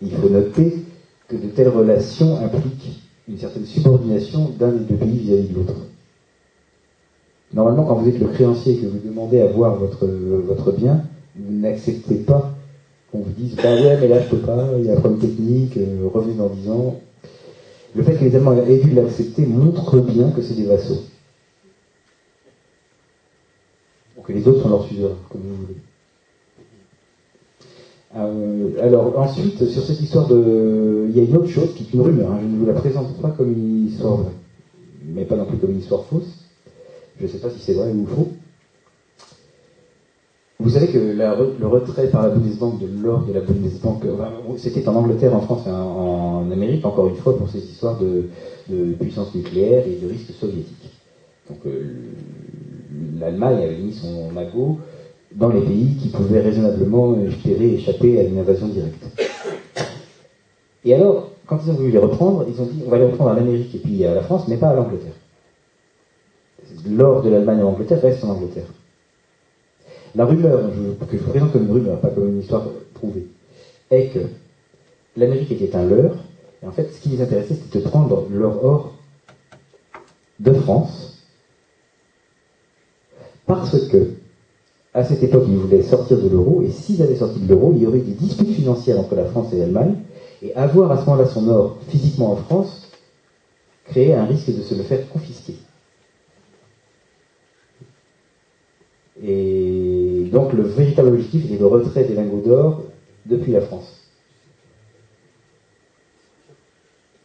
il 0.00 0.12
faut 0.12 0.30
noter 0.30 0.84
que 1.28 1.36
de 1.36 1.48
telles 1.48 1.68
relations 1.68 2.38
impliquent 2.38 3.02
une 3.28 3.36
certaine 3.36 3.66
subordination 3.66 4.52
d'un 4.58 4.72
des 4.72 4.84
deux 4.84 4.96
pays 4.96 5.18
vis-à-vis 5.18 5.48
de 5.48 5.54
l'autre. 5.54 5.74
Normalement, 7.52 7.84
quand 7.84 7.96
vous 7.96 8.08
êtes 8.08 8.20
le 8.20 8.28
créancier 8.28 8.74
et 8.74 8.76
que 8.78 8.86
vous 8.86 9.00
demandez 9.06 9.42
à 9.42 9.48
voir 9.48 9.76
votre, 9.76 10.06
votre 10.06 10.72
bien, 10.72 11.04
n'acceptez 11.38 12.16
pas 12.16 12.54
qu'on 13.10 13.20
vous 13.20 13.32
dise 13.32 13.56
Bah 13.56 13.74
ouais, 13.74 13.98
mais 14.00 14.08
là 14.08 14.20
je 14.20 14.28
peux 14.28 14.38
pas, 14.38 14.68
il 14.78 14.84
y 14.84 14.90
a 14.90 14.94
un 14.94 15.00
problème 15.00 15.20
technique, 15.20 15.76
euh, 15.76 16.08
revenez 16.12 16.34
dans 16.34 16.48
10 16.48 16.70
ans. 16.70 17.00
Le 17.94 18.02
fait 18.02 18.16
que 18.16 18.24
les 18.24 18.36
Allemands 18.36 18.56
aient 18.56 18.78
dû 18.78 18.90
l'accepter 18.90 19.46
montre 19.46 19.98
bien 20.00 20.30
que 20.30 20.42
c'est 20.42 20.54
des 20.54 20.66
vassaux. 20.66 21.02
Ou 24.18 24.22
que 24.22 24.32
les 24.32 24.46
autres 24.46 24.62
sont 24.62 24.68
leurs 24.68 24.86
suzerains, 24.86 25.16
comme 25.30 25.40
vous 25.42 25.56
voulez. 25.56 25.80
Euh, 28.16 28.82
alors 28.82 29.18
ensuite, 29.18 29.64
sur 29.66 29.82
cette 29.82 30.00
histoire 30.00 30.28
de... 30.28 31.06
Il 31.08 31.16
y 31.16 31.20
a 31.20 31.24
une 31.24 31.36
autre 31.36 31.48
chose 31.48 31.74
qui 31.74 31.84
est 31.84 31.94
une 31.94 32.02
rumeur, 32.02 32.32
hein. 32.32 32.38
je 32.42 32.46
ne 32.46 32.58
vous 32.58 32.66
la 32.66 32.74
présente 32.74 33.20
pas 33.20 33.30
comme 33.30 33.52
une 33.52 33.88
histoire 33.88 34.16
vraie, 34.16 34.32
mais 35.04 35.24
pas 35.24 35.36
non 35.36 35.44
plus 35.44 35.58
comme 35.58 35.72
une 35.72 35.80
histoire 35.80 36.04
fausse. 36.06 36.44
Je 37.18 37.24
ne 37.24 37.28
sais 37.28 37.38
pas 37.38 37.50
si 37.50 37.60
c'est 37.60 37.74
vrai 37.74 37.92
ou 37.92 38.06
faux. 38.06 38.28
Vous 40.58 40.70
savez 40.70 40.88
que 40.88 40.98
le 40.98 41.66
retrait 41.66 42.08
par 42.08 42.22
la 42.22 42.30
Bundesbank 42.30 42.80
de 42.80 42.86
l'or 43.02 43.26
de 43.26 43.32
la 43.34 43.40
Bundesbank, 43.40 44.02
c'était 44.56 44.88
en 44.88 44.94
Angleterre, 44.94 45.34
en 45.34 45.40
France 45.40 45.66
et 45.66 45.70
en, 45.70 46.50
Amérique, 46.50 46.86
encore 46.86 47.08
une 47.08 47.16
fois, 47.16 47.36
pour 47.36 47.50
ces 47.50 47.58
histoires 47.58 47.98
de, 47.98 48.28
puissance 48.98 49.34
nucléaire 49.34 49.84
et 49.86 49.98
de 50.02 50.08
risque 50.10 50.32
soviétique. 50.32 50.90
Donc 51.50 51.58
euh, 51.66 51.92
l'Allemagne 53.20 53.58
avait 53.62 53.76
mis 53.76 53.92
son 53.92 54.32
magot 54.32 54.78
dans 55.34 55.50
les 55.50 55.60
pays 55.60 55.96
qui 56.00 56.08
pouvaient 56.08 56.40
raisonnablement 56.40 57.16
espérer 57.20 57.74
échapper 57.74 58.18
à 58.18 58.22
une 58.22 58.38
invasion 58.38 58.68
directe. 58.68 59.04
Et 60.84 60.94
alors, 60.94 61.32
quand 61.46 61.60
ils 61.64 61.70
ont 61.70 61.74
voulu 61.74 61.90
les 61.90 61.98
reprendre, 61.98 62.46
ils 62.48 62.60
ont 62.60 62.64
dit 62.64 62.82
on 62.86 62.90
va 62.90 62.98
les 62.98 63.04
reprendre 63.04 63.30
à 63.30 63.34
l'Amérique 63.34 63.74
et 63.74 63.78
puis 63.78 64.04
à 64.06 64.14
la 64.14 64.22
France, 64.22 64.48
mais 64.48 64.56
pas 64.56 64.70
à 64.70 64.74
l'Angleterre. 64.74 65.12
L'or 66.88 67.22
de 67.22 67.28
l'Allemagne 67.28 67.62
en 67.62 67.68
Angleterre 67.68 68.00
reste 68.00 68.24
en 68.24 68.30
Angleterre. 68.30 68.66
La 70.16 70.24
rumeur, 70.24 70.70
que 71.10 71.18
je 71.18 71.22
vous 71.22 71.30
présente 71.30 71.52
comme 71.52 71.64
une 71.64 71.72
rumeur, 71.72 72.00
pas 72.00 72.08
comme 72.08 72.28
une 72.28 72.40
histoire 72.40 72.66
prouvée, 72.94 73.26
est 73.90 74.08
que 74.08 74.20
l'Amérique 75.14 75.52
était 75.52 75.76
un 75.76 75.84
leurre, 75.84 76.16
et 76.62 76.66
en 76.66 76.72
fait, 76.72 76.90
ce 76.90 77.00
qui 77.00 77.10
les 77.10 77.20
intéressait, 77.20 77.54
c'était 77.54 77.80
de 77.80 77.88
prendre 77.88 78.26
leur 78.30 78.64
or 78.64 78.94
de 80.40 80.54
France, 80.54 81.22
parce 83.44 83.88
que 83.88 84.12
à 84.94 85.04
cette 85.04 85.22
époque, 85.22 85.44
ils 85.48 85.58
voulaient 85.58 85.82
sortir 85.82 86.16
de 86.18 86.30
l'euro, 86.30 86.62
et 86.62 86.70
s'ils 86.70 87.02
avaient 87.02 87.16
sorti 87.16 87.40
de 87.40 87.48
l'euro, 87.48 87.74
il 87.74 87.82
y 87.82 87.86
aurait 87.86 87.98
des 87.98 88.12
disputes 88.12 88.54
financières 88.54 88.98
entre 88.98 89.16
la 89.16 89.26
France 89.26 89.52
et 89.52 89.58
l'Allemagne, 89.58 89.96
et 90.42 90.54
avoir 90.54 90.92
à 90.92 90.96
ce 90.96 91.04
moment-là 91.10 91.28
son 91.28 91.46
or 91.48 91.76
physiquement 91.88 92.32
en 92.32 92.36
France 92.36 92.90
créait 93.84 94.14
un 94.14 94.24
risque 94.24 94.48
de 94.48 94.62
se 94.62 94.74
le 94.74 94.82
faire 94.82 95.06
confisquer. 95.10 95.56
Donc 100.36 100.52
le 100.52 100.64
véritable 100.64 101.08
objectif 101.08 101.46
était 101.46 101.56
le 101.56 101.66
retrait 101.66 102.04
des 102.04 102.14
lingots 102.14 102.42
d'or 102.44 102.82
depuis 103.24 103.52
la 103.52 103.62
France. 103.62 104.02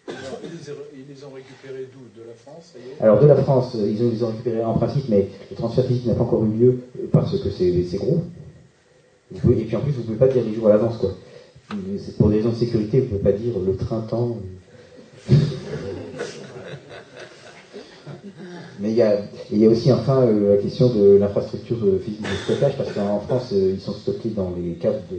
ils 0.07 1.13
les 1.13 1.25
ont 1.25 1.31
récupérés 1.35 1.89
d'où? 1.91 2.21
De 2.21 2.25
la 2.25 2.33
France 2.33 2.73
Alors 3.01 3.19
de 3.19 3.27
la 3.27 3.35
France, 3.35 3.75
ils 3.75 3.97
les 3.97 4.23
ont 4.23 4.27
récupérés 4.27 4.63
en 4.63 4.75
principe, 4.75 5.09
mais 5.09 5.27
le 5.49 5.55
transfert 5.57 5.85
physique 5.85 6.05
n'a 6.05 6.13
pas 6.13 6.23
encore 6.23 6.45
eu 6.45 6.51
lieu 6.51 6.79
parce 7.11 7.37
que 7.37 7.49
c'est 7.49 7.97
gros. 7.97 8.21
Et 9.33 9.37
puis 9.65 9.75
en 9.75 9.81
plus, 9.81 9.91
vous 9.91 9.99
ne 9.99 10.05
pouvez 10.05 10.17
pas 10.17 10.27
dire 10.27 10.45
les 10.45 10.53
jours 10.53 10.67
à 10.67 10.69
l'avance. 10.69 10.97
quoi. 10.97 11.11
Pour 12.17 12.29
des 12.29 12.37
raisons 12.37 12.51
de 12.51 12.55
sécurité, 12.55 13.01
vous 13.01 13.15
ne 13.15 13.19
pouvez 13.19 13.31
pas 13.31 13.37
dire 13.37 13.59
le 13.59 13.73
printemps. 13.73 14.37
Mais 18.81 18.89
il 18.89 18.95
y 18.95 19.01
a, 19.03 19.19
il 19.51 19.59
y 19.59 19.65
a 19.65 19.69
aussi 19.69 19.91
enfin 19.91 20.23
euh, 20.23 20.55
la 20.55 20.61
question 20.61 20.89
de 20.89 21.17
l'infrastructure 21.17 21.77
physique 22.03 22.23
de 22.23 22.27
stockage, 22.45 22.77
parce 22.77 22.91
qu'en 22.93 23.19
France, 23.19 23.51
euh, 23.53 23.73
ils 23.75 23.79
sont 23.79 23.93
stockés 23.93 24.29
dans 24.29 24.51
les 24.57 24.73
caves 24.73 25.01
de, 25.11 25.17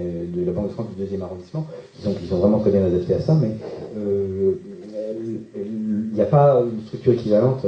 euh, 0.00 0.46
la 0.46 0.52
Banque 0.52 0.68
de 0.68 0.72
France 0.72 0.86
du 0.96 1.02
deuxième 1.02 1.20
arrondissement, 1.20 1.66
qui 1.94 2.02
sont, 2.02 2.14
qui 2.14 2.26
sont 2.26 2.38
vraiment 2.38 2.60
très 2.60 2.70
bien 2.70 2.82
adaptés 2.82 3.14
à 3.14 3.20
ça, 3.20 3.34
mais 3.34 3.50
il 5.54 6.14
n'y 6.14 6.20
a 6.20 6.26
pas 6.26 6.62
une 6.62 6.80
structure 6.86 7.12
équivalente 7.12 7.66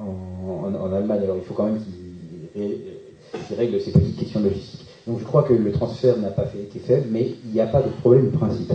en, 0.00 0.74
en, 0.74 0.92
Allemagne. 0.92 1.22
Alors 1.24 1.36
il 1.38 1.44
faut 1.44 1.54
quand 1.54 1.66
même 1.66 1.80
qu'ils 2.54 3.56
règlent 3.56 3.80
ces 3.80 3.90
petites 3.90 4.18
questions 4.18 4.40
logistiques. 4.40 4.86
Donc 5.08 5.18
je 5.18 5.24
crois 5.24 5.42
que 5.42 5.54
le 5.54 5.72
transfert 5.72 6.16
n'a 6.18 6.28
pas 6.28 6.44
fait, 6.44 6.58
été 6.58 6.78
fait, 6.78 7.04
mais 7.10 7.34
il 7.44 7.52
n'y 7.52 7.60
a 7.60 7.66
pas 7.66 7.82
de 7.82 7.88
problème 8.00 8.30
de 8.30 8.36
principe 8.36 8.72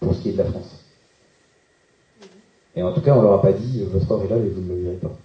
pour 0.00 0.14
ce 0.14 0.22
qui 0.22 0.30
est 0.30 0.32
de 0.32 0.38
la 0.38 0.44
France. 0.44 0.85
Et 2.76 2.82
en 2.82 2.92
tout 2.92 3.00
cas, 3.00 3.14
on 3.14 3.18
ne 3.18 3.22
leur 3.22 3.32
a 3.32 3.42
pas 3.42 3.52
dit 3.52 3.84
votre 3.84 4.10
or 4.10 4.22
est 4.24 4.28
là 4.28 4.36
et 4.36 4.50
vous 4.50 4.60
ne 4.60 4.68
le 4.68 4.82
verrez 4.82 4.96
pas. 4.96 5.16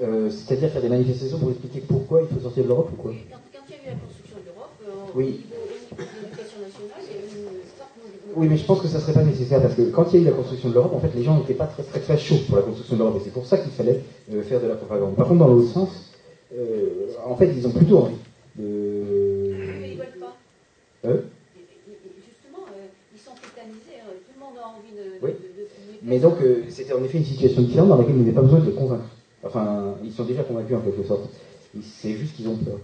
Euh, 0.01 0.31
C'est-à-dire 0.31 0.71
faire 0.71 0.83
des 0.83 0.89
manifestations 0.89 1.39
pour 1.39 1.51
expliquer 1.51 1.81
pourquoi 1.81 2.23
il 2.23 2.29
faut 2.33 2.41
sortir 2.41 2.63
de 2.63 2.69
l'Europe 2.69 2.91
ou 2.93 3.03
quoi 3.03 3.11
quand, 3.11 3.37
quand 3.53 3.65
il 3.69 3.73
y 3.73 3.75
a 3.75 3.83
eu 3.83 3.95
la 3.95 3.99
construction 3.99 4.37
de 4.39 4.47
l'Europe, 4.47 4.79
euh, 4.87 5.19
Oui. 5.19 5.25
au, 5.25 5.27
niveau, 5.27 5.59
au 5.59 5.99
niveau 5.99 6.07
de 6.07 6.23
l'éducation 6.23 6.59
nationale, 6.63 7.03
il 7.03 7.11
y 7.11 7.19
a 7.19 7.19
eu 7.19 7.51
une 7.59 7.67
sorte 7.77 7.99
de... 7.99 8.39
Oui, 8.39 8.47
mais 8.49 8.57
je 8.57 8.65
pense 8.65 8.81
que 8.81 8.87
ça 8.87 9.01
serait 9.01 9.13
pas 9.15 9.25
nécessaire 9.25 9.61
parce 9.61 9.75
que 9.75 9.83
quand 9.91 10.07
il 10.13 10.15
y 10.15 10.19
a 10.19 10.23
eu 10.23 10.31
la 10.31 10.37
construction 10.39 10.69
de 10.69 10.75
l'Europe, 10.75 10.95
en 10.95 11.01
fait, 11.01 11.11
les 11.17 11.25
gens 11.25 11.37
n'étaient 11.39 11.55
pas 11.59 11.67
très, 11.67 11.83
très 11.83 11.99
très 11.99 12.17
chauds 12.17 12.39
pour 12.47 12.57
la 12.57 12.63
construction 12.63 12.95
de 12.95 13.01
l'Europe 13.03 13.19
et 13.21 13.25
c'est 13.25 13.33
pour 13.35 13.47
ça 13.47 13.59
qu'il 13.59 13.73
fallait 13.73 14.01
euh, 14.33 14.43
faire 14.45 14.61
de 14.61 14.69
la 14.69 14.77
propagande. 14.77 15.17
Par 15.17 15.27
contre, 15.27 15.41
dans 15.41 15.49
l'autre 15.49 15.73
sens, 15.73 15.91
en 17.27 17.35
fait, 17.37 17.51
ils 17.57 17.67
ont 17.67 17.73
plutôt 17.73 17.99
envie 17.99 18.15
de. 18.57 19.51
Mais 19.81 19.91
ils 19.93 19.99
veulent 19.99 20.07
pas. 20.21 20.37
Et 21.05 21.11
Justement, 22.23 22.65
ils 23.13 23.19
sont 23.21 23.35
tétanisés, 23.35 23.99
hein, 24.01 24.15
tout 24.27 24.33
le 24.35 24.41
monde 24.41 24.57
a 24.63 24.69
envie 24.79 24.95
de... 24.95 25.19
Oui. 25.27 25.33
de- 25.33 25.63
de-. 25.63 25.69
Mais 26.03 26.19
donc, 26.21 26.35
c'était 26.69 26.93
en 26.95 27.03
effet 27.03 27.19
une 27.19 27.25
situation 27.25 27.63
différente 27.63 27.89
dans 27.89 27.97
laquelle 27.99 28.15
il 28.15 28.23
n'y 28.23 28.29
avait 28.29 28.33
pas 28.37 28.43
besoin 28.43 28.61
de 28.61 28.67
les 28.67 28.73
convaincre. 28.73 29.05
Enfin, 29.45 29.88
sont 30.19 30.25
déjà 30.25 30.43
convaincus 30.43 30.77
en 30.77 30.81
quelque 30.81 31.05
sorte. 31.05 31.31
Ils- 31.75 31.83
C'est 31.83 32.13
juste 32.17 32.35
qu'ils 32.35 32.49
ont 32.49 32.57
peur. 32.57 32.79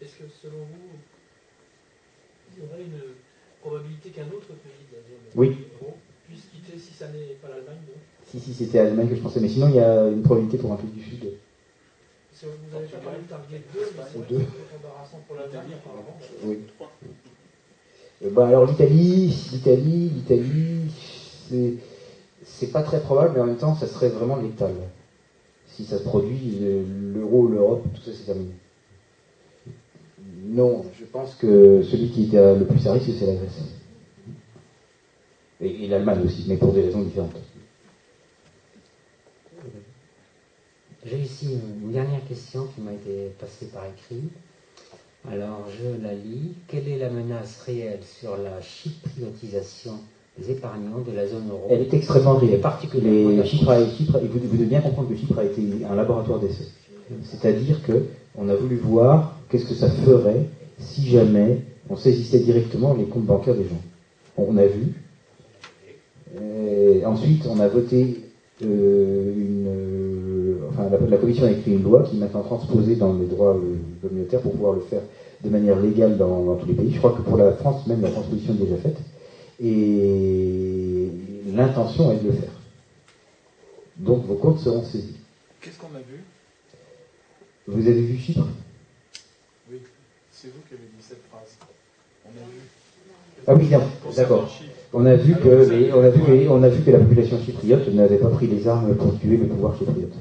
Est-ce 0.00 0.12
que 0.12 0.24
selon 0.42 0.58
vous, 0.58 0.88
il 2.54 2.62
y 2.62 2.66
aurait 2.66 2.82
une 2.82 3.00
probabilité 3.60 4.10
qu'un 4.10 4.26
autre 4.26 4.46
pays 4.62 4.86
de 4.90 4.96
la 4.96 5.02
zone 5.02 5.32
Oui. 5.34 5.56
euro 5.80 5.96
puisse 6.28 6.42
quitter 6.52 6.78
si 6.78 6.92
ça 6.92 7.08
n'est 7.08 7.34
pas 7.42 7.48
l'Allemagne 7.48 7.80
Si, 8.26 8.38
si, 8.38 8.52
c'était 8.54 8.78
Allemagne 8.78 9.08
que 9.08 9.16
je 9.16 9.22
pensais, 9.22 9.40
mais 9.40 9.48
sinon, 9.48 9.68
il 9.68 9.74
y 9.74 9.80
a 9.80 10.08
une 10.08 10.22
probabilité 10.22 10.58
pour 10.58 10.72
un 10.72 10.76
pays 10.76 10.90
du 10.90 11.02
Sud. 11.02 11.32
Vous 12.42 12.76
avez 12.76 12.86
pas 12.86 12.98
parlé 12.98 13.18
de 13.20 13.24
Target 13.28 13.62
2, 13.72 13.80
mais 13.96 14.02
c'est 14.12 14.76
embarrassant 14.76 15.20
pour 15.26 15.36
l'Allemagne 15.36 15.72
apparemment. 15.74 16.18
Oui. 16.44 16.58
Euh, 18.24 18.30
bah, 18.30 18.48
alors 18.48 18.66
l'Italie, 18.66 19.32
l'Italie, 19.52 20.10
l'Italie, 20.10 20.90
c'est 21.48 21.74
c'est 22.46 22.70
pas 22.72 22.82
très 22.82 23.00
probable, 23.00 23.32
mais 23.34 23.40
en 23.40 23.46
même 23.46 23.56
temps, 23.56 23.74
ça 23.74 23.86
serait 23.86 24.08
vraiment 24.08 24.36
létal. 24.36 24.72
Si 25.66 25.84
ça 25.84 25.98
se 25.98 26.04
produit, 26.04 26.58
le- 26.60 26.84
l'euro, 27.12 27.48
l'Europe, 27.48 27.82
tout 27.92 28.00
ça, 28.02 28.12
c'est 28.16 28.24
terminé. 28.24 28.52
Non, 30.44 30.84
je 30.98 31.04
pense 31.04 31.34
que 31.34 31.82
celui 31.82 32.08
qui 32.08 32.34
est 32.34 32.38
à 32.38 32.54
le 32.54 32.64
plus 32.64 32.86
à 32.86 32.92
risque, 32.92 33.10
c'est 33.18 33.26
la 33.26 33.34
Grèce. 33.34 33.58
Et, 35.60 35.88
l'Allemagne 35.88 36.22
aussi, 36.24 36.44
mais 36.48 36.56
pour 36.56 36.72
des 36.72 36.82
raisons 36.82 37.02
différentes. 37.02 37.36
J'ai 41.04 41.18
ici 41.18 41.48
une 41.82 41.92
dernière 41.92 42.24
question 42.24 42.66
qui 42.66 42.80
m'a 42.80 42.92
été 42.92 43.32
passée 43.38 43.66
par 43.66 43.84
écrit. 43.86 44.28
Alors, 45.28 45.66
je 45.68 46.00
la 46.02 46.14
lis. 46.14 46.54
Quelle 46.68 46.88
est 46.88 46.98
la 46.98 47.10
menace 47.10 47.60
réelle 47.62 48.04
sur 48.04 48.36
la 48.36 48.60
chypriotisation 48.60 49.98
épargnants 50.50 51.00
de 51.06 51.12
la 51.16 51.26
zone 51.26 51.44
euro 51.50 51.66
Elle 51.70 51.80
est 51.82 51.94
extrêmement 51.94 52.34
réelle. 52.34 52.60
Particulièrement 52.60 53.44
Chypre 53.44 53.70
a- 53.70 53.84
Chypre- 53.84 54.18
et 54.22 54.26
vous, 54.26 54.38
vous 54.38 54.56
devez 54.56 54.66
bien 54.66 54.80
comprendre 54.80 55.08
que 55.08 55.16
Chypre 55.16 55.38
a 55.38 55.44
été 55.44 55.62
un 55.90 55.94
laboratoire 55.94 56.38
d'essai. 56.38 56.64
C'est-à-dire 57.22 57.82
que 57.82 58.04
on 58.38 58.48
a 58.48 58.54
voulu 58.54 58.76
voir 58.76 59.36
qu'est-ce 59.48 59.64
que 59.64 59.74
ça 59.74 59.88
ferait 59.88 60.46
si 60.78 61.06
jamais 61.08 61.60
on 61.88 61.96
saisissait 61.96 62.40
directement 62.40 62.94
les 62.94 63.04
comptes 63.04 63.24
bancaires 63.24 63.54
des 63.54 63.64
gens. 63.64 63.80
On 64.36 64.56
a 64.58 64.66
vu. 64.66 64.92
Et 66.38 67.04
ensuite, 67.06 67.46
on 67.48 67.60
a 67.60 67.68
voté 67.68 68.20
euh, 68.62 69.32
une. 69.36 69.66
euh, 69.68 70.54
enfin, 70.70 70.88
la, 70.90 70.98
la 71.06 71.16
commission 71.16 71.46
a 71.46 71.50
écrit 71.50 71.72
une 71.72 71.82
loi 71.82 72.02
qui 72.02 72.16
est 72.16 72.20
maintenant 72.20 72.42
transposée 72.42 72.96
dans 72.96 73.14
les 73.14 73.26
droits 73.26 73.54
euh, 73.54 73.76
communautaires 74.02 74.40
pour 74.40 74.52
pouvoir 74.52 74.74
le 74.74 74.80
faire 74.80 75.00
de 75.44 75.48
manière 75.50 75.78
légale 75.80 76.16
dans, 76.16 76.42
dans 76.44 76.56
tous 76.56 76.66
les 76.66 76.74
pays. 76.74 76.90
Je 76.92 76.98
crois 76.98 77.12
que 77.12 77.22
pour 77.22 77.36
la 77.36 77.52
France, 77.52 77.86
même 77.86 78.02
la 78.02 78.10
transposition 78.10 78.52
est 78.54 78.64
déjà 78.64 78.76
faite. 78.76 78.96
Et 79.62 81.08
l'intention 81.54 82.12
est 82.12 82.16
de 82.22 82.26
le 82.28 82.32
faire. 82.32 82.50
Donc 83.96 84.24
vos 84.26 84.34
comptes 84.34 84.60
seront 84.60 84.84
saisis. 84.84 85.16
Qu'est-ce 85.60 85.78
qu'on 85.78 85.94
a 85.96 86.00
vu? 86.00 86.20
Vous 87.66 87.88
avez 87.88 88.00
vu 88.02 88.16
Chypre 88.18 88.46
Oui, 89.70 89.78
c'est 90.30 90.48
vous 90.48 90.60
qui 90.68 90.74
avez 90.74 90.84
dit 90.84 91.02
cette 91.02 91.22
phrase. 91.30 91.56
On 92.26 92.28
a 92.28 92.44
vu. 92.44 92.60
Ah 93.48 93.54
oui, 93.54 93.66
bien, 93.66 93.80
d'accord. 94.16 94.50
On 94.92 95.04
a 95.06 95.14
vu 95.14 95.34
que 95.34 95.48
les- 95.70 95.92
on 95.92 96.02
a 96.02 96.08
vu, 96.10 96.20
les- 96.32 96.48
on 96.48 96.62
a 96.62 96.68
vu 96.68 96.82
que 96.84 96.90
la 96.90 96.98
population 96.98 97.38
chypriote 97.42 97.88
n'avait 97.94 98.18
pas 98.18 98.28
pris 98.28 98.46
les 98.46 98.66
armes 98.68 98.94
pour 98.96 99.18
tuer 99.18 99.36
le 99.36 99.46
pouvoir 99.46 99.76
chypriote. 99.78 100.12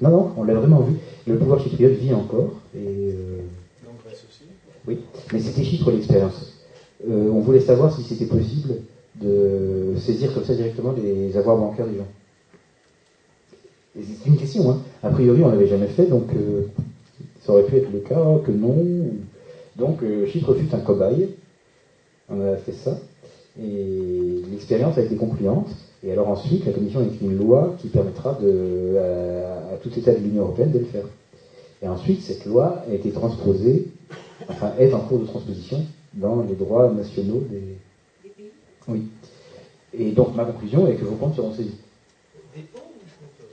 Non, 0.00 0.10
non, 0.10 0.34
on 0.36 0.44
l'a 0.44 0.54
vraiment 0.54 0.80
vu. 0.80 0.94
Le 1.26 1.38
pouvoir 1.38 1.62
chypriote 1.62 1.92
vit 1.92 2.12
encore. 2.12 2.60
Et, 2.74 2.78
euh, 2.78 3.38
Donc 3.84 3.94
Grèce 4.04 4.24
aussi. 4.28 4.44
oui, 4.86 5.00
mais 5.32 5.40
c'était 5.40 5.64
Chypre 5.64 5.90
l'expérience. 5.92 6.51
Euh, 7.08 7.30
on 7.30 7.40
voulait 7.40 7.60
savoir 7.60 7.94
si 7.94 8.02
c'était 8.02 8.26
possible 8.26 8.74
de 9.20 9.94
saisir 9.98 10.32
comme 10.32 10.44
ça 10.44 10.54
directement 10.54 10.92
les 10.92 11.36
avoirs 11.36 11.56
bancaires 11.56 11.86
des 11.86 11.98
gens. 11.98 12.08
C'est 13.94 14.28
une 14.28 14.36
question, 14.36 14.70
hein. 14.70 14.78
A 15.02 15.10
priori, 15.10 15.42
on 15.42 15.50
l'avait 15.50 15.66
jamais 15.66 15.88
fait, 15.88 16.06
donc 16.06 16.28
euh, 16.34 16.62
ça 17.42 17.52
aurait 17.52 17.64
pu 17.64 17.76
être 17.76 17.92
le 17.92 17.98
cas, 17.98 18.24
que 18.44 18.50
non. 18.50 18.76
Donc 19.76 20.02
euh, 20.02 20.26
Chypre 20.26 20.54
fut 20.54 20.74
un 20.74 20.78
cobaye. 20.78 21.28
On 22.30 22.40
a 22.40 22.56
fait 22.56 22.72
ça. 22.72 22.98
Et 23.60 24.42
l'expérience 24.50 24.96
a 24.96 25.02
été 25.02 25.16
concluante. 25.16 25.68
Et 26.04 26.10
alors 26.10 26.28
ensuite, 26.28 26.64
la 26.64 26.72
Commission 26.72 27.00
a 27.00 27.04
écrit 27.04 27.26
une 27.26 27.36
loi 27.36 27.76
qui 27.78 27.88
permettra 27.88 28.30
à, 28.30 29.74
à 29.74 29.76
tout 29.82 29.90
État 29.96 30.12
de 30.12 30.18
l'Union 30.18 30.44
européenne 30.44 30.72
de 30.72 30.78
le 30.78 30.86
faire. 30.86 31.04
Et 31.82 31.88
ensuite, 31.88 32.22
cette 32.22 32.46
loi 32.46 32.82
a 32.88 32.94
été 32.94 33.10
transposée, 33.10 33.88
enfin 34.48 34.72
est 34.78 34.94
en 34.94 35.00
cours 35.00 35.18
de 35.18 35.26
transposition 35.26 35.84
dans 36.14 36.42
les 36.42 36.54
droits 36.54 36.90
nationaux 36.92 37.44
des... 37.50 37.78
Oui. 38.88 39.08
Et 39.94 40.12
donc 40.12 40.34
ma 40.34 40.44
conclusion 40.44 40.86
est 40.86 40.96
que 40.96 41.04
vos 41.04 41.16
comptes 41.16 41.36
seront 41.36 41.54
saisis. 41.54 41.78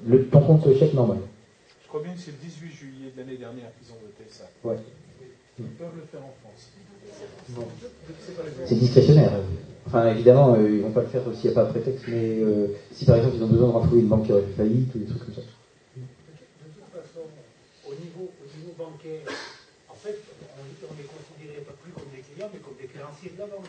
Le, 0.05 0.27
ton 0.27 0.41
compte 0.41 0.73
chèque 0.77 0.93
normal. 0.93 1.19
Je 1.83 1.87
crois 1.87 2.01
bien 2.01 2.13
que 2.13 2.19
c'est 2.19 2.31
le 2.31 2.37
18 2.37 2.71
juillet 2.71 3.11
de 3.15 3.21
l'année 3.21 3.37
dernière 3.37 3.71
qu'ils 3.77 3.91
ont 3.91 3.97
voté 4.01 4.23
ça. 4.29 4.45
Ouais. 4.63 4.77
Ils 5.59 5.65
peuvent 5.65 5.95
le 5.95 6.03
faire 6.03 6.21
en 6.21 6.33
France. 6.41 6.71
C'est 8.65 8.75
discrétionnaire. 8.75 9.31
Enfin, 9.85 10.11
évidemment, 10.11 10.53
euh, 10.53 10.69
ils 10.69 10.81
vont 10.81 10.91
pas 10.91 11.01
le 11.01 11.07
faire 11.07 11.21
s'il 11.33 11.49
n'y 11.49 11.57
a 11.57 11.59
pas 11.59 11.65
de 11.65 11.71
prétexte, 11.71 12.05
mais 12.07 12.39
euh, 12.39 12.67
si 12.91 13.05
par 13.05 13.17
exemple 13.17 13.35
ils 13.37 13.43
ont 13.43 13.47
besoin 13.47 13.67
de 13.67 13.73
renflouer 13.73 14.01
une 14.01 14.07
banque 14.07 14.25
qui 14.25 14.31
aurait 14.31 14.43
fait 14.43 14.63
faillite 14.63 14.93
ou 14.95 14.99
des 14.99 15.05
trucs 15.05 15.25
comme 15.25 15.33
ça. 15.33 15.41
De 15.41 16.01
toute 16.71 16.93
façon, 16.93 17.25
au 17.87 17.91
niveau, 17.91 18.29
au 18.39 18.57
niveau 18.57 18.73
bancaire, 18.77 19.21
on, 20.59 20.85
on 20.91 20.95
les 20.97 21.07
considérait 21.07 21.63
pas 21.65 21.73
plus 21.81 21.91
comme 21.91 22.09
des 22.15 22.21
clients, 22.21 22.49
mais 22.53 22.59
comme 22.59 22.75
des 22.79 22.87
créanciers 22.87 23.31
de 23.33 23.39
la 23.39 23.45
banque. 23.47 23.65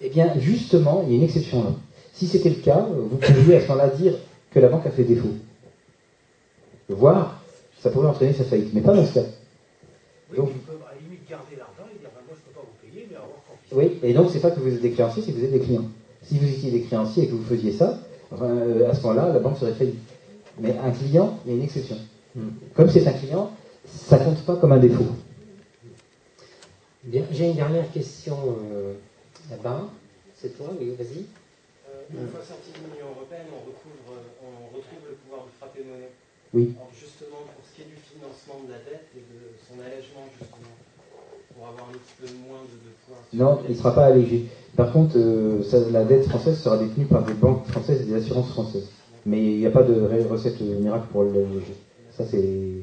Eh 0.00 0.08
bien, 0.10 0.32
justement, 0.38 1.02
il 1.04 1.10
y 1.10 1.14
a 1.14 1.16
une 1.18 1.24
exception 1.24 1.64
là. 1.64 1.70
Si 2.12 2.26
c'était 2.26 2.50
le 2.50 2.56
cas, 2.56 2.86
vous 2.90 3.16
pourriez 3.16 3.56
à 3.56 3.60
ce 3.62 3.68
moment-là 3.68 3.88
dire 3.90 4.14
que 4.50 4.58
la 4.60 4.68
banque 4.68 4.86
a 4.86 4.90
fait 4.90 5.04
défaut. 5.04 5.34
Voire, 6.88 7.40
ça 7.80 7.90
pourrait 7.90 8.08
entraîner 8.08 8.32
sa 8.32 8.44
faillite, 8.44 8.72
mais 8.74 8.80
pas 8.80 8.94
dans 8.94 9.04
ce 9.06 9.14
cas. 9.14 9.26
Oui, 10.30 10.36
Donc- 10.38 10.50
ils 10.54 10.60
peuvent 10.60 10.76
à 10.90 10.94
la 10.94 11.00
limite 11.00 11.28
garder 11.28 11.56
l'argent 11.56 11.84
et 11.94 11.98
dire 11.98 12.08
ben, 12.14 12.20
moi 12.26 12.34
je 12.34 12.40
ne 12.40 12.46
peux 12.54 12.60
pas 12.60 12.66
vous 12.66 12.86
payer, 12.86 13.06
mais 13.10 13.16
avoir 13.16 13.38
confiance. 13.46 13.72
Oui, 13.72 13.98
et 14.02 14.12
donc 14.14 14.30
c'est 14.32 14.40
pas 14.40 14.50
que 14.50 14.60
vous 14.60 14.72
êtes 14.72 14.80
des 14.80 14.90
créanciers, 14.90 15.22
c'est 15.22 15.32
que 15.32 15.38
vous 15.38 15.44
êtes 15.44 15.52
des 15.52 15.60
clients. 15.60 15.84
Si 16.22 16.38
vous 16.38 16.48
étiez 16.48 16.70
des 16.70 16.82
créanciers 16.82 17.24
et 17.24 17.26
que 17.28 17.34
vous 17.34 17.44
faisiez 17.44 17.72
ça, 17.72 18.00
enfin, 18.32 18.46
euh, 18.46 18.90
à 18.90 18.94
ce 18.94 19.02
moment-là, 19.02 19.32
la 19.32 19.38
banque 19.38 19.58
serait 19.58 19.72
faillite. 19.72 19.98
Mais 20.58 20.76
un 20.78 20.90
client, 20.90 21.38
il 21.46 21.52
y 21.52 21.54
a 21.54 21.58
une 21.58 21.64
exception. 21.64 21.96
Comme 22.74 22.88
c'est 22.90 23.06
un 23.06 23.12
client, 23.12 23.50
ça 23.86 24.18
compte 24.18 24.42
pas 24.44 24.56
comme 24.56 24.72
un 24.72 24.78
défaut. 24.78 25.04
Bien, 27.04 27.22
j'ai 27.30 27.50
une 27.50 27.56
dernière 27.56 27.90
question 27.92 28.36
euh, 28.72 28.94
là-bas. 29.50 29.88
C'est 30.34 30.56
toi, 30.56 30.66
oui, 30.78 30.94
vas-y. 30.98 31.26
Euh, 31.86 32.02
une 32.10 32.28
fois 32.28 32.42
sorti 32.42 32.74
de 32.74 32.78
l'Union 32.90 33.14
Européenne, 33.14 33.46
on, 33.54 33.62
recouvre, 33.66 34.18
euh, 34.18 34.42
on 34.42 34.74
retrouve 34.74 35.06
le 35.08 35.14
pouvoir 35.14 35.46
de 35.46 35.50
frapper 35.58 35.84
monnaie. 35.84 36.10
Oui. 36.54 36.74
Alors 36.76 36.90
justement, 36.90 37.46
pour 37.46 37.62
ce 37.62 37.76
qui 37.76 37.82
est 37.82 37.90
du 37.90 38.00
financement 38.02 38.66
de 38.66 38.72
la 38.72 38.78
dette 38.78 39.06
et 39.14 39.22
de 39.22 39.54
son 39.62 39.78
allègement, 39.78 40.26
justement, 40.34 40.74
pour 41.54 41.68
avoir 41.68 41.88
un 41.90 41.94
petit 41.94 42.18
peu 42.18 42.26
moins 42.48 42.66
de, 42.66 42.74
de 42.82 42.90
pouvoir. 43.06 43.22
Non, 43.32 43.62
il 43.68 43.74
ne 43.74 43.78
sera 43.78 43.94
pas 43.94 44.06
allégé. 44.06 44.46
Par 44.74 44.92
contre, 44.92 45.14
euh, 45.18 45.62
ça, 45.62 45.78
la 45.90 46.04
dette 46.04 46.26
française 46.26 46.58
sera 46.58 46.78
détenue 46.78 47.06
par 47.06 47.24
des 47.24 47.34
banques 47.34 47.66
françaises 47.66 48.02
et 48.02 48.06
des 48.06 48.14
assurances 48.16 48.50
françaises. 48.50 48.90
Mais 49.24 49.38
il 49.38 49.58
n'y 49.58 49.66
a 49.66 49.70
pas 49.70 49.82
de 49.82 50.02
recette 50.26 50.60
miracle 50.60 51.06
pour 51.12 51.22
l'alléger. 51.22 51.76
Ça, 52.10 52.24
c'est 52.26 52.82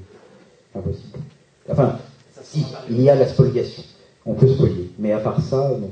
impossible. 0.74 1.20
Enfin, 1.68 2.00
si, 2.44 2.64
il 2.90 3.02
y 3.02 3.10
a 3.10 3.16
la 3.16 3.28
spoliation. 3.28 3.84
On 4.26 4.34
peut 4.34 4.48
spolier. 4.48 4.90
Mais 4.98 5.12
à 5.12 5.20
part 5.20 5.42
ça, 5.42 5.70
non. 5.80 5.92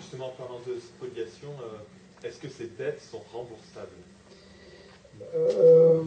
Justement, 0.00 0.26
en 0.26 0.30
parlant 0.30 0.60
de 0.66 0.78
spoliation, 0.80 1.48
euh, 1.62 2.26
est-ce 2.26 2.38
que 2.38 2.48
ces 2.48 2.70
dettes 2.78 3.00
sont 3.10 3.20
remboursables? 3.32 3.86
Euh, 5.34 6.02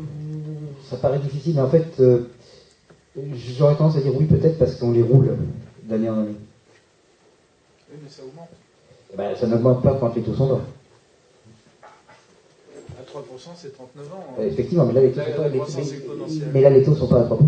ça 0.89 0.97
paraît 0.97 1.19
difficile, 1.19 1.55
mais 1.55 1.61
en 1.61 1.69
fait, 1.69 1.87
euh, 1.99 2.29
j'aurais 3.57 3.75
tendance 3.75 3.95
à 3.97 4.01
dire 4.01 4.15
oui, 4.15 4.25
peut-être 4.25 4.57
parce 4.59 4.75
qu'on 4.75 4.91
les 4.91 5.01
roule 5.01 5.35
d'année 5.83 6.09
en 6.09 6.19
année. 6.19 6.35
Oui, 7.91 7.97
mais 8.03 8.09
ça 8.09 8.21
augmente. 8.23 8.49
Ben, 9.17 9.35
ça 9.35 9.47
n'augmente 9.47 9.81
pas 9.81 9.95
quand 9.99 10.15
les 10.15 10.21
taux 10.21 10.35
sont 10.35 10.47
bas. 10.47 10.61
À 12.99 13.03
3%, 13.03 13.21
c'est 13.55 13.73
39 13.73 14.13
ans. 14.13 14.17
hein. 14.29 14.33
Euh, 14.39 14.47
Effectivement, 14.47 14.85
mais 14.85 14.93
là, 14.93 15.01
les 15.01 15.11
taux 15.11 15.19
Là, 15.19 15.25
sont 15.25 15.41
pas, 15.41 15.81
les- 16.27 16.41
mais 16.53 16.61
là, 16.61 16.69
les 16.69 16.83
taux 16.83 16.95
sont 16.95 17.07
pas 17.07 17.21
à 17.21 17.23
3%. 17.23 17.39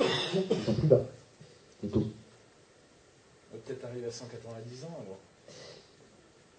Ils 0.00 0.64
sont 0.64 0.72
plus 0.74 0.88
bas. 0.88 1.04
Les 1.82 1.88
taux. 1.90 2.02
A 4.02 4.10
190 4.10 4.84
ans. 4.84 4.88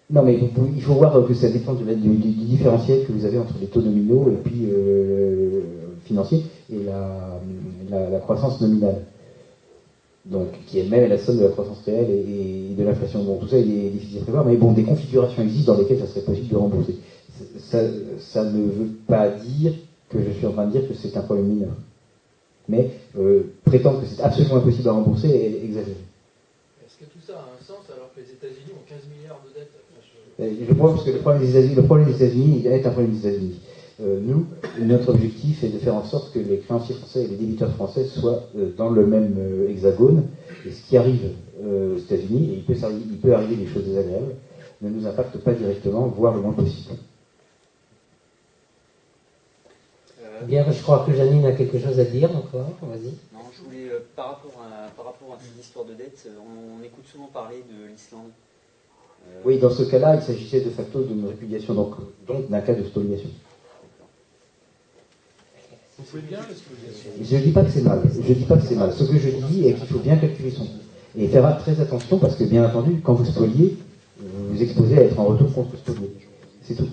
Non, 0.08 0.22
mais 0.22 0.38
il 0.76 0.82
faut 0.82 0.94
voir 0.94 1.26
que 1.26 1.34
ça 1.34 1.48
dépend 1.48 1.74
du, 1.74 1.84
différentiel 1.84 3.04
que 3.04 3.12
vous 3.12 3.24
avez 3.24 3.38
entre 3.38 3.54
les 3.60 3.66
taux 3.66 3.80
nominaux 3.80 4.30
et 4.30 4.36
puis 4.36 4.68
euh, 4.70 5.62
financiers 6.04 6.44
et 6.72 6.78
la, 6.84 8.18
croissance 8.20 8.60
nominale. 8.60 9.02
Donc, 10.24 10.48
qui 10.66 10.80
est 10.80 10.88
même 10.88 11.08
la 11.08 11.18
somme 11.18 11.38
de 11.38 11.44
la 11.44 11.50
croissance 11.50 11.82
réelle 11.84 12.10
et, 12.10 12.74
de 12.76 12.84
l'inflation. 12.84 13.22
Bon, 13.24 13.38
tout 13.38 13.48
ça, 13.48 13.58
il 13.58 13.70
est 13.70 13.90
difficile 13.90 14.18
à 14.18 14.22
prévoir, 14.22 14.44
mais 14.44 14.56
bon, 14.56 14.72
des 14.72 14.84
configurations 14.84 15.42
existent 15.42 15.74
dans 15.74 15.80
lesquelles 15.80 16.00
ça 16.00 16.06
serait 16.06 16.22
possible 16.22 16.48
de 16.48 16.56
rembourser. 16.56 16.96
Ça, 17.58 17.80
ça 18.18 18.44
ne 18.44 18.62
veut 18.62 18.90
pas 19.06 19.28
dire 19.28 19.74
que 20.08 20.18
je 20.22 20.30
suis 20.30 20.46
en 20.46 20.52
train 20.52 20.66
de 20.66 20.72
dire 20.72 20.88
que 20.88 20.94
c'est 20.94 21.16
un 21.16 21.22
problème 21.22 21.46
mineur. 21.46 21.74
Mais 22.68 22.90
euh, 23.18 23.54
prétendre 23.64 24.00
que 24.00 24.06
c'est 24.06 24.22
absolument 24.22 24.56
impossible 24.56 24.88
à 24.88 24.92
rembourser 24.92 25.28
est 25.28 25.64
exagéré. 25.64 25.96
Est-ce 26.84 26.98
que 26.98 27.10
tout 27.10 27.24
ça 27.24 27.34
a 27.34 27.42
un 27.42 27.64
sens 27.64 27.84
alors 27.94 28.05
que 28.05 28.05
les 28.16 28.32
États-Unis 28.32 28.72
ont 28.72 28.88
15 28.88 28.98
milliards 29.14 29.40
de 29.46 29.58
dettes 29.58 29.72
je, 30.38 30.74
pense 30.74 31.02
que 31.02 31.10
le 31.10 31.18
problème 31.18 31.42
des 31.42 31.50
États-Unis, 31.50 31.74
le 31.76 31.82
problème 31.84 32.08
des 32.08 32.22
États-Unis 32.22 32.66
est 32.66 32.86
un 32.86 32.90
problème 32.90 33.12
des 33.12 33.26
États-Unis. 33.26 33.60
Euh, 34.02 34.20
nous, 34.22 34.46
notre 34.82 35.08
objectif 35.08 35.64
est 35.64 35.70
de 35.70 35.78
faire 35.78 35.94
en 35.94 36.04
sorte 36.04 36.34
que 36.34 36.38
les 36.38 36.58
créanciers 36.58 36.94
français 36.94 37.24
et 37.24 37.26
les 37.26 37.36
débiteurs 37.36 37.72
français 37.72 38.04
soient 38.04 38.42
euh, 38.54 38.70
dans 38.76 38.90
le 38.90 39.06
même 39.06 39.34
hexagone. 39.70 40.24
Et 40.66 40.72
ce 40.72 40.86
qui 40.86 40.98
arrive 40.98 41.32
aux 41.58 41.96
États-Unis, 41.96 42.50
et 42.52 42.56
il 42.56 42.64
peut, 42.64 42.74
il 42.74 43.16
peut 43.16 43.34
arriver 43.34 43.56
des 43.56 43.66
choses 43.66 43.84
désagréables, 43.84 44.34
ne 44.82 44.90
nous 44.90 45.06
impacte 45.06 45.38
pas 45.38 45.52
directement, 45.52 46.06
voire 46.08 46.34
le 46.34 46.42
moins 46.42 46.52
possible. 46.52 46.96
Bien, 50.46 50.66
je 50.70 50.82
crois 50.82 51.06
que 51.06 51.14
Janine 51.14 51.46
a 51.46 51.52
quelque 51.52 51.78
chose 51.78 51.98
à 51.98 52.04
dire 52.04 52.30
encore. 52.36 52.72
Vas-y. 52.82 53.14
Je 53.56 53.64
voulais, 53.64 53.88
euh, 53.90 54.00
par, 54.14 54.28
rapport 54.28 54.62
à, 54.62 54.88
par 54.90 55.06
rapport 55.06 55.34
à 55.34 55.38
cette 55.40 55.64
histoire 55.64 55.86
de 55.86 55.94
dette, 55.94 56.26
euh, 56.26 56.36
on, 56.38 56.82
écoute 56.84 57.06
souvent 57.10 57.30
parler 57.32 57.64
de 57.68 57.90
l'Islande. 57.90 58.30
Euh, 59.28 59.40
oui, 59.44 59.58
dans 59.58 59.70
ce 59.70 59.84
cas-là, 59.84 60.16
il 60.16 60.22
s'agissait 60.22 60.60
de 60.60 60.70
facto 60.70 61.02
d'une 61.02 61.26
répudiation, 61.26 61.74
donc, 61.74 61.94
donc 62.26 62.50
d'un 62.50 62.60
cas 62.60 62.74
de 62.74 62.84
spoliation. 62.84 63.30
Je 66.12 67.36
ne 67.36 67.42
dis 67.42 67.52
pas 67.52 67.64
que 67.64 67.70
c'est 67.70 67.82
mal. 67.82 68.02
Je 68.14 68.32
dis 68.32 68.44
pas 68.44 68.56
que 68.56 68.66
c'est 68.66 68.74
mal. 68.74 68.92
Ce 68.92 69.04
que 69.04 69.18
je 69.18 69.30
dis 69.30 69.66
est 69.66 69.72
qu'il 69.72 69.86
faut 69.86 69.98
bien 70.00 70.16
calculer 70.16 70.50
son 70.50 70.64
coût. 70.66 70.72
Et 71.16 71.28
faire 71.28 71.58
très 71.58 71.80
attention 71.80 72.18
parce 72.18 72.36
que, 72.36 72.44
bien 72.44 72.66
entendu, 72.66 73.00
quand 73.02 73.14
vous 73.14 73.24
spoliez, 73.24 73.78
vous 74.18 74.54
vous 74.54 74.62
exposez 74.62 74.98
à 74.98 75.02
être 75.04 75.18
en 75.18 75.24
retour 75.24 75.52
contre 75.54 75.78
spolié. 75.78 76.10
C'est 76.62 76.74
tout. 76.74 76.88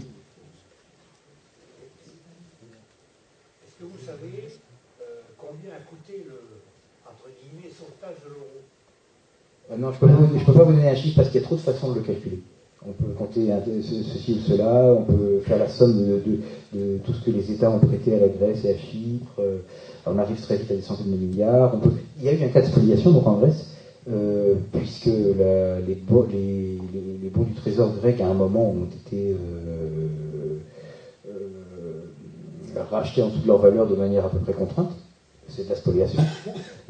Non, 9.78 9.91
je 9.91 10.06
ne 10.06 10.44
peux, 10.44 10.54
pas 10.54 10.64
vous 10.64 10.74
donner 10.74 10.90
un 10.90 10.95
chiffre 10.95 11.16
parce 11.18 11.30
qu'il 11.30 11.41
y 11.41 11.44
a 11.44 11.48
trop 11.48 11.56
de 11.56 11.62
façons 11.62 11.91
de 11.91 12.00
le 12.00 12.02
calculer. 12.02 12.41
On 12.86 12.91
peut 12.91 13.12
compter 13.18 13.50
ceci 13.82 14.34
ou 14.34 14.40
cela, 14.40 14.94
on 14.98 15.04
peut 15.04 15.40
faire 15.45 15.58
la 15.58 15.70
somme 15.70 16.06
de, 16.06 16.98
tout 17.06 17.14
ce 17.14 17.24
que 17.24 17.32
les 17.32 17.52
États 17.52 17.72
ont 17.72 17.80
prêté 17.80 18.16
à 18.16 18.20
la 18.20 18.28
Grèce 18.28 18.66
et 18.66 18.72
à 18.72 18.78
Chypre. 18.78 19.40
Euh, 19.40 19.60
on 20.06 20.18
arrive 20.18 20.41
très 20.41 20.58
vite 20.58 20.70
à 20.70 20.76
des 20.76 20.82
centaines 20.82 21.12
de 21.12 21.16
milliards. 21.16 21.78
il 22.20 22.26
y 22.26 22.30
a 22.30 22.34
eu 22.34 22.44
un 22.44 22.50
cas 22.50 22.62
de 22.62 22.66
spoliation 22.66 23.12
donc 23.12 23.26
en 23.26 23.38
Grèce, 23.38 23.72
euh, 24.12 24.56
puisque 24.74 25.06
les, 25.06 25.95
bons, 25.95 26.24
du 26.24 27.54
trésor 27.56 27.94
grec 28.02 28.20
à 28.20 28.28
un 28.28 28.34
moment 28.34 28.70
ont 28.70 28.88
été 29.08 29.34
rachetés 32.91 33.24
en 33.24 33.30
toute 33.30 33.45
leur 33.45 33.60
valeur 33.60 33.88
de 33.88 33.95
manière 33.95 34.26
à 34.26 34.30
peu 34.30 34.40
près 34.40 34.54
contrainte 34.54 34.91
c'est 35.49 35.65
de 35.65 35.70
la 35.70 35.76
spoliation. 35.76 36.22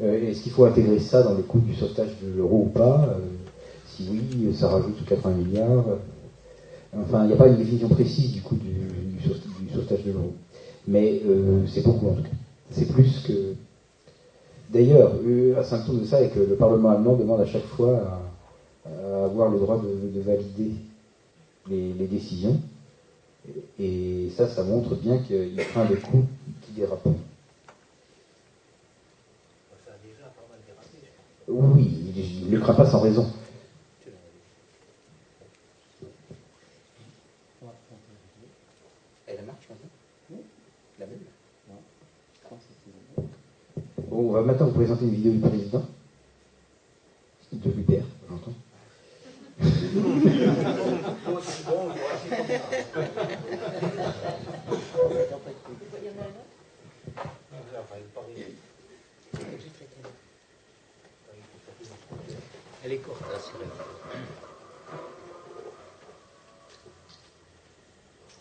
Euh, 0.02 0.28
est-ce 0.28 0.42
qu'il 0.42 0.50
faut 0.50 0.64
intégrer 0.64 0.98
ça 0.98 1.22
dans 1.22 1.34
le 1.34 1.42
coût 1.42 1.60
du 1.60 1.74
sauvetage 1.74 2.10
de 2.20 2.36
l'euro 2.36 2.64
ou 2.66 2.68
pas 2.68 3.08
euh, 3.10 3.18
Si 3.86 4.08
oui, 4.10 4.52
ça 4.52 4.68
rajoute 4.68 5.04
80 5.06 5.34
milliards. 5.34 5.84
Enfin, 6.98 7.22
il 7.22 7.28
n'y 7.28 7.32
a 7.32 7.36
pas 7.36 7.46
une 7.46 7.56
définition 7.56 7.88
précise 7.88 8.32
du 8.32 8.40
coût 8.42 8.56
du, 8.56 9.22
sauvetage 9.72 10.02
de 10.04 10.10
l'euro. 10.10 10.32
Mais 10.88 11.22
euh, 11.26 11.64
c'est 11.68 11.82
beaucoup 11.82 12.08
en 12.08 12.14
tout 12.14 12.22
cas. 12.22 12.28
C'est 12.72 12.92
plus 12.92 13.20
que. 13.20 13.54
D'ailleurs, 14.70 15.12
un 15.56 15.62
symptôme 15.62 16.00
de 16.00 16.06
ça 16.06 16.20
est 16.20 16.30
que 16.30 16.40
le 16.40 16.56
Parlement 16.56 16.90
allemand 16.90 17.14
demande 17.14 17.40
à 17.40 17.46
chaque 17.46 17.66
fois 17.66 18.20
à, 18.84 19.24
avoir 19.24 19.48
le 19.50 19.60
droit 19.60 19.80
de, 19.80 20.20
valider 20.20 20.72
les, 21.70 22.06
décisions. 22.08 22.56
Et 23.78 24.30
ça, 24.36 24.48
ça 24.48 24.64
montre 24.64 24.96
bien 24.96 25.18
qu'il 25.18 25.54
craint 25.56 25.84
des 25.84 25.96
coûts 25.96 26.24
qui 26.62 26.72
dérapent. 26.72 27.06
Oui, 31.46 32.12
il 32.16 32.46
ne 32.46 32.52
le 32.56 32.60
craint 32.60 32.74
pas 32.74 32.86
sans 32.86 33.00
raison. 33.00 33.30
Elle 39.26 39.44
marche 39.44 39.68
maintenant 39.68 39.90
La 40.98 41.06
même 41.06 41.18
Bon, 44.08 44.28
on 44.28 44.32
va 44.32 44.42
maintenant 44.42 44.66
vous 44.66 44.74
présenter 44.74 45.04
une 45.04 45.14
vidéo 45.14 45.32
du 45.32 45.40
président. 45.40 45.84
De 47.52 47.70
l'UPR, 47.70 48.04
j'entends. 48.28 48.52
Elle 62.84 62.92
est 62.92 62.98
courte, 62.98 63.22
assurément. 63.34 63.72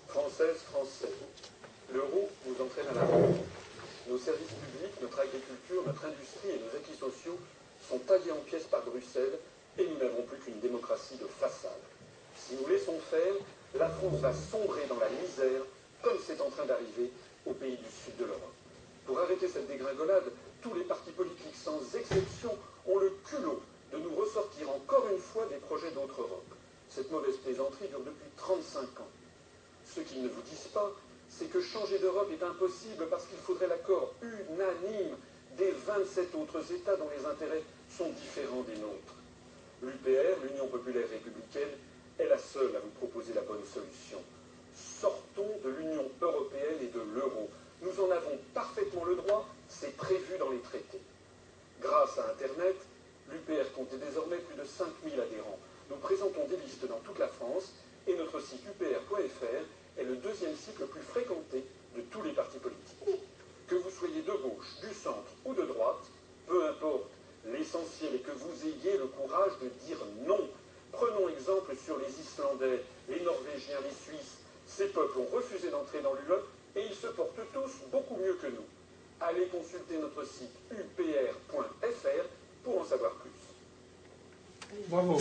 Française, 0.10 0.57
Français, 0.70 1.14
l'euro 1.94 2.30
vous 2.45 2.61
entraîne 2.61 2.88
à 2.90 2.94
la 2.94 3.06
mort. 3.06 3.36
Nos 4.10 4.18
services 4.18 4.52
publics, 4.52 5.02
notre 5.02 5.22
agriculture, 5.22 5.84
notre 5.88 6.06
industrie 6.06 6.49
et 6.49 6.60
nos 6.60 6.78
acquis 6.78 6.99
sociaux 6.99 7.40
sont 7.88 7.99
taillés 7.99 8.34
en 8.34 8.44
pièces 8.44 8.65
par 8.65 8.84
Bruxelles 8.84 9.40
et 9.78 9.88
nous 9.88 9.98
n'avons 9.98 10.24
plus 10.24 10.38
qu'une 10.40 10.60
démocratie 10.60 11.15
de 11.15 11.28
façade. 11.40 11.72
Si 12.36 12.56
nous 12.56 12.68
laissons 12.68 12.99
faire, 12.99 13.36
la 13.76 13.88
France 13.88 14.20
va 14.20 14.34
sombrer 14.34 14.84
dans 14.90 14.99
la 14.99 15.10
misère 15.10 15.64
comme 16.02 16.18
c'est 16.28 16.41
en 16.41 16.49
train 16.49 16.65
d'arriver 16.65 17.11
aux 17.45 17.53
pays 17.53 17.78
du 17.78 17.90
sud 17.90 18.18
de 18.20 18.26
l'Europe. 18.26 18.53
Pour 19.06 19.18
arrêter 19.22 19.48
cette 19.48 19.70
dégringolade, 19.70 20.34
tous 20.61 20.74
les 20.74 20.84
partis 20.84 21.11
politiques, 21.11 21.56
sans 21.56 21.80
exception, 21.95 22.52
ont 22.86 22.98
le 22.98 23.10
culot 23.26 23.61
de 23.94 23.98
nous 23.99 24.15
ressortir 24.15 24.70
encore 24.72 25.06
une 25.11 25.20
fois 25.20 25.45
des 25.45 25.57
projets 25.57 25.91
d'autres 25.91 26.22
Europe. 26.22 26.52
Cette 26.90 27.11
mauvaise 27.11 27.38
plaisanterie 27.38 27.88
dure 27.88 27.99
depuis 28.02 28.30
35 28.38 28.82
ans. 28.99 29.11
Ce 29.86 29.99
qu'ils 30.02 30.24
ne 30.24 30.30
vous 30.30 30.41
disent 30.41 30.70
pas, 30.74 30.91
c'est 31.30 31.45
que 31.49 31.61
changer 31.61 31.99
d'Europe 31.99 32.30
est 32.32 32.44
impossible 32.44 33.07
parce 33.10 33.26
qu'il 33.26 33.38
faudrait 33.38 33.68
l'accord 33.68 34.14
unanime 34.22 35.15
des 35.57 35.72
27 35.86 36.34
autres 36.36 36.72
États 36.72 36.95
dont 36.95 37.10
les 37.15 37.26
intérêts 37.26 37.61
sont 37.90 38.10
différents 38.10 38.61
des 38.64 38.76
nôtres. 38.78 39.15
L'UPR, 39.84 40.41
l'Union 40.48 40.68
populaire 40.68 41.07
républicaine, 41.10 41.70
est 42.18 42.28
la 42.28 42.38
seule 42.38 42.76
à 42.76 42.80
vous 42.80 42.90
proposer 42.99 43.34
la 43.34 43.41
bonne 43.41 43.65
solution. 43.65 44.20
Sortons 44.76 45.60
de 45.64 45.70
l'Union 45.70 46.10
européenne 46.22 46.78
et 46.82 46.88
de 46.88 47.02
l'euro. 47.15 47.49
Nous 47.82 48.03
en 48.03 48.10
avons 48.10 48.38
parfaitement 48.53 49.06
le 49.06 49.15
droit, 49.15 49.48
c'est 49.68 49.95
prévu 49.98 50.38
dans 50.40 50.49
les 50.49 50.60
traités. 50.60 51.02
Grâce 51.82 52.18
à 52.18 52.32
Internet, 52.32 52.76
L'UPR 53.30 53.72
comptait 53.76 53.98
désormais 53.98 54.38
plus 54.38 54.56
de 54.56 54.66
5000 54.66 55.14
adhérents. 55.20 55.60
Nous 55.90 55.98
présentons 55.98 56.45
des 56.48 56.58
listes 56.58 56.88
dans 56.88 57.00
toute 57.00 57.20
la 57.20 57.28
France 57.28 57.74
et 58.08 58.16
notre 58.16 58.41
site 58.41 58.62
upr.fr 58.68 59.64
est 59.98 60.04
le 60.04 60.16
deuxième 60.18 60.56
site 60.56 60.80
le 60.80 60.88
plus 60.88 61.02
fréquenté 61.02 61.64
de 61.95 62.02
tous 62.12 62.22
les 62.24 62.32
partis 62.32 62.58
politiques. 62.58 63.24
Que 63.68 63.76
vous 63.76 63.90
soyez 63.90 64.22
de 64.22 64.32
gauche, 64.32 64.80
du 64.82 64.94
centre 64.94 65.32
ou 65.45 65.54
de 65.54 65.64
droite, 65.64 66.04
peu 66.48 66.68
importe, 66.68 67.10
l'essentiel 67.45 68.16
est 68.16 68.20
que 68.20 68.32
vous 68.32 68.68
ayez 68.68 68.98
le 68.98 69.08
courage 69.08 69.54
de 69.62 69.70
dire 69.86 69.98
non. 70.28 70.50
Prenons 70.91 71.30
exemple 71.30 71.76
sur 71.76 71.98
les 71.98 72.20
Islandais, 72.20 72.84
les 73.10 73.22
Norvégiens, 73.22 73.80
les 73.84 73.95
Suisses. 73.95 74.38
Ces 74.68 74.88
peuples 74.88 75.20
ont 75.20 75.36
refusé 75.36 75.70
d'entrer 75.70 76.02
dans 76.02 76.14
l'UE 76.14 76.44
et 76.76 76.86
ils 76.86 76.95
se 76.95 77.08
portent 77.08 77.40
tous 77.54 77.72
beaucoup 77.91 78.18
mieux 78.18 78.34
que 78.36 78.48
nous. 78.48 78.66
Allez 79.22 79.48
consulter 79.48 79.98
notre 79.98 80.26
site 80.26 80.54
upr.fr 80.72 82.26
pour 82.64 82.81
en 82.81 82.85
savoir 82.85 83.11
plus. 83.14 83.31
Bravo. 84.88 85.19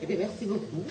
Eh 0.00 0.06
bien, 0.06 0.16
merci 0.18 0.46
beaucoup. 0.46 0.84